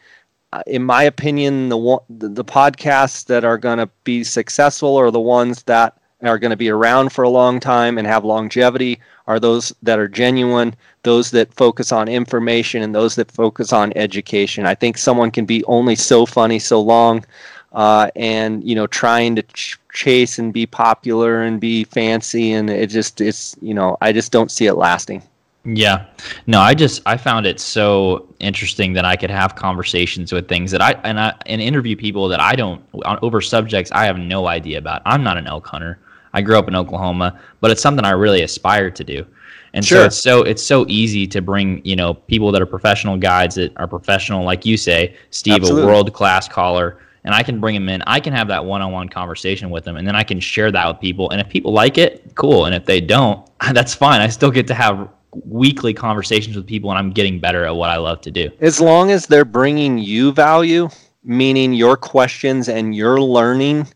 uh, 0.52 0.62
in 0.66 0.82
my 0.82 1.02
opinion, 1.04 1.68
the 1.68 1.98
the, 2.10 2.44
podcasts 2.44 3.26
that 3.26 3.44
are 3.44 3.56
going 3.56 3.78
to 3.78 3.88
be 4.04 4.24
successful 4.24 4.96
are 4.96 5.10
the 5.10 5.20
ones 5.20 5.62
that 5.64 5.96
are 6.22 6.38
going 6.38 6.50
to 6.50 6.56
be 6.56 6.68
around 6.68 7.12
for 7.12 7.22
a 7.22 7.28
long 7.28 7.58
time 7.58 7.98
and 7.98 8.06
have 8.06 8.24
longevity 8.24 9.00
are 9.26 9.40
those 9.40 9.72
that 9.82 9.98
are 9.98 10.08
genuine, 10.08 10.74
those 11.04 11.30
that 11.30 11.52
focus 11.54 11.90
on 11.92 12.08
information, 12.08 12.82
and 12.82 12.94
those 12.94 13.14
that 13.16 13.30
focus 13.30 13.72
on 13.72 13.92
education. 13.96 14.66
I 14.66 14.74
think 14.74 14.98
someone 14.98 15.30
can 15.30 15.46
be 15.46 15.64
only 15.64 15.96
so 15.96 16.26
funny 16.26 16.58
so 16.58 16.80
long, 16.80 17.24
uh, 17.72 18.10
and 18.16 18.62
you 18.64 18.74
know, 18.74 18.86
trying 18.86 19.34
to 19.36 19.42
ch- 19.42 19.78
chase 19.92 20.38
and 20.38 20.52
be 20.52 20.66
popular 20.66 21.42
and 21.42 21.60
be 21.60 21.84
fancy, 21.84 22.52
and 22.52 22.68
it 22.70 22.88
just 22.88 23.20
it's 23.20 23.56
you 23.60 23.74
know, 23.74 23.96
I 24.00 24.12
just 24.12 24.32
don't 24.32 24.50
see 24.50 24.66
it 24.66 24.74
lasting. 24.74 25.22
Yeah. 25.64 26.06
No, 26.46 26.60
I 26.60 26.74
just 26.74 27.02
I 27.06 27.16
found 27.16 27.46
it 27.46 27.60
so 27.60 28.26
interesting 28.40 28.92
that 28.94 29.04
I 29.04 29.14
could 29.14 29.30
have 29.30 29.54
conversations 29.54 30.32
with 30.32 30.48
things 30.48 30.72
that 30.72 30.82
I 30.82 30.92
and 31.04 31.20
I 31.20 31.34
and 31.46 31.62
interview 31.62 31.96
people 31.96 32.26
that 32.28 32.40
I 32.40 32.56
don't 32.56 32.82
on, 33.04 33.18
over 33.22 33.40
subjects 33.40 33.90
I 33.92 34.04
have 34.04 34.18
no 34.18 34.48
idea 34.48 34.78
about. 34.78 35.02
I'm 35.06 35.22
not 35.22 35.38
an 35.38 35.46
elk 35.46 35.66
hunter. 35.66 36.00
I 36.34 36.42
grew 36.42 36.58
up 36.58 36.66
in 36.66 36.74
Oklahoma, 36.74 37.38
but 37.60 37.70
it's 37.70 37.80
something 37.80 38.04
I 38.04 38.10
really 38.10 38.42
aspire 38.42 38.90
to 38.90 39.04
do. 39.04 39.24
And 39.74 39.84
sure. 39.84 39.98
so 39.98 40.04
it's 40.06 40.18
so 40.18 40.42
it's 40.42 40.62
so 40.62 40.84
easy 40.88 41.26
to 41.28 41.40
bring, 41.40 41.80
you 41.84 41.94
know, 41.94 42.12
people 42.14 42.50
that 42.52 42.60
are 42.60 42.66
professional 42.66 43.16
guides 43.16 43.54
that 43.54 43.72
are 43.76 43.86
professional 43.86 44.44
like 44.44 44.66
you 44.66 44.76
say, 44.76 45.16
Steve 45.30 45.54
Absolutely. 45.54 45.84
a 45.84 45.86
world 45.86 46.12
class 46.12 46.48
caller 46.48 46.98
and 47.24 47.34
I 47.34 47.42
can 47.42 47.60
bring 47.60 47.74
them 47.74 47.88
in. 47.88 48.02
I 48.06 48.20
can 48.20 48.32
have 48.32 48.48
that 48.48 48.64
one-on-one 48.64 49.08
conversation 49.08 49.70
with 49.70 49.84
them, 49.84 49.96
and 49.96 50.06
then 50.06 50.16
I 50.16 50.24
can 50.24 50.40
share 50.40 50.70
that 50.72 50.86
with 50.88 51.00
people. 51.00 51.30
And 51.30 51.40
if 51.40 51.48
people 51.48 51.72
like 51.72 51.98
it, 51.98 52.34
cool. 52.34 52.66
And 52.66 52.74
if 52.74 52.84
they 52.84 53.00
don't, 53.00 53.48
that's 53.72 53.94
fine. 53.94 54.20
I 54.20 54.28
still 54.28 54.50
get 54.50 54.66
to 54.68 54.74
have 54.74 55.08
weekly 55.44 55.94
conversations 55.94 56.56
with 56.56 56.66
people, 56.66 56.90
and 56.90 56.98
I'm 56.98 57.10
getting 57.10 57.40
better 57.40 57.64
at 57.64 57.74
what 57.74 57.90
I 57.90 57.96
love 57.96 58.20
to 58.22 58.30
do. 58.30 58.50
As 58.60 58.80
long 58.80 59.10
as 59.10 59.26
they're 59.26 59.44
bringing 59.44 59.98
you 59.98 60.32
value, 60.32 60.88
meaning 61.24 61.72
your 61.72 61.96
questions 61.96 62.68
and 62.68 62.94
your 62.94 63.20
learning, 63.20 63.86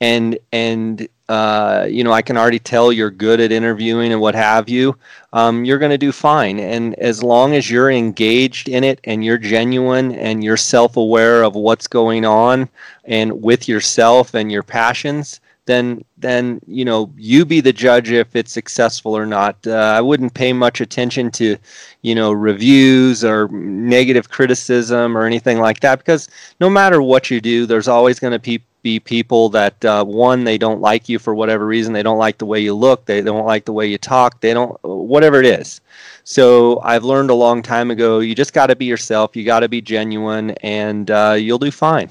and 0.00 0.38
and 0.52 1.08
uh, 1.28 1.86
you 1.90 2.04
know, 2.04 2.12
I 2.12 2.22
can 2.22 2.36
already 2.36 2.58
tell 2.58 2.92
you're 2.92 3.10
good 3.10 3.40
at 3.40 3.50
interviewing 3.50 4.12
and 4.12 4.20
what 4.20 4.34
have 4.34 4.68
you, 4.68 4.96
um, 5.32 5.64
you're 5.64 5.78
going 5.78 5.90
to 5.90 5.98
do 5.98 6.12
fine. 6.12 6.60
And 6.60 6.94
as 6.96 7.22
long 7.22 7.54
as 7.54 7.68
you're 7.68 7.90
engaged 7.90 8.68
in 8.68 8.84
it 8.84 9.00
and 9.04 9.24
you're 9.24 9.38
genuine 9.38 10.12
and 10.12 10.44
you're 10.44 10.56
self 10.56 10.96
aware 10.96 11.42
of 11.42 11.54
what's 11.56 11.88
going 11.88 12.24
on 12.24 12.68
and 13.04 13.42
with 13.42 13.68
yourself 13.68 14.34
and 14.34 14.52
your 14.52 14.62
passions, 14.62 15.40
then 15.66 16.04
then 16.16 16.60
you 16.66 16.84
know 16.84 17.12
you 17.16 17.44
be 17.44 17.60
the 17.60 17.72
judge 17.72 18.10
if 18.10 18.34
it's 18.36 18.52
successful 18.52 19.16
or 19.16 19.26
not. 19.26 19.56
Uh, 19.66 19.72
I 19.72 20.00
wouldn't 20.00 20.32
pay 20.32 20.52
much 20.52 20.80
attention 20.80 21.30
to 21.32 21.56
you 22.02 22.14
know 22.14 22.30
reviews 22.30 23.24
or 23.24 23.48
negative 23.48 24.30
criticism 24.30 25.18
or 25.18 25.24
anything 25.24 25.58
like 25.58 25.80
that 25.80 25.98
because 25.98 26.28
no 26.60 26.70
matter 26.70 27.02
what 27.02 27.30
you 27.30 27.40
do, 27.40 27.66
there's 27.66 27.88
always 27.88 28.20
going 28.20 28.32
to 28.32 28.38
be 28.38 28.62
be 28.86 29.00
people 29.00 29.48
that 29.48 29.84
uh, 29.84 30.04
one 30.04 30.44
they 30.44 30.56
don't 30.56 30.80
like 30.80 31.08
you 31.08 31.18
for 31.18 31.34
whatever 31.34 31.66
reason 31.66 31.92
they 31.92 32.04
don't 32.04 32.18
like 32.18 32.38
the 32.38 32.46
way 32.46 32.60
you 32.60 32.72
look 32.72 33.04
they 33.04 33.20
don't 33.20 33.44
like 33.44 33.64
the 33.64 33.72
way 33.72 33.84
you 33.84 33.98
talk 33.98 34.40
they 34.40 34.54
don't 34.54 34.78
whatever 34.84 35.40
it 35.40 35.46
is. 35.46 35.80
So 36.22 36.80
i've 36.82 37.02
learned 37.02 37.30
a 37.30 37.34
long 37.34 37.62
time 37.62 37.90
ago 37.90 38.20
you 38.20 38.32
just 38.32 38.52
got 38.52 38.68
to 38.68 38.76
be 38.76 38.84
yourself 38.84 39.34
you 39.34 39.44
got 39.44 39.60
to 39.60 39.68
be 39.68 39.80
genuine 39.80 40.52
and 40.62 41.10
uh, 41.10 41.34
you'll 41.36 41.58
do 41.58 41.72
fine. 41.72 42.08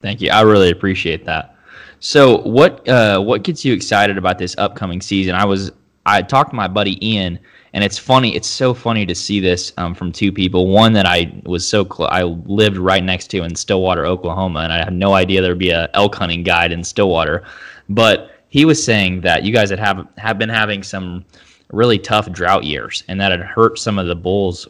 Thank 0.00 0.22
you 0.22 0.30
i 0.30 0.40
really 0.40 0.70
appreciate 0.70 1.26
that. 1.26 1.54
So 2.00 2.38
what 2.38 2.88
uh, 2.88 3.20
what 3.20 3.42
gets 3.42 3.62
you 3.62 3.74
excited 3.74 4.16
about 4.16 4.38
this 4.38 4.54
upcoming 4.56 5.02
season? 5.02 5.34
I 5.34 5.44
was 5.44 5.70
i 6.06 6.22
talked 6.22 6.50
to 6.50 6.56
my 6.56 6.68
buddy 6.68 6.96
ian 7.06 7.38
and 7.74 7.82
it's 7.84 7.98
funny 7.98 8.34
it's 8.34 8.48
so 8.48 8.72
funny 8.72 9.04
to 9.04 9.14
see 9.14 9.40
this 9.40 9.72
um, 9.76 9.94
from 9.94 10.10
two 10.12 10.32
people. 10.32 10.68
One 10.68 10.92
that 10.94 11.06
i 11.06 11.30
was 11.44 11.68
so 11.68 11.84
close 11.84 12.08
i 12.10 12.22
lived 12.22 12.78
right 12.78 13.04
next 13.04 13.26
to 13.28 13.42
in 13.42 13.54
stillwater 13.54 14.06
oklahoma 14.06 14.60
and 14.60 14.72
i 14.72 14.78
had 14.78 14.94
no 14.94 15.12
idea 15.14 15.42
there'd 15.42 15.58
be 15.58 15.70
a 15.70 15.90
elk 15.92 16.14
hunting 16.14 16.42
guide 16.42 16.72
in 16.72 16.82
stillwater. 16.82 17.42
But 17.88 18.30
he 18.48 18.64
was 18.64 18.82
saying 18.82 19.20
that 19.22 19.42
you 19.42 19.52
guys 19.52 19.68
had 19.68 19.78
have, 19.78 20.06
have 20.16 20.38
been 20.38 20.48
having 20.48 20.82
some 20.82 21.24
really 21.72 21.98
tough 21.98 22.30
drought 22.30 22.64
years 22.64 23.02
and 23.08 23.20
that 23.20 23.32
had 23.32 23.40
hurt 23.40 23.78
some 23.78 23.98
of 23.98 24.06
the 24.06 24.14
bulls 24.16 24.68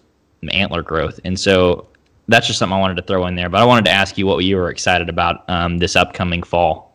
antler 0.51 0.83
growth. 0.83 1.21
And 1.25 1.39
so 1.39 1.87
that's 2.29 2.47
just 2.47 2.59
something 2.59 2.75
i 2.75 2.81
wanted 2.81 2.97
to 2.97 3.03
throw 3.03 3.27
in 3.27 3.35
there. 3.35 3.49
But 3.49 3.61
i 3.61 3.65
wanted 3.65 3.85
to 3.85 3.91
ask 3.93 4.17
you 4.19 4.27
what 4.27 4.43
you 4.45 4.57
were 4.57 4.71
excited 4.71 5.09
about 5.09 5.49
um, 5.49 5.79
this 5.79 5.95
upcoming 5.95 6.43
fall 6.43 6.94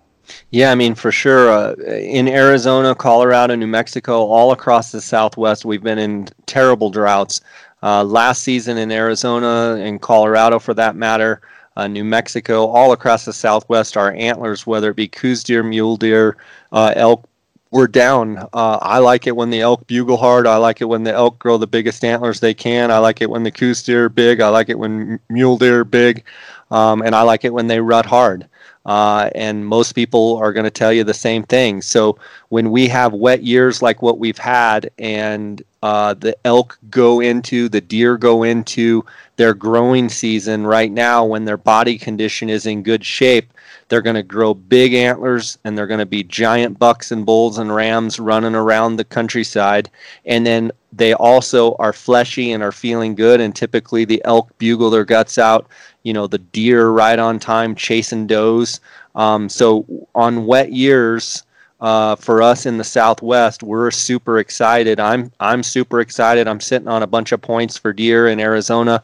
yeah, 0.52 0.72
I 0.72 0.76
mean, 0.76 0.96
for 0.96 1.12
sure. 1.12 1.50
Uh, 1.50 1.76
in 1.84 2.28
Arizona, 2.28 2.96
Colorado, 2.96 3.56
New 3.56 3.68
Mexico, 3.68 4.26
all 4.26 4.52
across 4.52 4.92
the 4.92 5.02
Southwest, 5.02 5.66
we've 5.66 5.84
been 5.84 6.00
in 6.00 6.28
terrible 6.46 6.90
droughts. 6.90 7.42
Uh, 7.82 8.04
last 8.04 8.44
season 8.44 8.78
in 8.78 8.92
Arizona 8.92 9.78
and 9.82 10.02
Colorado, 10.02 10.60
for 10.60 10.74
that 10.74 10.96
matter, 10.96 11.42
uh, 11.78 11.88
New 11.88 12.04
Mexico, 12.04 12.66
all 12.68 12.92
across 12.92 13.26
the 13.26 13.34
Southwest, 13.34 13.96
our 13.96 14.12
antlers, 14.14 14.68
whether 14.68 14.90
it 14.90 14.96
be 14.96 15.08
Coues 15.08 15.44
deer, 15.44 15.64
mule 15.64 15.96
deer, 15.96 16.36
uh, 16.72 16.94
elk, 16.96 17.26
were 17.72 17.88
down. 17.88 18.38
Uh, 18.52 18.80
I 18.82 18.98
like 18.98 19.28
it 19.28 19.36
when 19.36 19.50
the 19.50 19.62
elk 19.62 19.86
bugle 19.88 20.18
hard. 20.18 20.48
I 20.48 20.58
like 20.58 20.82
it 20.82 20.86
when 20.86 21.04
the 21.04 21.14
elk 21.14 21.38
grow 21.40 21.58
the 21.58 21.68
biggest 21.68 22.04
antlers 22.04 22.40
they 22.40 22.54
can. 22.54 22.92
I 22.92 22.98
like 22.98 23.22
it 23.22 23.30
when 23.30 23.44
the 23.44 23.52
Coues 23.52 23.84
deer 23.84 24.06
are 24.06 24.10
big. 24.10 24.42
I 24.42 24.50
like 24.50 24.70
it 24.70 24.80
when 24.80 25.20
mule 25.30 25.58
deer 25.58 25.82
are 25.82 25.86
big. 25.86 26.24
Um, 26.72 27.02
and 27.02 27.16
I 27.16 27.22
like 27.22 27.46
it 27.46 27.54
when 27.54 27.68
they 27.68 27.80
rut 27.80 28.06
hard. 28.06 28.48
Uh, 28.90 29.30
and 29.36 29.64
most 29.64 29.94
people 29.94 30.38
are 30.38 30.52
going 30.52 30.64
to 30.64 30.72
tell 30.72 30.92
you 30.92 31.04
the 31.04 31.14
same 31.14 31.44
thing. 31.44 31.80
So 31.80 32.18
when 32.48 32.72
we 32.72 32.88
have 32.88 33.14
wet 33.14 33.44
years 33.44 33.84
like 33.84 34.02
what 34.02 34.18
we've 34.18 34.40
had, 34.40 34.90
and 34.98 35.62
uh, 35.84 36.16
the 36.16 36.36
elk 36.44 36.80
go 36.90 37.20
into, 37.20 37.70
the 37.70 37.82
deer 37.82 38.18
go 38.18 38.42
into 38.42 39.06
their 39.36 39.54
growing 39.54 40.10
season 40.10 40.66
right 40.66 40.92
now, 40.92 41.24
when 41.24 41.46
their 41.46 41.56
body 41.56 42.00
condition 42.00 42.50
is 42.50 42.66
in 42.66 42.82
good 42.82 43.06
shape, 43.06 43.54
they're 43.90 44.02
going 44.02 44.16
to 44.16 44.24
grow 44.24 44.56
big 44.56 44.96
antlers 44.96 45.60
and 45.64 45.78
they're 45.78 45.86
going 45.86 46.00
to 46.00 46.06
be 46.08 46.24
giant 46.24 46.80
bucks 46.80 47.12
and 47.12 47.28
bulls 47.28 47.60
and 47.60 47.76
rams 47.76 48.20
running 48.20 48.56
around 48.56 48.96
the 48.96 49.06
countryside. 49.06 49.88
And 50.26 50.48
then 50.48 50.72
they 50.92 51.14
also 51.14 51.76
are 51.76 51.94
fleshy 51.94 52.54
and 52.54 52.64
are 52.64 52.72
feeling 52.72 53.14
good. 53.14 53.40
And 53.40 53.56
typically 53.56 54.04
the 54.04 54.22
elk 54.26 54.58
bugle 54.58 54.90
their 54.90 55.06
guts 55.06 55.38
out 55.38 55.68
you 56.04 56.14
know 56.14 56.28
the 56.28 56.38
deer 56.38 56.90
right 56.90 57.20
on 57.20 57.40
time 57.40 57.76
chasing 57.76 58.28
does. 58.28 58.80
Um, 59.16 59.50
so 59.50 59.86
on 60.16 60.46
wet 60.46 60.72
years, 60.72 61.44
uh, 61.82 62.16
for 62.16 62.42
us 62.42 62.66
in 62.66 62.78
the 62.78 62.84
Southwest, 62.84 63.64
we're 63.64 63.92
super 63.92 64.40
excited. 64.40 65.00
I'm 65.00 65.32
I'm 65.40 65.64
super 65.64 66.02
excited. 66.02 66.48
I'm 66.48 66.60
sitting 66.60 66.88
on 66.88 67.04
a 67.04 67.08
bunch 67.08 67.32
of 67.32 67.42
points 67.42 67.78
for 67.78 67.94
deer 67.94 68.28
in 68.28 68.40
Arizona. 68.40 69.02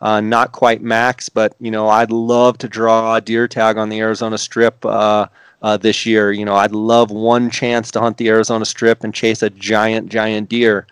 Uh, 0.00 0.20
not 0.20 0.52
quite 0.52 0.82
max, 0.82 1.28
but 1.28 1.54
you 1.60 1.70
know 1.70 1.88
I'd 1.88 2.10
love 2.10 2.58
to 2.58 2.68
draw 2.68 3.14
a 3.14 3.20
deer 3.20 3.46
tag 3.46 3.78
on 3.78 3.88
the 3.88 4.00
Arizona 4.00 4.38
Strip 4.38 4.84
uh, 4.84 5.26
uh, 5.62 5.76
this 5.76 6.04
year. 6.04 6.32
You 6.32 6.44
know 6.44 6.56
I'd 6.56 6.72
love 6.72 7.10
one 7.10 7.48
chance 7.48 7.90
to 7.92 8.00
hunt 8.00 8.16
the 8.16 8.28
Arizona 8.28 8.64
Strip 8.64 9.04
and 9.04 9.14
chase 9.14 9.42
a 9.42 9.50
giant 9.50 10.08
giant 10.08 10.48
deer. 10.48 10.86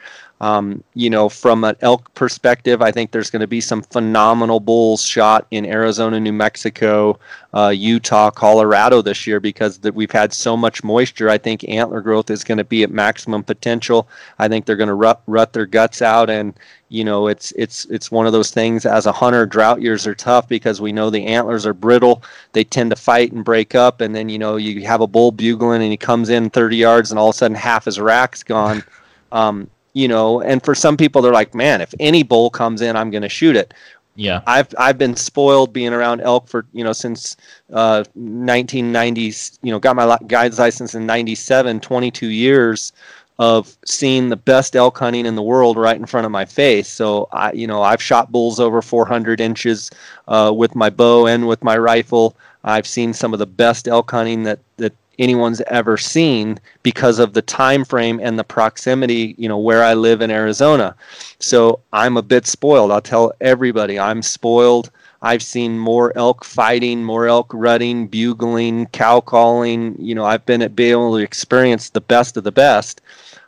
Um, 0.45 0.85
you 0.93 1.09
know, 1.09 1.31
from 1.31 1.65
an 1.65 1.75
elk 1.81 2.13
perspective, 2.13 2.83
I 2.83 2.93
think 2.93 3.13
there's 3.13 3.31
going 3.31 3.41
to 3.41 3.47
be 3.47 3.63
some 3.63 3.81
phenomenal 3.81 4.61
bulls 4.61 5.03
shot 5.03 5.47
in 5.51 5.65
Arizona, 5.65 6.21
New 6.21 6.35
Mexico, 6.35 7.19
uh, 7.55 7.71
Utah, 7.75 8.31
Colorado 8.31 9.01
this 9.01 9.27
year 9.27 9.41
because 9.41 9.79
that 9.79 9.95
we've 9.95 10.11
had 10.11 10.35
so 10.35 10.55
much 10.55 10.85
moisture. 10.85 11.31
I 11.31 11.39
think 11.39 11.67
antler 11.67 12.03
growth 12.03 12.29
is 12.29 12.45
going 12.45 12.59
to 12.59 12.65
be 12.65 12.83
at 12.83 12.91
maximum 12.91 13.43
potential. 13.43 14.07
I 14.39 14.49
think 14.49 14.67
they're 14.67 14.77
going 14.77 14.89
to 14.89 14.95
rut, 14.95 15.23
rut 15.27 15.55
their 15.55 15.65
guts 15.65 16.03
out, 16.03 16.29
and 16.29 16.53
you 16.91 17.05
know, 17.05 17.27
it's 17.29 17.51
it's 17.53 17.87
it's 17.87 18.11
one 18.11 18.27
of 18.27 18.35
those 18.35 18.51
things. 18.51 18.85
As 18.85 19.07
a 19.07 19.13
hunter, 19.13 19.47
drought 19.47 19.81
years 19.81 20.07
are 20.07 20.15
tough 20.15 20.47
because 20.47 20.79
we 20.79 20.93
know 20.93 21.09
the 21.09 21.25
antlers 21.25 21.65
are 21.65 21.73
brittle. 21.73 22.23
They 22.53 22.65
tend 22.65 22.91
to 22.91 22.97
fight 22.97 23.33
and 23.33 23.47
break 23.47 23.75
up, 23.75 24.03
and 24.03 24.15
then 24.15 24.29
you 24.29 24.39
know 24.39 24.57
you 24.57 24.87
have 24.87 25.01
a 25.01 25.07
bull 25.07 25.33
bugling 25.33 25.81
and 25.81 25.91
he 25.91 25.97
comes 25.97 26.29
in 26.29 26.51
30 26.51 26.77
yards, 26.77 27.11
and 27.11 27.19
all 27.19 27.31
of 27.31 27.35
a 27.35 27.39
sudden 27.39 27.57
half 27.57 27.87
his 27.87 27.99
rack's 27.99 28.43
gone. 28.43 28.85
Um, 29.33 29.69
you 29.95 30.07
know 30.07 30.41
and 30.41 30.63
for 30.63 30.75
some 30.75 30.97
people 30.97 31.23
they're 31.23 31.33
like 31.33 31.55
man 31.55 31.81
if 31.81 31.95
any 31.99 32.23
bull 32.23 32.51
comes 32.51 32.83
in 32.83 32.97
i'm 32.97 33.11
going 33.11 33.23
to 33.23 33.29
shoot 33.29 33.57
it 33.57 33.73
yeah 34.17 34.43
i've 34.47 34.69
i've 34.79 34.99
been 34.99 35.17
spoiled 35.17 35.73
being 35.73 35.93
around 35.93 36.21
elk 36.21 36.47
for 36.47 36.67
you 36.73 36.85
know 36.85 36.93
since 36.93 37.37
uh 37.73 38.05
1990s 38.19 39.59
you 39.63 39.73
know 39.73 39.79
got 39.79 39.97
my 39.97 40.19
guide's 40.27 40.59
license 40.59 40.95
in 40.95 41.07
97 41.07 41.81
22 41.81 42.27
years 42.29 42.93
of 43.39 43.77
seeing 43.85 44.29
the 44.29 44.37
best 44.37 44.77
elk 44.77 44.99
hunting 44.99 45.27
in 45.27 45.35
the 45.35 45.43
world 45.43 45.77
right 45.77 45.97
in 45.97 46.07
front 46.07 46.25
of 46.25 46.31
my 46.31 46.45
face. 46.45 46.89
So 46.89 47.29
I, 47.33 47.53
you 47.53 47.67
know, 47.67 47.83
I've 47.83 48.01
shot 48.01 48.31
bulls 48.31 48.61
over 48.61 48.81
400 48.81 49.41
inches 49.41 49.91
uh, 50.29 50.53
with 50.55 50.77
my 50.77 50.91
bow 50.91 51.27
and 51.27 51.49
with 51.49 51.65
my 51.65 51.77
rifle. 51.77 52.37
I've 52.63 52.87
seen 52.87 53.13
some 53.13 53.33
of 53.33 53.39
the 53.39 53.47
best 53.47 53.89
elk 53.89 54.11
hunting 54.11 54.45
that 54.45 54.61
that 54.77 54.95
anyone's 55.19 55.61
ever 55.63 55.97
seen 55.97 56.59
because 56.83 57.19
of 57.19 57.33
the 57.33 57.43
time 57.43 57.85
frame 57.85 58.21
and 58.23 58.39
the 58.39 58.45
proximity 58.45 59.35
you 59.39 59.49
know 59.49 59.59
where 59.59 59.85
i 59.85 59.95
live 59.95 60.21
in 60.21 60.31
arizona. 60.31 60.95
So 61.39 61.81
i'm 61.93 62.17
a 62.17 62.23
bit 62.23 62.47
spoiled. 62.47 62.91
I'll 62.91 63.01
tell 63.01 63.33
everybody 63.41 63.99
i'm 63.99 64.23
spoiled. 64.23 64.91
I've 65.23 65.43
seen 65.43 65.79
more 65.79 66.17
elk 66.17 66.45
fighting 66.45 67.03
more 67.05 67.27
elk 67.27 67.51
rutting 67.55 68.09
bugling 68.09 68.87
cow 68.87 69.21
calling. 69.21 69.97
You 69.99 70.15
know 70.15 70.25
i've 70.25 70.47
been 70.47 70.63
at 70.63 70.77
be 70.77 70.91
able 70.91 71.17
to 71.17 71.23
experience 71.23 71.91
the 71.91 72.01
best 72.01 72.37
of 72.37 72.45
the 72.45 72.53
best. 72.53 73.01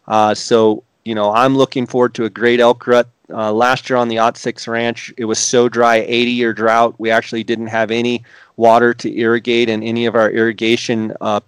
Uh, 0.08 0.34
so 0.34 0.84
you 1.04 1.14
know 1.14 1.32
i'm 1.32 1.56
looking 1.56 1.86
forward 1.86 2.14
to 2.14 2.24
a 2.24 2.30
great 2.30 2.60
elk 2.60 2.86
rut 2.86 3.08
uh, 3.30 3.52
last 3.52 3.90
year 3.90 3.96
on 3.96 4.08
the 4.08 4.18
Ot 4.18 4.36
6 4.36 4.68
ranch, 4.68 5.12
it 5.16 5.24
was 5.24 5.38
so 5.38 5.68
dry, 5.68 5.96
80 5.96 6.30
year 6.30 6.52
drought. 6.52 6.94
We 6.98 7.10
actually 7.10 7.44
didn't 7.44 7.68
have 7.68 7.90
any 7.90 8.22
water 8.56 8.94
to 8.94 9.18
irrigate 9.18 9.68
in 9.68 9.82
any 9.82 10.06
of 10.06 10.14
our 10.14 10.30
irrigation 10.30 11.14
uh, 11.20 11.40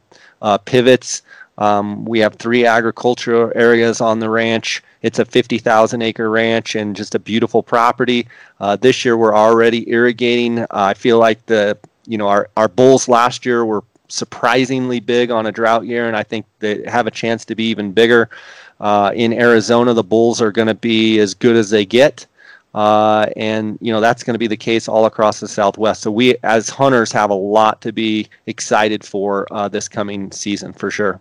uh, 0.43 0.59
pivots. 0.59 1.23
Um, 1.59 2.05
we 2.05 2.21
have 2.21 2.35
three 2.37 2.65
agricultural 2.67 3.53
areas 3.55 4.01
on 4.01 4.21
the 4.21 4.31
ranch. 4.31 4.83
It's 5.03 5.19
a 5.19 5.25
50,000 5.25 6.03
acre 6.03 6.31
ranch 6.31 6.75
and 6.77 6.95
just 6.95 7.15
a 7.15 7.19
beautiful 7.19 7.63
property. 7.63 8.29
Uh, 8.61 8.77
this 8.77 9.05
year 9.05 9.17
we're 9.17 9.35
already 9.35 9.89
irrigating. 9.91 10.65
I 10.71 10.95
feel 10.95 11.19
like 11.19 11.45
the 11.47 11.77
you 12.07 12.17
know 12.17 12.29
our, 12.29 12.49
our 12.57 12.69
bulls 12.69 13.09
last 13.09 13.45
year 13.45 13.65
were 13.65 13.85
surprisingly 14.09 15.01
big 15.01 15.31
on 15.31 15.47
a 15.47 15.53
drought 15.53 15.85
year, 15.85 16.07
and 16.07 16.17
I 16.17 16.23
think 16.23 16.47
they 16.61 16.83
have 16.85 17.07
a 17.07 17.11
chance 17.11 17.45
to 17.47 17.55
be 17.55 17.65
even 17.65 17.93
bigger. 17.93 18.31
Uh, 18.81 19.13
in 19.15 19.33
Arizona, 19.33 19.93
the 19.93 20.03
bulls 20.03 20.41
are 20.41 20.53
going 20.53 20.69
to 20.69 20.75
be 20.75 21.19
as 21.19 21.35
good 21.35 21.57
as 21.57 21.71
they 21.71 21.85
get. 21.85 22.27
Uh, 22.75 23.27
and 23.37 23.79
you 23.81 23.91
know 23.91 24.01
that's 24.01 24.23
going 24.23 24.35
to 24.35 24.39
be 24.39 24.47
the 24.47 24.57
case 24.57 24.89
all 24.89 25.07
across 25.07 25.41
the 25.41 25.49
Southwest. 25.49 26.03
So 26.03 26.11
we, 26.11 26.37
as 26.43 26.69
hunters, 26.69 27.11
have 27.13 27.31
a 27.31 27.35
lot 27.35 27.81
to 27.81 27.93
be 27.93 28.29
excited 28.47 29.05
for 29.05 29.47
uh, 29.51 29.69
this 29.69 29.89
coming 29.89 30.31
season 30.31 30.73
for 30.73 30.91
sure. 30.91 31.21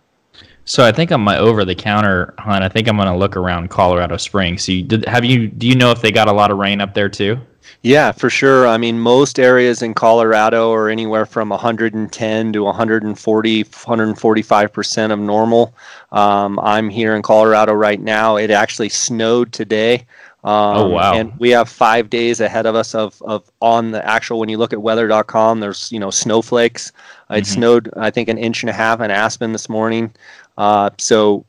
So 0.68 0.84
I 0.84 0.92
think 0.92 1.10
on 1.12 1.22
my 1.22 1.38
over-the-counter 1.38 2.34
hunt, 2.36 2.62
I 2.62 2.68
think 2.68 2.88
I'm 2.88 2.96
going 2.96 3.08
to 3.08 3.16
look 3.16 3.38
around 3.38 3.70
Colorado 3.70 4.18
Springs. 4.18 4.64
So 4.64 4.72
you, 4.72 4.82
did, 4.82 5.06
have 5.06 5.24
you? 5.24 5.48
Do 5.48 5.66
you 5.66 5.74
know 5.74 5.90
if 5.90 6.02
they 6.02 6.12
got 6.12 6.28
a 6.28 6.32
lot 6.32 6.50
of 6.50 6.58
rain 6.58 6.82
up 6.82 6.92
there 6.92 7.08
too? 7.08 7.38
Yeah, 7.82 8.12
for 8.12 8.28
sure. 8.28 8.66
I 8.66 8.76
mean, 8.76 8.98
most 8.98 9.38
areas 9.38 9.80
in 9.80 9.94
Colorado 9.94 10.70
are 10.72 10.90
anywhere 10.90 11.24
from 11.24 11.48
110 11.48 12.52
to 12.52 12.64
140, 12.64 13.62
145 13.62 14.72
percent 14.72 15.10
of 15.10 15.18
normal. 15.18 15.74
Um, 16.12 16.58
I'm 16.58 16.90
here 16.90 17.16
in 17.16 17.22
Colorado 17.22 17.72
right 17.72 18.00
now. 18.00 18.36
It 18.36 18.50
actually 18.50 18.90
snowed 18.90 19.52
today. 19.54 20.06
Um, 20.44 20.76
oh 20.76 20.88
wow! 20.90 21.14
And 21.14 21.36
we 21.38 21.50
have 21.50 21.68
five 21.68 22.10
days 22.10 22.40
ahead 22.40 22.66
of 22.66 22.74
us 22.74 22.94
of, 22.94 23.20
of 23.22 23.50
on 23.60 23.90
the 23.90 24.06
actual. 24.06 24.38
When 24.38 24.48
you 24.48 24.58
look 24.58 24.72
at 24.72 24.82
weather.com, 24.82 25.60
there's 25.60 25.90
you 25.90 25.98
know 25.98 26.10
snowflakes. 26.10 26.92
It 27.30 27.32
mm-hmm. 27.32 27.44
snowed 27.44 27.90
I 27.96 28.10
think 28.10 28.28
an 28.28 28.38
inch 28.38 28.62
and 28.62 28.70
a 28.70 28.72
half 28.72 29.00
in 29.00 29.10
Aspen 29.10 29.52
this 29.52 29.68
morning. 29.68 30.12
Uh, 30.58 30.90
so 30.98 31.46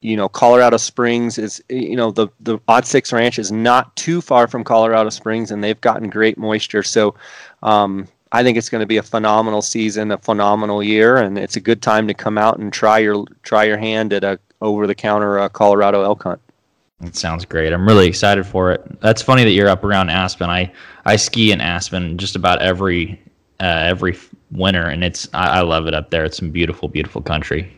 you 0.00 0.16
know 0.16 0.28
Colorado 0.28 0.76
Springs 0.76 1.38
is 1.38 1.60
you 1.68 1.96
know 1.96 2.12
the 2.12 2.28
the 2.40 2.58
Ot 2.68 2.86
Six 2.86 3.12
Ranch 3.12 3.40
is 3.40 3.50
not 3.50 3.96
too 3.96 4.20
far 4.20 4.46
from 4.46 4.62
Colorado 4.62 5.10
Springs, 5.10 5.50
and 5.50 5.64
they've 5.64 5.80
gotten 5.80 6.08
great 6.08 6.38
moisture. 6.38 6.84
So. 6.84 7.16
Um, 7.62 8.06
I 8.32 8.42
think 8.42 8.58
it's 8.58 8.68
going 8.68 8.80
to 8.80 8.86
be 8.86 8.96
a 8.96 9.02
phenomenal 9.02 9.62
season, 9.62 10.10
a 10.10 10.18
phenomenal 10.18 10.82
year, 10.82 11.18
and 11.18 11.38
it's 11.38 11.54
a 11.54 11.60
good 11.60 11.80
time 11.80 12.08
to 12.08 12.14
come 12.14 12.36
out 12.36 12.58
and 12.58 12.72
try 12.72 12.98
your 12.98 13.24
try 13.44 13.62
your 13.62 13.78
hand 13.78 14.12
at 14.12 14.24
a 14.24 14.40
over 14.60 14.88
the 14.88 14.94
counter 14.94 15.38
uh, 15.38 15.48
Colorado 15.48 16.02
elk 16.02 16.24
hunt. 16.24 16.40
It 17.00 17.14
sounds 17.14 17.44
great. 17.44 17.72
I'm 17.72 17.86
really 17.86 18.08
excited 18.08 18.44
for 18.44 18.72
it. 18.72 19.00
That's 19.00 19.22
funny 19.22 19.44
that 19.44 19.50
you're 19.50 19.68
up 19.68 19.84
around 19.84 20.10
Aspen. 20.10 20.50
I 20.50 20.72
I 21.04 21.14
ski 21.14 21.52
in 21.52 21.60
Aspen 21.60 22.18
just 22.18 22.34
about 22.34 22.60
every 22.60 23.20
uh, 23.60 23.82
every 23.84 24.18
winter, 24.50 24.82
and 24.82 25.04
it's 25.04 25.28
I, 25.32 25.58
I, 25.58 25.60
love 25.60 25.86
it 25.86 25.94
up 25.94 26.10
there. 26.10 26.24
It's 26.24 26.36
some 26.36 26.50
beautiful, 26.50 26.88
beautiful 26.88 27.22
country. 27.22 27.72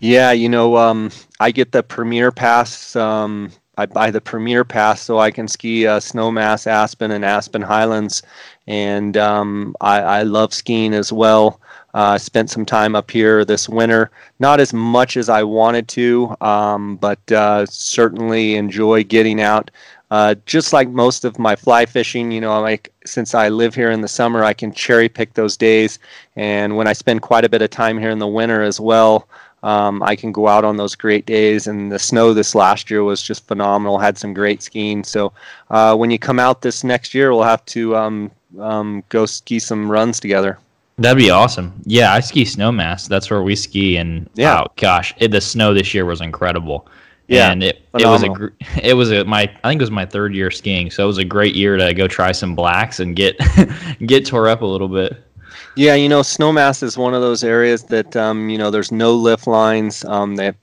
Yeah, 0.00 0.32
you 0.32 0.48
know, 0.48 0.76
um, 0.78 1.10
I 1.40 1.50
get 1.50 1.72
the 1.72 1.82
Premier 1.82 2.32
Pass. 2.32 2.96
Um, 2.96 3.52
I 3.76 3.84
buy 3.84 4.10
the 4.10 4.20
Premier 4.20 4.64
Pass 4.64 5.02
so 5.02 5.18
I 5.18 5.30
can 5.30 5.46
ski 5.46 5.86
uh, 5.86 6.00
Snowmass 6.00 6.66
Aspen 6.66 7.10
and 7.10 7.22
Aspen 7.24 7.60
Highlands, 7.60 8.22
and 8.66 9.16
um, 9.18 9.76
I, 9.82 10.00
I 10.00 10.22
love 10.22 10.54
skiing 10.54 10.94
as 10.94 11.12
well. 11.12 11.60
Uh, 11.92 12.16
spent 12.16 12.48
some 12.48 12.64
time 12.64 12.94
up 12.94 13.10
here 13.10 13.44
this 13.44 13.68
winter. 13.68 14.10
Not 14.38 14.58
as 14.58 14.72
much 14.72 15.18
as 15.18 15.28
I 15.28 15.42
wanted 15.42 15.86
to, 15.88 16.34
um, 16.40 16.96
but 16.96 17.20
uh, 17.30 17.66
certainly 17.66 18.54
enjoy 18.54 19.04
getting 19.04 19.40
out. 19.40 19.70
Uh, 20.10 20.34
just 20.46 20.72
like 20.72 20.88
most 20.88 21.24
of 21.24 21.38
my 21.38 21.54
fly 21.54 21.86
fishing, 21.86 22.32
you 22.32 22.40
know, 22.40 22.60
like 22.60 22.92
since 23.04 23.34
I 23.34 23.48
live 23.48 23.74
here 23.74 23.90
in 23.90 24.00
the 24.00 24.08
summer, 24.08 24.42
I 24.42 24.54
can 24.54 24.72
cherry 24.72 25.08
pick 25.08 25.34
those 25.34 25.56
days. 25.56 25.98
And 26.36 26.76
when 26.76 26.88
I 26.88 26.94
spend 26.94 27.22
quite 27.22 27.44
a 27.44 27.48
bit 27.48 27.62
of 27.62 27.70
time 27.70 27.98
here 27.98 28.10
in 28.10 28.18
the 28.18 28.26
winter 28.26 28.62
as 28.62 28.80
well, 28.80 29.28
um, 29.62 30.02
I 30.02 30.16
can 30.16 30.32
go 30.32 30.48
out 30.48 30.64
on 30.64 30.76
those 30.76 30.94
great 30.94 31.26
days. 31.26 31.66
And 31.66 31.90
the 31.90 31.98
snow 31.98 32.32
this 32.32 32.54
last 32.54 32.90
year 32.90 33.04
was 33.04 33.22
just 33.22 33.46
phenomenal. 33.46 33.98
Had 33.98 34.18
some 34.18 34.32
great 34.32 34.62
skiing. 34.62 35.04
So 35.04 35.32
uh, 35.70 35.96
when 35.96 36.10
you 36.10 36.18
come 36.18 36.38
out 36.38 36.62
this 36.62 36.84
next 36.84 37.14
year, 37.14 37.32
we'll 37.32 37.42
have 37.42 37.64
to 37.66 37.96
um, 37.96 38.30
um, 38.58 39.04
go 39.08 39.26
ski 39.26 39.58
some 39.58 39.90
runs 39.90 40.20
together. 40.20 40.58
That'd 40.98 41.16
be 41.16 41.30
awesome. 41.30 41.80
Yeah, 41.84 42.12
I 42.12 42.20
ski 42.20 42.44
Snowmass. 42.44 43.08
That's 43.08 43.30
where 43.30 43.42
we 43.42 43.56
ski, 43.56 43.96
and 43.96 44.28
yeah, 44.34 44.60
oh, 44.60 44.66
gosh, 44.76 45.14
it, 45.16 45.30
the 45.30 45.40
snow 45.40 45.72
this 45.72 45.94
year 45.94 46.04
was 46.04 46.20
incredible. 46.20 46.86
Yeah, 47.26 47.52
and 47.52 47.62
it, 47.62 47.86
it 47.94 48.04
was 48.04 48.22
a 48.22 48.50
it 48.86 48.92
was 48.92 49.10
a 49.10 49.24
my 49.24 49.50
I 49.64 49.68
think 49.68 49.80
it 49.80 49.84
was 49.84 49.90
my 49.90 50.04
third 50.04 50.34
year 50.34 50.50
skiing, 50.50 50.90
so 50.90 51.04
it 51.04 51.06
was 51.06 51.16
a 51.16 51.24
great 51.24 51.54
year 51.54 51.78
to 51.78 51.94
go 51.94 52.06
try 52.06 52.32
some 52.32 52.54
blacks 52.54 53.00
and 53.00 53.16
get 53.16 53.40
get 54.06 54.26
tore 54.26 54.48
up 54.48 54.60
a 54.60 54.66
little 54.66 54.88
bit. 54.88 55.16
Yeah, 55.76 55.94
you 55.94 56.08
know, 56.08 56.20
Snowmass 56.20 56.82
is 56.82 56.98
one 56.98 57.14
of 57.14 57.22
those 57.22 57.44
areas 57.44 57.84
that 57.84 58.16
um, 58.16 58.48
you 58.48 58.58
know 58.58 58.70
there's 58.70 58.92
no 58.92 59.14
lift 59.14 59.46
lines. 59.46 60.04
Um, 60.04 60.36
they 60.36 60.46
have 60.46 60.56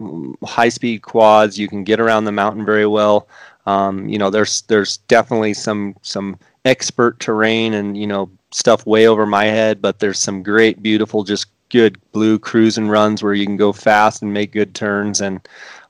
high 0.44 0.70
speed 0.70 1.02
quads. 1.02 1.58
You 1.58 1.68
can 1.68 1.84
get 1.84 2.00
around 2.00 2.26
the 2.26 2.32
mountain 2.32 2.66
very 2.66 2.88
well. 2.88 3.28
Um, 3.66 4.08
you 4.08 4.18
know, 4.18 4.30
there's 4.30 4.64
there's 4.64 4.98
definitely 4.98 5.54
some 5.54 5.96
some 6.02 6.38
expert 6.66 7.20
terrain 7.20 7.74
and 7.74 7.98
you 7.98 8.08
know 8.08 8.30
stuff 8.52 8.86
way 8.86 9.08
over 9.08 9.26
my 9.26 9.46
head, 9.46 9.82
but 9.82 10.00
there's 10.00 10.20
some 10.20 10.44
great, 10.44 10.82
beautiful, 10.82 11.24
just 11.24 11.48
good 11.70 12.00
blue 12.12 12.40
cruising 12.40 12.88
runs 12.88 13.22
where 13.22 13.34
you 13.34 13.46
can 13.46 13.58
go 13.58 13.74
fast 13.74 14.22
and 14.22 14.34
make 14.34 14.52
good 14.52 14.74
turns. 14.74 15.22
And, 15.22 15.46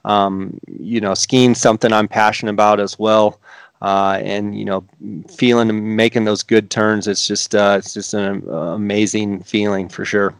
um, 0.06 0.60
you 0.80 1.02
know, 1.02 1.14
skiing 1.14 1.54
something 1.54 1.94
I'm 1.94 2.08
passionate 2.08 2.54
about 2.54 2.80
as 2.80 2.98
well. 2.98 3.40
Uh, 3.82 4.20
and 4.24 4.58
you 4.58 4.66
know, 4.66 4.84
feeling 5.30 5.70
and 5.70 5.96
making 5.96 6.26
those 6.26 6.44
good 6.44 6.70
turns, 6.70 7.08
it's 7.08 7.28
just 7.28 7.54
uh, 7.54 7.76
it's 7.78 7.94
just 7.94 8.14
an 8.14 8.48
amazing 8.50 9.42
feeling 9.44 9.88
for 9.88 10.04
sure. 10.04 10.34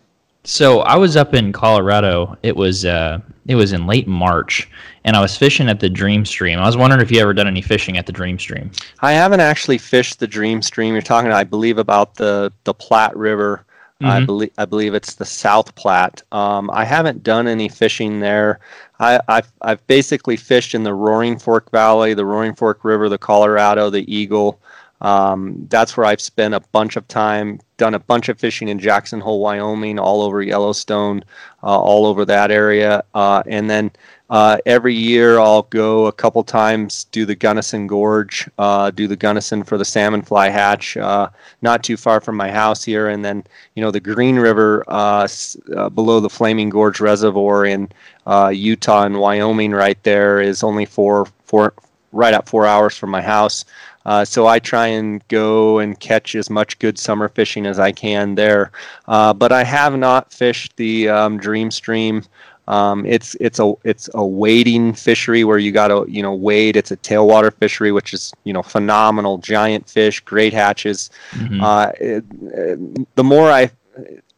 So 0.48 0.80
I 0.80 0.96
was 0.96 1.18
up 1.18 1.34
in 1.34 1.52
Colorado. 1.52 2.38
It 2.42 2.56
was 2.56 2.86
uh, 2.86 3.20
it 3.48 3.56
was 3.56 3.74
in 3.74 3.86
late 3.86 4.08
March, 4.08 4.70
and 5.04 5.16
I 5.18 5.22
was 5.22 5.36
fishing 5.36 5.68
at 5.68 5.82
the 5.82 5.90
Dream 5.90 6.26
Stream. 6.26 6.58
I 6.58 6.66
was 6.66 6.78
wondering 6.78 7.02
if 7.02 7.12
you 7.12 7.20
ever 7.20 7.34
done 7.34 7.48
any 7.48 7.62
fishing 7.62 7.98
at 7.98 8.06
the 8.06 8.14
Dream 8.14 8.40
Stream. 8.40 8.72
I 9.02 9.12
haven't 9.12 9.42
actually 9.42 9.78
fished 9.78 10.20
the 10.20 10.28
Dream 10.28 10.62
Stream. 10.62 10.94
You're 10.94 11.02
talking, 11.02 11.34
I 11.34 11.44
believe, 11.44 11.78
about 11.78 12.16
the 12.16 12.54
the 12.64 12.74
Platte 12.74 13.16
River. 13.18 13.66
Mm-hmm. 14.02 14.06
I 14.06 14.26
believe 14.26 14.52
I 14.58 14.64
believe 14.64 14.94
it's 14.94 15.16
the 15.16 15.26
South 15.26 15.76
Platte. 15.76 16.24
Um, 16.32 16.72
I 16.72 16.86
haven't 16.86 17.24
done 17.24 17.48
any 17.48 17.68
fishing 17.68 18.22
there. 18.22 18.60
I, 19.00 19.20
have 19.28 19.52
I've 19.62 19.86
basically 19.88 20.38
fished 20.38 20.74
in 20.74 20.84
the 20.84 20.94
Roaring 20.94 21.38
Fork 21.38 21.72
Valley, 21.72 22.14
the 22.14 22.26
Roaring 22.26 22.56
Fork 22.56 22.84
River, 22.84 23.10
the 23.10 23.18
Colorado, 23.18 23.90
the 23.90 24.12
Eagle. 24.14 24.60
Um, 25.02 25.68
that's 25.70 25.96
where 25.96 26.06
I've 26.06 26.22
spent 26.22 26.54
a 26.54 26.60
bunch 26.60 26.96
of 26.96 27.08
time, 27.08 27.60
done 27.78 27.94
a 27.94 28.00
bunch 28.00 28.30
of 28.30 28.40
fishing 28.40 28.68
in 28.68 28.80
Jackson 28.80 29.20
Hole, 29.20 29.42
Wyoming, 29.42 30.00
all 30.00 30.22
over 30.22 30.42
Yellowstone, 30.42 31.24
uh, 31.64 31.80
all 31.80 32.06
over 32.06 32.26
that 32.26 32.50
area. 32.50 33.04
Uh, 33.14 33.44
and 33.46 33.70
then 33.70 33.92
uh, 34.32 34.58
every 34.66 34.96
year 34.96 35.40
I'll 35.40 35.62
go 35.64 36.08
a 36.08 36.12
couple 36.12 36.44
times, 36.44 37.04
do 37.12 37.26
the 37.26 37.36
Gunnison 37.36 37.86
Gorge, 37.86 38.50
uh, 38.58 38.90
do 38.90 39.08
the 39.08 39.16
Gunnison 39.16 39.64
for 39.64 39.78
the 39.78 39.86
salmon 39.86 40.24
fly 40.24 40.50
hatch, 40.50 40.98
uh, 40.98 41.30
not 41.62 41.84
too 41.84 41.96
far 41.96 42.20
from 42.20 42.36
my 42.36 42.50
house 42.50 42.84
here. 42.84 43.08
And 43.08 43.24
then, 43.24 43.44
you 43.76 43.82
know, 43.82 43.92
the 43.92 44.00
Green 44.00 44.38
River 44.38 44.84
uh, 44.88 45.28
below 45.94 46.20
the 46.20 46.30
Flaming 46.30 46.70
Gorge 46.70 47.00
Reservoir 47.00 47.66
in 47.66 47.88
Utah 48.52 49.04
and 49.04 49.20
Wyoming 49.20 49.74
right 49.74 50.02
there 50.02 50.42
is 50.42 50.64
only 50.64 50.86
four, 50.86 51.28
four, 51.46 51.74
right 52.12 52.34
at 52.34 52.50
four 52.50 52.66
hours 52.66 52.98
from 52.98 53.12
my 53.12 53.22
house. 53.22 53.64
Uh, 54.08 54.24
so 54.24 54.48
I 54.48 54.58
try 54.58 54.88
and 54.88 55.22
go 55.28 55.80
and 55.80 56.00
catch 56.00 56.34
as 56.34 56.50
much 56.50 56.80
good 56.80 56.98
summer 56.98 57.28
fishing 57.28 57.68
as 57.68 57.78
I 57.78 57.92
can 57.92 58.36
there. 58.36 58.72
Uh, 59.06 59.34
but 59.34 59.52
I 59.52 59.66
have 59.66 59.98
not 59.98 60.34
fished 60.34 60.78
the 60.78 61.10
um, 61.10 61.38
Dream 61.38 61.70
Stream. 61.70 62.24
Um, 62.70 63.06
it's 63.06 63.36
it's 63.40 63.60
a 63.60 63.74
it's 63.84 64.10
a 64.14 64.26
wading 64.26 64.94
fishery 64.94 65.44
where 65.44 65.58
you 65.58 65.72
got 65.72 65.90
to 65.90 66.06
you 66.08 66.22
know 66.22 66.34
wade. 66.34 66.76
It's 66.76 66.92
a 66.92 66.98
tailwater 66.98 67.54
fishery, 67.54 67.92
which 67.92 68.14
is 68.14 68.34
you 68.46 68.54
know 68.54 68.64
phenomenal, 68.64 69.38
giant 69.38 69.90
fish, 69.90 70.22
great 70.22 70.54
hatches. 70.54 71.10
Mm-hmm. 71.32 71.62
Uh, 71.62 71.92
it, 72.00 72.26
it, 72.42 73.16
the 73.16 73.24
more 73.24 73.52
I, 73.52 73.72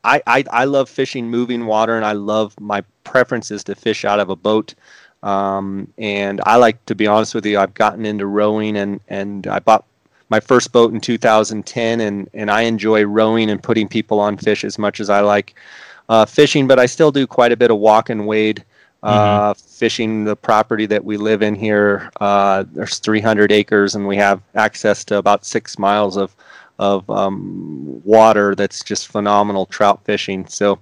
I 0.03 0.21
I 0.27 0.43
I 0.51 0.65
love 0.65 0.89
fishing 0.89 1.29
moving 1.29 1.65
water, 1.65 1.95
and 1.95 2.05
I 2.05 2.13
love 2.13 2.59
my 2.59 2.83
preference 3.03 3.49
is 3.51 3.63
to 3.65 3.75
fish 3.75 4.05
out 4.05 4.19
of 4.19 4.29
a 4.29 4.35
boat. 4.35 4.75
Um, 5.23 5.91
and 5.97 6.41
I 6.45 6.55
like 6.55 6.83
to 6.85 6.95
be 6.95 7.07
honest 7.07 7.35
with 7.35 7.45
you, 7.45 7.59
I've 7.59 7.73
gotten 7.73 8.05
into 8.05 8.25
rowing 8.25 8.77
and, 8.77 8.99
and 9.09 9.47
I 9.47 9.59
bought 9.59 9.85
my 10.29 10.39
first 10.39 10.71
boat 10.71 10.93
in 10.93 11.01
2010 11.01 11.99
and, 11.99 12.29
and 12.33 12.51
I 12.51 12.61
enjoy 12.61 13.03
rowing 13.05 13.49
and 13.49 13.61
putting 13.61 13.87
people 13.87 14.19
on 14.19 14.37
fish 14.37 14.63
as 14.63 14.77
much 14.77 14.99
as 14.99 15.09
I 15.09 15.21
like 15.21 15.55
uh, 16.07 16.25
fishing, 16.25 16.67
but 16.67 16.79
I 16.79 16.85
still 16.85 17.11
do 17.11 17.27
quite 17.27 17.51
a 17.51 17.57
bit 17.57 17.71
of 17.71 17.77
walk 17.77 18.09
and 18.09 18.27
wade 18.27 18.63
uh, 19.03 19.53
mm-hmm. 19.53 19.67
fishing 19.77 20.23
the 20.23 20.35
property 20.35 20.85
that 20.85 21.03
we 21.03 21.17
live 21.17 21.41
in 21.41 21.55
here. 21.55 22.11
Uh, 22.19 22.63
there's 22.71 22.99
300 22.99 23.51
acres 23.51 23.95
and 23.95 24.07
we 24.07 24.17
have 24.17 24.41
access 24.55 25.03
to 25.05 25.17
about 25.17 25.45
six 25.45 25.79
miles 25.79 26.17
of, 26.17 26.35
of 26.79 27.09
um, 27.09 28.01
water 28.03 28.55
that's 28.55 28.83
just 28.83 29.07
phenomenal 29.07 29.65
trout 29.65 30.03
fishing. 30.05 30.45
So, 30.47 30.79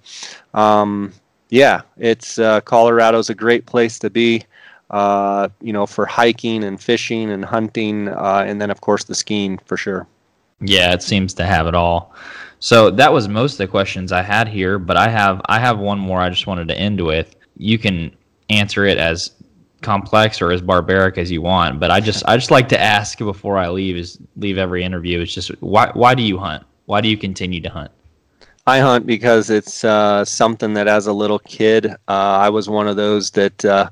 um, 0.54 1.14
yeah, 1.50 1.82
it's 1.98 2.40
uh, 2.40 2.62
Colorado's 2.62 3.30
a 3.30 3.36
great 3.36 3.66
place 3.66 4.00
to 4.00 4.10
be. 4.10 4.44
Uh, 4.90 5.50
you 5.62 5.74
know, 5.74 5.86
for 5.86 6.06
hiking 6.06 6.64
and 6.64 6.80
fishing 6.80 7.30
and 7.30 7.44
hunting, 7.44 8.08
uh, 8.08 8.46
and 8.48 8.62
then 8.62 8.70
of 8.70 8.80
course 8.80 9.04
the 9.04 9.14
skiing 9.14 9.58
for 9.66 9.76
sure. 9.76 10.08
Yeah, 10.62 10.94
it 10.94 11.04
seems 11.04 11.34
to 11.36 11.46
have 11.46 11.68
it 11.68 11.76
all. 11.76 12.16
So 12.60 12.90
that 12.92 13.14
was 13.14 13.28
most 13.28 13.54
of 13.54 13.58
the 13.60 13.68
questions 13.68 14.12
I 14.12 14.22
had 14.22 14.48
here, 14.48 14.80
but 14.80 14.98
I 14.98 15.10
have 15.10 15.42
I 15.46 15.60
have 15.60 15.78
one 15.78 16.00
more 16.00 16.20
I 16.20 16.30
just 16.30 16.48
wanted 16.48 16.68
to 16.70 16.78
end 16.78 17.02
with. 17.06 17.36
You 17.58 17.78
can 17.78 18.16
answer 18.50 18.86
it 18.86 18.98
as 18.98 19.32
complex 19.82 20.42
or 20.42 20.52
as 20.52 20.62
barbaric 20.62 21.18
as 21.18 21.30
you 21.30 21.42
want, 21.42 21.80
but 21.80 21.92
I 21.92 22.00
just 22.00 22.24
I 22.26 22.36
just 22.36 22.50
like 22.50 22.70
to 22.70 22.82
ask 22.82 23.18
before 23.20 23.58
I 23.58 23.70
leave 23.70 23.96
is 23.96 24.18
leave 24.38 24.58
every 24.58 24.84
interview. 24.84 25.20
It's 25.20 25.34
just 25.34 25.50
why 25.62 25.92
why 25.94 26.16
do 26.16 26.24
you 26.24 26.38
hunt? 26.38 26.64
Why 26.86 27.02
do 27.02 27.10
you 27.10 27.18
continue 27.18 27.62
to 27.62 27.70
hunt? 27.70 27.92
I 28.68 28.80
hunt 28.80 29.06
because 29.06 29.50
it's 29.50 29.86
uh, 29.86 30.26
something 30.26 30.74
that 30.74 30.90
as 30.90 31.08
a 31.08 31.14
little 31.14 31.40
kid, 31.40 31.86
uh, 31.86 31.96
I 32.10 32.50
was 32.50 32.68
one 32.68 32.90
of 32.90 32.98
those 32.98 33.32
that 33.32 33.64
uh, 33.64 33.90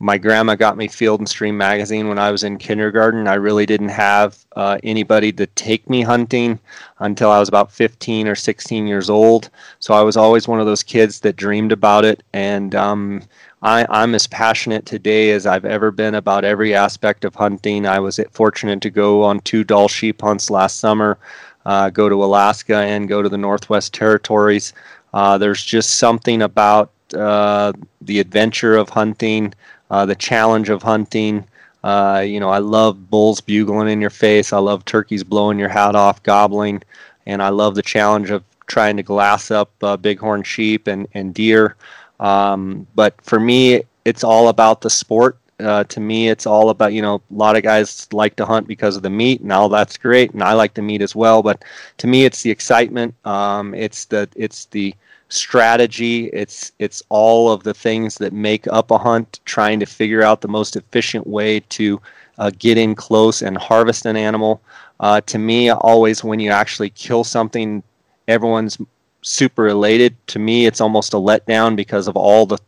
my 0.00 0.18
grandma 0.18 0.54
got 0.54 0.76
me 0.76 0.86
Field 0.86 1.20
and 1.20 1.28
Stream 1.28 1.56
magazine 1.56 2.08
when 2.08 2.18
I 2.18 2.30
was 2.30 2.44
in 2.44 2.58
kindergarten. 2.58 3.26
I 3.26 3.34
really 3.34 3.64
didn't 3.64 3.88
have 3.88 4.44
uh, 4.54 4.76
anybody 4.82 5.32
to 5.32 5.46
take 5.46 5.88
me 5.88 6.02
hunting 6.02 6.60
until 6.98 7.30
I 7.30 7.38
was 7.40 7.48
about 7.48 7.72
15 7.72 8.28
or 8.28 8.34
16 8.34 8.86
years 8.86 9.08
old. 9.08 9.48
So 9.80 9.94
I 9.94 10.02
was 10.02 10.18
always 10.18 10.46
one 10.46 10.60
of 10.60 10.66
those 10.66 10.82
kids 10.82 11.20
that 11.20 11.36
dreamed 11.36 11.72
about 11.72 12.04
it. 12.04 12.22
And 12.34 12.74
um, 12.74 13.22
I, 13.62 13.86
I'm 13.88 14.14
as 14.14 14.26
passionate 14.26 14.84
today 14.84 15.30
as 15.30 15.46
I've 15.46 15.64
ever 15.64 15.90
been 15.90 16.16
about 16.16 16.44
every 16.44 16.74
aspect 16.74 17.24
of 17.24 17.34
hunting. 17.34 17.86
I 17.86 17.98
was 17.98 18.20
fortunate 18.32 18.82
to 18.82 18.90
go 18.90 19.22
on 19.24 19.40
two 19.40 19.64
Dall 19.64 19.88
sheep 19.88 20.20
hunts 20.20 20.50
last 20.50 20.80
summer 20.80 21.18
uh, 21.66 21.90
go 21.90 22.08
to 22.08 22.24
Alaska 22.24 22.76
and 22.76 23.08
go 23.08 23.22
to 23.22 23.28
the 23.28 23.38
Northwest 23.38 23.94
Territories. 23.94 24.72
Uh, 25.12 25.38
there's 25.38 25.64
just 25.64 25.96
something 25.96 26.42
about 26.42 26.90
uh, 27.14 27.72
the 28.00 28.20
adventure 28.20 28.76
of 28.76 28.88
hunting, 28.88 29.54
uh, 29.90 30.06
the 30.06 30.14
challenge 30.14 30.68
of 30.68 30.82
hunting. 30.82 31.44
Uh, 31.82 32.24
you 32.26 32.40
know, 32.40 32.50
I 32.50 32.58
love 32.58 33.10
bulls 33.10 33.40
bugling 33.40 33.88
in 33.88 34.00
your 34.00 34.10
face. 34.10 34.52
I 34.52 34.58
love 34.58 34.84
turkeys 34.84 35.24
blowing 35.24 35.58
your 35.58 35.68
hat 35.68 35.94
off, 35.94 36.22
gobbling, 36.22 36.82
and 37.26 37.42
I 37.42 37.48
love 37.50 37.74
the 37.74 37.82
challenge 37.82 38.30
of 38.30 38.42
trying 38.66 38.96
to 38.98 39.02
glass 39.02 39.50
up 39.50 39.70
bighorn 39.78 40.42
sheep 40.42 40.86
and 40.86 41.06
and 41.14 41.32
deer. 41.32 41.76
Um, 42.20 42.86
but 42.94 43.20
for 43.22 43.38
me, 43.38 43.82
it's 44.04 44.24
all 44.24 44.48
about 44.48 44.80
the 44.80 44.90
sport 44.90 45.38
uh, 45.60 45.84
to 45.84 46.00
me, 46.00 46.28
it's 46.28 46.46
all 46.46 46.70
about 46.70 46.92
you 46.92 47.02
know 47.02 47.16
a 47.16 47.34
lot 47.34 47.56
of 47.56 47.62
guys 47.62 48.08
like 48.12 48.36
to 48.36 48.46
hunt 48.46 48.68
because 48.68 48.96
of 48.96 49.02
the 49.02 49.10
meat, 49.10 49.40
and 49.40 49.52
all 49.52 49.68
that's 49.68 49.96
great, 49.96 50.32
and 50.32 50.42
I 50.42 50.52
like 50.52 50.74
the 50.74 50.82
meat 50.82 51.02
as 51.02 51.16
well. 51.16 51.42
But 51.42 51.64
to 51.98 52.06
me, 52.06 52.24
it's 52.24 52.42
the 52.42 52.50
excitement. 52.50 53.14
Um, 53.24 53.74
it's 53.74 54.04
the 54.06 54.28
it's 54.36 54.66
the 54.66 54.94
strategy. 55.28 56.26
It's 56.26 56.72
it's 56.78 57.02
all 57.08 57.50
of 57.50 57.64
the 57.64 57.74
things 57.74 58.16
that 58.16 58.32
make 58.32 58.66
up 58.68 58.90
a 58.90 58.98
hunt. 58.98 59.40
Trying 59.44 59.80
to 59.80 59.86
figure 59.86 60.22
out 60.22 60.40
the 60.40 60.48
most 60.48 60.76
efficient 60.76 61.26
way 61.26 61.60
to 61.60 62.00
uh, 62.38 62.50
get 62.58 62.78
in 62.78 62.94
close 62.94 63.42
and 63.42 63.56
harvest 63.56 64.06
an 64.06 64.16
animal. 64.16 64.60
Uh, 65.00 65.20
to 65.22 65.38
me, 65.38 65.70
always 65.70 66.22
when 66.24 66.40
you 66.40 66.50
actually 66.50 66.90
kill 66.90 67.24
something, 67.24 67.82
everyone's 68.26 68.78
super 69.22 69.68
elated. 69.68 70.16
To 70.28 70.38
me, 70.38 70.66
it's 70.66 70.80
almost 70.80 71.14
a 71.14 71.18
letdown 71.18 71.76
because 71.76 72.08
of 72.08 72.16
all 72.16 72.46
the 72.46 72.58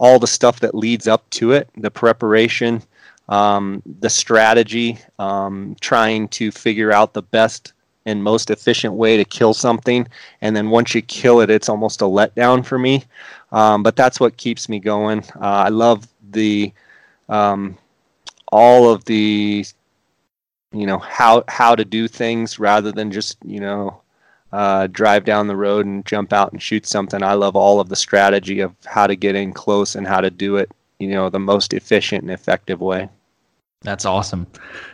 all 0.00 0.18
the 0.18 0.26
stuff 0.26 0.60
that 0.60 0.74
leads 0.74 1.06
up 1.06 1.28
to 1.28 1.52
it, 1.52 1.68
the 1.76 1.90
preparation, 1.90 2.82
um, 3.28 3.82
the 4.00 4.08
strategy, 4.08 4.98
um, 5.18 5.76
trying 5.80 6.26
to 6.28 6.50
figure 6.50 6.90
out 6.90 7.12
the 7.12 7.22
best 7.22 7.74
and 8.06 8.24
most 8.24 8.50
efficient 8.50 8.94
way 8.94 9.18
to 9.18 9.24
kill 9.26 9.52
something. 9.52 10.08
And 10.40 10.56
then 10.56 10.70
once 10.70 10.94
you 10.94 11.02
kill 11.02 11.42
it, 11.42 11.50
it's 11.50 11.68
almost 11.68 12.00
a 12.00 12.06
letdown 12.06 12.64
for 12.64 12.78
me. 12.78 13.04
Um, 13.52 13.82
but 13.82 13.94
that's 13.94 14.18
what 14.18 14.38
keeps 14.38 14.70
me 14.70 14.80
going. 14.80 15.20
Uh, 15.36 15.66
I 15.66 15.68
love 15.68 16.08
the 16.30 16.72
um, 17.28 17.76
all 18.50 18.90
of 18.90 19.04
the 19.04 19.64
you 20.72 20.86
know 20.86 20.98
how 20.98 21.44
how 21.48 21.74
to 21.74 21.84
do 21.84 22.08
things 22.08 22.58
rather 22.58 22.90
than 22.90 23.12
just 23.12 23.36
you 23.44 23.60
know 23.60 24.00
uh, 24.52 24.86
drive 24.88 25.24
down 25.24 25.46
the 25.46 25.56
road 25.56 25.86
and 25.86 26.04
jump 26.04 26.32
out 26.32 26.52
and 26.52 26.62
shoot 26.62 26.86
something. 26.86 27.22
I 27.22 27.34
love 27.34 27.56
all 27.56 27.80
of 27.80 27.88
the 27.88 27.96
strategy 27.96 28.60
of 28.60 28.74
how 28.84 29.06
to 29.06 29.16
get 29.16 29.34
in 29.34 29.52
close 29.52 29.94
and 29.94 30.06
how 30.06 30.20
to 30.20 30.30
do 30.30 30.56
it, 30.56 30.70
you 30.98 31.08
know, 31.08 31.28
the 31.28 31.38
most 31.38 31.72
efficient 31.72 32.22
and 32.22 32.30
effective 32.30 32.80
way. 32.80 33.08
That's 33.82 34.04
awesome. 34.04 34.46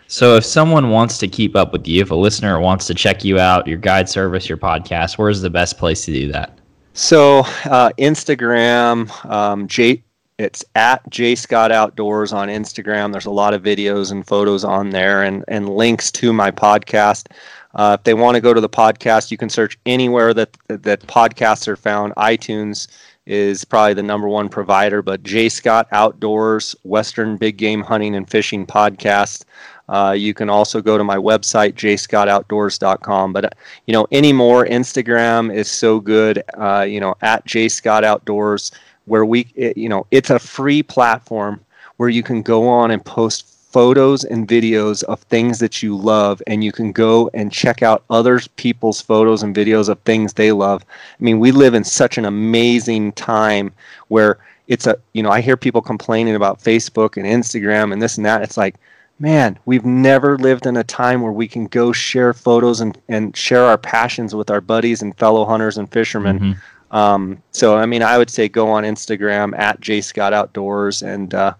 So, 0.06 0.36
if 0.36 0.44
someone 0.44 0.90
wants 0.90 1.18
to 1.18 1.26
keep 1.26 1.56
up 1.56 1.72
with 1.72 1.88
you, 1.88 2.02
if 2.02 2.12
a 2.12 2.14
listener 2.14 2.60
wants 2.60 2.86
to 2.86 2.94
check 2.94 3.24
you 3.24 3.40
out, 3.40 3.66
your 3.66 3.78
guide 3.78 4.08
service, 4.08 4.48
your 4.48 4.58
podcast, 4.58 5.18
where's 5.18 5.40
the 5.40 5.50
best 5.50 5.76
place 5.76 6.04
to 6.04 6.12
do 6.12 6.30
that? 6.30 6.56
So, 6.92 7.40
uh, 7.64 7.90
Instagram, 7.98 9.10
um, 9.26 9.66
J, 9.66 10.04
it's 10.38 10.64
at 10.76 11.02
J 11.10 11.34
Scott 11.34 11.72
Outdoors 11.72 12.32
on 12.32 12.48
Instagram. 12.48 13.10
There's 13.10 13.26
a 13.26 13.30
lot 13.30 13.54
of 13.54 13.62
videos 13.62 14.12
and 14.12 14.24
photos 14.24 14.62
on 14.62 14.90
there, 14.90 15.24
and 15.24 15.44
and 15.48 15.68
links 15.68 16.12
to 16.12 16.32
my 16.32 16.52
podcast. 16.52 17.32
Uh, 17.76 17.96
if 17.98 18.04
they 18.04 18.14
want 18.14 18.34
to 18.34 18.40
go 18.40 18.52
to 18.52 18.60
the 18.60 18.68
podcast, 18.68 19.30
you 19.30 19.36
can 19.36 19.48
search 19.48 19.78
anywhere 19.86 20.34
that 20.34 20.56
that 20.68 21.00
podcasts 21.02 21.68
are 21.68 21.76
found. 21.76 22.14
iTunes 22.16 22.88
is 23.26 23.64
probably 23.64 23.92
the 23.94 24.02
number 24.02 24.28
one 24.28 24.48
provider, 24.48 25.02
but 25.02 25.22
J 25.22 25.48
Scott 25.48 25.86
Outdoors 25.92 26.74
Western 26.84 27.36
Big 27.36 27.56
Game 27.56 27.82
Hunting 27.82 28.14
and 28.14 28.28
Fishing 28.28 28.66
Podcast. 28.66 29.44
Uh, 29.88 30.14
you 30.16 30.34
can 30.34 30.48
also 30.48 30.80
go 30.80 30.98
to 30.98 31.04
my 31.04 31.16
website 31.16 31.74
jscottoutdoors.com. 31.74 33.32
But 33.32 33.44
uh, 33.44 33.50
you 33.86 33.92
know, 33.92 34.06
anymore, 34.10 34.66
Instagram 34.66 35.54
is 35.54 35.70
so 35.70 36.00
good. 36.00 36.42
Uh, 36.54 36.86
you 36.88 36.98
know, 36.98 37.14
at 37.20 37.44
J 37.44 37.68
Scott 37.68 38.04
Outdoors, 38.04 38.72
where 39.04 39.24
we, 39.24 39.48
it, 39.54 39.76
you 39.76 39.88
know, 39.88 40.06
it's 40.10 40.30
a 40.30 40.38
free 40.38 40.82
platform 40.82 41.60
where 41.98 42.08
you 42.08 42.22
can 42.22 42.42
go 42.42 42.68
on 42.68 42.90
and 42.90 43.04
post 43.04 43.55
photos 43.76 44.24
and 44.24 44.48
videos 44.48 45.02
of 45.02 45.20
things 45.24 45.58
that 45.58 45.82
you 45.82 45.94
love 45.94 46.42
and 46.46 46.64
you 46.64 46.72
can 46.72 46.92
go 46.92 47.28
and 47.34 47.52
check 47.52 47.82
out 47.82 48.02
other 48.08 48.40
people's 48.56 49.02
photos 49.02 49.42
and 49.42 49.54
videos 49.54 49.90
of 49.90 50.00
things 50.00 50.32
they 50.32 50.50
love. 50.50 50.82
I 50.88 51.22
mean 51.22 51.40
we 51.40 51.52
live 51.52 51.74
in 51.74 51.84
such 51.84 52.16
an 52.16 52.24
amazing 52.24 53.12
time 53.12 53.74
where 54.08 54.38
it's 54.66 54.86
a 54.86 54.96
you 55.12 55.22
know 55.22 55.28
i 55.28 55.42
hear 55.42 55.58
people 55.58 55.82
complaining 55.82 56.36
about 56.36 56.58
facebook 56.58 57.18
and 57.18 57.26
instagram 57.26 57.92
and 57.92 58.00
this 58.00 58.16
and 58.16 58.24
that. 58.24 58.40
It's 58.40 58.56
like 58.56 58.76
man 59.18 59.58
we've 59.66 59.84
never 59.84 60.38
lived 60.38 60.64
in 60.64 60.78
a 60.78 60.84
time 60.84 61.20
where 61.20 61.32
we 61.32 61.46
can 61.46 61.66
go 61.66 61.92
share 61.92 62.32
photos 62.32 62.80
and, 62.80 62.98
and 63.10 63.36
share 63.36 63.64
our 63.64 63.76
passions 63.76 64.34
with 64.34 64.50
our 64.50 64.62
buddies 64.62 65.02
and 65.02 65.14
fellow 65.18 65.44
hunters 65.44 65.76
and 65.76 65.92
fishermen. 65.92 66.38
Mm-hmm. 66.38 66.96
um, 66.96 67.42
so 67.52 67.76
i 67.76 67.84
mean 67.84 68.02
i 68.02 68.16
would 68.16 68.30
say 68.30 68.48
go 68.48 68.70
on 68.70 68.84
instagram 68.84 69.54
at 69.58 69.80
j 69.80 70.00
scott 70.00 70.32
outdoors 70.32 71.02
and 71.02 71.34
uh, 71.34 71.52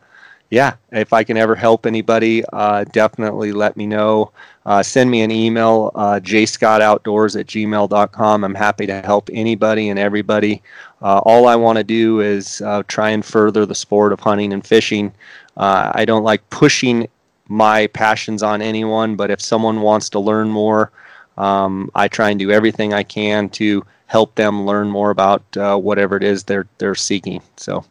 yeah, 0.50 0.76
if 0.92 1.12
I 1.12 1.24
can 1.24 1.36
ever 1.36 1.56
help 1.56 1.86
anybody, 1.86 2.44
uh, 2.52 2.84
definitely 2.92 3.52
let 3.52 3.76
me 3.76 3.86
know. 3.86 4.30
Uh, 4.64 4.82
send 4.82 5.10
me 5.10 5.22
an 5.22 5.30
email, 5.30 5.90
uh, 5.94 6.20
jscottoutdoors 6.22 7.38
at 7.38 7.46
gmail.com. 7.46 8.44
I'm 8.44 8.54
happy 8.54 8.86
to 8.86 9.02
help 9.02 9.28
anybody 9.32 9.88
and 9.88 9.98
everybody. 9.98 10.62
Uh, 11.02 11.18
all 11.18 11.48
I 11.48 11.56
want 11.56 11.78
to 11.78 11.84
do 11.84 12.20
is 12.20 12.60
uh, 12.62 12.84
try 12.86 13.10
and 13.10 13.24
further 13.24 13.66
the 13.66 13.74
sport 13.74 14.12
of 14.12 14.20
hunting 14.20 14.52
and 14.52 14.64
fishing. 14.64 15.12
Uh, 15.56 15.90
I 15.94 16.04
don't 16.04 16.24
like 16.24 16.48
pushing 16.50 17.08
my 17.48 17.88
passions 17.88 18.42
on 18.42 18.62
anyone, 18.62 19.16
but 19.16 19.30
if 19.30 19.40
someone 19.40 19.80
wants 19.80 20.08
to 20.10 20.20
learn 20.20 20.48
more, 20.48 20.92
um, 21.38 21.90
I 21.94 22.08
try 22.08 22.30
and 22.30 22.38
do 22.38 22.50
everything 22.50 22.94
I 22.94 23.02
can 23.02 23.48
to 23.50 23.84
help 24.06 24.36
them 24.36 24.64
learn 24.64 24.88
more 24.88 25.10
about 25.10 25.44
uh, 25.56 25.76
whatever 25.76 26.16
it 26.16 26.22
is 26.22 26.44
they're 26.44 26.68
they're 26.78 26.94
seeking. 26.94 27.42
So. 27.56 27.84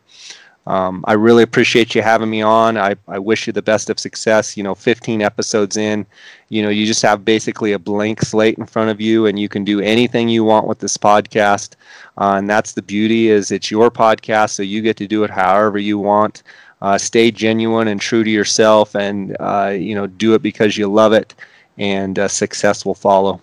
Um, 0.67 1.05
I 1.07 1.13
really 1.13 1.43
appreciate 1.43 1.93
you 1.93 2.01
having 2.01 2.29
me 2.29 2.41
on. 2.41 2.77
I, 2.77 2.95
I 3.07 3.19
wish 3.19 3.45
you 3.45 3.53
the 3.53 3.61
best 3.61 3.89
of 3.89 3.99
success. 3.99 4.57
You 4.57 4.63
know, 4.63 4.73
15 4.73 5.21
episodes 5.21 5.77
in, 5.77 6.05
you 6.49 6.63
know, 6.63 6.69
you 6.69 6.85
just 6.85 7.03
have 7.03 7.23
basically 7.23 7.73
a 7.73 7.79
blank 7.79 8.21
slate 8.21 8.57
in 8.57 8.65
front 8.65 8.89
of 8.89 8.99
you, 8.99 9.27
and 9.27 9.37
you 9.37 9.47
can 9.47 9.63
do 9.63 9.79
anything 9.79 10.27
you 10.27 10.43
want 10.43 10.67
with 10.67 10.79
this 10.79 10.97
podcast. 10.97 11.75
Uh, 12.17 12.35
and 12.37 12.49
that's 12.49 12.71
the 12.71 12.81
beauty 12.81 13.29
is 13.29 13.51
it's 13.51 13.69
your 13.69 13.91
podcast, 13.91 14.51
so 14.51 14.63
you 14.63 14.81
get 14.81 14.97
to 14.97 15.07
do 15.07 15.23
it 15.23 15.29
however 15.29 15.77
you 15.77 15.99
want. 15.99 16.41
Uh, 16.81 16.97
stay 16.97 17.31
genuine 17.31 17.87
and 17.87 18.01
true 18.01 18.23
to 18.23 18.29
yourself, 18.29 18.95
and 18.95 19.37
uh, 19.39 19.69
you 19.75 19.95
know, 19.95 20.07
do 20.07 20.33
it 20.33 20.41
because 20.41 20.77
you 20.77 20.87
love 20.87 21.13
it, 21.13 21.35
and 21.77 22.17
uh, 22.17 22.27
success 22.27 22.85
will 22.85 22.95
follow. 22.95 23.39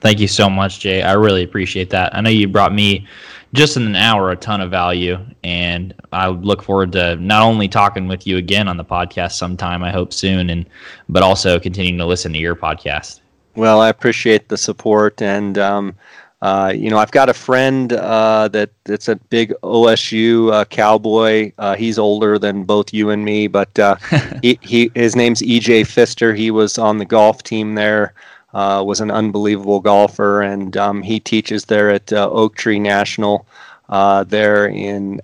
Thank 0.00 0.18
you 0.18 0.28
so 0.28 0.50
much, 0.50 0.80
Jay. 0.80 1.02
I 1.02 1.12
really 1.12 1.44
appreciate 1.44 1.90
that. 1.90 2.14
I 2.14 2.20
know 2.20 2.30
you 2.30 2.48
brought 2.48 2.74
me 2.74 3.06
just 3.54 3.76
in 3.76 3.86
an 3.86 3.96
hour 3.96 4.30
a 4.30 4.36
ton 4.36 4.60
of 4.60 4.70
value. 4.70 5.18
And 5.44 5.94
I 6.12 6.28
look 6.28 6.62
forward 6.62 6.92
to 6.92 7.16
not 7.16 7.42
only 7.42 7.68
talking 7.68 8.08
with 8.08 8.26
you 8.26 8.36
again 8.36 8.68
on 8.68 8.76
the 8.76 8.84
podcast 8.84 9.32
sometime, 9.32 9.82
I 9.82 9.90
hope 9.90 10.12
soon, 10.12 10.50
and 10.50 10.66
but 11.08 11.22
also 11.22 11.58
continuing 11.58 11.98
to 11.98 12.06
listen 12.06 12.32
to 12.32 12.38
your 12.38 12.56
podcast. 12.56 13.20
Well, 13.54 13.80
I 13.80 13.90
appreciate 13.90 14.48
the 14.48 14.56
support, 14.56 15.20
and 15.20 15.58
um, 15.58 15.94
uh, 16.42 16.72
you 16.74 16.90
know, 16.90 16.98
I've 16.98 17.12
got 17.12 17.28
a 17.28 17.34
friend 17.34 17.92
uh, 17.92 18.48
that 18.48 18.70
that's 18.84 19.08
a 19.08 19.16
big 19.16 19.52
OSU 19.62 20.52
uh, 20.52 20.64
cowboy. 20.64 21.52
Uh, 21.58 21.76
he's 21.76 21.98
older 21.98 22.38
than 22.38 22.64
both 22.64 22.92
you 22.92 23.10
and 23.10 23.24
me, 23.24 23.46
but 23.46 23.78
uh, 23.78 23.96
he, 24.42 24.58
he 24.62 24.90
his 24.94 25.14
name's 25.14 25.40
EJ 25.40 25.82
Fister. 25.82 26.36
He 26.36 26.50
was 26.50 26.78
on 26.78 26.98
the 26.98 27.04
golf 27.04 27.42
team 27.42 27.74
there. 27.74 28.14
Uh, 28.52 28.82
was 28.86 29.00
an 29.00 29.10
unbelievable 29.10 29.80
golfer, 29.80 30.42
and 30.42 30.76
um, 30.76 31.02
he 31.02 31.18
teaches 31.18 31.64
there 31.64 31.90
at 31.90 32.12
Oak 32.12 32.56
Tree 32.56 32.78
National 32.78 33.46
there 33.88 34.66
in 34.66 35.20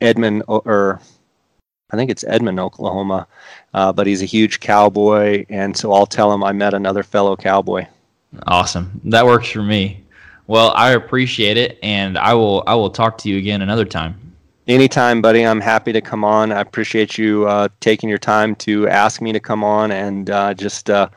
Edmond, 0.00 0.44
or 0.46 1.00
I 1.90 1.96
think 1.96 2.10
it's 2.10 2.24
Edmond, 2.24 2.58
Oklahoma. 2.58 3.26
but 3.72 4.06
he's 4.06 4.22
a 4.22 4.26
huge 4.26 4.60
cowboy, 4.60 5.44
and 5.48 5.76
so 5.76 5.92
I'll 5.92 6.06
tell 6.06 6.32
him 6.32 6.42
I 6.42 6.52
met 6.52 6.74
another 6.74 7.02
fellow 7.02 7.36
cowboy. 7.36 7.86
Awesome. 8.46 9.00
That 9.04 9.26
works 9.26 9.48
for 9.50 9.62
me. 9.62 10.04
Well, 10.46 10.72
I 10.76 10.92
appreciate 10.92 11.56
it, 11.56 11.78
and 11.82 12.18
I 12.18 12.34
will 12.34 12.62
I 12.66 12.74
will 12.74 12.90
talk 12.90 13.16
to 13.18 13.28
you 13.28 13.38
again 13.38 13.62
another 13.62 13.86
time. 13.86 14.20
Anytime, 14.66 15.22
buddy. 15.22 15.46
I'm 15.46 15.60
happy 15.60 15.92
to 15.92 16.00
come 16.00 16.24
on. 16.24 16.52
I 16.52 16.60
appreciate 16.60 17.18
you 17.18 17.46
uh, 17.46 17.68
taking 17.80 18.08
your 18.08 18.18
time 18.18 18.54
to 18.56 18.88
ask 18.88 19.20
me 19.20 19.32
to 19.32 19.40
come 19.40 19.64
on, 19.64 19.90
and 19.90 20.28
uh, 20.30 20.54
just 20.54 20.90
uh, 20.90 21.08